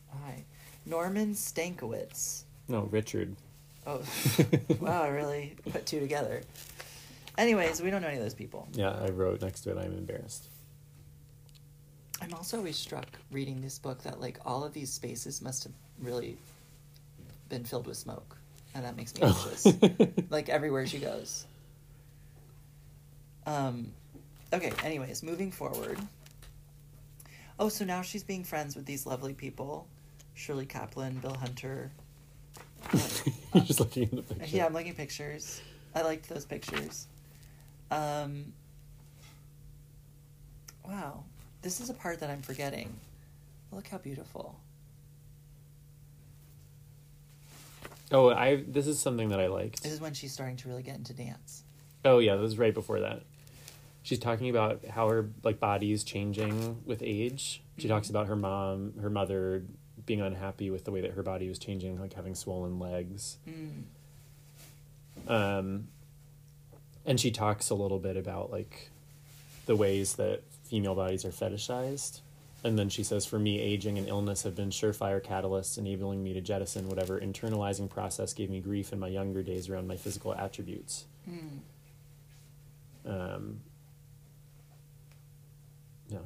Hi. 0.09 0.43
Norman 0.83 1.35
Stankiewicz. 1.35 2.45
No, 2.67 2.87
Richard. 2.89 3.35
Oh, 3.85 4.01
wow, 4.79 5.03
I 5.03 5.09
really 5.09 5.57
put 5.71 5.85
two 5.85 5.99
together. 5.99 6.41
Anyways, 7.37 7.83
we 7.83 7.91
don't 7.91 8.01
know 8.01 8.07
any 8.07 8.17
of 8.17 8.23
those 8.23 8.33
people. 8.33 8.67
Yeah, 8.73 8.89
I 8.99 9.09
wrote 9.11 9.43
next 9.43 9.61
to 9.61 9.71
it. 9.71 9.77
I'm 9.77 9.93
embarrassed. 9.93 10.47
I'm 12.21 12.33
also 12.33 12.57
always 12.57 12.77
struck 12.77 13.07
reading 13.31 13.61
this 13.61 13.79
book 13.79 14.03
that 14.03 14.21
like 14.21 14.39
all 14.45 14.63
of 14.63 14.73
these 14.73 14.93
spaces 14.93 15.41
must 15.41 15.63
have 15.63 15.73
really 15.99 16.37
been 17.49 17.63
filled 17.65 17.87
with 17.87 17.97
smoke, 17.97 18.37
and 18.75 18.85
that 18.85 18.95
makes 18.95 19.13
me 19.15 19.21
anxious. 19.23 19.67
like 20.29 20.47
everywhere 20.47 20.85
she 20.85 20.99
goes. 20.99 21.45
Um, 23.47 23.91
okay. 24.53 24.71
Anyways, 24.83 25.23
moving 25.23 25.51
forward. 25.51 25.97
Oh, 27.59 27.69
so 27.69 27.85
now 27.85 28.01
she's 28.01 28.23
being 28.23 28.43
friends 28.43 28.75
with 28.75 28.85
these 28.85 29.05
lovely 29.05 29.33
people, 29.33 29.87
Shirley 30.35 30.65
Kaplan, 30.65 31.19
Bill 31.19 31.35
Hunter. 31.35 31.91
You're 33.53 33.63
just 33.63 33.79
looking 33.79 34.03
at 34.03 34.27
the 34.27 34.35
picture. 34.35 34.57
Yeah, 34.57 34.65
I'm 34.65 34.73
looking 34.73 34.91
at 34.91 34.97
pictures. 34.97 35.61
I 35.93 36.01
liked 36.01 36.27
those 36.29 36.45
pictures. 36.45 37.07
Um, 37.91 38.53
wow, 40.87 41.23
this 41.61 41.79
is 41.79 41.89
a 41.89 41.93
part 41.93 42.19
that 42.19 42.29
I'm 42.29 42.41
forgetting. 42.41 42.93
Look 43.71 43.87
how 43.87 43.97
beautiful. 43.97 44.59
Oh, 48.11 48.29
I. 48.29 48.63
This 48.67 48.87
is 48.87 48.99
something 48.99 49.29
that 49.29 49.39
I 49.39 49.47
liked. 49.47 49.83
This 49.83 49.93
is 49.93 50.01
when 50.01 50.13
she's 50.13 50.33
starting 50.33 50.57
to 50.57 50.67
really 50.67 50.83
get 50.83 50.97
into 50.97 51.13
dance. 51.13 51.63
Oh 52.03 52.19
yeah, 52.19 52.35
this 52.35 52.43
was 52.43 52.57
right 52.57 52.73
before 52.73 52.99
that. 52.99 53.23
She's 54.03 54.19
talking 54.19 54.49
about 54.49 54.85
how 54.85 55.07
her 55.09 55.29
like 55.43 55.59
body 55.59 55.91
is 55.91 56.03
changing 56.03 56.81
with 56.85 57.01
age. 57.01 57.61
She 57.77 57.87
talks 57.87 58.09
about 58.09 58.27
her 58.27 58.35
mom, 58.35 58.93
her 59.01 59.09
mother 59.09 59.63
being 60.05 60.21
unhappy 60.21 60.69
with 60.69 60.83
the 60.83 60.91
way 60.91 61.01
that 61.01 61.11
her 61.11 61.23
body 61.23 61.47
was 61.47 61.59
changing, 61.59 61.99
like 61.99 62.13
having 62.13 62.35
swollen 62.35 62.79
legs. 62.79 63.37
Mm. 63.47 63.83
Um, 65.27 65.87
and 67.05 67.19
she 67.19 67.31
talks 67.31 67.69
a 67.69 67.75
little 67.75 67.99
bit 67.99 68.17
about 68.17 68.51
like 68.51 68.89
the 69.67 69.75
ways 69.75 70.15
that 70.15 70.43
female 70.71 70.95
bodies 70.95 71.25
are 71.25 71.31
fetishized. 71.31 72.21
And 72.63 72.79
then 72.79 72.87
she 72.87 73.03
says, 73.03 73.25
For 73.25 73.37
me, 73.37 73.59
aging 73.59 73.97
and 73.97 74.07
illness 74.07 74.43
have 74.43 74.55
been 74.55 74.69
surefire 74.69 75.21
catalysts, 75.21 75.77
enabling 75.77 76.23
me 76.23 76.31
to 76.33 76.39
jettison 76.39 76.87
whatever 76.87 77.19
internalizing 77.19 77.89
process 77.89 78.33
gave 78.33 78.49
me 78.49 78.61
grief 78.61 78.93
in 78.93 78.99
my 78.99 79.09
younger 79.09 79.43
days 79.43 79.67
around 79.69 79.87
my 79.87 79.97
physical 79.97 80.33
attributes. 80.33 81.05
Mm. 81.29 81.59
Um, 83.05 83.59
yeah. 86.07 86.19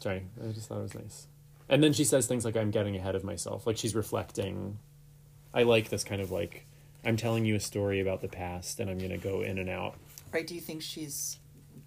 Sorry, 0.00 0.22
I 0.40 0.52
just 0.52 0.68
thought 0.68 0.78
it 0.78 0.82
was 0.82 0.94
nice. 0.94 1.26
And 1.68 1.82
then 1.82 1.92
she 1.92 2.04
says 2.04 2.26
things 2.26 2.44
like, 2.44 2.56
I'm 2.56 2.70
getting 2.70 2.94
ahead 2.94 3.16
of 3.16 3.24
myself. 3.24 3.66
Like 3.66 3.78
she's 3.78 3.96
reflecting. 3.96 4.78
I 5.52 5.64
like 5.64 5.88
this 5.88 6.04
kind 6.04 6.20
of 6.20 6.30
like, 6.30 6.66
I'm 7.04 7.16
telling 7.16 7.44
you 7.44 7.56
a 7.56 7.60
story 7.60 8.00
about 8.00 8.20
the 8.20 8.28
past 8.28 8.78
and 8.78 8.88
I'm 8.88 8.98
going 8.98 9.10
to 9.10 9.16
go 9.16 9.40
in 9.40 9.58
and 9.58 9.70
out. 9.70 9.96
Right? 10.32 10.46
Do 10.46 10.54
you 10.54 10.60
think 10.60 10.82
she's 10.82 11.38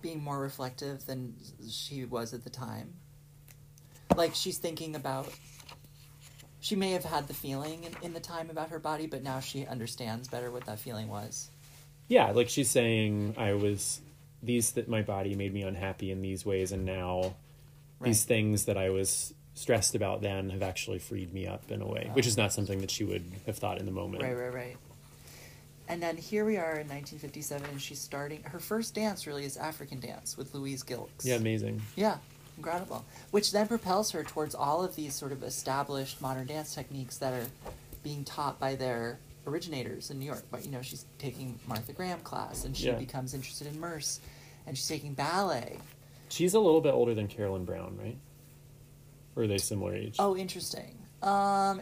being 0.02 0.24
more 0.24 0.40
reflective 0.40 1.06
than 1.06 1.36
she 1.70 2.06
was 2.06 2.34
at 2.34 2.44
the 2.44 2.50
time? 2.50 2.94
Like 4.16 4.36
she's 4.36 4.58
thinking 4.58 4.96
about. 4.96 5.28
She 6.60 6.76
may 6.76 6.92
have 6.92 7.06
had 7.06 7.28
the 7.28 7.34
feeling 7.34 7.84
in, 7.84 7.96
in 8.02 8.14
the 8.14 8.20
time 8.20 8.50
about 8.50 8.70
her 8.70 8.80
body, 8.80 9.06
but 9.06 9.24
now 9.24 9.40
she 9.40 9.66
understands 9.66 10.28
better 10.28 10.52
what 10.52 10.66
that 10.66 10.80
feeling 10.80 11.08
was. 11.08 11.50
Yeah, 12.08 12.32
like 12.32 12.50
she's 12.50 12.70
saying, 12.70 13.36
I 13.38 13.54
was, 13.54 14.02
these, 14.42 14.72
that 14.72 14.90
my 14.90 15.02
body 15.02 15.36
made 15.36 15.54
me 15.54 15.62
unhappy 15.62 16.12
in 16.12 16.22
these 16.22 16.46
ways 16.46 16.72
and 16.72 16.84
now 16.84 17.36
these 18.02 18.24
things 18.24 18.66
that 18.66 18.78
I 18.78 18.90
was 18.90 19.34
stressed 19.54 19.96
about 19.96 20.22
then 20.22 20.52
have 20.52 20.62
actually 20.62 21.00
freed 21.00 21.34
me 21.34 21.48
up 21.48 21.72
in 21.72 21.82
a 21.82 21.88
way, 21.88 22.10
which 22.14 22.28
is 22.28 22.38
not 22.38 22.48
oh. 22.48 22.50
something 22.50 22.80
that 22.80 22.92
she 22.92 23.04
would 23.04 23.24
have 23.46 23.58
thought 23.58 23.80
in 23.80 23.86
the 23.86 23.92
moment. 23.92 24.24
Right, 24.24 24.38
right, 24.38 24.54
right. 24.54 24.78
And 25.90 26.02
then 26.04 26.18
here 26.18 26.44
we 26.46 26.58
are 26.58 26.74
in 26.80 26.88
1957, 26.90 27.70
and 27.70 27.82
she's 27.82 28.00
starting 28.00 28.44
her 28.44 28.60
first 28.60 28.94
dance. 28.94 29.26
Really, 29.26 29.46
is 29.46 29.56
African 29.58 30.00
dance 30.00 30.38
with 30.38 30.54
Louise 30.54 30.84
Gilks. 30.84 31.24
Yeah, 31.26 31.36
amazing. 31.36 31.82
Yeah, 31.96 32.18
incredible. 32.58 33.06
Which 33.32 33.52
then 33.52 33.68
propels 33.68 34.12
her 34.12 34.24
towards 34.24 34.54
all 34.54 34.84
of 34.84 34.96
these 34.96 35.16
sort 35.16 35.32
of 35.32 35.44
established 35.44 36.22
modern 36.22 36.48
dance 36.48 36.76
techniques 36.76 37.18
that 37.20 37.34
are 37.34 37.48
being 38.04 38.26
taught 38.26 38.60
by 38.60 38.76
their 38.76 39.20
originators 39.46 40.12
in 40.12 40.20
New 40.20 40.26
York. 40.26 40.44
But 40.52 40.66
you 40.66 40.72
know, 40.72 40.82
she's 40.82 41.06
taking 41.20 41.58
Martha 41.68 41.94
Graham 41.94 42.20
class, 42.20 42.66
and 42.66 42.76
she 42.76 42.88
Yeah. 42.88 42.96
becomes 42.96 43.34
interested 43.34 43.68
in 43.68 43.80
Merce, 43.80 44.20
and 44.66 44.78
she's 44.78 44.88
taking 44.88 45.14
ballet. 45.14 45.78
She's 46.30 46.54
a 46.54 46.60
little 46.60 46.82
bit 46.82 46.94
older 46.94 47.16
than 47.16 47.30
Carolyn 47.30 47.64
Brown, 47.64 47.98
right? 47.98 48.18
Or 49.38 49.44
are 49.44 49.48
they 49.48 49.58
similar 49.58 49.96
age? 49.96 50.18
Oh, 50.20 50.36
interesting. 50.36 50.98
Um, 51.22 51.82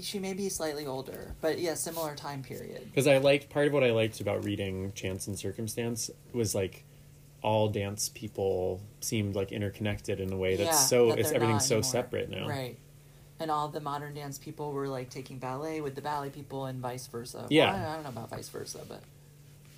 she 0.00 0.18
may 0.18 0.32
be 0.32 0.48
slightly 0.48 0.86
older, 0.86 1.34
but 1.40 1.58
yeah, 1.58 1.74
similar 1.74 2.14
time 2.14 2.42
period. 2.42 2.84
Because 2.86 3.06
I 3.06 3.18
liked 3.18 3.50
part 3.50 3.66
of 3.66 3.72
what 3.72 3.84
I 3.84 3.90
liked 3.90 4.20
about 4.20 4.44
reading 4.44 4.92
Chance 4.94 5.26
and 5.26 5.38
Circumstance 5.38 6.10
was 6.32 6.54
like 6.54 6.84
all 7.42 7.68
dance 7.68 8.08
people 8.08 8.80
seemed 9.00 9.34
like 9.34 9.50
interconnected 9.52 10.20
in 10.20 10.32
a 10.32 10.36
way 10.36 10.56
that's 10.56 10.68
Yeah, 10.70 10.74
so 10.76 11.08
that 11.10 11.18
it's 11.18 11.32
everything's 11.32 11.66
so 11.66 11.76
anymore. 11.76 11.90
separate 11.90 12.30
now. 12.30 12.48
Right. 12.48 12.78
And 13.40 13.50
all 13.50 13.66
the 13.68 13.80
modern 13.80 14.14
dance 14.14 14.38
people 14.38 14.72
were 14.72 14.86
like 14.86 15.10
taking 15.10 15.38
ballet 15.38 15.80
with 15.80 15.96
the 15.96 16.00
ballet 16.02 16.30
people 16.30 16.66
and 16.66 16.80
vice 16.80 17.06
versa. 17.08 17.46
Yeah. 17.50 17.72
Well, 17.72 17.88
I, 17.88 17.90
I 17.90 17.94
don't 17.96 18.04
know 18.04 18.10
about 18.10 18.30
vice 18.30 18.48
versa, 18.48 18.80
but 18.88 19.02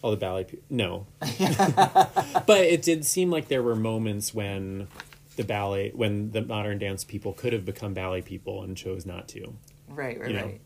All 0.03 0.11
the 0.11 0.19
ballet 0.19 0.45
people. 0.45 0.65
no. 0.69 1.07
but 1.21 2.61
it 2.65 2.83
did 2.83 3.05
seem 3.07 3.31
like 3.31 3.49
there 3.49 3.63
were 3.63 3.75
moments 3.77 4.35
when 4.35 4.89
the 5.37 5.45
ballet 5.45 5.91
when 5.95 6.31
the 6.33 6.43
modern 6.43 6.79
dance 6.79 7.03
people 7.05 7.33
could 7.33 7.53
have 7.53 7.65
become 7.65 7.95
ballet 7.95 8.21
people 8.23 8.63
and 8.63 8.77
chose 8.77 9.07
not 9.07 9.27
to. 9.29 9.55
Right, 9.95 10.19
right, 10.19 10.31
You 10.31 10.37
know. 10.37 10.45
right. 10.45 10.61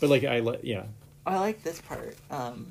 But 0.00 0.10
like 0.10 0.24
I 0.24 0.40
like 0.40 0.60
yeah. 0.62 0.84
I 1.26 1.38
like 1.38 1.62
this 1.62 1.80
part. 1.82 2.16
Um, 2.30 2.70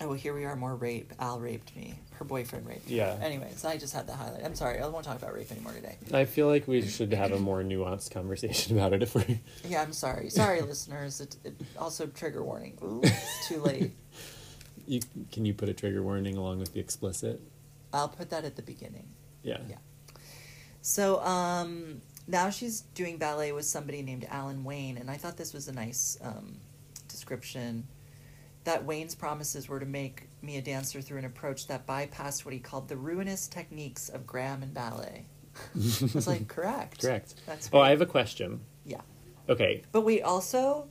oh, 0.00 0.08
well, 0.08 0.12
here 0.12 0.34
we 0.34 0.44
are. 0.44 0.54
More 0.56 0.76
rape. 0.76 1.12
Al 1.18 1.40
raped 1.40 1.74
me. 1.74 1.98
Her 2.12 2.24
boyfriend 2.24 2.66
raped 2.66 2.88
me. 2.88 2.96
Yeah. 2.96 3.16
Anyways, 3.22 3.64
I 3.64 3.78
just 3.78 3.94
had 3.94 4.06
the 4.06 4.14
highlight. 4.14 4.44
I'm 4.44 4.54
sorry. 4.54 4.78
I 4.78 4.86
won't 4.86 5.06
talk 5.06 5.16
about 5.16 5.34
rape 5.34 5.50
anymore 5.50 5.72
today. 5.72 5.96
I 6.12 6.26
feel 6.26 6.48
like 6.48 6.68
we 6.68 6.86
should 6.86 7.14
have 7.14 7.32
a 7.32 7.38
more 7.38 7.62
nuanced 7.62 8.10
conversation 8.10 8.76
about 8.76 8.92
it 8.92 9.02
if 9.02 9.14
we 9.14 9.40
Yeah, 9.66 9.80
I'm 9.80 9.94
sorry. 9.94 10.28
Sorry, 10.28 10.60
listeners. 10.72 11.22
It, 11.22 11.36
it 11.44 11.54
also 11.78 12.06
trigger 12.06 12.44
warning. 12.44 12.76
Ooh, 12.82 13.00
it's 13.02 13.48
too 13.48 13.60
late. 13.60 13.92
you 14.86 15.00
can 15.32 15.46
you 15.46 15.54
put 15.54 15.68
a 15.70 15.72
trigger 15.72 16.02
warning 16.02 16.36
along 16.36 16.58
with 16.58 16.74
the 16.74 16.80
explicit? 16.80 17.40
I'll 17.92 18.08
put 18.08 18.28
that 18.30 18.44
at 18.44 18.56
the 18.56 18.62
beginning. 18.62 19.08
Yeah. 19.42 19.58
Yeah. 19.68 19.76
So 20.82 21.20
um, 21.20 22.02
now 22.30 22.50
she's 22.50 22.82
doing 22.94 23.16
ballet 23.18 23.52
with 23.52 23.64
somebody 23.64 24.02
named 24.02 24.26
Alan 24.30 24.64
Wayne, 24.64 24.96
and 24.96 25.10
I 25.10 25.16
thought 25.16 25.36
this 25.36 25.52
was 25.52 25.68
a 25.68 25.72
nice 25.72 26.16
um, 26.22 26.56
description. 27.08 27.86
That 28.64 28.84
Wayne's 28.84 29.14
promises 29.14 29.68
were 29.68 29.80
to 29.80 29.86
make 29.86 30.28
me 30.42 30.58
a 30.58 30.62
dancer 30.62 31.00
through 31.00 31.18
an 31.18 31.24
approach 31.24 31.66
that 31.68 31.86
bypassed 31.86 32.44
what 32.44 32.52
he 32.52 32.60
called 32.60 32.88
the 32.88 32.96
ruinous 32.96 33.48
techniques 33.48 34.10
of 34.10 34.26
Graham 34.26 34.62
and 34.62 34.74
ballet. 34.74 35.24
I 35.74 35.78
was 36.14 36.26
like, 36.28 36.46
correct. 36.56 37.00
Correct. 37.00 37.34
That's 37.46 37.68
Oh, 37.68 37.78
great. 37.78 37.80
I 37.80 37.90
have 37.90 38.02
a 38.02 38.06
question. 38.06 38.60
Yeah. 38.84 39.00
Okay. 39.48 39.82
But 39.92 40.02
we 40.02 40.20
also, 40.20 40.88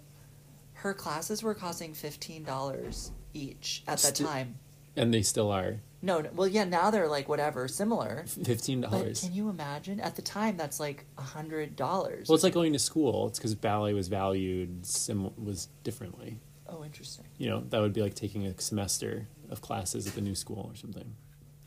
her 0.73 0.93
classes 0.95 1.43
were 1.43 1.53
costing 1.53 1.93
fifteen 1.93 2.43
dollars 2.43 3.11
each 3.33 3.83
at 3.87 3.99
that 3.99 4.17
Sti- 4.17 4.25
time. 4.25 4.55
And 4.95 5.13
they 5.13 5.21
still 5.21 5.51
are. 5.51 5.77
No, 6.01 6.21
no, 6.21 6.29
well, 6.33 6.47
yeah, 6.47 6.63
now 6.63 6.91
they're 6.91 7.09
like 7.09 7.27
whatever, 7.27 7.67
similar. 7.67 8.23
Fifteen 8.25 8.81
dollars. 8.81 9.21
can 9.21 9.33
you 9.33 9.49
imagine? 9.49 9.99
At 9.99 10.15
the 10.15 10.21
time, 10.21 10.55
that's 10.55 10.79
like 10.79 11.05
a 11.17 11.21
hundred 11.21 11.75
dollars. 11.75 12.29
Well, 12.29 12.35
it's 12.35 12.43
like 12.43 12.53
going 12.53 12.71
to 12.73 12.79
school. 12.79 13.27
It's 13.27 13.37
because 13.37 13.53
ballet 13.53 13.93
was 13.93 14.07
valued 14.07 14.85
sim- 14.85 15.33
was 15.43 15.67
differently. 15.83 16.37
oh, 16.69 16.83
interesting. 16.85 17.25
You 17.37 17.49
know, 17.49 17.63
that 17.69 17.81
would 17.81 17.91
be 17.93 18.01
like 18.01 18.13
taking 18.15 18.45
a 18.45 18.59
semester 18.61 19.27
of 19.49 19.61
classes 19.61 20.07
at 20.07 20.13
the 20.13 20.21
new 20.21 20.35
school 20.35 20.69
or 20.71 20.75
something. 20.77 21.15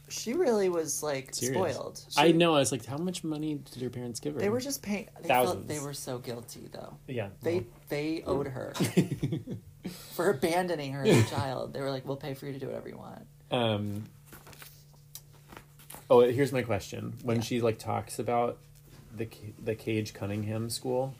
She 0.08 0.32
really 0.34 0.68
was 0.68 1.02
like 1.02 1.34
Serious. 1.34 1.74
spoiled. 1.74 2.00
I 2.16 2.32
know. 2.32 2.54
I 2.54 2.58
was 2.58 2.70
like, 2.72 2.84
how 2.86 2.98
much 2.98 3.24
money 3.24 3.60
did 3.72 3.82
her 3.82 3.90
parents 3.90 4.20
give 4.20 4.34
her? 4.34 4.40
They 4.40 4.50
were 4.50 4.60
just 4.60 4.82
paying. 4.82 5.08
They 5.20 5.28
felt 5.28 5.66
they 5.68 5.78
were 5.80 5.94
so 5.94 6.18
guilty 6.18 6.68
though. 6.72 6.96
yeah. 7.06 7.28
They 7.42 7.66
they 7.90 8.22
owed 8.26 8.46
her 8.46 8.72
for 10.14 10.30
abandoning 10.30 10.92
her 10.92 11.02
as 11.04 11.26
a 11.26 11.30
child. 11.34 11.72
They 11.72 11.80
were 11.80 11.90
like, 11.90 12.06
"We'll 12.06 12.16
pay 12.16 12.34
for 12.34 12.46
you 12.46 12.52
to 12.52 12.58
do 12.58 12.66
whatever 12.66 12.88
you 12.88 12.96
want." 12.98 13.26
Um. 13.50 14.04
Oh, 16.10 16.20
here's 16.20 16.52
my 16.52 16.62
question. 16.62 17.14
When 17.22 17.36
Yeah. 17.36 17.42
she 17.42 17.60
like 17.60 17.78
talks 17.78 18.18
about 18.18 18.58
the 19.16 19.28
the 19.62 19.74
Cage 19.74 20.12
Cunningham 20.14 20.68
School, 20.70 21.14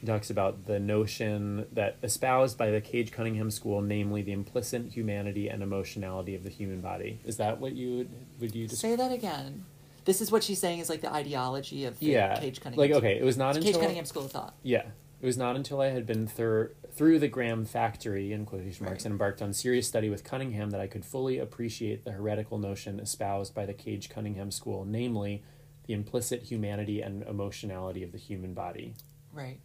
she 0.00 0.06
talks 0.06 0.30
about 0.30 0.66
the 0.66 0.78
notion 0.80 1.66
that 1.72 1.96
espoused 2.02 2.56
by 2.56 2.70
the 2.70 2.80
Cage 2.80 3.12
Cunningham 3.12 3.50
School, 3.50 3.82
namely 3.82 4.22
the 4.22 4.32
implicit 4.32 4.92
humanity 4.92 5.48
and 5.48 5.62
emotionality 5.62 6.34
of 6.34 6.42
the 6.44 6.50
human 6.50 6.80
body. 6.80 7.20
Is 7.24 7.36
that 7.36 7.60
what 7.60 7.72
you 7.72 7.96
would 7.98 8.10
would 8.40 8.54
you 8.54 8.68
Say 8.68 8.96
that 8.96 9.12
again. 9.12 9.64
This 10.06 10.22
is 10.22 10.32
what 10.32 10.42
she's 10.42 10.58
saying 10.58 10.78
is 10.78 10.88
like 10.88 11.02
the 11.02 11.12
ideology 11.12 11.84
of 11.84 11.98
the 11.98 12.06
yeah, 12.06 12.40
Cage 12.40 12.60
Cunningham. 12.62 12.90
like 12.90 12.96
okay, 12.98 13.18
it 13.18 13.24
was 13.24 13.36
not 13.36 13.54
Cage 13.54 13.66
until 13.66 13.80
Cunningham 13.80 14.06
School 14.06 14.24
of 14.24 14.30
Thought. 14.32 14.54
Yeah. 14.62 14.84
It 15.20 15.26
was 15.26 15.36
not 15.36 15.54
until 15.56 15.80
I 15.80 15.88
had 15.88 16.06
been 16.06 16.26
thir- 16.26 16.72
through 16.92 17.18
the 17.18 17.28
Graham 17.28 17.64
factory, 17.66 18.32
in 18.32 18.46
quotation 18.46 18.84
marks, 18.86 19.00
Right. 19.00 19.06
and 19.06 19.12
embarked 19.12 19.42
on 19.42 19.52
serious 19.52 19.86
study 19.86 20.08
with 20.08 20.24
Cunningham 20.24 20.70
that 20.70 20.80
I 20.80 20.86
could 20.86 21.04
fully 21.04 21.38
appreciate 21.38 22.04
the 22.04 22.12
heretical 22.12 22.58
notion 22.58 22.98
espoused 22.98 23.54
by 23.54 23.66
the 23.66 23.74
Cage 23.74 24.08
Cunningham 24.08 24.50
school, 24.50 24.84
namely 24.84 25.42
the 25.86 25.92
implicit 25.92 26.44
humanity 26.44 27.02
and 27.02 27.22
emotionality 27.24 28.02
of 28.02 28.12
the 28.12 28.18
human 28.18 28.54
body. 28.54 28.94
Right. 29.32 29.60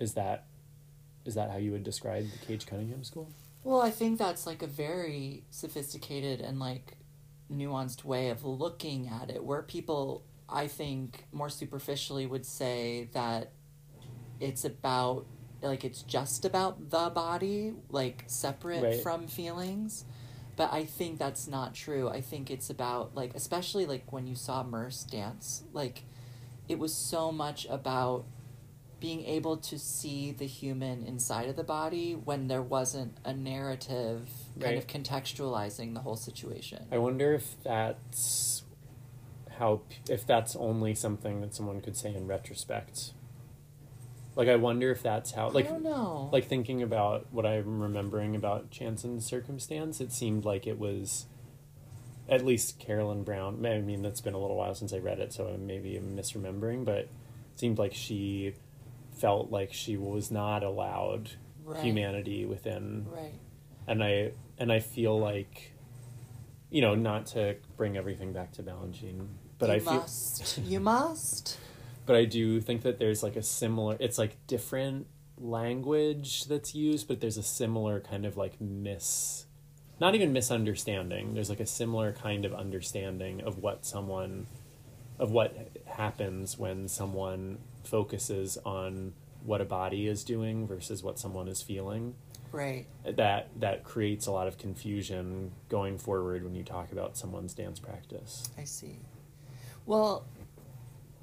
Is 0.00 0.14
that 0.14 0.46
is 1.24 1.34
that 1.34 1.50
how 1.50 1.58
you 1.58 1.72
would 1.72 1.84
describe 1.84 2.24
the 2.30 2.38
Cage 2.46 2.64
Cunningham 2.66 3.04
school? 3.04 3.28
Well, 3.62 3.82
I 3.82 3.90
think 3.90 4.18
that's 4.18 4.46
like 4.46 4.62
a 4.62 4.66
very 4.66 5.44
sophisticated 5.50 6.40
and 6.40 6.58
like 6.58 6.96
nuanced 7.52 8.02
way 8.02 8.30
of 8.30 8.44
looking 8.44 9.08
at 9.08 9.30
it, 9.30 9.44
where 9.44 9.60
people, 9.62 10.22
I 10.48 10.66
think, 10.68 11.26
more 11.32 11.50
superficially 11.50 12.24
would 12.24 12.46
say 12.46 13.10
that 13.12 13.52
it's 14.40 14.64
about, 14.64 15.26
like, 15.62 15.84
it's 15.84 16.02
just 16.02 16.44
about 16.44 16.90
the 16.90 17.10
body, 17.10 17.74
like, 17.90 18.24
separate 18.26 18.82
Right. 18.82 19.00
from 19.00 19.26
feelings. 19.26 20.04
But 20.56 20.72
I 20.72 20.84
think 20.84 21.18
that's 21.18 21.46
not 21.46 21.74
true. 21.74 22.08
I 22.08 22.20
think 22.20 22.50
it's 22.50 22.68
about, 22.68 23.14
like, 23.14 23.34
especially 23.34 23.86
like 23.86 24.12
when 24.12 24.26
you 24.26 24.34
saw 24.34 24.64
Merce 24.64 25.04
dance, 25.04 25.62
like, 25.72 26.04
it 26.68 26.78
was 26.78 26.92
so 26.92 27.30
much 27.30 27.66
about 27.66 28.24
being 29.00 29.24
able 29.24 29.56
to 29.56 29.78
see 29.78 30.32
the 30.32 30.46
human 30.46 31.04
inside 31.04 31.48
of 31.48 31.54
the 31.54 31.62
body 31.62 32.14
when 32.14 32.48
there 32.48 32.62
wasn't 32.62 33.16
a 33.24 33.32
narrative 33.32 34.28
kind 34.58 34.76
of 34.76 34.86
contextualizing 34.88 35.94
the 35.94 36.00
whole 36.00 36.16
situation. 36.16 36.86
I 36.90 36.98
wonder 36.98 37.32
if 37.32 37.54
that's 37.62 38.64
how 39.58 39.82
if 40.08 40.26
that's 40.26 40.56
only 40.56 40.94
something 40.94 41.40
that 41.42 41.54
someone 41.54 41.80
could 41.80 41.96
say 41.96 42.14
in 42.14 42.26
retrospect. 42.26 43.12
Like 44.38 44.48
I 44.48 44.56
wonder 44.56 44.90
if 44.90 45.02
that's 45.02 45.32
how 45.32 45.50
like 45.50 45.66
I 45.66 45.70
don't 45.70 45.82
know. 45.82 46.30
like 46.32 46.46
thinking 46.46 46.82
about 46.82 47.26
what 47.30 47.44
I'm 47.44 47.82
remembering 47.82 48.34
about 48.36 48.70
Chance 48.70 49.04
and 49.04 49.22
Circumstance, 49.22 50.00
it 50.00 50.12
seemed 50.12 50.44
like 50.46 50.66
it 50.66 50.78
was 50.78 51.26
at 52.28 52.44
least 52.46 52.78
Carolyn 52.78 53.24
Brown. 53.24 53.66
I 53.66 53.80
mean, 53.80 54.00
that's 54.00 54.20
been 54.20 54.34
a 54.34 54.38
little 54.38 54.56
while 54.56 54.74
since 54.74 54.92
I 54.92 54.98
read 54.98 55.18
it, 55.18 55.32
so 55.32 55.56
maybe 55.58 55.96
I'm 55.96 56.16
misremembering, 56.16 56.84
but 56.84 56.98
it 56.98 57.10
seemed 57.56 57.78
like 57.78 57.94
she 57.94 58.54
felt 59.16 59.50
like 59.50 59.72
she 59.74 59.96
was 59.98 60.30
not 60.30 60.62
allowed 60.62 61.32
Right. 61.64 61.84
humanity 61.84 62.46
within 62.46 63.04
right. 63.14 63.34
and 63.86 64.02
I 64.02 64.32
and 64.58 64.72
I 64.72 64.80
feel 64.80 65.18
like 65.20 65.74
you 66.70 66.80
know, 66.80 66.94
not 66.94 67.26
to 67.26 67.56
bring 67.76 67.96
everything 67.98 68.32
back 68.32 68.52
to 68.52 68.62
Balanchine, 68.62 69.26
but 69.58 69.68
you 69.68 69.74
I 69.74 69.78
feel 69.80 69.92
must. 69.94 70.58
you 70.58 70.80
must. 70.80 71.58
But 72.08 72.16
I 72.16 72.24
do 72.24 72.58
think 72.62 72.82
that 72.82 72.98
there's 72.98 73.22
like 73.22 73.36
a 73.36 73.42
similar 73.42 73.98
it's 74.00 74.16
like 74.16 74.34
different 74.46 75.06
language 75.36 76.46
that's 76.46 76.74
used, 76.74 77.06
but 77.06 77.20
there's 77.20 77.36
a 77.36 77.42
similar 77.42 78.00
kind 78.00 78.24
of 78.24 78.36
like 78.36 78.58
mis 78.60 79.44
not 80.00 80.14
even 80.14 80.32
misunderstanding. 80.32 81.34
There's 81.34 81.50
like 81.50 81.60
a 81.60 81.66
similar 81.66 82.12
kind 82.12 82.44
of 82.46 82.54
understanding 82.54 83.42
of 83.42 83.58
what 83.58 83.84
someone 83.84 84.46
of 85.18 85.30
what 85.32 85.54
happens 85.86 86.58
when 86.58 86.88
someone 86.88 87.58
focuses 87.84 88.56
on 88.64 89.12
what 89.44 89.60
a 89.60 89.64
body 89.66 90.06
is 90.06 90.24
doing 90.24 90.66
versus 90.66 91.02
what 91.02 91.18
someone 91.18 91.46
is 91.46 91.60
feeling 91.60 92.14
Right. 92.52 92.86
that 93.04 93.48
that 93.60 93.84
creates 93.84 94.26
a 94.26 94.32
lot 94.32 94.48
of 94.48 94.56
confusion 94.56 95.52
going 95.68 95.98
forward 95.98 96.42
when 96.42 96.54
you 96.54 96.64
talk 96.64 96.90
about 96.90 97.18
someone's 97.18 97.52
dance 97.52 97.78
practice. 97.78 98.48
I 98.56 98.64
see. 98.64 99.00
Well, 99.84 100.24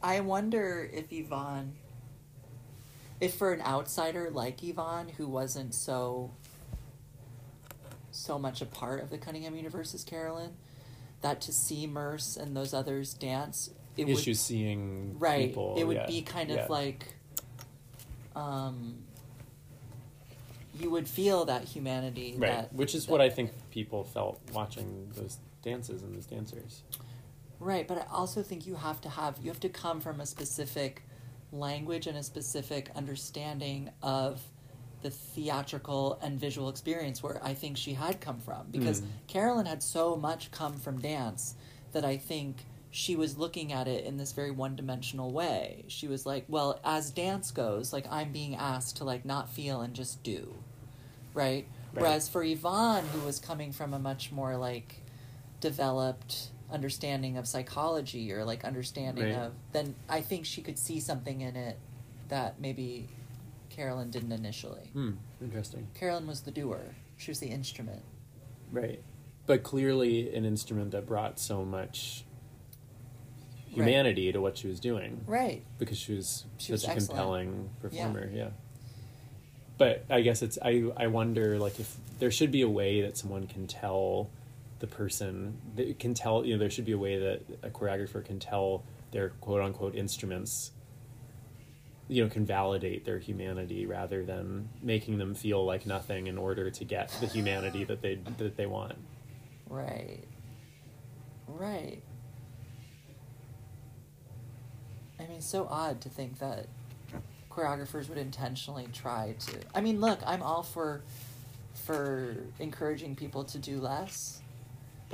I 0.06 0.20
wonder 0.20 0.88
if 0.94 1.12
Yvonne, 1.12 1.74
if 3.20 3.34
for 3.34 3.52
an 3.52 3.62
outsider 3.62 4.30
like 4.32 4.64
Yvonne, 4.64 5.10
who 5.10 5.28
wasn't 5.28 5.74
so 5.74 6.32
so 8.12 8.38
much 8.38 8.62
a 8.62 8.68
part 8.68 9.02
of 9.02 9.10
the 9.10 9.18
Cunningham 9.18 9.56
universe 9.56 9.96
as 9.96 10.04
Carolyn, 10.04 10.52
that 11.22 11.42
to 11.42 11.52
see 11.52 11.88
Merce 11.88 12.38
and 12.38 12.56
those 12.56 12.72
others 12.72 13.16
dance 13.16 13.72
it 13.98 14.08
issues 14.08 14.28
would 14.28 14.38
seeing 14.38 15.16
right. 15.18 15.48
people. 15.48 15.74
it 15.76 15.86
would 15.86 15.98
yeah, 15.98 16.06
be 16.06 16.22
kind 16.22 16.52
of 16.52 16.58
yeah. 16.58 16.66
like, 16.70 17.16
um, 18.36 19.00
you 20.80 20.92
would 20.92 21.08
feel 21.08 21.46
that 21.46 21.64
humanity. 21.64 22.36
right, 22.38 22.52
That, 22.52 22.74
which 22.74 22.94
is 22.94 23.08
that- 23.08 23.12
what 23.12 23.22
I 23.22 23.30
think 23.32 23.52
people 23.72 24.04
felt 24.04 24.40
watching 24.54 25.10
those 25.16 25.40
dances 25.64 26.04
and 26.04 26.16
those 26.16 26.28
dancers. 26.28 26.84
Right, 27.60 27.88
but 27.88 27.98
I 27.98 28.06
also 28.12 28.44
think 28.44 28.68
you 28.68 28.76
have 28.76 29.02
to 29.02 29.10
have 29.10 29.38
you 29.42 29.50
have 29.50 29.60
to 29.62 29.70
come 29.70 30.02
from 30.02 30.20
a 30.20 30.26
specific 30.26 31.04
language 31.52 32.08
and 32.08 32.18
a 32.18 32.24
specific 32.24 32.92
understanding 32.96 33.90
of 34.02 34.42
the 35.02 35.10
theatrical 35.10 36.20
and 36.22 36.40
visual 36.40 36.68
experience 36.68 37.22
where 37.22 37.40
I 37.44 37.54
think 37.54 37.78
she 37.78 37.94
had 37.94 38.20
come 38.20 38.40
from 38.40 38.68
because 38.72 39.02
Mm. 39.02 39.08
Carolyn 39.28 39.66
had 39.68 39.84
so 39.84 40.16
much 40.16 40.52
come 40.52 40.74
from 40.78 41.00
dance 41.00 41.56
that 41.92 42.04
I 42.04 42.18
think 42.18 42.66
she 42.90 43.16
was 43.16 43.38
looking 43.38 43.72
at 43.72 43.88
it 43.88 44.06
in 44.06 44.18
this 44.18 44.32
very 44.32 44.52
one-dimensional 44.52 45.32
way. 45.32 45.84
She 45.88 46.08
was 46.08 46.26
like, 46.26 46.46
well, 46.48 46.80
as 46.84 47.12
dance 47.12 47.52
goes, 47.52 47.94
like 47.94 48.08
I'm 48.10 48.32
being 48.32 48.56
asked 48.56 48.98
to 48.98 49.04
like 49.04 49.26
not 49.26 49.50
feel 49.50 49.82
and 49.82 49.94
just 49.94 50.24
do. 50.24 50.56
Right? 51.34 51.68
Right. 51.94 52.02
Whereas 52.02 52.28
for 52.28 52.44
Yvonne 52.44 53.06
who 53.14 53.20
was 53.26 53.40
coming 53.40 53.72
from 53.72 53.94
a 53.94 54.00
much 54.00 54.32
more 54.32 54.58
like 54.58 55.02
developed 55.62 56.50
understanding 56.72 57.38
of 57.38 57.48
psychology 57.48 58.32
or 58.34 58.44
like 58.44 58.66
understanding 58.66 59.26
Right. 59.26 59.36
of 59.36 59.54
then 59.72 59.96
I 60.10 60.22
think 60.22 60.46
she 60.46 60.62
could 60.62 60.80
see 60.80 61.00
something 61.00 61.42
in 61.42 61.56
it 61.56 61.78
that 62.30 62.60
maybe 62.60 63.08
Carolyn 63.70 64.10
didn't 64.10 64.32
initially. 64.32 64.90
Hmm, 64.94 65.12
interesting. 65.42 65.88
Carolyn 65.94 66.26
was 66.28 66.42
the 66.42 66.52
doer. 66.52 66.96
She 67.18 67.30
was 67.32 67.40
the 67.40 67.48
instrument. 67.48 68.02
Right. 68.72 69.02
But 69.46 69.62
clearly 69.64 70.34
an 70.36 70.44
instrument 70.46 70.92
that 70.92 71.06
brought 71.06 71.40
so 71.40 71.64
much 71.64 72.24
humanity 73.68 74.32
to 74.32 74.40
what 74.42 74.58
she 74.58 74.68
was 74.68 74.80
doing. 74.80 75.22
Right. 75.28 75.62
Because 75.78 75.98
she 75.98 76.14
was 76.14 76.46
She 76.58 76.68
such 76.68 76.72
was 76.72 76.84
a 76.86 76.90
excellent. 76.92 77.08
compelling 77.10 77.70
performer, 77.82 78.30
yeah. 78.34 78.50
But 79.78 80.06
I 80.10 80.22
guess 80.22 80.42
it's 80.42 80.58
I 80.62 80.86
I 80.96 81.08
wonder 81.08 81.60
like 81.60 81.80
if 81.80 81.96
there 82.20 82.32
should 82.32 82.52
be 82.52 82.62
a 82.62 82.70
way 82.70 83.02
that 83.02 83.18
someone 83.18 83.46
can 83.46 83.68
tell 83.68 84.30
the 84.80 84.88
person 84.88 85.58
that 85.76 86.00
can 86.00 86.14
tell 86.14 86.46
you 86.46 86.54
know 86.54 86.60
there 86.60 86.70
should 86.70 86.86
be 86.86 86.92
a 86.92 86.98
way 86.98 87.18
that 87.18 87.42
a 87.64 87.70
choreographer 87.70 88.24
can 88.24 88.40
tell 88.40 88.84
their 89.12 89.30
quote 89.30 89.62
unquote 89.62 89.96
instruments 89.96 90.72
you 92.08 92.24
know 92.24 92.30
can 92.30 92.46
validate 92.46 93.06
their 93.06 93.20
humanity 93.20 93.86
rather 93.86 94.24
than 94.24 94.70
making 94.82 95.18
them 95.18 95.34
feel 95.34 95.66
like 95.66 95.86
nothing 95.86 96.28
in 96.28 96.38
order 96.38 96.70
to 96.70 96.84
get 96.84 97.10
the 97.20 97.28
humanity 97.28 97.84
that 97.84 98.02
they 98.02 98.16
that 98.38 98.56
they 98.58 98.66
want. 98.66 98.96
Right. 99.68 100.24
Right. 101.48 102.02
I 105.20 105.28
mean, 105.28 105.42
so 105.42 105.68
odd 105.70 106.02
to 106.02 106.10
think 106.10 106.40
that 106.40 106.68
choreographers 107.50 108.10
would 108.10 108.18
intentionally 108.18 108.88
try 108.94 109.36
to. 109.48 109.60
I 109.74 109.82
mean, 109.82 110.00
look, 110.00 110.20
I'm 110.26 110.44
all 110.44 110.62
for 110.62 111.02
for 111.74 112.36
encouraging 112.60 113.16
people 113.16 113.44
to 113.46 113.58
do 113.58 113.80
less, 113.80 114.42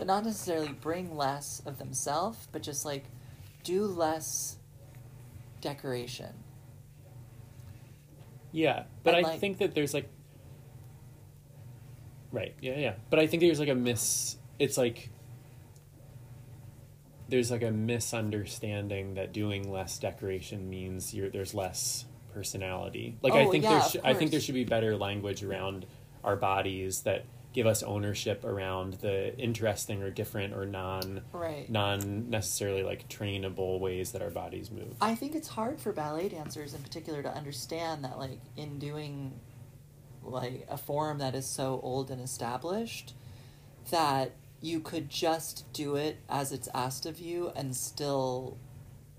but 0.02 0.08
not 0.08 0.26
necessarily 0.26 0.70
bring 0.82 1.16
less 1.16 1.62
of 1.64 1.78
themselves, 1.78 2.48
but 2.52 2.64
just 2.64 2.86
like 2.86 3.04
do 3.64 3.86
less 3.86 4.56
decoration. 5.62 6.34
Yeah, 8.52 8.86
but 9.04 9.14
And, 9.14 9.24
I 9.28 9.30
like- 9.30 9.40
think 9.40 9.60
that 9.60 9.76
there's 9.76 9.94
like 9.94 10.10
Right. 12.32 12.56
Yeah, 12.62 12.78
yeah. 12.80 12.94
But 13.12 13.20
I 13.20 13.28
think 13.28 13.42
there's 13.42 13.60
like 13.60 13.70
a 13.70 13.76
miss 13.76 14.38
it's 14.58 14.76
like 14.76 15.12
there's 17.30 17.52
like 17.52 17.62
a 17.62 17.70
misunderstanding 17.70 19.14
that 19.14 19.32
doing 19.34 19.72
less 19.72 20.00
decoration 20.00 20.68
means 20.68 21.14
you're 21.14 21.30
there's 21.30 21.54
less 21.54 22.06
personality. 22.34 23.18
Like 23.22 23.34
I 23.34 23.44
Oh, 23.46 23.52
think 23.52 23.66
yeah, 23.66 23.78
there 23.78 23.88
sh- 23.88 23.96
I 24.04 24.16
think 24.16 24.32
there 24.32 24.40
should 24.40 24.56
be 24.56 24.66
better 24.66 24.98
language 24.98 25.44
around 25.44 25.86
our 26.24 26.36
bodies 26.36 27.02
that 27.04 27.24
give 27.54 27.68
us 27.68 27.84
ownership 27.84 28.44
around 28.46 28.94
the 28.96 29.38
interesting 29.38 30.02
or 30.02 30.10
different 30.10 30.54
or 30.54 30.66
non 30.66 31.22
Right. 31.34 31.70
non 31.70 32.30
necessarily 32.30 32.84
like 32.84 33.10
trainable 33.10 33.80
ways 33.80 34.12
that 34.14 34.22
our 34.22 34.30
bodies 34.30 34.72
move. 34.72 34.96
I 35.02 35.16
think 35.16 35.36
it's 35.36 35.50
hard 35.50 35.80
for 35.80 35.92
ballet 35.92 36.30
dancers 36.30 36.74
in 36.74 36.82
particular 36.82 37.22
to 37.24 37.30
understand 37.34 38.04
that 38.06 38.18
like 38.18 38.40
in 38.56 38.80
doing 38.80 39.40
like 40.24 40.66
a 40.70 40.78
form 40.78 41.18
that 41.18 41.36
is 41.36 41.46
so 41.46 41.80
old 41.84 42.12
and 42.12 42.22
established 42.22 43.14
that 43.90 44.32
you 44.62 44.80
could 44.80 45.10
just 45.10 45.72
do 45.74 45.96
it 45.96 46.18
as 46.30 46.52
it's 46.52 46.70
asked 46.74 47.06
of 47.08 47.20
you 47.20 47.52
and 47.56 47.76
still 47.76 48.58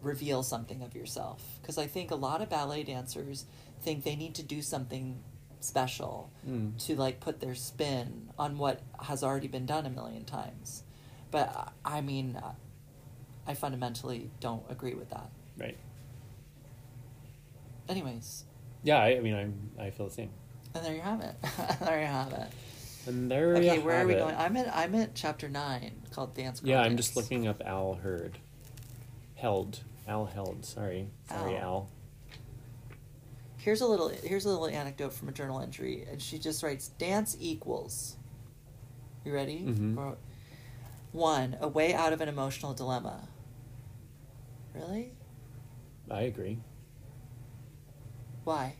reveal 0.01 0.43
something 0.43 0.83
of 0.83 0.95
yourself 0.95 1.59
because 1.61 1.77
I 1.79 1.87
think 1.87 2.11
a 2.11 2.15
lot 2.17 2.41
of 2.41 2.49
ballet 2.49 2.85
dancers 2.85 3.47
think 3.83 4.05
they 4.05 4.15
need 4.17 4.35
to 4.37 4.43
do 4.43 4.63
something 4.63 5.19
special 5.65 6.31
Mm. 6.49 6.77
to 6.87 6.97
like 6.97 7.21
put 7.21 7.41
their 7.41 7.55
spin 7.55 8.31
on 8.39 8.59
what 8.59 8.81
has 9.01 9.23
already 9.23 9.47
been 9.49 9.67
done 9.67 9.87
a 9.87 9.91
million 9.91 10.25
times. 10.25 10.83
But 11.31 11.73
I 11.85 12.01
mean 12.01 12.41
I 13.47 13.55
fundamentally 13.55 14.31
don't 14.41 14.65
agree 14.71 14.95
with 14.95 15.11
that. 15.11 15.31
Right. 15.59 15.77
Anyways, 17.89 18.45
Yeah, 18.83 18.99
I, 18.99 19.17
I 19.17 19.21
mean 19.21 19.35
I'm 19.35 19.71
I 19.79 19.91
feel 19.91 20.07
the 20.09 20.13
same. 20.15 20.31
and 20.75 20.85
there 20.85 20.95
you 20.95 21.01
have 21.01 21.21
it. 21.21 21.35
there 21.81 22.01
you 22.01 22.07
have 22.07 22.33
it. 22.33 22.49
And 23.07 23.31
there 23.31 23.57
Okay, 23.57 23.79
where 23.81 24.03
are 24.03 24.07
we 24.07 24.15
it. 24.15 24.19
going? 24.19 24.35
I'm 24.37 24.57
at 24.57 24.75
I'm 24.75 24.95
at 24.95 25.15
chapter 25.15 25.49
nine 25.49 26.03
called 26.13 26.35
Dance. 26.35 26.61
Girl 26.61 26.71
Yeah, 26.71 26.83
I'm 26.83 26.97
just 26.97 27.17
looking 27.17 27.47
up 27.47 27.63
Al 27.65 27.95
Hurd. 27.95 28.39
Held. 29.35 29.81
Al 30.07 30.27
Held, 30.27 30.65
sorry. 30.65 31.09
Sorry, 31.29 31.57
Al. 31.57 31.63
Al. 31.63 31.91
Here's 33.63 33.81
a 33.81 33.87
little 33.87 34.09
here's 34.09 34.45
a 34.45 34.49
little 34.49 34.67
anecdote 34.67 35.13
from 35.13 35.29
a 35.29 35.33
journal 35.33 35.61
entry, 35.61 36.05
and 36.11 36.21
she 36.21 36.37
just 36.39 36.65
writes, 36.65 36.89
"Dance 36.89 37.37
equals." 37.39 38.17
You 39.25 39.33
ready? 39.33 39.61
Mhm. 39.61 39.97
Or- 39.97 40.17
One, 41.13 41.57
a 41.61 41.69
way 41.69 41.95
out 41.95 42.13
of 42.13 42.21
an 42.21 42.29
emotional 42.29 42.75
dilemma. 42.75 43.29
Really? 44.75 45.13
I 46.11 46.23
agree. 46.23 46.59
Why? 48.45 48.75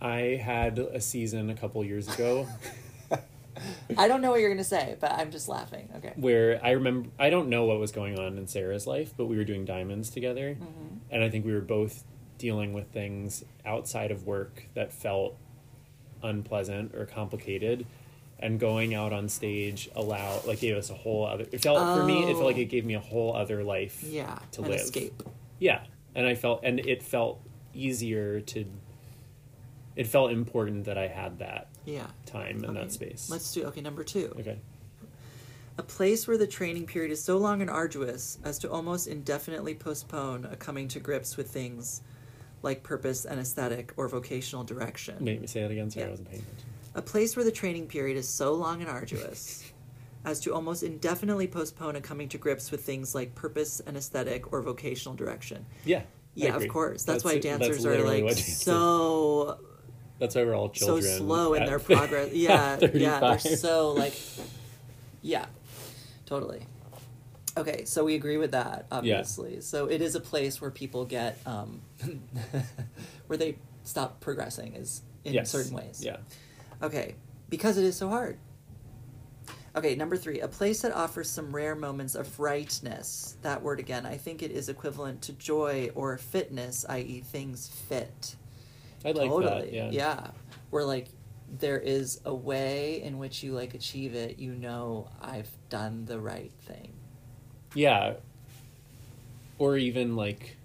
I 0.00 0.40
had 0.42 0.78
a 0.78 1.00
season 1.00 1.50
a 1.50 1.54
couple 1.54 1.84
years 1.84 2.12
ago 2.12 2.46
I 3.98 4.08
don't 4.08 4.20
know 4.22 4.30
what 4.30 4.40
you're 4.40 4.50
gonna 4.50 4.64
say, 4.64 4.96
but 5.00 5.12
I'm 5.12 5.30
just 5.30 5.48
laughing. 5.48 5.88
Okay. 5.96 6.12
where 6.16 6.60
I 6.64 6.70
remember 6.70 7.10
I 7.18 7.28
don't 7.28 7.48
know 7.50 7.64
what 7.66 7.78
was 7.78 7.92
going 7.92 8.18
on 8.18 8.38
in 8.38 8.46
Sarah's 8.48 8.86
life, 8.86 9.12
but 9.16 9.26
we 9.26 9.36
were 9.36 9.44
doing 9.44 9.64
diamonds 9.66 10.08
together. 10.10 10.56
Mhm. 10.60 10.98
And 11.10 11.22
I 11.22 11.28
think 11.28 11.44
we 11.44 11.52
were 11.52 11.60
both 11.60 12.04
dealing 12.44 12.74
with 12.74 12.86
things 12.88 13.42
outside 13.64 14.10
of 14.10 14.26
work 14.26 14.64
that 14.74 14.92
felt 14.92 15.34
unpleasant 16.22 16.94
or 16.94 17.06
complicated. 17.06 17.86
And 18.38 18.60
going 18.60 18.94
out 18.94 19.14
on 19.14 19.30
stage 19.30 19.88
allow 19.96 20.42
like 20.46 20.60
gave 20.60 20.76
us 20.76 20.90
a 20.90 20.94
whole 20.94 21.24
other 21.24 21.46
it 21.50 21.62
felt 21.62 21.78
for 21.96 22.04
me 22.04 22.24
it 22.24 22.32
felt 22.34 22.44
like 22.44 22.56
Oh. 22.56 22.60
it 22.60 22.68
gave 22.68 22.84
me 22.84 22.92
a 22.94 23.00
whole 23.00 23.34
other 23.34 23.64
life 23.64 24.02
Yeah. 24.02 24.38
to 24.52 24.60
live. 24.60 24.80
escape. 24.80 25.22
Yeah, 25.58 25.84
and 26.14 26.26
I 26.26 26.34
felt, 26.34 26.60
and 26.64 26.80
it 26.80 27.02
felt 27.02 27.40
easier 27.72 28.40
to. 28.40 28.66
It 29.96 30.06
felt 30.06 30.30
important 30.32 30.84
that 30.84 30.98
I 30.98 31.06
had 31.06 31.38
that 31.38 31.68
Yeah. 31.86 32.08
time 32.26 32.56
and 32.64 32.76
Okay, 32.76 32.80
that 32.80 32.92
space. 32.92 33.30
Let's 33.30 33.50
do 33.54 33.64
okay. 33.68 33.80
Number 33.80 34.04
two. 34.04 34.34
Okay. 34.38 34.58
A 35.78 35.82
place 35.82 36.28
where 36.28 36.36
the 36.36 36.46
training 36.46 36.86
period 36.86 37.10
is 37.12 37.22
so 37.24 37.38
long 37.38 37.62
and 37.62 37.70
arduous 37.70 38.38
as 38.44 38.58
to 38.58 38.70
almost 38.70 39.06
indefinitely 39.06 39.74
postpone 39.74 40.44
a 40.44 40.56
coming 40.56 40.88
to 40.88 41.00
grips 41.00 41.36
with 41.38 41.48
things 41.50 42.02
like 42.64 42.82
purpose 42.82 43.24
and 43.26 43.38
aesthetic 43.38 43.92
or 43.96 44.08
vocational 44.08 44.64
direction. 44.64 45.16
Make 45.20 45.40
me 45.40 45.46
say 45.46 45.60
that 45.62 45.70
again. 45.70 45.90
Sorry, 45.90 46.02
Yeah. 46.04 46.08
I 46.08 46.10
wasn't 46.10 46.30
paying 46.30 46.42
attention. 46.42 46.68
A 46.96 47.02
place 47.02 47.36
where 47.36 47.44
the 47.44 47.52
training 47.52 47.86
period 47.86 48.16
is 48.16 48.28
so 48.28 48.54
long 48.54 48.80
and 48.80 48.90
arduous 48.90 49.70
as 50.24 50.40
to 50.40 50.54
almost 50.54 50.82
indefinitely 50.82 51.46
postpone 51.46 51.96
a 51.96 52.00
coming 52.00 52.28
to 52.30 52.38
grips 52.38 52.70
with 52.70 52.82
things 52.84 53.14
like 53.14 53.34
purpose 53.34 53.80
and 53.86 53.96
aesthetic 53.96 54.52
or 54.52 54.62
vocational 54.62 55.14
direction. 55.14 55.66
Yeah. 55.84 56.02
Yeah, 56.34 56.56
of 56.56 56.66
course. 56.66 57.04
That's, 57.04 57.22
why 57.22 57.34
it- 57.34 57.42
dancers 57.42 57.84
are 57.86 58.02
like 58.02 58.24
dancers- 58.24 58.56
so 58.62 59.58
That's 60.18 60.34
why 60.36 60.44
we're 60.44 60.54
all 60.54 60.70
children. 60.70 61.02
so 61.02 61.18
slow 61.18 61.54
in 61.54 61.64
their 61.66 61.78
progress. 61.78 62.30
Yeah, 62.32 62.78
yeah, 62.94 63.18
they're 63.20 63.38
so 63.38 63.92
like, 63.92 64.14
yeah, 65.22 65.46
totally. 66.24 66.66
Okay, 67.56 67.84
so 67.84 68.04
we 68.04 68.14
agree 68.16 68.36
with 68.36 68.50
that, 68.52 68.86
obviously. 68.90 69.60
So 69.60 69.86
it 69.86 70.02
is 70.02 70.14
a 70.16 70.20
place 70.20 70.60
where 70.60 70.70
people 70.72 71.04
get, 71.04 71.38
um, 71.46 71.80
where 73.28 73.36
they 73.36 73.56
stop 73.84 74.20
progressing, 74.20 74.74
is 74.74 75.02
in 75.24 75.34
Yes. 75.34 75.50
certain 75.50 75.74
ways. 75.74 76.02
Yeah. 76.04 76.16
Okay, 76.82 77.14
because 77.48 77.78
it 77.78 77.84
is 77.84 77.96
so 77.96 78.08
hard. 78.08 78.38
Okay, 79.76 79.94
number 79.96 80.16
three, 80.16 80.40
a 80.40 80.48
place 80.48 80.82
that 80.82 80.92
offers 80.92 81.28
some 81.28 81.54
rare 81.54 81.74
moments 81.74 82.14
of 82.14 82.38
rightness. 82.38 83.36
That 83.42 83.62
word 83.62 83.80
again, 83.80 84.06
I 84.06 84.16
think 84.16 84.42
it 84.42 84.50
is 84.52 84.68
equivalent 84.68 85.22
to 85.22 85.32
joy 85.32 85.90
or 85.94 86.16
fitness, 86.16 86.84
i.e., 86.88 87.20
things 87.20 87.68
fit 87.88 88.36
I 89.04 89.10
like 89.12 89.28
totally. 89.28 89.70
that. 89.70 89.72
Yeah. 89.72 89.90
Yeah. 89.90 90.26
Where 90.70 90.84
like 90.84 91.08
there 91.58 91.78
is 91.78 92.20
a 92.24 92.34
way 92.34 93.02
in 93.02 93.18
which 93.18 93.42
you 93.42 93.52
like 93.52 93.74
achieve 93.74 94.14
it, 94.14 94.38
you 94.38 94.54
know 94.54 95.08
I've 95.20 95.50
done 95.70 96.04
the 96.04 96.18
right 96.20 96.52
thing. 96.66 96.93
Yeah. 97.74 98.14
or 99.58 99.76
even 99.76 100.16
like 100.16 100.56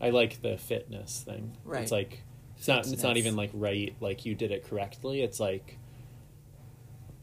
I 0.00 0.10
like 0.10 0.40
the 0.42 0.56
fitness 0.56 1.22
thing. 1.24 1.56
Right. 1.64 1.82
It's 1.82 1.92
like 1.92 2.22
it's 2.56 2.68
not 2.68 2.86
it's 2.86 3.02
not 3.02 3.16
even 3.16 3.36
like 3.36 3.50
right 3.54 3.94
like 4.00 4.24
you 4.26 4.34
did 4.34 4.50
it 4.50 4.68
correctly. 4.68 5.22
It's 5.22 5.40
like 5.40 5.78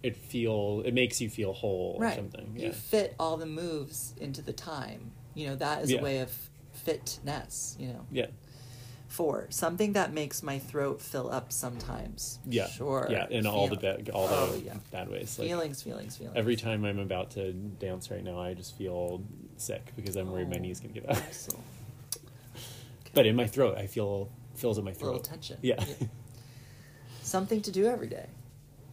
it 0.03 0.15
feel 0.15 0.83
it 0.85 0.93
makes 0.93 1.19
you 1.19 1.29
feel 1.29 1.53
whole 1.53 1.95
or 1.97 2.03
right. 2.03 2.15
something. 2.15 2.53
You 2.55 2.67
Yeah. 2.67 2.71
fit 2.71 3.15
all 3.19 3.37
the 3.37 3.45
moves 3.45 4.13
into 4.19 4.41
the 4.41 4.53
time. 4.53 5.11
You 5.33 5.47
know, 5.47 5.55
that 5.55 5.83
is 5.83 5.91
Yeah. 5.91 5.99
a 5.99 6.03
way 6.03 6.19
of 6.19 6.31
fitness, 6.73 7.75
you 7.79 7.87
know. 7.87 8.05
Yeah. 8.11 8.27
Four, 9.17 9.47
something 9.49 9.93
that 9.93 10.13
makes 10.13 10.43
my 10.43 10.59
throat 10.59 11.01
fill 11.01 11.31
up 11.31 11.51
sometimes. 11.51 12.37
Yeah. 12.45 12.67
Sure. 12.67 13.07
Yeah, 13.09 13.25
in 13.31 13.47
all 13.47 13.67
the 13.67 13.75
bad 13.75 14.11
all 14.11 14.27
Oh, 14.29 14.51
the 14.51 14.59
yeah. 14.59 14.75
bad 14.91 15.09
ways. 15.09 15.39
Like 15.39 15.47
feelings, 15.47 15.81
feelings, 15.81 16.15
feelings. 16.17 16.37
every 16.37 16.55
time 16.55 16.85
I'm 16.85 16.99
about 16.99 17.31
to 17.31 17.51
dance 17.51 18.11
right 18.11 18.23
now, 18.23 18.39
I 18.39 18.53
just 18.53 18.77
feel 18.77 19.23
sick 19.55 19.91
because 19.95 20.15
I'm 20.17 20.31
worried 20.31 20.51
my 20.51 20.57
Oh, 20.57 20.59
knees 20.59 20.79
can 20.79 20.91
give 20.91 21.09
out. 21.09 21.17
so- 21.33 21.57
But 23.15 23.25
in 23.25 23.35
my 23.35 23.47
throat, 23.47 23.75
I 23.75 23.87
feel 23.87 24.29
fills 24.53 24.77
in 24.77 24.83
my 24.85 24.91
A 24.91 24.93
little 24.93 25.13
throat. 25.13 25.23
tension. 25.23 25.57
Yeah. 25.63 25.83
Something 27.23 27.61
to 27.61 27.71
do 27.71 27.87
every 27.87 28.07
day. 28.07 28.27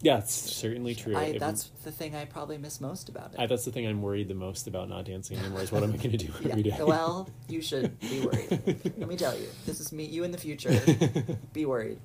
Yeah, 0.05 0.19
it's 0.19 0.35
certainly 0.35 0.93
true. 0.93 1.17
I, 1.17 1.35
that's 1.39 1.71
the 1.83 1.91
thing 1.91 2.15
I 2.15 2.25
probably 2.25 2.59
miss 2.59 2.79
most 2.79 3.09
about 3.09 3.33
it. 3.33 3.39
I, 3.39 3.47
that's 3.47 3.65
the 3.65 3.71
thing 3.71 3.87
I'm 3.87 4.03
worried 4.03 4.27
the 4.27 4.35
most 4.35 4.67
about 4.67 4.87
not 4.87 5.05
dancing 5.05 5.35
anymore 5.39 5.61
is 5.61 5.71
what 5.71 5.81
am 5.81 5.93
I 5.93 5.97
going 5.97 6.11
to 6.11 6.17
do 6.17 6.31
every 6.47 6.61
day? 6.61 6.75
yeah. 6.77 6.83
Well, 6.83 7.27
you 7.47 7.59
should 7.59 7.99
be 7.99 8.19
worried. 8.23 8.93
Let 8.99 9.09
me 9.09 9.17
tell 9.17 9.35
you, 9.35 9.47
this 9.65 9.79
is 9.79 9.91
me, 9.91 10.05
you 10.05 10.23
in 10.23 10.29
the 10.29 10.37
future. 10.37 10.79
be 11.53 11.65
worried. 11.65 11.97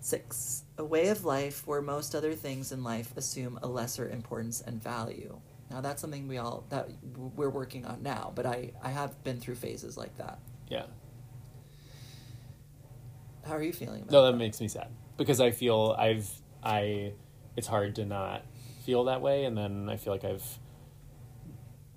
Six, 0.00 0.64
a 0.78 0.84
way 0.84 1.10
of 1.10 1.24
life 1.24 1.64
where 1.64 1.80
most 1.80 2.16
other 2.16 2.34
things 2.34 2.72
in 2.72 2.82
life 2.82 3.16
assume 3.16 3.56
a 3.62 3.68
lesser 3.68 4.08
importance 4.08 4.60
and 4.60 4.82
value. 4.82 5.38
Now 5.70 5.80
that's 5.80 6.00
something 6.00 6.26
we 6.26 6.38
all 6.38 6.64
that 6.70 6.88
we're 7.36 7.50
working 7.50 7.86
on 7.86 8.02
now, 8.02 8.32
but 8.34 8.46
I 8.46 8.72
I 8.82 8.90
have 8.90 9.22
been 9.22 9.38
through 9.38 9.54
phases 9.54 9.96
like 9.96 10.16
that. 10.16 10.40
yeah. 10.68 10.86
How 13.46 13.54
are 13.54 13.62
you 13.62 13.72
feeling 13.72 14.02
about 14.02 14.10
No, 14.10 14.24
that 14.24 14.36
makes 14.36 14.60
me 14.60 14.66
sad 14.66 14.88
because 15.16 15.40
I 15.40 15.52
feel 15.52 15.94
I've 15.96 16.28
I 16.62 17.12
it's 17.56 17.66
hard 17.66 17.96
to 17.96 18.04
not 18.04 18.44
feel 18.84 19.04
that 19.04 19.20
way, 19.20 19.44
and 19.44 19.56
then 19.56 19.88
I 19.88 19.96
feel 19.96 20.12
like 20.12 20.24
I've 20.24 20.58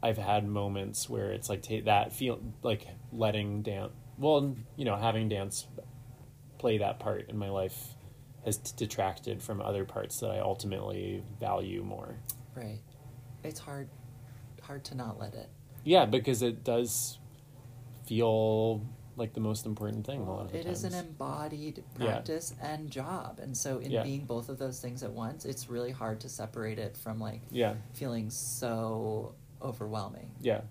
I've 0.02 0.18
had 0.18 0.48
moments 0.48 1.10
where 1.10 1.32
it's 1.32 1.50
like 1.50 1.62
ta- 1.64 1.86
that 1.86 2.14
feel 2.14 2.40
like 2.64 2.88
letting 3.12 3.62
dance. 3.64 3.92
Well, 4.18 4.56
you 4.76 4.86
know, 4.86 4.96
having 4.96 5.30
dance 5.30 5.68
play 6.58 6.78
that 6.78 7.00
part 7.00 7.30
in 7.30 7.38
my 7.38 7.50
life 7.50 7.96
has 8.46 8.58
detracted 8.58 9.42
from 9.42 9.62
other 9.62 9.84
parts 9.84 10.20
that 10.20 10.30
I 10.30 10.40
ultimately 10.40 11.24
value 11.40 11.84
more. 11.84 12.16
Right. 12.56 12.82
It's 13.44 13.60
hard 13.60 13.90
hard 14.62 14.84
to 14.86 14.96
not 14.96 15.20
let 15.20 15.34
it. 15.34 15.50
Yeah, 15.84 16.06
because 16.06 16.42
it 16.42 16.64
does 16.64 17.20
feel 18.08 18.82
like 19.18 19.34
the 19.34 19.40
most 19.40 19.66
important 19.66 20.06
thing 20.06 20.22
a 20.22 20.30
lot 20.30 20.46
of 20.46 20.52
the 20.52 20.60
It 20.60 20.66
is 20.66 20.84
an 20.84 20.92
times. 20.92 21.08
embodied 21.08 21.84
Yeah. 21.98 22.06
practice 22.06 22.54
and 22.62 22.90
job. 22.92 23.40
And 23.40 23.56
so 23.56 23.80
in 23.80 23.92
Yeah. 23.92 24.04
being 24.04 24.26
both 24.26 24.50
of 24.50 24.58
those 24.58 24.80
things 24.82 25.04
at 25.04 25.12
once, 25.14 25.46
it's 25.46 25.70
really 25.70 25.92
hard 25.92 26.20
to 26.22 26.30
separate 26.30 26.80
it 26.80 26.98
from 26.98 27.20
like 27.20 27.42
yeah, 27.50 27.76
feeling 27.94 28.30
so 28.30 29.34
overwhelming. 29.62 30.32
yeah, 30.42 30.62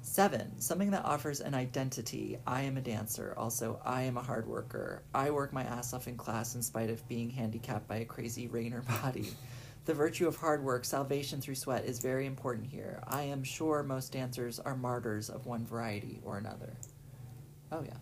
Seven, 0.00 0.58
something 0.60 0.90
that 0.92 1.04
offers 1.04 1.40
an 1.40 1.54
identity. 1.54 2.38
I 2.46 2.62
am 2.62 2.76
a 2.78 2.80
dancer. 2.80 3.34
Also, 3.36 3.78
I 3.84 4.02
am 4.02 4.16
a 4.16 4.22
hard 4.22 4.46
worker. 4.48 5.02
I 5.14 5.30
work 5.30 5.52
my 5.52 5.62
ass 5.64 5.92
off 5.92 6.08
in 6.08 6.16
class 6.16 6.54
in 6.54 6.62
spite 6.62 6.88
of 6.88 7.06
being 7.08 7.28
handicapped 7.30 7.86
by 7.86 7.96
a 7.96 8.04
crazy 8.06 8.48
Rainer 8.48 8.82
body. 9.02 9.28
The 9.88 9.94
virtue 9.94 10.28
of 10.28 10.36
hard 10.36 10.62
work, 10.62 10.84
salvation 10.84 11.40
through 11.40 11.54
sweat, 11.54 11.86
is 11.86 11.98
very 11.98 12.26
important 12.26 12.66
here. 12.66 13.02
I 13.06 13.22
am 13.22 13.42
sure 13.42 13.82
most 13.82 14.12
dancers 14.12 14.60
are 14.60 14.76
martyrs 14.76 15.30
of 15.30 15.46
one 15.46 15.64
variety 15.64 16.20
or 16.26 16.36
another. 16.36 16.74
Oh, 17.72 17.82
yeah. 17.82 17.94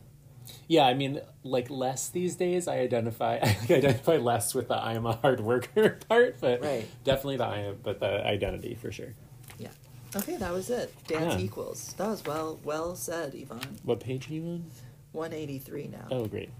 yeah. 0.67 0.85
I 0.85 0.95
mean, 0.95 1.21
like 1.45 1.71
less 1.71 2.09
these 2.09 2.35
days. 2.35 2.67
I 2.67 2.79
identify 2.79 3.39
I 3.43 3.57
identify 3.71 4.17
less 4.17 4.53
with 4.53 4.67
the 4.67 4.75
I 4.75 4.95
am 4.95 5.07
a 5.07 5.13
hard 5.13 5.39
worker 5.39 5.91
part, 6.09 6.39
but 6.41 6.61
Right. 6.61 6.89
definitely 7.05 7.37
the 7.37 7.45
I 7.45 7.59
am, 7.59 7.79
but 7.85 8.01
the 8.01 8.27
identity 8.27 8.75
for 8.75 8.91
sure. 8.91 9.15
Yeah. 9.57 9.69
Okay, 10.17 10.37
that 10.39 10.53
was 10.53 10.71
it. 10.71 10.93
Dance 11.07 11.35
Yeah. 11.35 11.47
equals. 11.47 11.95
That 11.99 12.09
was 12.09 12.25
well 12.25 12.59
well 12.65 12.97
said, 12.97 13.33
Yvonne. 13.37 13.79
What 13.85 14.01
page 14.01 14.29
are 14.29 14.33
you 14.35 14.43
on? 14.43 14.65
183 15.13 15.87
now. 15.87 16.09
Oh, 16.11 16.27
great. 16.27 16.51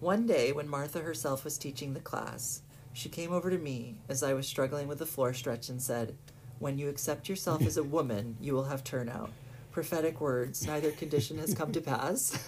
One 0.00 0.26
day, 0.26 0.50
when 0.52 0.66
Martha 0.66 1.00
herself 1.00 1.44
was 1.44 1.58
teaching 1.58 1.92
the 1.92 2.00
class, 2.00 2.62
she 2.94 3.10
came 3.10 3.30
over 3.32 3.50
to 3.50 3.58
me 3.58 3.98
as 4.08 4.22
I 4.22 4.32
was 4.32 4.46
struggling 4.48 4.88
with 4.88 4.98
the 4.98 5.04
floor 5.06 5.34
stretch 5.34 5.68
and 5.68 5.82
said, 5.82 6.16
When 6.58 6.78
you 6.78 6.88
accept 6.88 7.28
yourself 7.28 7.66
as 7.66 7.76
a 7.76 7.82
woman, 7.96 8.36
you 8.40 8.54
will 8.54 8.64
have 8.64 8.82
turnout. 8.82 9.30
Prophetic 9.72 10.20
words, 10.20 10.66
neither 10.66 10.90
condition 10.92 11.36
has 11.38 11.52
come 11.52 11.72
to 11.72 11.80
pass. 11.82 12.38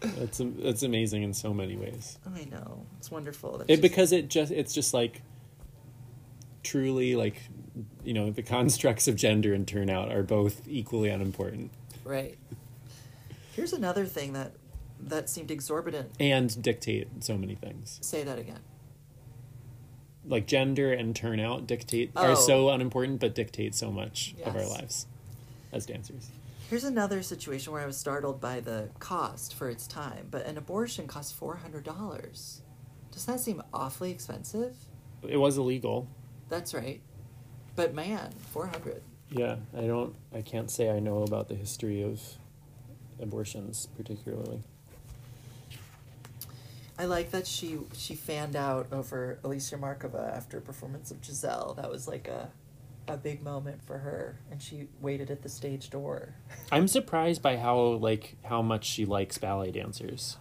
That's 0.00 0.40
that's 0.58 0.82
amazing 0.82 1.22
in 1.22 1.32
so 1.32 1.54
many 1.54 1.76
ways. 1.76 2.18
I 2.34 2.44
know. 2.46 2.86
It's 2.98 3.10
wonderful. 3.10 3.62
It 3.68 3.80
because 3.80 4.10
it 4.10 4.28
just 4.28 4.50
it's 4.50 4.72
just 4.74 4.92
like 4.92 5.22
truly 6.64 7.14
like 7.14 7.36
you 8.02 8.12
know 8.14 8.30
the 8.30 8.42
constructs 8.42 9.06
of 9.06 9.14
gender 9.16 9.52
and 9.54 9.66
turnout 9.68 10.10
are 10.10 10.22
both 10.22 10.66
equally 10.68 11.08
unimportant 11.08 11.70
Right. 12.04 12.36
Here's 13.54 13.72
another 13.72 14.06
thing 14.06 14.32
that 14.32 14.52
that 15.00 15.28
seemed 15.30 15.50
exorbitant. 15.50 16.10
and 16.18 16.60
dictate 16.62 17.08
so 17.20 17.36
many 17.36 17.54
things. 17.54 17.98
Say 18.02 18.22
that 18.24 18.38
again. 18.38 18.60
Like 20.24 20.46
gender 20.46 20.92
and 20.92 21.16
turnout 21.16 21.66
dictate 21.66 22.12
Oh. 22.14 22.32
are 22.32 22.36
so 22.36 22.68
oh. 22.68 22.72
unimportant 22.72 23.20
but 23.20 23.34
dictate 23.34 23.74
so 23.74 23.90
much 23.90 24.34
of 24.44 24.54
our 24.54 24.66
lives 24.66 25.06
as 25.72 25.86
dancers. 25.86 26.28
Here's 26.70 26.84
another 26.84 27.22
situation 27.22 27.72
where 27.72 27.82
I 27.82 27.86
was 27.86 27.96
startled 27.98 28.40
by 28.40 28.60
the 28.60 28.88
cost 28.98 29.52
for 29.54 29.68
its 29.68 29.86
time, 29.86 30.28
but 30.30 30.46
an 30.46 30.56
abortion 30.56 31.06
costs 31.06 31.32
$400. 31.38 32.60
Does 33.10 33.26
that 33.26 33.40
seem 33.40 33.62
awfully 33.74 34.10
expensive? 34.10 34.74
It 35.26 35.36
was 35.36 35.58
illegal. 35.58 36.08
That's 36.48 36.72
right. 36.72 37.00
But 37.76 37.94
man, 37.94 38.32
400. 38.52 39.02
Yeah, 39.30 39.56
I 39.76 39.82
don't 39.82 40.14
I 40.34 40.42
can't 40.42 40.70
say 40.70 40.90
I 40.90 40.98
know 41.00 41.22
about 41.22 41.48
the 41.48 41.54
history 41.54 42.02
of 42.02 42.20
abortions 43.20 43.88
particularly. 43.96 44.62
I 47.02 47.06
like 47.06 47.32
that 47.32 47.48
she 47.48 47.80
she 47.94 48.14
fanned 48.14 48.54
out 48.54 48.86
over 48.92 49.40
Alicia 49.42 49.76
Markova 49.76 50.36
after 50.36 50.58
a 50.58 50.60
performance 50.60 51.10
of 51.10 51.18
Giselle. 51.24 51.74
That 51.74 51.90
was 51.90 52.06
like 52.06 52.28
a 52.28 52.52
a 53.08 53.16
big 53.16 53.42
moment 53.42 53.82
for 53.82 53.98
her 53.98 54.38
and 54.52 54.62
she 54.62 54.86
waited 55.00 55.28
at 55.28 55.42
the 55.42 55.48
stage 55.48 55.90
door. 55.90 56.36
I'm 56.70 56.86
surprised 56.86 57.42
by 57.42 57.56
how 57.56 57.80
like 57.80 58.36
how 58.44 58.62
much 58.62 58.84
she 58.84 59.04
likes 59.04 59.36
ballet 59.36 59.72
dancers. 59.72 60.36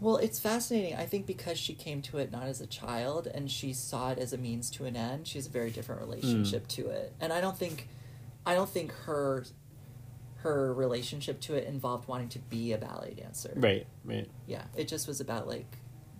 Well, 0.00 0.16
it's 0.16 0.40
fascinating. 0.40 0.94
I 0.94 1.04
think 1.04 1.26
because 1.26 1.58
she 1.58 1.74
came 1.74 2.00
to 2.02 2.16
it 2.16 2.32
not 2.32 2.44
as 2.44 2.62
a 2.62 2.66
child 2.66 3.26
and 3.26 3.50
she 3.50 3.74
saw 3.74 4.12
it 4.12 4.18
as 4.18 4.32
a 4.32 4.38
means 4.38 4.70
to 4.70 4.86
an 4.86 4.96
end, 4.96 5.28
she 5.28 5.36
has 5.36 5.46
a 5.46 5.50
very 5.50 5.70
different 5.70 6.00
relationship 6.00 6.64
mm. 6.64 6.76
to 6.76 6.88
it. 6.88 7.12
And 7.20 7.34
I 7.34 7.42
don't 7.42 7.58
think 7.58 7.86
I 8.46 8.54
don't 8.54 8.70
think 8.70 8.94
her 9.04 9.44
her 10.36 10.72
relationship 10.72 11.38
to 11.42 11.54
it 11.54 11.64
involved 11.66 12.08
wanting 12.08 12.30
to 12.30 12.38
be 12.38 12.72
a 12.72 12.78
ballet 12.78 13.12
dancer. 13.12 13.52
Right, 13.56 13.86
right. 14.06 14.30
Yeah. 14.46 14.62
It 14.74 14.88
just 14.88 15.06
was 15.06 15.20
about 15.20 15.46
like 15.46 15.66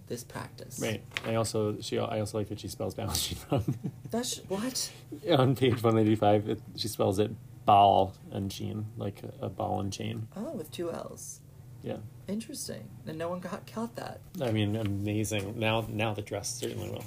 this 0.08 0.24
practice. 0.24 0.80
Right. 0.80 1.02
I 1.24 1.34
also 1.34 1.80
she 1.80 1.98
I 1.98 2.20
also 2.20 2.38
like 2.38 2.48
that 2.48 2.60
she 2.60 2.68
spells 2.68 2.94
balance 2.94 3.34
wrong. 3.50 3.76
That's 4.10 4.38
what? 4.48 4.90
On 5.30 5.54
page 5.54 5.82
one 5.82 5.98
eighty 5.98 6.16
five, 6.16 6.60
she 6.76 6.88
spells 6.88 7.18
it 7.18 7.30
ball 7.68 8.14
and 8.32 8.50
chain, 8.50 8.86
like 8.96 9.22
a, 9.42 9.50
ball 9.50 9.80
and 9.80 9.92
chain. 9.92 10.26
Oh, 10.34 10.52
with 10.52 10.70
two 10.70 10.90
L's. 10.90 11.40
Yeah. 11.82 11.98
Interesting. 12.26 12.88
And 13.06 13.18
no 13.18 13.28
one 13.28 13.40
got 13.40 13.70
caught 13.70 13.94
that. 13.96 14.20
I 14.40 14.52
mean, 14.52 14.74
amazing. 14.74 15.58
Now, 15.58 15.86
now 15.86 16.14
the 16.14 16.22
dress 16.22 16.48
certainly 16.48 16.88
will. 16.88 17.04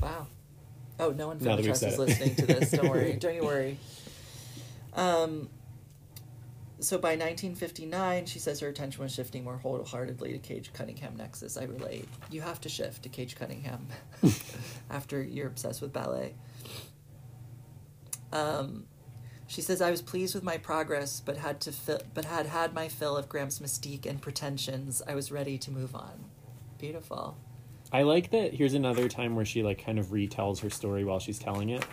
Wow. 0.00 0.26
Oh, 0.98 1.10
no 1.10 1.28
one 1.28 1.38
Now 1.38 1.54
the 1.54 1.62
that 1.62 1.82
is 1.82 1.98
listening 1.98 2.34
to 2.34 2.46
this. 2.46 2.72
Don't 2.72 2.88
worry. 2.88 3.12
Don't 3.20 3.36
you 3.36 3.44
worry. 3.44 3.78
Um, 4.94 5.48
so 6.80 6.98
by 6.98 7.10
1959, 7.10 8.26
she 8.26 8.38
says 8.38 8.60
her 8.60 8.68
attention 8.68 9.02
was 9.02 9.14
shifting 9.14 9.44
more 9.44 9.58
wholeheartedly 9.58 10.32
to 10.32 10.38
Cage 10.38 10.72
Cunningham 10.72 11.16
Nexus. 11.16 11.56
I 11.56 11.64
relate. 11.64 12.08
You 12.30 12.40
have 12.40 12.60
to 12.62 12.68
shift 12.68 13.02
to 13.02 13.08
Cage 13.08 13.36
Cunningham 13.36 13.86
after 14.90 15.22
you're 15.22 15.46
obsessed 15.46 15.82
with 15.82 15.92
ballet. 15.92 16.34
Um, 18.32 18.84
she 19.46 19.60
says 19.60 19.82
I 19.82 19.90
was 19.90 20.00
pleased 20.00 20.34
with 20.34 20.44
my 20.44 20.58
progress, 20.58 21.20
but 21.20 21.36
had 21.36 21.60
to 21.62 21.72
fi- 21.72 22.02
but 22.14 22.24
had 22.24 22.46
had 22.46 22.72
my 22.72 22.88
fill 22.88 23.16
of 23.16 23.28
Graham's 23.28 23.58
mystique 23.58 24.06
and 24.06 24.22
pretensions. 24.22 25.02
I 25.06 25.14
was 25.14 25.32
ready 25.32 25.58
to 25.58 25.70
move 25.70 25.94
on. 25.94 26.26
Beautiful. 26.78 27.36
I 27.92 28.02
like 28.02 28.30
that. 28.30 28.54
Here's 28.54 28.74
another 28.74 29.08
time 29.08 29.34
where 29.34 29.44
she 29.44 29.62
like 29.62 29.84
kind 29.84 29.98
of 29.98 30.06
retells 30.06 30.60
her 30.60 30.70
story 30.70 31.04
while 31.04 31.18
she's 31.18 31.38
telling 31.38 31.70
it. 31.70 31.84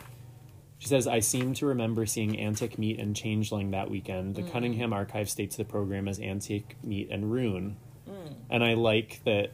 She 0.80 0.88
says, 0.88 1.08
"I 1.08 1.20
seem 1.20 1.54
to 1.56 1.66
remember 1.66 2.06
seeing 2.06 2.40
Antic 2.40 2.78
Meet 2.78 3.00
and 3.00 3.16
Changeling 3.16 3.72
that 3.72 3.90
weekend. 3.90 4.36
The 4.36 4.44
mm. 4.44 4.52
Cunningham 4.52 4.94
Archive 4.94 5.30
states 5.30 5.56
the 5.56 5.66
program 5.66 6.08
as 6.08 6.20
Antique 6.20 6.76
Meat 6.84 7.10
and 7.10 7.32
Rune, 7.32 7.78
mm. 8.08 8.34
and 8.50 8.64
I 8.64 8.76
like 8.76 9.22
that 9.26 9.52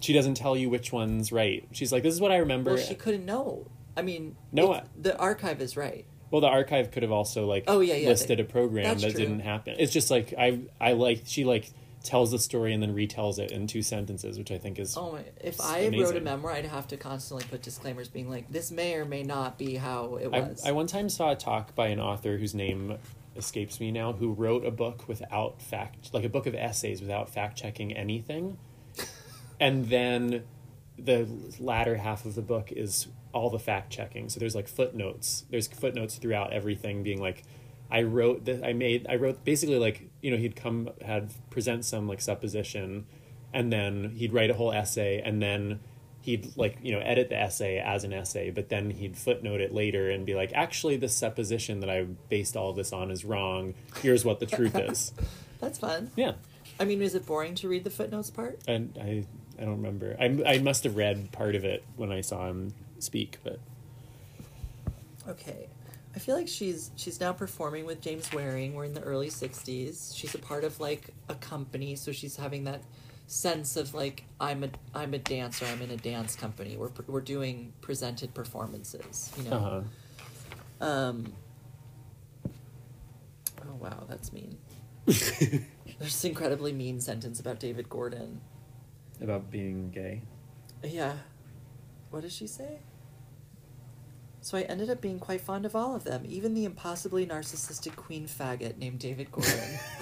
she 0.00 0.12
doesn't 0.12 0.34
tell 0.34 0.56
you 0.56 0.70
which 0.70 0.92
one's 0.92 1.32
right. 1.32 1.66
She's 1.72 1.92
like, 1.92 2.02
"This 2.02 2.14
is 2.14 2.20
what 2.20 2.30
I 2.30 2.36
remember." 2.36 2.74
Well, 2.74 2.82
she 2.82 2.94
couldn't 2.94 3.26
know. 3.26 3.66
I 3.96 4.02
mean, 4.02 4.36
No, 4.52 4.74
if- 4.74 4.84
the 4.96 5.18
archive 5.18 5.60
is 5.60 5.76
right. 5.76 6.04
Well, 6.30 6.40
the 6.40 6.46
archive 6.48 6.90
could 6.90 7.02
have 7.02 7.10
also 7.10 7.46
like 7.46 7.64
Oh, 7.66 7.80
yeah, 7.80 7.94
yeah, 7.94 8.08
listed 8.08 8.38
they- 8.38 8.42
a 8.42 8.46
program 8.46 8.98
that 8.98 9.10
true. 9.12 9.20
didn't 9.20 9.40
happen. 9.40 9.76
It's 9.78 9.92
just 9.92 10.10
like 10.10 10.34
I 10.38 10.60
I 10.80 10.92
like 10.92 11.22
she 11.24 11.44
like 11.44 11.70
tells 12.02 12.30
the 12.30 12.38
story 12.38 12.72
and 12.72 12.82
then 12.82 12.94
retells 12.94 13.38
it 13.38 13.50
in 13.50 13.66
two 13.66 13.82
sentences, 13.82 14.38
which 14.38 14.50
I 14.50 14.58
think 14.58 14.78
is 14.78 14.96
Oh 14.96 15.12
my! 15.12 15.24
If 15.40 15.60
I 15.60 15.88
wrote 15.88 16.16
a 16.16 16.20
memoir, 16.20 16.52
I'd 16.52 16.64
have 16.66 16.88
to 16.88 16.96
constantly 16.96 17.46
put 17.48 17.62
disclaimers, 17.62 18.08
being 18.08 18.30
like, 18.30 18.50
"This 18.50 18.70
may 18.70 18.94
or 18.94 19.04
may 19.04 19.22
not 19.22 19.58
be 19.58 19.76
how 19.76 20.16
it 20.16 20.30
I, 20.32 20.40
was." 20.40 20.64
I 20.64 20.72
one 20.72 20.86
time 20.86 21.08
saw 21.08 21.32
a 21.32 21.36
talk 21.36 21.74
by 21.74 21.88
an 21.88 22.00
author 22.00 22.38
whose 22.38 22.54
name 22.54 22.98
escapes 23.36 23.80
me 23.80 23.90
now, 23.90 24.12
who 24.12 24.32
wrote 24.32 24.64
a 24.64 24.70
book 24.70 25.06
without 25.08 25.60
fact, 25.62 26.12
like 26.12 26.24
a 26.24 26.28
book 26.28 26.46
of 26.46 26.54
essays 26.54 27.00
without 27.00 27.30
fact 27.30 27.56
checking 27.58 27.92
anything, 27.92 28.58
and 29.60 29.86
then 29.88 30.44
the 30.98 31.28
latter 31.60 31.96
half 31.96 32.24
of 32.24 32.34
the 32.34 32.42
book 32.42 32.72
is 32.72 33.06
all 33.32 33.50
the 33.50 33.58
fact 33.58 33.90
checking. 33.90 34.28
So 34.28 34.40
there's 34.40 34.54
like 34.54 34.68
footnotes. 34.68 35.44
There's 35.50 35.68
footnotes 35.68 36.16
throughout 36.16 36.52
everything, 36.52 37.02
being 37.02 37.20
like, 37.20 37.44
I 37.90 38.02
wrote 38.02 38.44
that. 38.46 38.64
I 38.64 38.72
made. 38.72 39.06
I 39.08 39.16
wrote 39.16 39.44
basically 39.44 39.78
like 39.78 40.07
you 40.20 40.30
know 40.30 40.36
he'd 40.36 40.56
come 40.56 40.90
had 41.04 41.30
present 41.50 41.84
some 41.84 42.08
like 42.08 42.20
supposition, 42.20 43.06
and 43.52 43.72
then 43.72 44.14
he'd 44.16 44.32
write 44.32 44.50
a 44.50 44.54
whole 44.54 44.72
essay, 44.72 45.20
and 45.24 45.40
then 45.42 45.80
he'd 46.22 46.54
like 46.56 46.76
you 46.82 46.92
know 46.92 46.98
edit 46.98 47.28
the 47.30 47.36
essay 47.40 47.78
as 47.78 48.02
an 48.04 48.12
essay 48.12 48.50
but 48.50 48.68
then 48.68 48.90
he'd 48.90 49.16
footnote 49.16 49.60
it 49.60 49.72
later 49.72 50.10
and 50.10 50.26
be 50.26 50.34
like 50.34 50.50
actually 50.52 50.96
this 50.96 51.14
supposition 51.14 51.78
that 51.80 51.88
i 51.88 52.02
based 52.28 52.56
all 52.56 52.72
this 52.72 52.92
on 52.92 53.10
is 53.12 53.24
wrong 53.24 53.72
here's 54.02 54.24
what 54.24 54.40
the 54.40 54.44
truth 54.44 54.74
is 54.90 55.12
That's 55.60 55.78
fun. 55.78 56.10
yeah 56.16 56.32
I 56.78 56.84
mean, 56.84 57.00
is 57.02 57.14
it 57.14 57.24
boring 57.24 57.54
to 57.54 57.68
read 57.68 57.84
the 57.84 57.88
footnotes 57.90 58.30
part? 58.30 58.58
and 58.66 58.98
i 59.00 59.24
i 59.58 59.64
don't 59.64 59.76
remember 59.76 60.16
i, 60.20 60.24
I 60.44 60.58
must 60.58 60.82
have 60.84 60.96
read 60.96 61.30
part 61.32 61.54
of 61.54 61.64
it 61.64 61.84
when 61.96 62.10
i 62.10 62.20
saw 62.20 62.48
him 62.48 62.74
speak 62.98 63.38
but 63.44 63.60
Okay. 65.28 65.68
I 66.18 66.20
feel 66.20 66.34
like 66.34 66.48
she's 66.48 66.90
she's 66.96 67.20
now 67.20 67.32
performing 67.32 67.86
with 67.86 68.00
James 68.00 68.32
Waring. 68.32 68.74
We're 68.74 68.86
in 68.86 68.92
the 68.92 69.02
early 69.02 69.28
'60s. 69.28 70.16
She's 70.16 70.34
a 70.34 70.38
part 70.38 70.64
of 70.64 70.80
like 70.80 71.10
a 71.28 71.36
company, 71.36 71.94
so 71.94 72.10
she's 72.10 72.34
having 72.34 72.64
that 72.64 72.82
sense 73.28 73.76
of 73.76 73.94
like 73.94 74.24
I'm 74.40 74.64
a 74.64 74.70
I'm 74.92 75.14
a 75.14 75.18
dancer. 75.18 75.64
I'm 75.66 75.80
in 75.80 75.92
a 75.92 75.96
dance 75.96 76.34
company. 76.34 76.76
We're 76.76 76.90
we're 77.06 77.20
doing 77.20 77.72
presented 77.82 78.34
performances. 78.34 79.30
You 79.36 79.48
know. 79.48 79.84
uh-huh 80.80 80.84
Um. 80.84 81.32
Oh 83.62 83.76
wow, 83.78 84.02
that's 84.08 84.32
mean. 84.32 84.58
There's 85.06 85.62
this 86.00 86.24
incredibly 86.24 86.72
mean 86.72 87.00
sentence 87.00 87.38
about 87.38 87.60
David 87.60 87.88
Gordon. 87.88 88.40
about 89.20 89.52
being 89.52 89.90
gay 89.90 90.22
Yeah. 90.82 91.14
What 92.10 92.22
does 92.22 92.32
she 92.32 92.48
say? 92.48 92.80
So 94.40 94.56
I 94.56 94.62
ended 94.62 94.88
up 94.88 95.00
being 95.00 95.18
quite 95.18 95.40
fond 95.40 95.66
of 95.66 95.74
all 95.76 95.94
of 95.94 96.04
them, 96.04 96.22
even 96.26 96.54
the 96.54 96.64
impossibly 96.64 97.26
narcissistic 97.26 97.96
queen 97.96 98.26
faggot 98.26 98.78
named 98.78 98.98
David 99.00 99.30
Gordon. 99.32 99.52
oh 99.62 100.00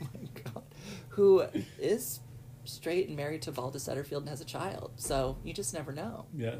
my 0.14 0.42
god. 0.42 0.62
Who 1.10 1.44
is 1.78 2.20
straight 2.64 3.08
and 3.08 3.16
married 3.16 3.42
to 3.42 3.52
Valda 3.52 3.76
Setterfield 3.76 4.18
and 4.18 4.28
has 4.28 4.40
a 4.40 4.44
child. 4.44 4.92
So 4.96 5.36
you 5.44 5.52
just 5.52 5.72
never 5.74 5.92
know. 5.92 6.26
yeah 6.36 6.56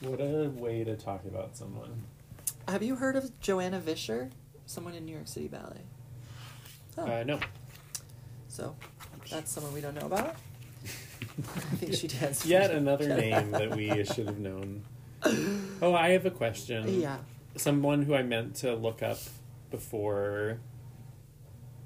what 0.00 0.20
a 0.20 0.50
way 0.54 0.84
to 0.84 0.94
talk 0.94 1.24
about 1.24 1.56
someone 1.56 2.02
Have 2.68 2.82
you 2.82 2.96
heard 2.96 3.16
of 3.16 3.40
Joanna 3.40 3.80
Vischer? 3.80 4.30
Someone 4.66 4.94
in 4.94 5.06
New 5.06 5.12
York 5.12 5.26
City 5.26 5.48
Ballet. 5.48 5.80
Oh, 6.98 7.04
uh, 7.06 7.24
no 7.24 7.40
so 8.48 8.74
that's 9.30 9.50
someone 9.52 9.74
we 9.74 9.80
don't 9.82 9.94
know 9.94 10.06
about. 10.06 10.34
I 10.84 11.60
think 11.76 11.94
she 11.94 12.08
danced. 12.08 12.46
yet 12.46 12.70
another 12.70 13.08
name 13.08 13.50
that 13.50 13.76
we 13.76 14.02
should 14.04 14.26
have 14.26 14.38
known 14.38 14.82
oh 15.24 15.94
i 15.94 16.10
have 16.10 16.26
a 16.26 16.30
question 16.30 17.00
Yeah. 17.00 17.18
someone 17.56 18.02
who 18.02 18.14
I 18.14 18.22
meant 18.22 18.54
to 18.56 18.74
look 18.74 19.02
up 19.02 19.18
before 19.70 20.58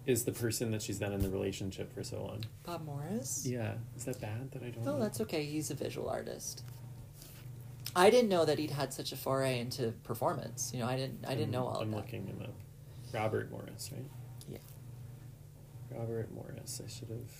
is 0.06 0.24
the 0.24 0.32
person 0.32 0.70
that 0.72 0.82
she's 0.82 0.98
been 0.98 1.12
in 1.12 1.20
the 1.20 1.28
relationship 1.30 1.92
for 1.94 2.02
so 2.02 2.20
long. 2.22 2.42
Bob 2.64 2.84
Morris? 2.84 3.46
Yeah, 3.46 3.74
is 3.96 4.04
that 4.06 4.20
bad 4.20 4.50
that 4.52 4.62
I 4.62 4.70
don't? 4.70 4.84
No, 4.84 4.94
know? 4.94 5.00
that's 5.00 5.20
okay. 5.20 5.44
He's 5.44 5.70
a 5.70 5.74
visual 5.74 6.08
artist. 6.08 6.64
I 7.94 8.10
didn't 8.10 8.28
know 8.30 8.44
that 8.44 8.58
he'd 8.58 8.70
had 8.72 8.92
such 8.92 9.12
a 9.12 9.16
foray 9.16 9.60
into 9.60 9.92
performance. 10.02 10.72
You 10.74 10.80
know, 10.80 10.86
I 10.86 10.96
didn't. 10.96 11.24
I 11.28 11.34
didn't 11.34 11.50
know 11.52 11.66
all 11.66 11.76
I'm 11.76 11.82
of 11.82 11.90
that. 11.90 11.96
looking 11.98 12.26
him 12.26 12.40
up. 12.42 12.54
Robert 13.12 13.50
Morris, 13.52 13.90
right? 13.92 14.04
Yeah. 14.48 14.58
Robert 15.96 16.32
Morris. 16.34 16.80
I 16.84 16.88
should 16.88 17.08
have. 17.10 17.30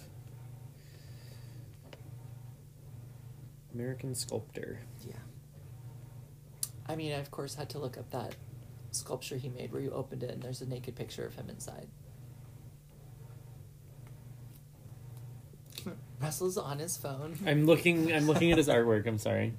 American 3.75 4.15
sculptor. 4.15 4.79
Yeah. 5.07 5.15
I 6.91 6.97
mean, 6.97 7.13
I 7.13 7.19
of 7.19 7.31
course 7.31 7.55
had 7.55 7.71
to 7.71 7.79
look 7.79 7.97
up 7.97 8.11
that 8.11 8.35
sculpture 8.91 9.37
he 9.37 9.49
made 9.49 9.73
where 9.73 9.81
you 9.81 9.93
opened 9.93 10.25
it 10.25 10.31
and 10.31 10.43
there's 10.43 10.61
a 10.61 10.67
naked 10.69 10.97
picture 10.97 11.25
of 11.25 11.37
him 11.37 11.49
inside. 11.49 11.87
Russell's 16.21 16.59
on 16.59 16.81
his 16.81 16.97
phone. 16.97 17.39
I'm 17.47 17.65
looking. 17.65 18.13
I'm 18.13 18.27
looking 18.27 18.51
at 18.53 18.59
his 18.59 18.69
artwork. 18.77 19.07
I'm 19.07 19.19
sorry. 19.19 19.55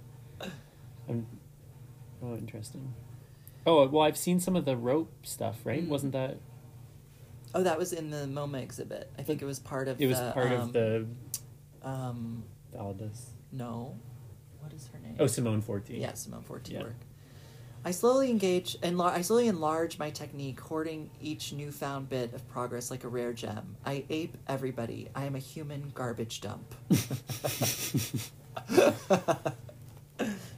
I'm. 1.10 1.26
Oh, 2.22 2.36
interesting. 2.36 2.94
Oh 3.66 3.88
well, 3.88 4.04
I've 4.04 4.18
seen 4.18 4.40
some 4.40 4.56
of 4.56 4.66
the 4.66 4.76
rope 4.76 5.12
stuff. 5.24 5.60
Right? 5.64 5.84
Mm. 5.84 5.88
Wasn't 5.90 6.12
that? 6.14 6.38
Oh, 7.56 7.64
that 7.64 7.78
was 7.78 7.94
in 7.94 8.12
the 8.12 8.28
MoMA 8.28 8.62
exhibit. 8.62 9.10
I 9.18 9.24
think 9.24 9.42
it 9.42 9.46
was 9.46 9.60
part 9.60 9.88
of. 9.88 10.00
It 10.00 10.06
was 10.08 10.20
the, 10.20 10.32
part 10.32 10.52
um, 10.52 10.60
of 10.60 10.74
the 10.74 11.06
Um, 11.82 12.44
Aldous. 12.78 13.32
no, 13.52 13.98
what 14.60 14.72
is 14.74 14.88
her 14.94 15.00
name? 15.00 15.16
Oh, 15.20 15.28
Simone 15.28 15.62
Forti. 15.62 15.98
Yeah, 15.98 16.14
Simone 16.14 16.44
Forti 16.44 16.74
Yeah. 16.74 16.84
work. 16.84 16.96
I 17.84 17.92
slowly 17.92 18.30
engage 18.30 18.78
and 18.84 19.02
I 19.02 19.22
slowly 19.22 19.48
enlarge 19.48 19.98
my 19.98 20.12
technique, 20.12 20.60
hoarding 20.60 21.10
each 21.20 21.52
newfound 21.52 22.10
bit 22.10 22.32
of 22.34 22.48
progress 22.50 22.92
like 22.92 23.04
a 23.04 23.08
rare 23.08 23.34
gem. 23.34 23.76
I 23.86 24.06
ape 24.10 24.38
everybody. 24.48 25.10
I 25.16 25.26
am 25.26 25.36
a 25.36 25.40
human 25.40 25.92
garbage 25.96 26.42
dump. 26.42 26.76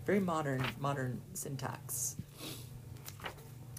Very 0.05 0.19
modern, 0.19 0.65
modern 0.79 1.21
syntax. 1.33 2.17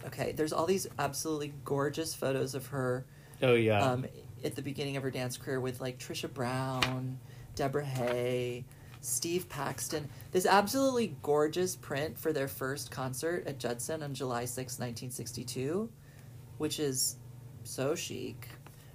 Okay, 0.07 0.33
there's 0.33 0.53
all 0.55 0.65
these 0.67 0.87
absolutely 0.99 1.53
gorgeous 1.65 2.15
photos 2.15 2.55
of 2.55 2.67
her 2.69 3.05
Oh 3.43 3.55
yeah. 3.55 3.85
um, 3.85 4.07
at 4.43 4.55
the 4.55 4.63
beginning 4.63 4.97
of 4.97 5.03
her 5.03 5.11
dance 5.11 5.37
career 5.37 5.61
with 5.61 5.81
like 5.83 5.99
Trisha 5.99 6.33
Brown, 6.33 7.19
Deborah 7.55 7.85
Hay, 7.85 8.65
Steve 9.05 9.49
Paxton. 9.49 10.09
This 10.33 10.47
absolutely 10.47 11.17
gorgeous 11.23 11.77
print 11.77 12.19
for 12.19 12.33
their 12.33 12.49
first 12.49 12.91
concert 12.91 13.47
at 13.47 13.59
Judson 13.59 14.03
on 14.03 14.15
July 14.15 14.47
6, 14.47 14.59
1962, 14.79 15.91
which 16.59 16.81
is 16.81 17.17
so 17.65 17.95
chic. 17.95 18.49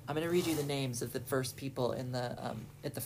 I'm 0.08 0.16
going 0.16 0.26
to 0.26 0.34
read 0.34 0.48
you 0.48 0.56
the 0.56 0.64
names 0.64 1.04
of 1.04 1.14
the 1.14 1.20
first 1.20 1.56
people 1.56 1.92
in 1.92 2.12
the 2.12 2.36
um, 2.44 2.66
at 2.84 2.96
the 2.96 3.04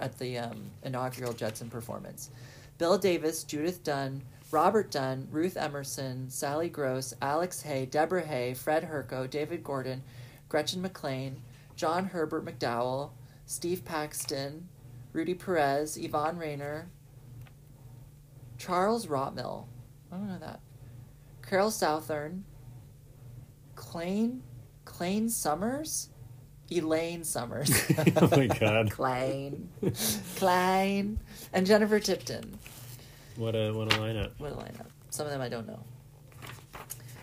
at 0.00 0.18
the 0.18 0.38
um, 0.38 0.70
inaugural 0.82 1.32
Judson 1.32 1.70
performance. 1.70 2.30
Bill 2.76 2.98
Davis, 2.98 3.44
Judith 3.44 3.84
Dunn, 3.84 4.22
Robert 4.50 4.90
Dunn, 4.90 5.28
Ruth 5.30 5.56
Emerson, 5.56 6.28
Sally 6.28 6.68
Gross, 6.68 7.14
Alex 7.22 7.62
Hay, 7.62 7.86
Deborah 7.86 8.26
Hay, 8.26 8.54
Fred 8.54 8.82
Herko, 8.82 9.30
David 9.30 9.62
Gordon, 9.62 10.02
Gretchen 10.48 10.82
MacLane, 10.82 11.36
John 11.76 12.06
Herbert 12.06 12.44
McDowell, 12.44 13.10
Steve 13.46 13.84
Paxton, 13.84 14.68
Rudy 15.14 15.32
Perez, 15.34 15.96
Yvonne 15.96 16.36
Rainer, 16.36 16.90
Charles 18.58 19.06
Rotmil, 19.06 19.66
I 20.12 20.16
don't 20.16 20.28
know 20.28 20.38
that, 20.38 20.60
Carol 21.40 21.70
Southern, 21.70 22.44
Clane, 23.76 24.42
Clane 24.84 25.28
Summers, 25.28 26.10
Elaine 26.70 27.22
Summers. 27.22 27.70
oh 28.16 28.28
my 28.36 28.46
god. 28.48 28.90
Klein, 28.90 29.68
Klein, 30.36 31.20
and 31.52 31.66
Jennifer 31.66 32.00
Tipton. 32.00 32.58
What 33.36 33.54
a 33.54 33.72
what 33.72 33.92
a 33.92 33.96
lineup. 33.98 34.32
What 34.38 34.52
a 34.52 34.56
lineup. 34.56 34.86
Some 35.10 35.26
of 35.26 35.32
them 35.32 35.40
I 35.40 35.48
don't 35.48 35.66
know. 35.66 35.80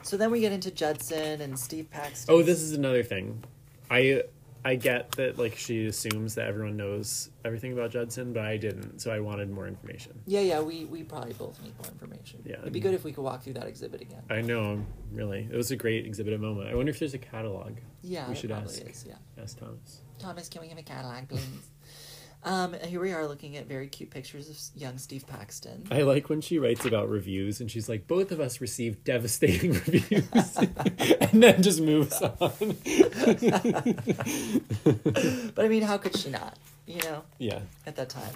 So 0.03 0.15
then 0.15 0.31
we 0.31 0.39
get 0.39 0.53
into 0.53 0.71
Judson 0.71 1.41
and 1.41 1.59
Steve 1.59 1.89
Paxton. 1.89 2.33
Oh, 2.33 2.41
this 2.41 2.61
is 2.61 2.71
another 2.71 3.03
thing. 3.03 3.43
I 3.89 4.23
I 4.63 4.75
get 4.75 5.11
that 5.13 5.37
like 5.37 5.55
she 5.55 5.87
assumes 5.87 6.35
that 6.35 6.47
everyone 6.47 6.77
knows 6.77 7.29
everything 7.43 7.73
about 7.73 7.91
Judson, 7.91 8.33
but 8.33 8.43
I 8.43 8.57
didn't, 8.57 8.99
so 8.99 9.11
I 9.11 9.19
wanted 9.19 9.49
more 9.49 9.67
information. 9.67 10.21
Yeah, 10.25 10.41
yeah, 10.41 10.61
we, 10.61 10.85
we 10.85 11.03
probably 11.03 11.33
both 11.33 11.61
need 11.63 11.73
more 11.79 11.87
information. 11.91 12.43
Yeah. 12.45 12.59
It'd 12.59 12.73
be 12.73 12.79
good 12.79 12.93
if 12.93 13.03
we 13.03 13.11
could 13.11 13.23
walk 13.23 13.43
through 13.43 13.53
that 13.53 13.65
exhibit 13.65 14.01
again. 14.01 14.21
I 14.29 14.41
know, 14.41 14.85
really. 15.11 15.47
It 15.51 15.57
was 15.57 15.71
a 15.71 15.75
great 15.75 16.05
exhibit 16.05 16.39
moment. 16.39 16.69
I 16.69 16.75
wonder 16.75 16.91
if 16.91 16.99
there's 16.99 17.13
a 17.13 17.19
catalog. 17.19 17.77
Yeah, 18.03 18.29
we 18.29 18.35
should 18.35 18.51
ask. 18.51 18.81
is, 18.81 19.05
yeah. 19.07 19.15
Ask 19.41 19.57
Thomas. 19.57 20.01
Thomas, 20.19 20.47
can 20.47 20.61
we 20.61 20.67
have 20.69 20.77
a 20.77 20.83
catalog, 20.83 21.27
please? 21.27 21.47
um, 22.43 22.73
here 22.87 22.99
we 22.99 23.11
are 23.11 23.27
looking 23.27 23.55
at 23.57 23.67
very 23.67 23.87
cute 23.87 24.09
pictures 24.09 24.49
of 24.49 24.57
young 24.79 24.97
Steve 24.97 25.27
Paxton. 25.27 25.85
I 25.91 26.01
like 26.01 26.29
when 26.29 26.41
she 26.41 26.57
writes 26.57 26.85
about 26.85 27.07
reviews 27.09 27.61
and 27.61 27.69
she's 27.69 27.87
like, 27.87 28.07
both 28.07 28.31
of 28.31 28.39
us 28.39 28.59
received 28.59 29.03
devastating 29.03 29.73
reviews. 29.87 30.57
and 30.57 31.43
then 31.43 31.61
just 31.61 31.81
moves 31.81 32.19
on. 32.21 32.33
but 35.55 35.65
I 35.65 35.67
mean, 35.67 35.83
how 35.83 35.97
could 35.97 36.17
she 36.17 36.31
not? 36.31 36.57
You 36.87 37.01
know, 37.03 37.23
yeah. 37.37 37.59
at 37.85 37.95
that 37.95 38.09
time. 38.09 38.33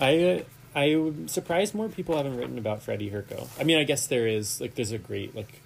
I 0.00 0.22
uh, 0.22 0.42
I'm 0.78 1.26
surprised 1.26 1.74
more 1.74 1.88
people 1.88 2.16
haven't 2.16 2.36
written 2.36 2.56
about 2.56 2.82
Freddie 2.82 3.10
Herko. 3.10 3.48
I 3.58 3.64
mean, 3.64 3.78
I 3.78 3.84
guess 3.84 4.06
there 4.06 4.28
is 4.28 4.60
like 4.60 4.76
there's 4.76 4.92
a 4.92 4.98
great 4.98 5.34
like 5.34 5.60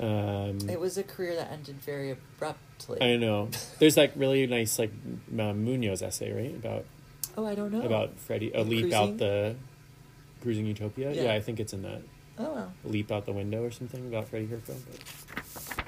Um, 0.00 0.58
It 0.68 0.80
was 0.80 0.96
a 0.96 1.02
career 1.02 1.34
that 1.36 1.52
ended 1.52 1.76
very 1.80 2.10
abruptly. 2.10 3.00
I 3.02 3.16
know. 3.16 3.50
There's 3.78 3.96
like 3.96 4.12
really 4.16 4.46
nice 4.46 4.78
like 4.78 4.92
Munoz 5.30 6.02
essay 6.02 6.32
right 6.32 6.54
about 6.54 6.84
oh, 7.36 7.46
I 7.46 7.54
don't 7.54 7.70
know. 7.70 7.82
about 7.82 8.18
Freddie 8.18 8.50
a 8.54 8.62
leap 8.62 8.82
Cruising? 8.84 8.94
out 8.94 9.18
the 9.18 9.56
cruising 10.42 10.64
utopia. 10.66 11.12
Yeah. 11.12 11.22
Yeah. 11.24 11.32
I 11.34 11.40
think 11.40 11.60
it's 11.60 11.72
in 11.74 11.82
that 11.82 12.02
Oh, 12.38 12.54
well. 12.54 12.72
leap 12.84 13.12
out 13.12 13.26
the 13.26 13.32
window 13.32 13.62
or 13.62 13.70
something 13.70 14.06
about 14.06 14.28
Freddie 14.28 14.46
Herko. 14.46 14.74
But 14.86 15.84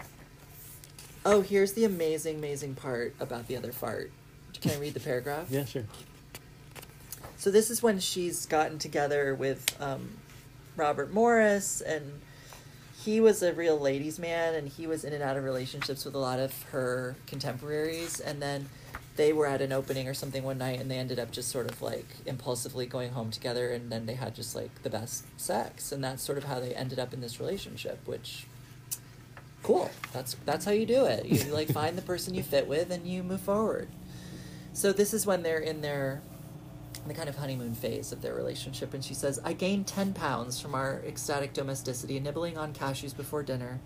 Oh, 1.24 1.40
here's 1.40 1.72
the 1.72 1.84
amazing, 1.84 2.36
amazing 2.36 2.74
part 2.74 3.14
about 3.20 3.46
the 3.46 3.56
other 3.56 3.72
fart. 3.72 4.10
Can 4.60 4.72
I 4.72 4.76
read 4.78 4.94
the 4.94 5.00
paragraph? 5.00 5.46
yeah, 5.50 5.64
sure. 5.64 5.84
So 7.36 7.50
this 7.50 7.70
is 7.70 7.82
when 7.82 7.98
she's 8.00 8.44
gotten 8.46 8.78
together 8.78 9.34
with 9.34 9.64
um, 9.80 10.10
Robert 10.76 11.12
Morris, 11.12 11.80
and 11.80 12.20
he 13.04 13.20
was 13.20 13.42
a 13.42 13.52
real 13.52 13.78
ladies' 13.78 14.18
man, 14.18 14.54
and 14.54 14.68
he 14.68 14.86
was 14.86 15.04
in 15.04 15.12
and 15.12 15.22
out 15.22 15.36
of 15.36 15.44
relationships 15.44 16.04
with 16.04 16.14
a 16.14 16.18
lot 16.18 16.38
of 16.38 16.62
her 16.64 17.16
contemporaries, 17.26 18.20
and 18.20 18.40
then 18.40 18.68
they 19.16 19.32
were 19.32 19.46
at 19.46 19.60
an 19.60 19.72
opening 19.72 20.08
or 20.08 20.14
something 20.14 20.42
one 20.42 20.58
night, 20.58 20.80
and 20.80 20.90
they 20.90 20.98
ended 20.98 21.18
up 21.18 21.30
just 21.30 21.50
sort 21.50 21.70
of 21.70 21.82
like 21.82 22.06
impulsively 22.26 22.86
going 22.86 23.12
home 23.12 23.30
together, 23.30 23.72
and 23.72 23.90
then 23.90 24.06
they 24.06 24.14
had 24.14 24.34
just 24.34 24.54
like 24.54 24.82
the 24.82 24.90
best 24.90 25.24
sex, 25.40 25.90
and 25.90 26.02
that's 26.02 26.22
sort 26.22 26.38
of 26.38 26.44
how 26.44 26.60
they 26.60 26.74
ended 26.74 26.98
up 26.98 27.12
in 27.12 27.20
this 27.20 27.40
relationship, 27.40 27.98
which. 28.06 28.46
Cool. 29.62 29.90
That's 30.12 30.34
that's 30.44 30.64
how 30.64 30.72
you 30.72 30.86
do 30.86 31.04
it. 31.04 31.24
You 31.24 31.52
like 31.52 31.68
find 31.72 31.96
the 31.96 32.02
person 32.02 32.34
you 32.34 32.42
fit 32.42 32.66
with 32.66 32.90
and 32.90 33.06
you 33.06 33.22
move 33.22 33.40
forward. 33.40 33.88
So 34.72 34.92
this 34.92 35.14
is 35.14 35.24
when 35.24 35.44
they're 35.44 35.60
in 35.60 35.82
their 35.82 36.20
the 37.08 37.14
kind 37.14 37.28
of 37.28 37.36
honeymoon 37.36 37.74
phase 37.74 38.12
of 38.12 38.22
their 38.22 38.34
relationship, 38.34 38.94
and 38.94 39.04
she 39.04 39.14
says, 39.14 39.40
I 39.44 39.52
gained 39.52 39.86
10 39.86 40.12
pounds 40.12 40.60
from 40.60 40.74
our 40.74 41.02
ecstatic 41.06 41.52
domesticity, 41.52 42.20
nibbling 42.20 42.56
on 42.56 42.72
cashews 42.72 43.16
before 43.16 43.42
dinner, 43.42 43.80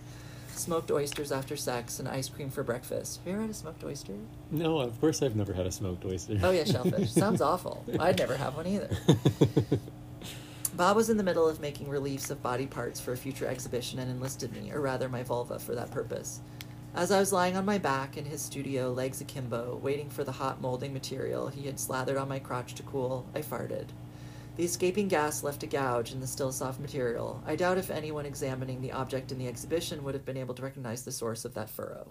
smoked 0.54 0.90
oysters 0.90 1.32
after 1.32 1.56
sex, 1.56 1.98
and 1.98 2.08
ice 2.08 2.28
cream 2.28 2.50
for 2.50 2.62
breakfast. 2.62 3.18
Have 3.18 3.26
you 3.26 3.32
ever 3.34 3.42
had 3.42 3.50
a 3.50 3.54
smoked 3.54 3.84
oyster? 3.84 4.14
No, 4.50 4.80
of 4.80 5.00
course 5.00 5.22
I've 5.22 5.36
never 5.36 5.52
had 5.52 5.66
a 5.66 5.72
smoked 5.72 6.04
oyster. 6.04 6.38
Oh, 6.42 6.50
yeah, 6.50 6.64
shellfish. 6.64 7.10
Sounds 7.12 7.40
awful. 7.40 7.84
I'd 7.98 8.18
never 8.18 8.36
have 8.36 8.56
one 8.56 8.66
either. 8.66 8.90
Bob 10.76 10.96
was 10.96 11.08
in 11.08 11.16
the 11.16 11.22
middle 11.22 11.48
of 11.48 11.58
making 11.58 11.88
reliefs 11.88 12.30
of 12.30 12.42
body 12.42 12.66
parts 12.66 13.00
for 13.00 13.12
a 13.12 13.16
future 13.16 13.46
exhibition 13.46 13.98
and 13.98 14.10
enlisted 14.10 14.52
me, 14.52 14.70
or 14.72 14.82
rather 14.82 15.08
my 15.08 15.22
vulva, 15.22 15.58
for 15.58 15.74
that 15.74 15.90
purpose. 15.90 16.40
As 16.96 17.10
I 17.12 17.20
was 17.20 17.30
lying 17.32 17.56
on 17.58 17.66
my 17.66 17.76
back 17.76 18.16
in 18.16 18.24
his 18.24 18.40
studio, 18.40 18.90
legs 18.90 19.20
akimbo, 19.20 19.78
waiting 19.82 20.08
for 20.08 20.24
the 20.24 20.32
hot 20.32 20.62
molding 20.62 20.94
material 20.94 21.48
he 21.48 21.66
had 21.66 21.78
slathered 21.78 22.16
on 22.16 22.28
my 22.28 22.38
crotch 22.38 22.74
to 22.76 22.82
cool, 22.84 23.28
I 23.34 23.42
farted. 23.42 23.88
The 24.56 24.64
escaping 24.64 25.08
gas 25.08 25.42
left 25.42 25.62
a 25.62 25.66
gouge 25.66 26.12
in 26.12 26.20
the 26.20 26.26
still 26.26 26.50
soft 26.50 26.80
material. 26.80 27.42
I 27.46 27.54
doubt 27.56 27.76
if 27.76 27.90
anyone 27.90 28.24
examining 28.24 28.80
the 28.80 28.92
object 28.92 29.30
in 29.30 29.38
the 29.38 29.46
exhibition 29.46 30.02
would 30.04 30.14
have 30.14 30.24
been 30.24 30.38
able 30.38 30.54
to 30.54 30.62
recognize 30.62 31.04
the 31.04 31.12
source 31.12 31.44
of 31.44 31.52
that 31.54 31.68
furrow. 31.68 32.10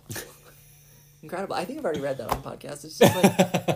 Incredible. 1.23 1.55
I 1.55 1.65
think 1.65 1.79
I've 1.79 1.85
already 1.85 2.01
read 2.01 2.19
that 2.19 2.29
on 2.31 2.43
podcast. 2.43 2.85
It's 2.85 2.99
just 2.99 3.15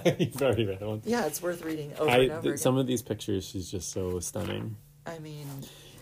like, 0.06 0.19
You've 0.19 0.40
already 0.44 0.65
read 0.68 0.81
one. 0.81 1.02
yeah, 1.06 1.26
it's 1.26 1.41
worth 1.41 1.64
reading 1.65 1.91
over 1.98 2.07
I, 2.11 2.18
and 2.18 2.31
over 2.31 2.41
th- 2.41 2.45
again. 2.52 2.57
some 2.60 2.77
of 2.77 2.86
these 2.86 3.02
pictures, 3.02 3.44
she's 3.44 3.72
just 3.72 3.90
so 3.91 4.19
stunning. 4.19 4.76
I 5.07 5.18
mean, 5.18 5.48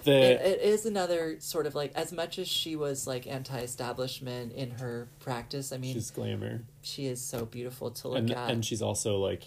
The 0.08 0.14
it, 0.48 0.60
it 0.60 0.62
is 0.62 0.86
another 0.86 1.36
sort 1.40 1.66
of 1.66 1.76
like 1.76 1.92
as 1.96 2.12
much 2.14 2.40
as 2.40 2.48
she 2.48 2.76
was 2.76 3.06
like 3.08 3.28
anti-establishment 3.28 4.54
in 4.54 4.72
her 4.72 5.08
practice. 5.20 5.72
I 5.74 5.78
mean, 5.78 5.94
she's 5.94 6.12
glamour, 6.12 6.62
she 6.82 7.08
is 7.08 7.22
so 7.22 7.46
beautiful 7.46 7.92
to 7.92 8.08
look 8.08 8.18
and 8.20 8.32
at. 8.32 8.50
and 8.50 8.64
she's 8.66 8.82
also 8.82 9.18
like 9.18 9.44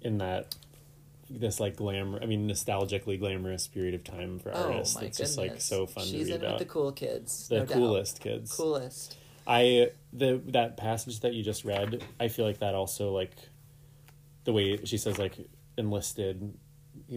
in 0.00 0.18
that 0.18 0.54
this 1.30 1.60
like 1.60 1.76
glamour. 1.76 2.20
I 2.22 2.26
mean, 2.26 2.48
nostalgically 2.48 3.18
glamorous 3.18 3.68
period 3.68 3.94
of 3.94 4.04
time 4.04 4.38
for 4.40 4.50
oh 4.54 4.72
artists. 4.72 4.96
my 4.96 5.02
it's 5.02 5.18
just 5.18 5.38
like 5.38 5.50
goodness. 5.50 5.64
so 5.64 5.86
fun 5.86 6.04
She's 6.04 6.12
to 6.12 6.18
read 6.18 6.28
in 6.30 6.36
about. 6.42 6.52
with 6.58 6.68
the 6.68 6.72
cool 6.72 6.92
kids. 6.92 7.48
the 7.48 7.60
no 7.60 7.64
doubt. 7.66 7.74
coolest 7.74 8.20
kids. 8.20 8.56
Coolest. 8.56 9.16
I 9.46 9.90
the 10.12 10.40
that 10.46 10.76
passage 10.76 11.20
that 11.20 11.34
you 11.34 11.42
just 11.44 11.64
read, 11.64 12.02
I 12.18 12.28
feel 12.28 12.44
like 12.46 12.58
that 12.58 12.74
also 12.74 13.12
like 13.12 13.32
the 14.44 14.52
way 14.52 14.84
she 14.84 14.98
says 14.98 15.18
like 15.18 15.34
enlisted 15.78 16.54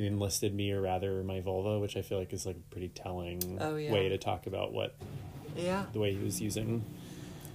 he 0.01 0.07
enlisted 0.07 0.53
me 0.53 0.71
or 0.71 0.81
rather 0.81 1.23
my 1.23 1.41
vulva, 1.41 1.79
which 1.79 1.97
I 1.97 2.01
feel 2.01 2.19
like 2.19 2.31
is 2.33 2.45
like 2.45 2.55
a 2.57 2.71
pretty 2.71 2.89
telling 2.89 3.57
Oh, 3.59 3.75
yeah. 3.75 3.91
way 3.91 4.09
to 4.09 4.17
talk 4.17 4.45
about 4.47 4.73
what 4.73 4.95
Yeah, 5.55 5.85
the 5.93 5.99
way 5.99 6.13
he 6.13 6.23
was 6.23 6.39
using 6.41 6.83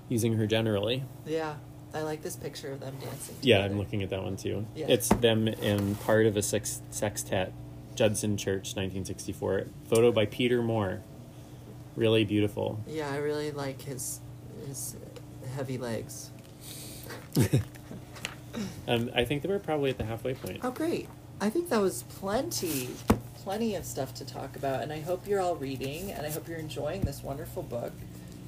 using 0.08 0.34
her 0.34 0.46
generally. 0.46 1.04
yeah. 1.26 1.54
I 1.94 2.00
like 2.00 2.22
this 2.22 2.36
picture 2.36 2.72
of 2.72 2.80
them 2.80 2.94
dancing. 3.02 3.36
Yeah, 3.42 3.58
together. 3.58 3.74
I'm 3.74 3.78
looking 3.78 4.02
at 4.02 4.08
that 4.10 4.22
one 4.22 4.36
too. 4.36 4.66
Yeah. 4.74 4.86
It's 4.88 5.08
them 5.10 5.46
in 5.46 5.94
part 5.96 6.24
of 6.24 6.38
a 6.38 6.42
sex, 6.42 6.80
sextet, 6.90 7.52
Judson 7.94 8.38
Church, 8.38 8.74
1964. 8.74 9.66
Photo 9.90 10.10
by 10.10 10.24
Peter 10.24 10.62
Moore. 10.62 11.02
Really 11.94 12.24
beautiful. 12.24 12.80
Yeah, 12.88 13.10
I 13.12 13.16
really 13.18 13.50
like 13.50 13.82
his 13.82 14.20
his 14.66 14.96
heavy 15.54 15.76
legs. 15.78 16.30
Um, 18.86 19.10
I 19.14 19.24
think 19.24 19.40
that 19.42 19.48
we're 19.50 19.58
probably 19.58 19.88
at 19.90 19.96
the 19.98 20.04
halfway 20.04 20.34
point. 20.34 20.60
Oh, 20.62 20.70
great. 20.70 21.08
I 21.42 21.50
think 21.50 21.70
that 21.70 21.80
was 21.80 22.04
plenty, 22.04 22.88
plenty 23.42 23.74
of 23.74 23.84
stuff 23.84 24.14
to 24.14 24.24
talk 24.24 24.54
about. 24.54 24.82
And 24.82 24.92
I 24.92 25.00
hope 25.00 25.26
you're 25.26 25.40
all 25.40 25.56
reading 25.56 26.12
and 26.12 26.24
I 26.24 26.30
hope 26.30 26.46
you're 26.46 26.56
enjoying 26.56 27.00
this 27.00 27.20
wonderful 27.20 27.64
book. 27.64 27.92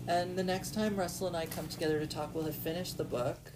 And 0.07 0.39
the 0.39 0.45
next 0.45 0.75
time 0.75 0.95
Russell 0.95 1.27
and 1.27 1.37
I 1.37 1.47
come 1.47 1.66
together 1.66 1.99
to 1.99 2.07
talk, 2.07 2.33
we'll 2.33 2.45
have 2.45 2.55
finished 2.55 2.97
the 2.97 3.03
book. 3.03 3.51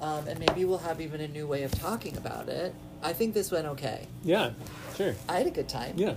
Um, 0.00 0.28
and 0.28 0.38
maybe 0.38 0.66
we'll 0.66 0.76
have 0.78 1.00
even 1.00 1.22
a 1.22 1.28
new 1.28 1.46
way 1.46 1.62
of 1.62 1.72
talking 1.72 2.18
about 2.18 2.50
it. 2.50 2.74
I 3.02 3.14
think 3.14 3.32
this 3.32 3.50
went 3.50 3.66
okay. 3.68 4.06
Yeah, 4.22 4.50
sure. 4.96 5.14
I 5.30 5.38
had 5.38 5.46
a 5.46 5.50
good 5.50 5.68
time. 5.68 5.94
Yeah. 5.96 6.16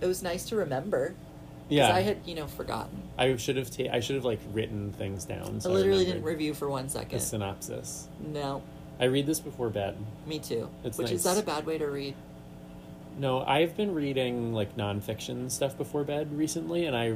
It 0.00 0.06
was 0.06 0.20
nice 0.20 0.46
to 0.46 0.56
remember. 0.56 1.14
Yeah. 1.68 1.94
I 1.94 2.00
had, 2.00 2.18
you 2.24 2.34
know, 2.34 2.48
forgotten. 2.48 3.00
I 3.16 3.36
should 3.36 3.56
have 3.56 3.70
ta- 3.70 3.92
I 3.92 4.00
should 4.00 4.16
have 4.16 4.24
like 4.24 4.40
written 4.52 4.92
things 4.92 5.24
down. 5.24 5.60
So 5.60 5.70
I 5.70 5.74
literally 5.74 5.98
remembered 6.00 6.14
didn't 6.14 6.24
review 6.24 6.54
for 6.54 6.68
one 6.68 6.88
second. 6.88 7.10
the 7.10 7.20
second. 7.20 7.40
synopsis. 7.40 8.08
No, 8.20 8.62
I 9.00 9.04
read 9.04 9.26
this 9.26 9.40
before 9.40 9.68
bed. 9.70 9.96
me 10.26 10.38
too. 10.38 10.68
It's 10.84 10.98
Which 10.98 11.10
is 11.12 11.24
nice. 11.24 11.34
that 11.36 11.42
a 11.42 11.46
bad 11.46 11.66
way 11.66 11.78
to 11.78 11.86
read? 11.86 12.14
No, 13.18 13.42
I've 13.42 13.76
been 13.76 13.94
reading 13.94 14.52
like 14.52 14.76
nonfiction 14.76 15.50
stuff 15.50 15.76
before 15.76 16.04
bed 16.04 16.36
recently, 16.36 16.86
and 16.86 16.96
I, 16.96 17.14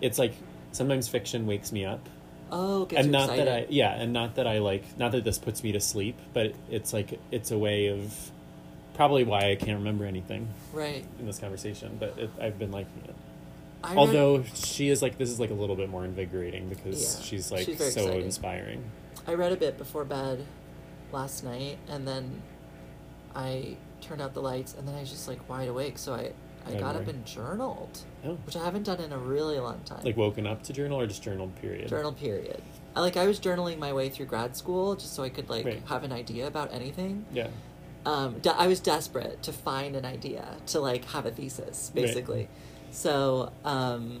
it's 0.00 0.18
like 0.18 0.34
sometimes 0.72 1.08
fiction 1.08 1.46
wakes 1.46 1.72
me 1.72 1.84
up, 1.84 2.08
Oh, 2.50 2.86
and 2.94 3.10
not 3.10 3.24
excited. 3.30 3.46
that 3.46 3.54
I 3.54 3.66
yeah, 3.70 3.92
and 3.94 4.12
not 4.12 4.34
that 4.36 4.46
I 4.46 4.58
like 4.58 4.84
not 4.98 5.12
that 5.12 5.24
this 5.24 5.38
puts 5.38 5.62
me 5.64 5.72
to 5.72 5.80
sleep, 5.80 6.16
but 6.32 6.52
it's 6.70 6.92
like 6.92 7.18
it's 7.30 7.50
a 7.50 7.58
way 7.58 7.86
of 7.88 8.14
probably 8.94 9.24
why 9.24 9.50
I 9.50 9.54
can't 9.56 9.78
remember 9.78 10.04
anything 10.04 10.48
Right. 10.72 11.04
in 11.18 11.26
this 11.26 11.38
conversation, 11.38 11.96
but 11.98 12.16
it, 12.18 12.30
I've 12.40 12.58
been 12.58 12.70
liking 12.70 13.02
it. 13.04 13.14
I 13.82 13.88
read- 13.90 13.98
Although 13.98 14.42
she 14.54 14.90
is 14.90 15.02
like 15.02 15.18
this 15.18 15.30
is 15.30 15.40
like 15.40 15.50
a 15.50 15.54
little 15.54 15.76
bit 15.76 15.88
more 15.88 16.04
invigorating 16.04 16.68
because 16.68 17.16
Yeah, 17.18 17.24
she's 17.24 17.50
like 17.50 17.64
she's 17.66 17.78
so 17.78 17.86
exciting. 17.86 18.22
inspiring. 18.22 18.84
I 19.26 19.34
read 19.34 19.50
a 19.52 19.56
bit 19.56 19.78
before 19.78 20.04
bed 20.04 20.44
last 21.12 21.44
night, 21.44 21.78
and 21.88 22.06
then 22.06 22.42
I 23.34 23.76
turned 24.00 24.20
out 24.20 24.34
the 24.34 24.42
lights, 24.42 24.74
and 24.74 24.86
then 24.86 24.94
I 24.94 25.00
was 25.00 25.10
just 25.10 25.28
like 25.28 25.48
wide 25.48 25.68
awake. 25.68 25.98
So 25.98 26.14
I, 26.14 26.32
I 26.66 26.74
got 26.78 26.96
up 26.96 27.08
and 27.08 27.24
journaled, 27.24 27.98
Oh, 28.24 28.34
which 28.46 28.56
I 28.56 28.64
haven't 28.64 28.84
done 28.84 29.00
in 29.00 29.12
a 29.12 29.18
really 29.18 29.58
long 29.58 29.80
time. 29.84 30.04
like 30.04 30.16
woken 30.16 30.46
up 30.46 30.62
to 30.64 30.72
journal 30.72 31.00
or 31.00 31.06
just 31.06 31.22
journal 31.22 31.48
period. 31.60 31.88
journal 31.88 32.12
period. 32.12 32.62
I, 32.94 33.00
like 33.00 33.16
I 33.16 33.26
was 33.26 33.40
journaling 33.40 33.78
my 33.78 33.92
way 33.92 34.08
through 34.10 34.26
grad 34.26 34.56
school 34.56 34.94
just 34.94 35.14
so 35.14 35.22
I 35.22 35.28
could 35.28 35.48
like 35.48 35.64
Right. 35.64 35.82
have 35.86 36.04
an 36.04 36.12
idea 36.12 36.46
about 36.46 36.72
anything. 36.72 37.24
Yeah. 37.32 37.48
Um, 38.04 38.38
de- 38.40 38.54
I 38.54 38.66
was 38.66 38.80
desperate 38.80 39.42
to 39.44 39.52
find 39.52 39.96
an 39.96 40.04
idea 40.04 40.46
to 40.66 40.80
like 40.80 41.04
have 41.06 41.24
a 41.26 41.30
thesis, 41.30 41.90
Right. 41.94 42.04
basically. 42.04 42.48
So 42.90 43.52
um, 43.64 44.20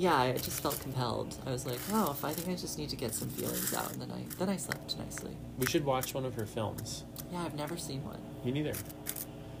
yeah, 0.00 0.16
I 0.16 0.32
just 0.32 0.62
felt 0.62 0.80
compelled. 0.80 1.36
I 1.46 1.50
was 1.50 1.66
like, 1.66 1.78
oh, 1.92 2.10
if 2.12 2.24
I 2.24 2.32
think 2.32 2.48
I 2.48 2.58
just 2.58 2.78
need 2.78 2.88
to 2.88 2.96
get 2.96 3.14
some 3.14 3.28
feelings 3.28 3.74
out, 3.74 3.92
and 3.92 4.00
then 4.00 4.10
I 4.10 4.24
then 4.38 4.48
I 4.48 4.56
slept 4.56 4.96
nicely. 4.98 5.32
We 5.58 5.66
should 5.66 5.84
watch 5.84 6.14
one 6.14 6.24
of 6.24 6.34
her 6.34 6.46
films. 6.46 7.04
Yeah, 7.30 7.42
I've 7.42 7.54
never 7.54 7.76
seen 7.76 8.02
one. 8.04 8.18
Me 8.44 8.50
neither. 8.50 8.72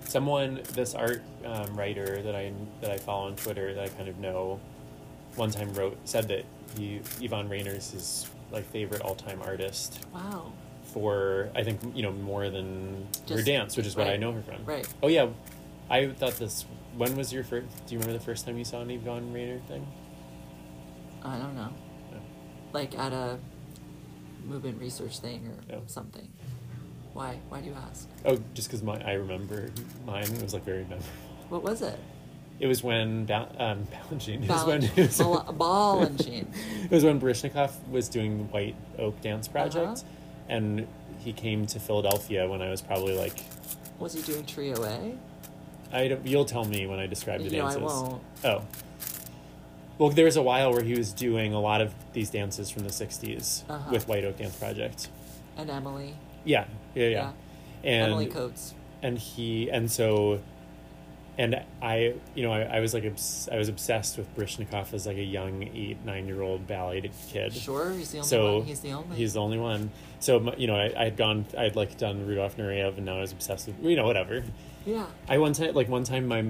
Someone, 0.04 0.62
this 0.72 0.94
art 0.94 1.22
um, 1.44 1.76
writer 1.76 2.22
that 2.22 2.34
I 2.34 2.52
that 2.80 2.90
I 2.90 2.96
follow 2.96 3.26
on 3.26 3.36
Twitter 3.36 3.74
that 3.74 3.84
I 3.84 3.88
kind 3.88 4.08
of 4.08 4.18
know, 4.18 4.58
one 5.36 5.50
time 5.50 5.72
wrote 5.74 5.96
said 6.04 6.26
that 6.28 6.44
he 6.76 7.00
Yvonne 7.20 7.48
Rainer's 7.48 7.90
his 7.90 8.26
like 8.50 8.64
favorite 8.72 9.02
all 9.02 9.14
time 9.14 9.40
artist 9.42 10.04
Wow. 10.12 10.52
for 10.92 11.50
I 11.54 11.62
think 11.62 11.80
you 11.94 12.02
know 12.02 12.12
more 12.12 12.48
than 12.50 13.06
her 13.28 13.42
dance, 13.42 13.76
which 13.76 13.86
is 13.86 13.94
what 13.94 14.08
I 14.08 14.16
know 14.16 14.32
her 14.32 14.42
from. 14.42 14.64
right. 14.64 14.88
Oh 15.02 15.08
yeah, 15.08 15.28
I 15.90 16.08
thought 16.08 16.36
this. 16.36 16.64
When 16.96 17.14
was 17.16 17.32
your 17.32 17.44
first? 17.44 17.66
Do 17.86 17.94
you 17.94 18.00
remember 18.00 18.18
the 18.18 18.24
first 18.24 18.46
time 18.46 18.58
you 18.58 18.64
saw 18.64 18.80
an 18.80 18.90
Yvonne 18.90 19.32
Rainer 19.32 19.60
thing? 19.68 19.86
I 21.22 21.38
don't 21.38 21.54
know. 21.54 21.70
No. 22.12 22.18
Like 22.72 22.98
at 22.98 23.12
a 23.12 23.38
movement 24.44 24.80
research 24.80 25.18
thing 25.20 25.46
or 25.68 25.74
No. 25.76 25.82
something. 25.86 26.28
Why? 27.12 27.38
Why 27.48 27.60
do 27.60 27.66
you 27.66 27.76
ask? 27.90 28.08
Oh, 28.24 28.38
just 28.54 28.68
because 28.68 28.82
my 28.82 29.00
I 29.04 29.14
remember 29.14 29.70
mine. 30.06 30.26
Was 30.42 30.54
like 30.54 30.64
very 30.64 30.82
memorable. 30.82 31.04
What 31.48 31.62
was 31.62 31.82
it? 31.82 31.98
It 32.60 32.66
was 32.66 32.82
when 32.82 33.24
ba- 33.26 33.50
um, 33.58 33.86
Balanchine. 34.10 34.44
It 34.44 34.48
was 34.50 34.64
when 34.64 34.82
it 34.84 34.96
was, 34.96 35.18
Bal- 35.18 35.52
Ball 35.58 36.02
and 36.02 36.20
it 36.20 36.90
was 36.90 37.04
when 37.04 37.20
Baryshnikov 37.20 37.72
was 37.88 38.08
doing 38.08 38.38
the 38.38 38.44
White 38.44 38.76
Oak 38.98 39.20
Dance 39.22 39.48
Project, 39.48 39.86
Uh-huh. 39.98 40.02
and 40.48 40.86
he 41.18 41.32
came 41.32 41.66
to 41.66 41.80
Philadelphia 41.80 42.48
when 42.48 42.62
I 42.62 42.70
was 42.70 42.80
probably 42.80 43.16
like, 43.16 43.40
Was 43.98 44.12
he 44.14 44.22
doing 44.22 44.44
Trio 44.46 44.82
A? 44.84 45.18
I 45.92 46.08
don't, 46.08 46.24
you'll 46.26 46.44
tell 46.44 46.64
me 46.64 46.86
when 46.86 46.98
I 47.00 47.06
describe 47.06 47.42
the 47.42 47.50
No, 47.50 47.66
I 47.66 47.74
dances. 47.74 47.82
won't. 47.82 48.22
Oh, 48.44 48.62
Well, 50.00 50.08
there 50.08 50.24
was 50.24 50.36
a 50.38 50.42
while 50.42 50.72
where 50.72 50.82
he 50.82 50.94
was 50.94 51.12
doing 51.12 51.52
a 51.52 51.60
lot 51.60 51.82
of 51.82 51.94
these 52.14 52.30
dances 52.30 52.70
from 52.70 52.84
the 52.84 52.88
'60s 52.90 53.64
Uh-huh. 53.68 53.90
with 53.92 54.08
White 54.08 54.24
Oak 54.24 54.38
Dance 54.38 54.56
Project. 54.56 55.08
And 55.58 55.68
Emily. 55.68 56.14
Yeah, 56.44 56.64
yeah, 56.94 57.08
yeah. 57.08 57.32
And 57.84 58.10
Emily 58.12 58.26
Coates. 58.26 58.72
and 59.02 59.18
he 59.18 59.68
and 59.70 59.90
so 59.90 60.40
and 61.36 61.62
I, 61.82 62.14
you 62.34 62.42
know, 62.42 62.52
I, 62.52 62.62
I 62.62 62.80
was 62.80 62.92
like, 62.94 63.04
obs- 63.04 63.48
I 63.52 63.56
was 63.56 63.68
obsessed 63.68 64.16
with 64.18 64.34
Baryshnikov 64.36 64.92
as 64.94 65.06
like 65.06 65.16
a 65.18 65.22
young 65.22 65.64
eight, 65.74 65.98
nine 66.04 66.26
year 66.26 66.40
old 66.40 66.66
ballet 66.66 67.10
kid. 67.30 67.52
Sure, 67.52 67.92
he's 67.92 68.10
the 68.12 68.18
only 68.18 68.28
So 68.28 68.56
one. 68.58 68.66
He's 68.66 68.80
the 68.80 68.92
only. 68.92 69.16
He's 69.16 69.32
the 69.34 69.40
only 69.40 69.58
one. 69.58 69.90
So 70.18 70.54
you 70.56 70.66
know, 70.66 70.76
I, 70.76 70.92
I 70.98 71.04
had 71.04 71.16
gone, 71.18 71.44
I 71.58 71.64
had 71.64 71.76
like 71.76 71.98
done 71.98 72.26
Rudolf 72.26 72.56
Nureyev, 72.56 72.96
and 72.96 73.04
now 73.04 73.18
I 73.18 73.20
was 73.20 73.32
obsessed 73.32 73.66
with, 73.66 73.76
you 73.82 73.96
know, 73.96 74.06
whatever. 74.06 74.44
yeah. 74.86 75.04
I 75.28 75.36
one 75.36 75.52
time, 75.52 75.74
like 75.74 75.90
one 75.90 76.04
time, 76.04 76.26
my 76.26 76.42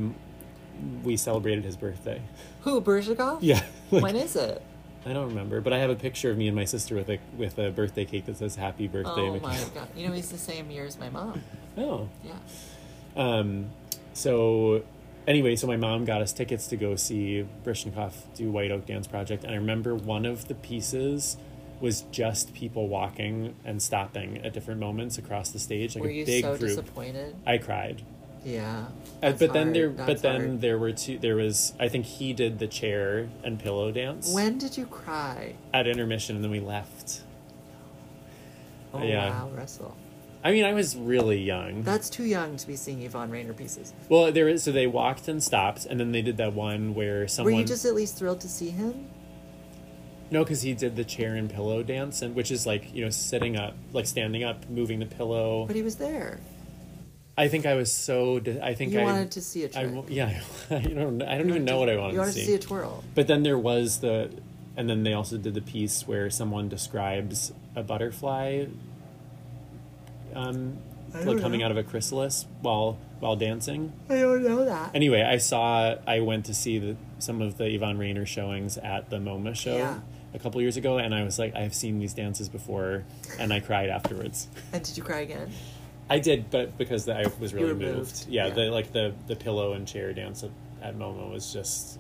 we 1.03 1.17
celebrated 1.17 1.65
his 1.65 1.77
birthday. 1.77 2.23
Who, 2.63 2.81
Baryshnikov? 2.81 3.39
Yeah, 3.41 3.63
like, 3.91 4.03
when 4.03 4.17
is 4.17 4.37
it? 4.37 4.63
I 5.07 5.13
don't 5.15 5.29
remember, 5.29 5.61
but 5.63 5.73
I 5.73 5.79
have 5.79 5.89
a 5.91 5.95
picture 5.97 6.31
of 6.31 6.37
me 6.37 6.47
and 6.47 6.55
my 6.55 6.67
sister 6.67 6.95
with 6.95 7.09
a 7.09 7.19
with 7.39 7.59
a 7.59 7.71
birthday 7.71 8.05
cake 8.05 8.27
that 8.27 8.37
says 8.37 8.57
"Happy 8.57 8.87
Birthday." 8.87 9.29
Oh 9.29 9.41
my 9.41 9.59
god! 9.75 9.89
You 9.97 10.09
know 10.09 10.13
he's 10.15 10.31
the 10.31 10.39
same 10.39 10.71
year 10.71 10.85
as 10.85 10.99
my 10.99 11.09
mom. 11.09 11.43
Oh, 11.79 12.09
Yeah. 12.25 12.33
Um, 13.17 13.71
so 14.13 14.83
anyway, 15.27 15.57
so 15.57 15.67
my 15.67 15.77
mom 15.77 16.05
got 16.05 16.21
us 16.21 16.33
tickets 16.33 16.67
to 16.69 16.77
go 16.77 16.97
see 16.97 17.47
Baryshnikov 17.65 18.13
do 18.35 18.51
White 18.51 18.71
Oak 18.71 18.87
Dance 18.87 19.07
Project, 19.07 19.45
and 19.45 19.53
I 19.53 19.57
remember 19.57 19.95
one 19.95 20.27
of 20.27 20.49
the 20.49 20.55
pieces 20.55 21.37
was 21.81 22.03
just 22.13 22.53
people 22.53 22.89
walking 22.89 23.55
and 23.65 23.81
stopping 23.81 24.37
at 24.45 24.53
different 24.53 24.81
moments 24.81 25.17
across 25.17 25.51
the 25.51 25.59
stage, 25.59 25.95
like 25.95 26.05
Were 26.05 26.11
a 26.11 26.13
you 26.13 26.27
big 26.27 26.45
so 26.45 26.51
group. 26.59 26.69
disappointed? 26.69 27.35
I 27.47 27.57
cried. 27.57 28.03
Yeah. 28.45 28.87
Uh, 28.87 28.87
That's 29.21 29.39
but 29.39 29.53
then 29.53 29.73
there, 29.73 29.93
hard. 29.93 30.07
but 30.07 30.23
then 30.23 30.41
hard. 30.41 30.61
there 30.63 30.79
were 30.79 30.93
two. 30.93 31.19
There 31.19 31.37
was, 31.37 31.75
I 31.79 31.89
think 31.89 32.07
he 32.07 32.33
did 32.33 32.59
the 32.59 32.67
chair 32.67 33.29
and 33.45 33.59
pillow 33.59 33.91
dance 33.93 34.33
When 34.33 34.57
did 34.59 34.79
you 34.79 34.87
cry? 34.87 35.55
at 35.75 35.87
intermission, 35.87 36.37
and 36.37 36.45
then 36.45 36.51
we 36.51 36.61
left. 36.61 37.23
Oh 38.95 39.03
Yeah. 39.03 39.31
wow, 39.31 39.51
Russell. 39.55 39.97
I 40.43 40.53
mean, 40.53 40.65
I 40.65 40.73
was 40.73 40.97
really 40.97 41.39
young. 41.39 41.83
That's 41.83 42.09
too 42.09 42.25
young 42.25 42.57
to 42.57 42.67
be 42.67 42.75
seeing 42.75 43.03
Yvonne 43.03 43.31
Rainer 43.31 43.53
pieces. 43.53 43.93
well, 44.09 44.33
there 44.33 44.49
is. 44.49 44.63
So 44.63 44.73
they 44.73 44.87
walked 44.87 45.29
and 45.29 45.43
stopped, 45.43 45.85
and 45.85 46.01
then 46.01 46.13
they 46.13 46.23
did 46.23 46.39
that 46.39 46.55
one 46.55 46.95
where 46.95 47.29
someone. 47.29 47.53
Were 47.55 47.61
you 47.61 47.67
just 47.67 47.85
at 47.85 47.95
least 47.95 48.17
thrilled 48.17 48.41
to 48.41 48.49
see 48.49 48.71
him? 48.71 49.07
No, 50.31 50.45
because 50.45 50.63
he 50.63 50.73
did 50.75 50.97
the 50.97 51.05
chair 51.05 51.35
and 51.35 51.51
pillow 51.51 51.83
dance, 51.83 52.23
and 52.23 52.35
which 52.35 52.51
is 52.51 52.65
like 52.67 52.95
you 52.95 53.05
know 53.05 53.11
sitting 53.11 53.57
up, 53.59 53.75
like 53.93 54.07
standing 54.07 54.43
up, 54.43 54.69
moving 54.71 54.99
the 54.99 55.07
pillow. 55.07 55.67
But 55.67 55.77
he 55.77 55.83
was 55.83 55.97
there. 55.97 56.41
I 57.39 57.49
think 57.49 57.65
I 57.65 57.75
was 57.75 57.91
so. 57.91 58.39
di- 58.39 58.61
I 58.61 58.75
think 58.75 58.93
You 58.93 59.01
I 59.01 59.05
wanted 59.05 59.31
to 59.33 59.41
see 59.41 59.63
a 59.63 59.67
I 59.67 59.69
trick. 59.69 59.95
w- 59.95 60.05
yeah. 60.15 60.41
I 60.71 60.81
don't. 60.81 61.23
I 61.23 61.39
don't 61.39 61.49
even 61.49 61.65
know 61.65 61.79
what 61.79 61.89
I 61.89 61.97
wanted 61.97 62.13
to 62.13 62.13
see. 62.13 62.15
You 62.15 62.19
wanted 62.21 62.33
to 62.33 62.39
to 62.41 62.45
see. 62.45 62.47
see 62.47 62.55
a 62.55 62.59
twirl. 62.59 63.05
But 63.15 63.27
then 63.29 63.43
there 63.43 63.59
was 63.59 64.01
the, 64.01 64.31
and 64.77 64.91
then 64.91 65.03
they 65.05 65.15
also 65.15 65.39
did 65.39 65.55
the 65.55 65.63
piece 65.63 66.07
where 66.07 66.29
someone 66.31 66.69
describes 66.69 67.53
a 67.75 67.83
butterfly, 67.83 68.67
um, 70.35 70.79
like 71.15 71.25
don't 71.25 71.41
coming 71.41 71.61
know. 71.61 71.67
out 71.67 71.71
of 71.73 71.77
a 71.79 71.83
chrysalis 71.83 72.47
while 72.63 72.99
while 73.21 73.37
dancing. 73.37 73.93
I 74.09 74.21
don't 74.21 74.43
know 74.45 74.65
that. 74.65 74.95
Anyway, 74.95 75.23
I 75.23 75.39
saw. 75.39 75.97
I 76.07 76.21
went 76.21 76.47
to 76.47 76.55
see 76.55 76.79
the, 76.79 76.97
some 77.19 77.41
of 77.43 77.57
the 77.59 77.67
Yvonne 77.75 77.99
Rainer 77.99 78.27
showings 78.27 78.77
at 78.79 79.11
the 79.11 79.17
MoMA 79.17 79.55
show 79.57 79.77
Yeah. 79.77 80.01
a 80.35 80.39
couple 80.39 80.61
years 80.61 80.77
ago, 80.77 80.99
and 80.99 81.15
I 81.15 81.23
was 81.25 81.39
like, 81.39 81.55
I've 81.57 81.75
seen 81.75 81.99
these 81.99 82.15
dances 82.15 82.49
before, 82.49 83.05
and 83.39 83.53
I 83.53 83.61
cried 83.61 83.89
afterwards. 83.89 84.49
And 84.73 84.83
did 84.83 84.97
you 84.97 85.03
cry 85.03 85.21
again? 85.21 85.51
I 86.11 86.19
did, 86.19 86.51
but 86.51 86.77
because 86.77 87.09
I 87.09 87.25
was 87.41 87.55
really 87.55 87.73
moved. 87.73 87.97
moved, 87.97 88.27
Yeah, 88.29 88.49
yeah. 88.49 88.55
the 88.55 88.63
like 88.71 88.93
the 88.93 89.15
the 89.29 89.37
pillow 89.37 89.73
and 89.75 89.87
chair 89.87 90.13
dance 90.13 90.43
at, 90.43 90.51
at 90.83 90.97
MoMA 90.99 91.31
was 91.33 91.53
just 91.53 91.99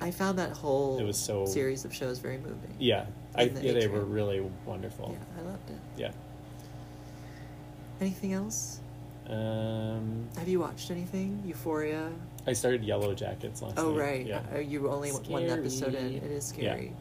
I 0.00 0.10
found 0.10 0.38
that 0.38 0.50
whole 0.52 0.98
It 0.98 1.04
was 1.04 1.16
so- 1.18 1.46
series 1.46 1.84
of 1.84 1.94
shows 1.94 2.18
very 2.18 2.38
moving. 2.38 2.74
yeah. 2.78 3.06
I 3.34 3.46
the 3.48 3.62
yeah, 3.62 3.72
they 3.74 3.86
were 3.88 4.04
really 4.04 4.40
wonderful. 4.64 5.10
Yeah, 5.12 5.40
I 5.42 5.50
loved 5.50 5.68
it. 5.70 5.76
Yeah. 5.98 6.10
Anything 8.00 8.32
else? 8.32 8.80
Um, 9.28 10.28
Have 10.38 10.48
you 10.48 10.60
watched 10.60 10.90
anything? 10.90 11.42
Euphoria. 11.46 12.10
I 12.46 12.52
started 12.52 12.84
Yellow 12.84 13.14
Jackets 13.14 13.60
last 13.62 13.78
Oh 13.78 13.90
night. 13.92 14.00
right. 14.00 14.26
Yeah. 14.26 14.42
Are 14.54 14.60
you 14.60 14.88
only 14.90 15.10
one 15.10 15.44
episode 15.44 15.94
in? 15.94 15.94
Scary. 15.94 16.16
It 16.16 16.22
is 16.30 16.52
Yeah. 16.56 16.72
scary. 16.74 16.92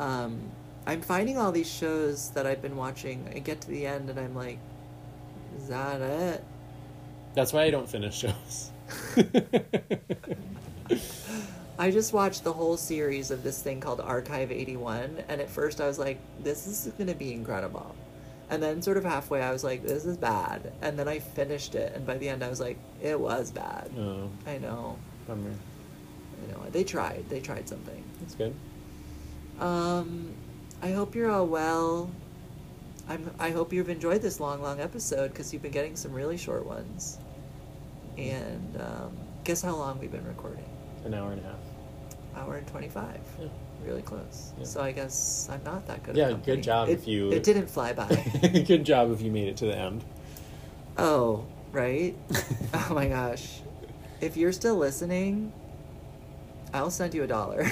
Um, 0.00 0.40
I'm 0.86 1.00
finding 1.02 1.38
all 1.38 1.52
these 1.52 1.70
shows 1.70 2.30
that 2.30 2.46
I've 2.46 2.60
been 2.62 2.76
watching. 2.76 3.28
I 3.34 3.38
get 3.38 3.60
to 3.62 3.68
the 3.68 3.86
end 3.86 4.10
and 4.10 4.18
I'm 4.18 4.34
like, 4.34 4.58
is 5.56 5.68
that 5.68 6.00
it? 6.00 6.44
That's 7.34 7.52
why 7.52 7.62
I 7.64 7.70
don't 7.70 7.88
finish 7.88 8.16
shows. 8.18 8.70
I 11.78 11.90
just 11.92 12.12
watched 12.12 12.42
the 12.42 12.52
whole 12.52 12.76
series 12.76 13.30
of 13.30 13.44
this 13.44 13.62
thing 13.62 13.80
called 13.80 14.00
Archive 14.00 14.50
81, 14.50 15.22
and 15.28 15.40
at 15.40 15.48
first 15.48 15.80
I 15.80 15.86
was 15.86 15.98
like, 15.98 16.18
this 16.42 16.66
is 16.66 16.92
going 16.94 17.06
to 17.06 17.14
be 17.14 17.32
incredible. 17.32 17.94
And 18.50 18.62
then, 18.62 18.82
sort 18.82 18.96
of 18.96 19.04
halfway, 19.04 19.42
I 19.42 19.52
was 19.52 19.62
like, 19.62 19.84
this 19.84 20.04
is 20.06 20.16
bad. 20.16 20.72
And 20.80 20.98
then 20.98 21.06
I 21.06 21.18
finished 21.18 21.74
it, 21.74 21.94
and 21.94 22.06
by 22.06 22.16
the 22.18 22.28
end, 22.28 22.42
I 22.42 22.48
was 22.48 22.60
like, 22.60 22.78
it 23.00 23.18
was 23.20 23.50
bad. 23.52 23.90
oh, 23.96 24.30
I 24.46 24.58
know. 24.58 24.98
bummer. 25.26 25.50
I 25.50 26.52
know. 26.52 26.64
They 26.70 26.82
tried. 26.82 27.24
They 27.28 27.40
tried 27.40 27.68
something. 27.68 28.02
That's 28.20 28.34
good. 28.34 28.54
Um, 29.60 30.32
I 30.82 30.92
hope 30.92 31.14
you're 31.14 31.30
all 31.30 31.46
well. 31.46 32.10
I'm, 33.08 33.30
I 33.38 33.50
hope 33.50 33.72
you've 33.72 33.88
enjoyed 33.88 34.20
this 34.22 34.40
long, 34.40 34.62
long 34.62 34.80
episode 34.80 35.28
because 35.30 35.52
you've 35.52 35.62
been 35.62 35.72
getting 35.72 35.96
some 35.96 36.12
really 36.12 36.36
short 36.36 36.66
ones. 36.66 37.18
And 38.18 38.80
um, 38.80 39.16
guess 39.44 39.62
how 39.62 39.76
long 39.76 39.98
we've 39.98 40.12
been 40.12 40.26
recording? 40.26 40.64
An 41.04 41.14
hour 41.14 41.32
and 41.32 41.40
a 41.40 41.44
half. 41.44 41.54
Hour 42.36 42.56
and 42.56 42.66
25. 42.66 43.18
Yeah. 43.40 43.46
Really 43.86 44.02
close. 44.02 44.52
Yeah. 44.58 44.64
So 44.64 44.80
I 44.82 44.92
guess 44.92 45.48
I'm 45.50 45.62
not 45.64 45.86
that 45.86 46.02
good. 46.02 46.16
Yeah, 46.16 46.32
good 46.32 46.62
job 46.62 46.88
It, 46.88 46.98
if 46.98 47.08
you- 47.08 47.30
It 47.32 47.44
didn't 47.44 47.68
fly 47.70 47.92
by. 47.92 48.08
good 48.66 48.84
job 48.84 49.10
if 49.12 49.22
you 49.22 49.30
made 49.30 49.48
it 49.48 49.56
to 49.58 49.66
the 49.66 49.76
end. 49.76 50.04
oh, 50.98 51.46
right? 51.72 52.14
oh 52.74 52.90
my 52.92 53.06
gosh. 53.08 53.60
If 54.20 54.36
you're 54.36 54.52
still 54.52 54.76
listening, 54.76 55.52
I'll 56.74 56.90
send 56.90 57.14
you 57.14 57.22
a 57.22 57.26
dollar. 57.26 57.64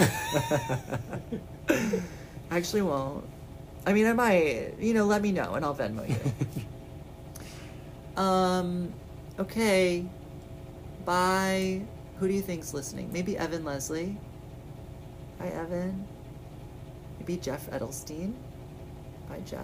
Actually, 2.50 2.82
won't. 2.82 3.24
I 3.86 3.92
mean, 3.92 4.06
I 4.06 4.12
might. 4.12 4.74
You 4.80 4.92
know, 4.92 5.06
let 5.06 5.22
me 5.22 5.32
know 5.32 5.54
and 5.54 5.64
I'll 5.64 5.74
Venmo 5.74 6.08
you. 6.08 6.16
um. 8.22 8.92
Okay. 9.38 10.04
Bye. 11.04 11.82
Who 12.18 12.26
do 12.26 12.34
you 12.34 12.42
think's 12.42 12.74
listening? 12.74 13.12
Maybe 13.12 13.38
Evan 13.38 13.64
Leslie. 13.64 14.18
Hi, 15.38 15.48
Evan. 15.48 16.06
Maybe 17.18 17.36
Jeff 17.36 17.70
Edelstein. 17.70 18.34
Bye, 19.28 19.42
Jeff. 19.44 19.60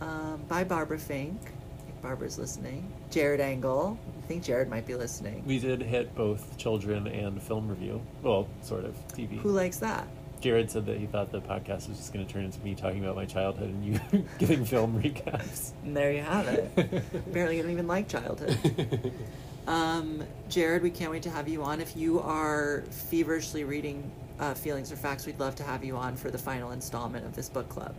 Um, 0.00 0.40
bye, 0.48 0.64
Barbara 0.64 0.98
Fink. 0.98 1.40
I 1.40 1.84
think 1.84 2.02
Barbara's 2.02 2.38
listening. 2.38 2.92
Jared 3.10 3.40
Angle. 3.40 3.98
I 4.18 4.26
think 4.26 4.42
Jared 4.42 4.68
might 4.68 4.86
be 4.86 4.94
listening. 4.94 5.42
We 5.46 5.58
did 5.58 5.80
hit 5.80 6.14
both 6.14 6.56
children 6.58 7.06
and 7.06 7.42
film 7.42 7.68
review. 7.68 8.02
Well, 8.22 8.48
sort 8.62 8.84
of 8.84 8.94
TV. 9.08 9.38
Who 9.38 9.50
likes 9.50 9.78
that? 9.78 10.06
Jared 10.42 10.70
said 10.70 10.84
that 10.86 10.98
he 10.98 11.06
thought 11.06 11.30
the 11.32 11.40
podcast 11.40 11.88
was 11.88 11.96
just 11.96 12.12
going 12.12 12.26
to 12.26 12.30
turn 12.30 12.44
into 12.44 12.60
me 12.60 12.74
talking 12.74 13.02
about 13.02 13.16
my 13.16 13.24
childhood 13.24 13.70
and 13.70 13.84
you 13.84 14.00
giving 14.38 14.64
film 14.64 15.00
recaps. 15.02 15.72
And 15.84 15.96
there 15.96 16.12
you 16.12 16.20
have 16.20 16.46
it. 16.48 16.70
Apparently, 17.14 17.56
you 17.56 17.62
don't 17.62 17.72
even 17.72 17.86
like 17.86 18.08
childhood. 18.08 19.12
Um, 19.64 20.24
Jared, 20.48 20.82
we 20.82 20.90
can't 20.90 21.12
wait 21.12 21.22
to 21.22 21.30
have 21.30 21.46
you 21.46 21.62
on. 21.62 21.80
If 21.80 21.96
you 21.96 22.18
are 22.18 22.82
feverishly 22.90 23.62
reading 23.62 24.10
uh, 24.40 24.54
Feelings 24.54 24.90
Are 24.90 24.96
Facts, 24.96 25.24
we'd 25.24 25.38
love 25.38 25.54
to 25.54 25.62
have 25.62 25.84
you 25.84 25.94
on 25.96 26.16
for 26.16 26.32
the 26.32 26.36
final 26.38 26.72
installment 26.72 27.24
of 27.24 27.36
this 27.36 27.48
book 27.48 27.68
club. 27.68 27.94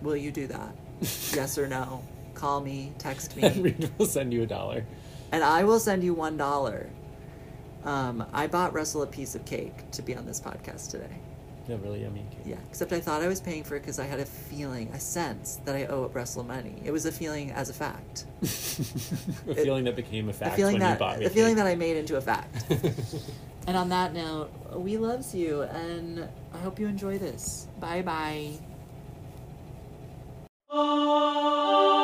Will 0.00 0.16
you 0.16 0.30
do 0.30 0.46
that? 0.46 0.74
yes 1.02 1.58
or 1.58 1.68
no? 1.68 2.02
Call 2.32 2.62
me, 2.62 2.94
text 2.96 3.36
me, 3.36 3.76
will 3.98 4.06
send 4.06 4.32
you 4.32 4.44
a 4.44 4.46
dollar. 4.46 4.82
and 5.30 5.44
I 5.44 5.62
will 5.64 5.78
send 5.78 6.02
you 6.02 6.14
one 6.14 6.38
dollar. 6.38 6.88
Um, 7.84 8.24
I 8.32 8.46
bought 8.46 8.72
Russell 8.72 9.02
a 9.02 9.06
piece 9.06 9.34
of 9.34 9.44
cake 9.44 9.90
to 9.90 10.00
be 10.00 10.16
on 10.16 10.24
this 10.24 10.40
podcast 10.40 10.90
today. 10.90 11.18
Yeah, 11.68 11.76
really 11.82 12.00
yummy 12.02 12.24
cake. 12.30 12.40
Yeah, 12.46 12.56
except 12.70 12.92
I 12.92 13.00
thought 13.00 13.20
I 13.20 13.28
was 13.28 13.42
paying 13.42 13.62
for 13.62 13.76
it 13.76 13.80
because 13.80 13.98
I 13.98 14.06
had 14.06 14.20
a 14.20 14.24
feeling, 14.24 14.88
a 14.94 15.00
sense 15.00 15.56
that 15.66 15.76
I 15.76 15.84
owe 15.84 16.04
a 16.04 16.08
Russell 16.08 16.42
money. 16.42 16.80
It 16.82 16.92
was 16.92 17.04
a 17.04 17.12
feeling 17.12 17.50
as 17.50 17.68
a 17.68 17.74
fact. 17.74 18.24
a 18.42 18.46
feeling 19.54 19.84
that 19.84 19.94
became 19.94 20.30
a 20.30 20.32
fact 20.32 20.54
a 20.54 20.56
feeling 20.56 20.74
when 20.74 20.80
that 20.80 20.94
you 20.94 20.98
bought 20.98 21.18
me 21.18 21.26
a 21.26 21.28
a 21.28 21.30
feeling 21.30 21.56
cake. 21.56 21.64
that 21.64 21.66
I 21.66 21.74
made 21.74 21.98
into 21.98 22.16
a 22.16 22.22
fact. 22.22 22.64
and 23.66 23.76
on 23.76 23.90
that 23.90 24.14
note, 24.14 24.50
we 24.76 24.96
loves 24.96 25.34
you, 25.34 25.62
and 25.62 26.26
I 26.54 26.58
hope 26.58 26.78
you 26.78 26.86
enjoy 26.86 27.18
this. 27.18 27.66
Bye 27.78 28.00
bye. 28.00 28.52
Oh. 30.70 31.98